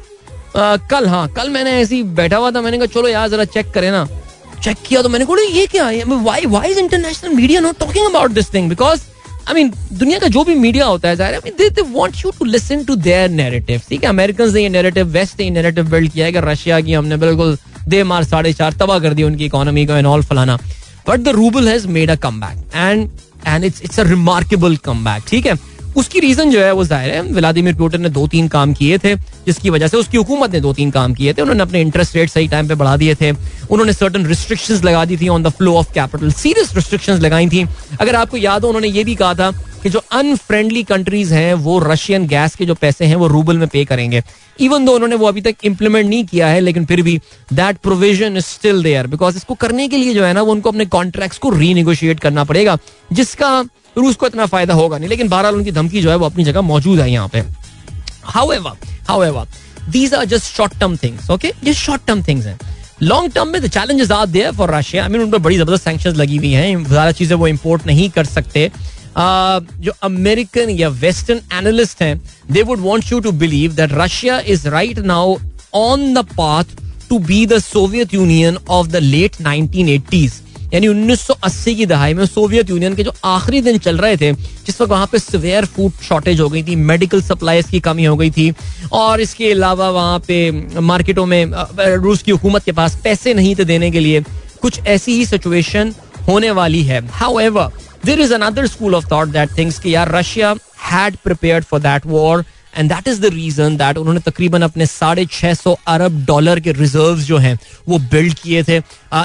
कल 0.57 1.07
हाँ 1.09 1.27
कल 1.37 1.49
मैंने 1.51 1.71
ऐसी 1.81 2.03
बैठा 2.19 2.37
हुआ 2.37 2.51
था, 2.51 2.61
मैंने 2.61 2.79
कहा, 2.79 2.87
चलो 2.95 3.09
यार, 3.09 3.29
जरा 3.29 3.45
चेक 3.47 3.71
करें 3.71 3.91
ना। 3.91 4.07
चेक 4.63 4.77
किया 4.87 5.03
तो 5.03 5.09
मैंने 5.09 5.25
बोला 5.25 5.43
ये 5.53 5.67
क्या 5.67 5.87
है? 5.87 6.05
Why 6.05 6.47
why 6.47 6.71
is 6.71 6.79
international 6.79 7.35
media 7.35 7.61
not 7.61 7.79
talking 7.79 8.07
about 8.07 8.31
this 8.33 8.53
thing 8.55 8.69
because 8.69 9.01
I 9.49 9.55
mean 9.55 9.73
दुनिया 9.93 10.19
का 10.19 10.29
जो 10.29 10.45
भी 10.45 10.55
मीडिया 10.57 10.87
होता 10.87 11.09
है, 11.09 11.17
ज़ाहिर 11.17 11.53
they 11.59 11.69
they 11.71 11.83
want 11.91 12.15
you 12.25 12.31
to 12.39 12.45
listen 12.45 12.85
to 12.85 12.95
their 12.97 13.31
narrative 13.31 13.81
ठीक 13.89 14.03
है? 14.05 14.09
अमेरिकन 14.09 14.53
ने 14.55 14.63
ये 14.63 14.69
नैरेटिव 14.69 15.07
वेस्ट 15.09 15.41
ने 15.41 15.51
नैरेटिव 15.51 15.91
बिल्ड 15.91 16.13
किया 16.13 16.27
है 16.27 16.33
कि 16.33 16.41
रशिया 16.45 16.81
की 16.81 16.93
हमने 16.93 17.17
बिल्कुल 17.17 17.57
दे 17.89 18.03
मार 18.05 18.25
साढ़े 18.25 18.53
चार 18.53 18.73
तबाह 18.81 18.99
कर 18.99 19.15
दिया 19.15 19.27
उनकी 19.27 19.45
इकोनॉमी 19.45 19.87
को 19.87 19.93
एंड 19.93 20.07
ऑल 20.07 20.23
फलाना। 20.23 20.57
But 21.09 21.21
the 21.21 21.29
rouble 21.37 21.69
has 21.69 21.87
made 21.89 22.11
a 22.11 22.15
comeback 22.41 22.59
and 22.75 23.09
and 23.47 23.65
it's 23.65 23.83
it's 23.85 24.01
a 24.01 24.03
remarkable 24.09 24.77
comeback 25.05 25.25
ठीक 25.29 25.47
है? 25.47 25.59
उसकी 25.97 26.21
रीजन 26.21 26.51
जो 26.51 26.61
है 26.61 26.73
वो 26.73 26.85
ज़ाहिर 26.85 27.15
है, 27.15 27.23
व्लादिमिर 27.33 27.75
पुटिन 27.75 28.01
ने 28.01 28.09
दो 28.09 28.27
तीन 28.27 28.49
काम 28.49 28.73
किए 28.75 28.99
थे, 28.99 29.15
जिसकी 29.47 29.71
वजह 29.71 29.89
से 29.89 29.97
उसकी 29.97 30.17
हुकूमत 30.17 30.53
ने 30.53 30.61
दो 30.61 30.73
तीन 30.73 30.91
काम 30.91 31.15
किए 31.15 31.33
थे। 31.33 31.43
उन्होंने 31.43 31.63
अपने 31.63 31.81
इंटरेस्ट 31.81 32.17
रेट 32.17 32.31
सही 32.31 32.49
टाइम 32.49 32.69
पे 32.69 32.75
बढ़ा 32.75 32.97
दिए 32.97 33.15
थे। 33.15 33.31
उन्होंने 33.31 33.93
सर्टन 33.93 34.27
रिस्ट्रिक्शंस 34.27 34.83
लगा 34.85 35.05
दी 35.05 35.17
थी 35.17 35.29
on 35.29 35.43
the 35.43 35.49
flow 35.49 35.75
of 35.77 35.93
capital 35.95 36.33
serious 36.33 36.75
restrictions 36.77 37.21
लगाई 37.21 37.49
थी। 37.49 37.67
अगर 38.01 38.15
आपको 38.15 38.37
याद 38.37 38.63
हो, 38.63 38.69
उन्होंने 38.69 38.89
ये 38.89 39.05
भी 39.05 39.15
कहा 39.15 39.35
था 39.35 39.51
कि 39.85 39.91
जो 39.91 40.03
अनफ्रेंडली 40.13 40.83
कंट्रीज़ 40.85 41.33
हैं, 41.35 41.55
वो 41.57 41.79
रशियन 41.81 42.27
गैस 42.27 42.55
के 42.55 42.67
जो 42.67 42.75
पैसे 42.75 43.05
हैं, 43.05 43.17
वो 43.17 43.27
रूबल 43.29 43.59
में 43.59 43.67
पे 43.69 43.85
करेंगे। 43.85 44.23
इवन 44.59 44.85
दो 44.85 44.95
उन्होंने 44.95 45.17
वो 45.17 45.27
अभी 45.29 45.41
तक 45.41 45.65
इंप्लीमेंट 45.65 46.09
नहीं 46.09 46.25
किया 46.25 46.47
है, 46.49 46.61
लेकिन 46.61 46.85
फिर 46.85 47.03
भी 47.03 47.19
that 47.53 47.79
provision 47.79 48.37
is 48.37 48.45
still 48.45 48.83
there 48.83 49.07
because 49.07 49.37
इसको 49.37 49.55
करने 49.57 49.89
के 49.89 49.97
लिए 49.97 50.15
जो 50.15 50.25
है 50.25 50.33
ना, 50.33 50.43
वो 50.43 50.53
उनको 50.53 50.71
अपने 50.71 50.85
कॉन्ट्रैक्ट्स 50.87 51.39
को 51.39 51.51
रीनिगोशिएट 51.51 52.21
करना 52.21 52.45
पड़ेगा, 52.45 52.79
जिसका 53.13 53.61
रूस 53.97 54.17
को 54.17 54.27
इतना 54.27 54.47
फ़ायदा 54.47 54.75
होगा 54.75 54.99
नहीं। 54.99 55.09
लेकिन 55.09 55.29
बहरहाल 55.29 55.55
उनकी 55.55 55.73
धमकी 55.73 56.01
जो 56.03 56.11
है, 56.11 56.17
वो 56.17 56.27
अपनी 56.27 56.45
जगह 56.45 56.61
मौजूद 56.63 57.01
है 57.01 57.11
यहाँ 57.11 57.29
पे। 57.29 57.43
However 58.27 58.77
however 59.09 59.47
these 59.91 60.15
are 60.15 60.25
just 60.25 60.57
short 60.57 60.79
term 60.81 60.97
things 60.97 61.31
okay 61.31 61.53
ये 61.65 61.75
शॉर्ट 61.75 62.07
टर्म 62.07 62.23
थिंग्स 62.23 62.47
हैं। 62.47 62.59
लॉन्ग 63.03 63.33
टर्म 63.33 63.49
में 63.49 63.61
challenges 63.61 64.11
are 64.13 64.27
there 64.29 64.53
for 64.53 64.71
Russia 64.71 65.03
I 65.03 65.09
mean 65.11 65.23
उन 65.23 65.31
पर 65.31 65.39
बड़ी 65.39 65.57
ज़बरदस्त 65.57 65.85
सैंक्शंस 65.85 66.17
लगी 66.17 66.37
हुई 66.37 66.53
हैं। 66.53 66.85
ज़्यादा 66.85 67.11
चीज़ें 67.13 67.37
वो 67.37 67.47
इंपोर्ट 67.49 67.87
नहीं 67.87 68.09
कर 68.11 68.25
सकते। 68.27 68.71
जो 69.19 69.93
अमेरिकन 70.03 70.71
या 70.71 70.89
वेस्टर्न 71.01 71.41
एनालिस्ट 71.59 72.03
हैं 72.03 72.17
they 72.53 72.63
would 72.63 72.81
want 72.81 73.13
you 73.13 73.21
to 73.21 73.33
believe 73.43 73.75
that 73.75 73.93
Russia 73.93 74.39
is 74.47 74.69
right 74.69 74.99
now 75.07 75.37
on 75.75 76.15
the 76.15 76.25
path 76.37 76.79
to 77.09 77.19
be 77.19 77.45
the 77.47 77.59
Soviet 77.59 78.15
Union 78.15 78.59
of 78.69 78.89
the 78.89 78.97
late 78.97 79.37
1980s 79.43 80.43
यानी 80.75 80.89
1980 80.89 81.75
की 81.77 81.85
दहाई 81.87 82.15
में 82.15 82.25
सोवियत 82.27 82.71
यूनियन 82.71 82.95
के 82.95 83.03
जो 83.03 83.13
आखिरी 83.25 83.61
दिन 83.63 83.77
चल 83.79 83.99
रहे 83.99 84.17
थे, 84.17 84.33
जिस 84.33 84.81
वक्त 84.81 84.91
वहाँ 84.91 85.07
पे 85.13 85.19
सवेयर 85.19 85.65
फ़ूड 85.65 85.93
शॉर्टेज 86.03 86.41
हो 86.41 86.49
गई 86.51 86.63
थी 86.63 86.77
मेडिकल 86.77 87.23
सप्लाईज 87.23 87.67
की 87.71 87.81
कमी 87.81 88.05
हो 88.05 88.17
गई 88.17 88.31
थी, 88.31 88.51
और 88.93 89.21
इसके 89.21 89.51
अलावा 89.53 89.91
वहाँ 89.91 90.19
पे 90.29 90.51
मार्केटों 90.81 91.27
में 91.27 91.53
रूस 91.79 92.23
की 92.23 92.33
हुकूमत 92.33 92.65
के 92.65 92.73
पास 92.73 92.99
पैसे 93.05 93.35
नहीं 93.35 93.55
थे 93.57 93.65
देने 93.65 93.91
के 93.91 94.01
लिए, 94.01 94.25
कुछ 94.63 94.81
ऐसी 94.87 95.13
ही 95.13 95.27
सिचुएशन 95.27 95.95
होने 96.29 96.51
वाली 96.51 96.83
है। 96.85 97.07
However 97.41 97.71
there 98.05 98.21
is 98.21 98.35
another 98.35 98.67
school 98.67 98.95
of 98.95 99.07
thought 99.13 99.29
that 99.29 99.57
things 99.59 99.79
कि 99.79 99.95
यार 99.95 100.15
Russia 100.15 100.55
had 100.83 101.17
prepare 101.25 101.63
for 101.63 101.81
that 101.81 102.07
war 102.07 102.45
and 102.77 102.89
that 102.93 103.09
is 103.09 103.21
the 103.23 103.27
reason 103.35 103.77
that 103.77 103.99
उन्होंने 103.99 104.21
तकरीबन 104.21 104.63
अपने 104.63 104.87
साढ़े 104.87 105.25
छह 105.33 105.53
सौ 105.55 105.77
अरब 105.89 106.25
डॉलर 106.27 106.61
के 106.61 106.73
रिज़र्व 106.73 107.21
जो 107.23 107.39
हैं, 107.39 107.59
वो 107.89 107.99
बिल्ड 107.99 108.35
किए 108.39 108.63
थे। 108.63 108.81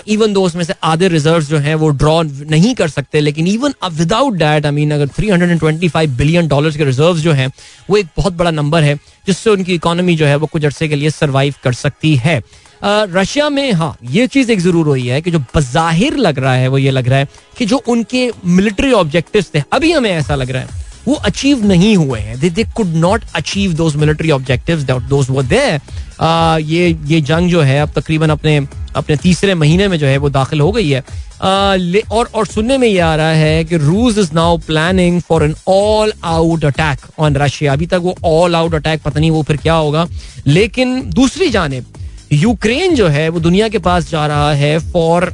इवन 0.08 0.34
दो 0.34 0.44
उसमें 0.46 0.64
से 0.64 0.74
आधे 0.84 1.08
रिज़र्व 1.08 1.44
जो 1.44 1.58
हैं, 1.58 1.76
वो 1.76 1.90
ड्रॉ 1.90 2.22
नहीं 2.24 2.74
कर 2.76 2.90
सकते, 2.90 3.20
लेकिन 3.20 3.48
even 3.48 3.74
without 3.92 4.34
that 4.34 4.66
I 4.66 4.72
mean 4.72 4.92
अगर 4.92 5.08
three 5.08 5.30
hundred 5.30 5.52
and 5.52 5.60
twenty 5.60 5.88
five 5.90 6.16
billion 6.18 6.48
dollar 6.48 6.78
के 6.78 6.86
रिज़र्व 6.86 7.20
जो 7.20 7.32
हैं, 7.34 7.52
वो 7.90 7.98
एक 7.98 8.08
बहुत 8.18 8.34
बड़ा 8.34 8.52
नंबर 8.52 8.84
है, 8.84 8.96
जिससे 9.28 9.50
उनकी 9.50 9.74
इकोनॉमी 9.74 10.16
जो 10.16 10.26
है, 10.26 10.36
वो 10.36 10.48
कुछ 10.48 10.66
अर्से 10.66 10.88
के 10.88 10.96
लिए 10.96 11.10
सर्वाइव 11.10 11.54
कर 11.64 11.74
सकती 11.74 12.16
है। 12.16 12.42
रशिया 12.84 13.50
में 13.50 13.72
हाँ 13.74 13.96
ये 14.10 14.28
चीज़ 14.28 14.52
एक 14.52 14.60
ज़रूर 14.60 14.88
हुई 14.88 15.08
है 15.08 15.22
कि 15.22 15.32
जो 15.32 15.40
बजाहिर 15.56 16.18
लग 16.18 16.40
रहा 16.40 16.54
है 16.54 16.68
वो 16.68 16.78
ये 16.78 16.92
लग 16.92 17.08
रहा 17.08 17.20
है 17.20 17.28
कि 17.58 17.66
जो 17.66 17.82
उनके 17.88 18.30
मिलिट्री 18.46 18.92
ऑब्जेक्टिव 18.94 19.46
थे 19.56 19.64
अभी 19.74 19.92
हमें 19.92 20.12
ऐसा 20.12 20.36
लग 20.36 20.52
रहा 20.52 20.62
है 20.62 20.88
वो 21.08 21.14
अचीव 21.16 21.66
नहीं 21.66 21.96
हुए 21.98 22.20
हैं। 22.20 22.40
They 22.40 22.64
could 22.76 22.88
not 22.96 23.22
achieve 23.36 23.74
those 23.74 23.96
military 23.96 24.32
objectives 24.32 24.84
those 24.84 25.30
were 25.30 25.44
there 25.44 26.62
ये 26.62 26.90
ये 27.08 27.22
जंग 27.22 27.50
जो 27.50 27.62
है 27.62 27.80
अब 27.82 27.92
तकरीबन 27.96 28.30
अपने 28.30 28.58
अपने 28.96 29.16
तीसरे 29.18 29.54
महीने 29.56 29.88
में 29.88 29.98
जो 30.00 30.08
है 30.08 30.18
वो 30.18 30.30
दाखिल 30.30 30.62
हो 30.62 30.72
गई 30.72 30.90
है। 30.90 31.02
uh, 31.02 32.12
और 32.12 32.30
और 32.36 32.46
सुनने 32.48 32.78
में 32.78 32.88
ये 32.88 33.00
आ 33.00 33.16
रहा 33.16 33.32
है 33.32 33.64
कि 33.66 33.78
रूस 33.78 34.18
is 34.18 34.34
now 34.34 34.58
planning 34.58 35.22
for 35.22 35.44
an 35.44 35.56
all 35.68 36.14
out 36.24 36.66
attack 36.66 37.06
on 37.20 37.36
Russia 37.36 37.74
अभी 37.74 37.86
तक 37.86 38.02
वो 38.04 38.16
ऑल 38.26 38.56
आउट 38.56 38.76
अटैक 38.76 39.02
पता 39.02 39.20
नहीं 39.20 39.32
वो 39.32 39.44
फिर 39.44 39.58
क्या 39.58 39.74
होगा। 39.74 40.08
लेकिन 40.48 41.02
दूसरी 41.10 41.50
जानब 41.50 41.86
यूक्रेन 42.32 42.96
जो 42.96 43.08
है, 43.08 43.28
वो 43.30 43.40
दुनिया 43.40 43.68
के 43.70 43.80
पास 43.80 44.10
जा 44.10 44.26
रहा 44.28 44.52
है 44.54 44.78
फॉर 44.92 45.32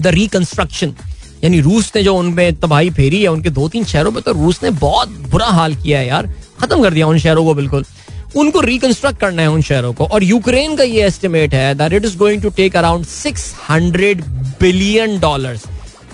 द 0.00 0.06
रिकंस्ट्रक्शन 0.06 0.94
यानी 1.44 1.60
रूस 1.60 1.90
ने 1.96 2.02
जो 2.02 2.14
उनमें 2.16 2.54
तबाही 2.60 2.90
फेरी 2.90 3.22
है, 3.22 3.28
उनके 3.28 3.50
दो 3.50 3.68
तीन 3.68 3.84
शहरों 3.84 4.10
में 4.10 4.22
तो 4.22 4.32
रूस 4.32 4.62
ने 4.62 4.70
बहुत 4.70 5.08
बुरा 5.30 5.46
हाल 5.46 5.74
किया 5.74 5.98
है 5.98 6.06
यार। 6.06 6.26
खत्म 6.60 6.82
कर 6.82 6.92
दिया 6.94 7.06
उन 7.06 7.18
शहरों 7.18 7.44
को 7.44 7.54
बिल्कुल। 7.54 7.84
उनको 8.36 8.60
रिकंस्ट्रक्ट 8.60 9.20
करना 9.20 9.42
है 9.42 9.50
उन 9.50 9.62
शहरों 9.62 9.92
को। 9.92 10.04
और 10.04 10.24
यूक्रेन 10.24 10.76
का 10.76 10.82
ये 10.82 11.04
एस्टिमेट 11.06 11.54
है 11.54 11.74
that 11.74 11.92
it 11.92 12.04
is 12.04 12.16
going 12.18 12.42
to 12.42 12.50
take 12.50 12.76
around 12.76 13.06
six 13.06 13.54
hundred 13.70 14.22
billion 14.60 15.18
dollar 15.20 15.58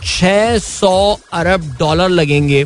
छह 0.04 0.58
सौ 0.58 1.18
अरब 1.32 1.70
डॉलर 1.78 2.08
लगेंगे। 2.08 2.64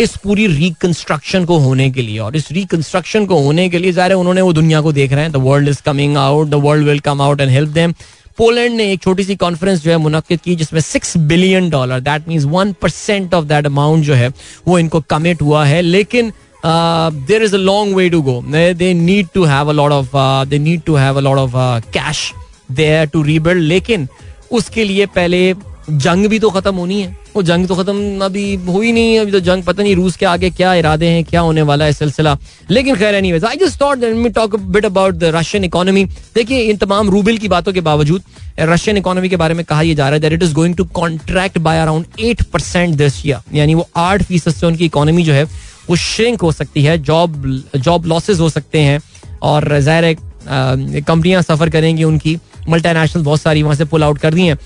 इस 0.00 0.16
पूरी 0.16 0.46
रिकंस्ट्रक्शन 0.46 1.44
को 1.44 1.58
होने 1.58 1.90
के 1.90 2.02
लिए 2.02 2.18
और 2.18 2.36
इस 2.36 2.50
रिकंस्ट्रक्शन 2.52 3.26
को 3.26 3.38
होने 3.42 3.68
के 3.68 3.78
लिए 3.78 3.92
ज़ाहिर 3.92 4.12
उन्होंने 4.12 4.40
वो 4.40 4.52
दुनिया 4.52 4.80
को 4.80 4.92
देख 4.92 5.12
रहे 5.12 5.22
हैं। 5.22 5.32
The 5.32 5.36
world 5.36 5.68
is 5.68 5.82
coming 5.86 6.16
out 6.16 6.48
the 6.48 6.60
world 6.64 6.86
will 6.88 7.00
come 7.00 7.22
out 7.22 7.40
and 7.40 7.50
help 7.50 7.68
them 7.70 7.94
Poland 8.38 8.74
ने 8.76 8.90
एक 8.92 9.02
छोटी 9.02 9.24
सी 9.24 9.36
कॉन्फ्रेंस 9.36 9.82
जो 9.82 9.90
है 9.90 9.96
मुनद 9.98 10.22
की, 10.28 10.54
जिसमें 10.56 10.80
six 10.80 11.16
billion 11.16 11.68
dollar 11.70 12.00
that 12.00 12.28
mean 12.28 12.44
one 12.50 12.72
percent 12.82 13.34
of 13.34 13.44
that 13.44 13.66
amount 13.66 14.04
जो 14.04 14.14
है, 14.14 14.32
वो 14.68 14.78
इनको 14.78 15.00
कमिट 15.10 15.42
हुआ 15.42 15.64
है। 15.64 15.82
लेकिन 15.82 16.32
there 16.64 17.42
is 17.42 17.54
a 17.54 17.58
long 17.58 17.96
way 17.96 18.08
to 18.10 18.22
go 18.22 18.42
they 18.48 18.92
need 18.94 19.28
to 19.34 19.44
have 19.44 19.68
a 19.68 19.72
lot 19.72 19.92
of 19.92 20.16
they 20.48 20.58
need 20.58 20.82
to 20.82 20.94
have 20.96 21.16
a 21.16 21.20
lot 21.20 21.38
of 21.38 21.56
cash 21.92 22.32
there 22.72 23.06
to 23.06 23.22
rebuild 23.22 23.62
लेकिन, 23.62 24.08
उसके 24.52 24.84
लिए 24.84 25.06
पहले 25.08 25.54
जंग 25.90 26.26
भी 26.26 26.38
तो 26.38 26.50
खत्म 26.50 26.74
होनी 26.74 27.00
है। 27.02 27.16
वो 27.34 27.42
जंग 27.42 27.66
तो 27.68 27.74
खत्म 27.74 28.24
अभी 28.24 28.54
हुई 28.66 28.92
नहीं 28.92 29.18
अभी 29.18 29.32
तो 29.32 29.40
जंग 29.40 29.62
पता 29.64 29.82
नहीं 29.82 29.94
रूस 29.96 30.16
के 30.16 30.26
आगे 30.26 30.50
क्या 30.50 30.72
इरादे 30.74 31.06
हैं, 31.06 31.24
क्या 31.24 31.40
होने 31.40 31.62
वाला 31.62 31.84
है 31.84 31.92
सिलसिला। 31.92 32.36
लेकिन 32.70 32.96
खैर 32.96 33.14
any 33.14 33.30
I 33.32 33.56
just 33.56 33.80
thought 33.80 34.04
me 34.16 34.28
talk 34.30 34.56
bit 34.56 34.84
about 34.84 35.14
the 35.14 35.30
Russian 35.34 35.64
economy 35.64 36.04
देखिए, 36.34 36.60
इन 36.60 36.76
तमाम 36.76 37.10
रूबल 37.10 37.38
की 37.38 37.48
बातों 37.48 37.72
के 37.72 37.80
बावजूद 37.82 38.22
रशियन 38.60 38.96
इकोनॉमी 38.96 39.28
के 39.28 39.36
बारे 39.36 39.54
में 39.54 39.64
कहा 39.64 39.82
यह 39.82 39.94
जा 39.94 40.04
रहा 40.04 40.14
है 40.14 40.20
that 40.20 40.32
it 40.32 40.42
is 40.42 40.54
going 40.54 40.76
to 40.76 40.84
contract 40.94 41.58
by 41.60 41.78
around 41.80 42.20
eight 42.20 42.42
percent 42.52 42.94
this 42.96 43.26
year 43.26 43.56
यानी 43.56 43.74
वो 43.74 43.88
आठ 43.98 44.22
फ़ीसद 44.22 44.52
से 44.52 44.66
उनकी 44.66 44.84
इकोनॉमी 44.84 45.22
जो 45.22 45.32
है, 45.32 45.44
वो 45.44 45.96
श्रिंक 45.98 46.42
हो 46.42 46.52
सकती 46.52 46.82
है 46.82 46.98
जॉब 47.00 47.42
जॉब 47.76 48.06
लॉसेज 48.06 48.40
हो 48.40 48.48
सकते 48.50 48.80
हैं। 48.80 49.00
और 49.42 49.78
ज़ाहिर 49.80 50.16
कंपनियाँ 50.46 51.42
सफ़र 51.42 51.70
करेंगी 51.70 52.04
उनकी। 52.04 52.38
मल्टीनेशनल 52.68 53.22
बहुत 53.22 53.40
सारी 53.40 53.62
वहाँ 53.62 53.74
से 53.76 53.84
पुल 53.84 54.04
आउट 54.04 54.18
कर 54.18 54.34
दी 54.34 54.46
हैं। 54.46 54.56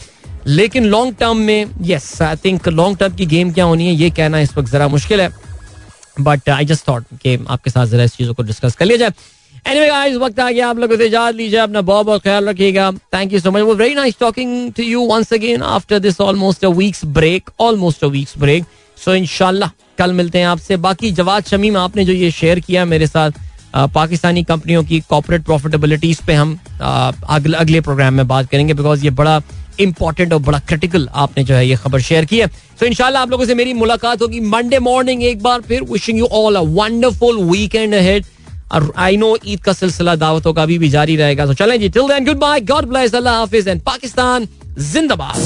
लेकिन 0.47 0.85
लॉन्ग 0.87 1.15
टर्म 1.21 1.37
में 1.37 1.71
yes 1.85 2.21
I 2.23 2.37
think 2.45 2.69
long 2.69 2.99
term 2.99 3.15
की 3.15 3.27
गेम 3.27 3.53
क्या 3.53 3.65
होनी 3.65 3.87
है, 3.87 3.95
ये 3.95 4.11
कहना 4.11 4.41
इस 4.41 4.57
वक्त 4.57 4.71
जरा 4.73 4.89
मुश्किल 4.89 5.21
है। 5.21 5.31
बट 6.21 6.49
आई 6.51 6.65
जस्ट 6.65 6.89
थॉट 6.89 7.05
कि 7.23 7.39
आपके 7.51 7.71
साथ 7.71 7.87
जरा 7.87 8.05
इस 8.05 8.17
चीज़ों 8.17 8.35
को 8.35 8.43
डिस्कस 8.43 8.75
कर 8.75 8.85
लिया 8.85 8.99
जाए। 8.99 9.11
एनीवे 9.67 9.89
गाइस 9.89 10.17
वक्त 10.17 10.41
आ 10.41 10.51
गया, 10.51 10.69
आप 10.69 10.79
लोगों 10.79 10.97
से 10.97 11.07
इजाज़त 11.07 11.37
लीजिए, 11.37 11.59
अपना 11.61 11.81
बहुत 11.83 12.07
बहुत 12.07 12.23
ख्याल 12.23 12.49
रखिएगा। 12.49 12.91
थैंक 13.15 13.33
यू 13.33 13.41
सो 13.41 13.51
मच 13.51 13.63
वो 13.63 13.75
very 13.75 13.95
nice 13.95 14.15
talking 14.21 14.73
to 14.73 14.83
you 14.83 15.07
once 15.07 15.33
again 15.33 15.63
after 15.63 15.99
this 15.99 16.21
almost 16.21 16.65
a 16.65 16.69
weeks 16.71 17.05
break 17.17 17.51
almost 17.61 18.05
a 18.05 18.09
weeks 18.09 18.39
break 18.39 18.65
so 18.99 19.15
इंशाल्लाह 19.15 19.71
कल 19.99 20.13
मिलते 20.13 20.39
हैं 20.39 20.47
आपसे। 20.47 20.77
बाकी 20.79 21.11
जवाद 21.13 21.45
शमीम 21.45 21.77
आपने 21.77 22.05
जो 22.05 22.13
ये 22.13 22.31
शेयर 22.31 22.61
किया 22.61 22.85
मेरे 22.85 23.07
साथ 23.07 23.45
पाकिस्तानी 23.95 24.43
कंपनियों 24.45 24.83
की 24.85 25.01
कॉपरेट 25.09 25.45
प्रॉफिटेबिलिटीज 25.45 26.21
पे 26.27 26.35
हम 26.35 26.59
अगले 26.81 27.57
अगले 27.57 27.81
प्रोग्राम 27.81 28.15
में 28.15 28.27
बात 28.29 28.51
करेंगे 28.51 28.75
बिकॉज़ 28.75 29.05
ये 29.05 29.11
बड़ा 29.13 29.39
इंपॉर्टेंट 29.81 30.33
और 30.33 30.41
बड़ा 30.43 30.59
क्रिटिकल 30.69 31.09
आपने 31.15 31.45
जो 31.45 31.55
है 31.55 31.67
ये 31.69 31.77
खबर 31.77 32.01
शेयर 32.01 32.25
की 32.25 32.39
है। 32.39 32.47
सो 32.47 32.87
इनशाला 32.87 33.21
आप 33.21 33.31
लोगों 33.31 33.45
से 33.47 33.55
मेरी 33.55 33.73
मुलाकात 33.75 34.23
होगी 34.23 34.41
मंडे 34.43 34.79
मॉर्निंग 34.81 35.23
एक 35.25 35.43
बार, 35.43 35.61
फिर 35.61 35.83
wishing 35.83 36.19
you 36.19 36.27
all 36.27 36.57
a 36.57 36.61
wonderful 36.61 37.43
weekend 37.51 37.95
head 37.95 38.25
और 38.73 38.93
आई 38.99 39.17
नो 39.17 39.37
ईद 39.47 39.61
का 39.65 39.73
सिलसिला 39.73 40.15
दावतों 40.17 40.53
का 40.53 40.63
अभी 40.63 40.79
भी 40.79 40.89
जारी 40.89 41.17
रहेगा। 41.17 41.47
तो 41.47 41.55
चलें 41.55 41.79
जी 41.81 41.89
till 41.89 42.09
then 42.09 42.25
goodbye 42.39 42.61
God 42.71 42.85
bless 42.89 43.15
अल्लाह 43.15 43.39
हाफिज 43.39 43.69
एंड 43.69 43.81
पाकिस्तान 43.83 44.49
जिंदाबाद। 44.93 45.37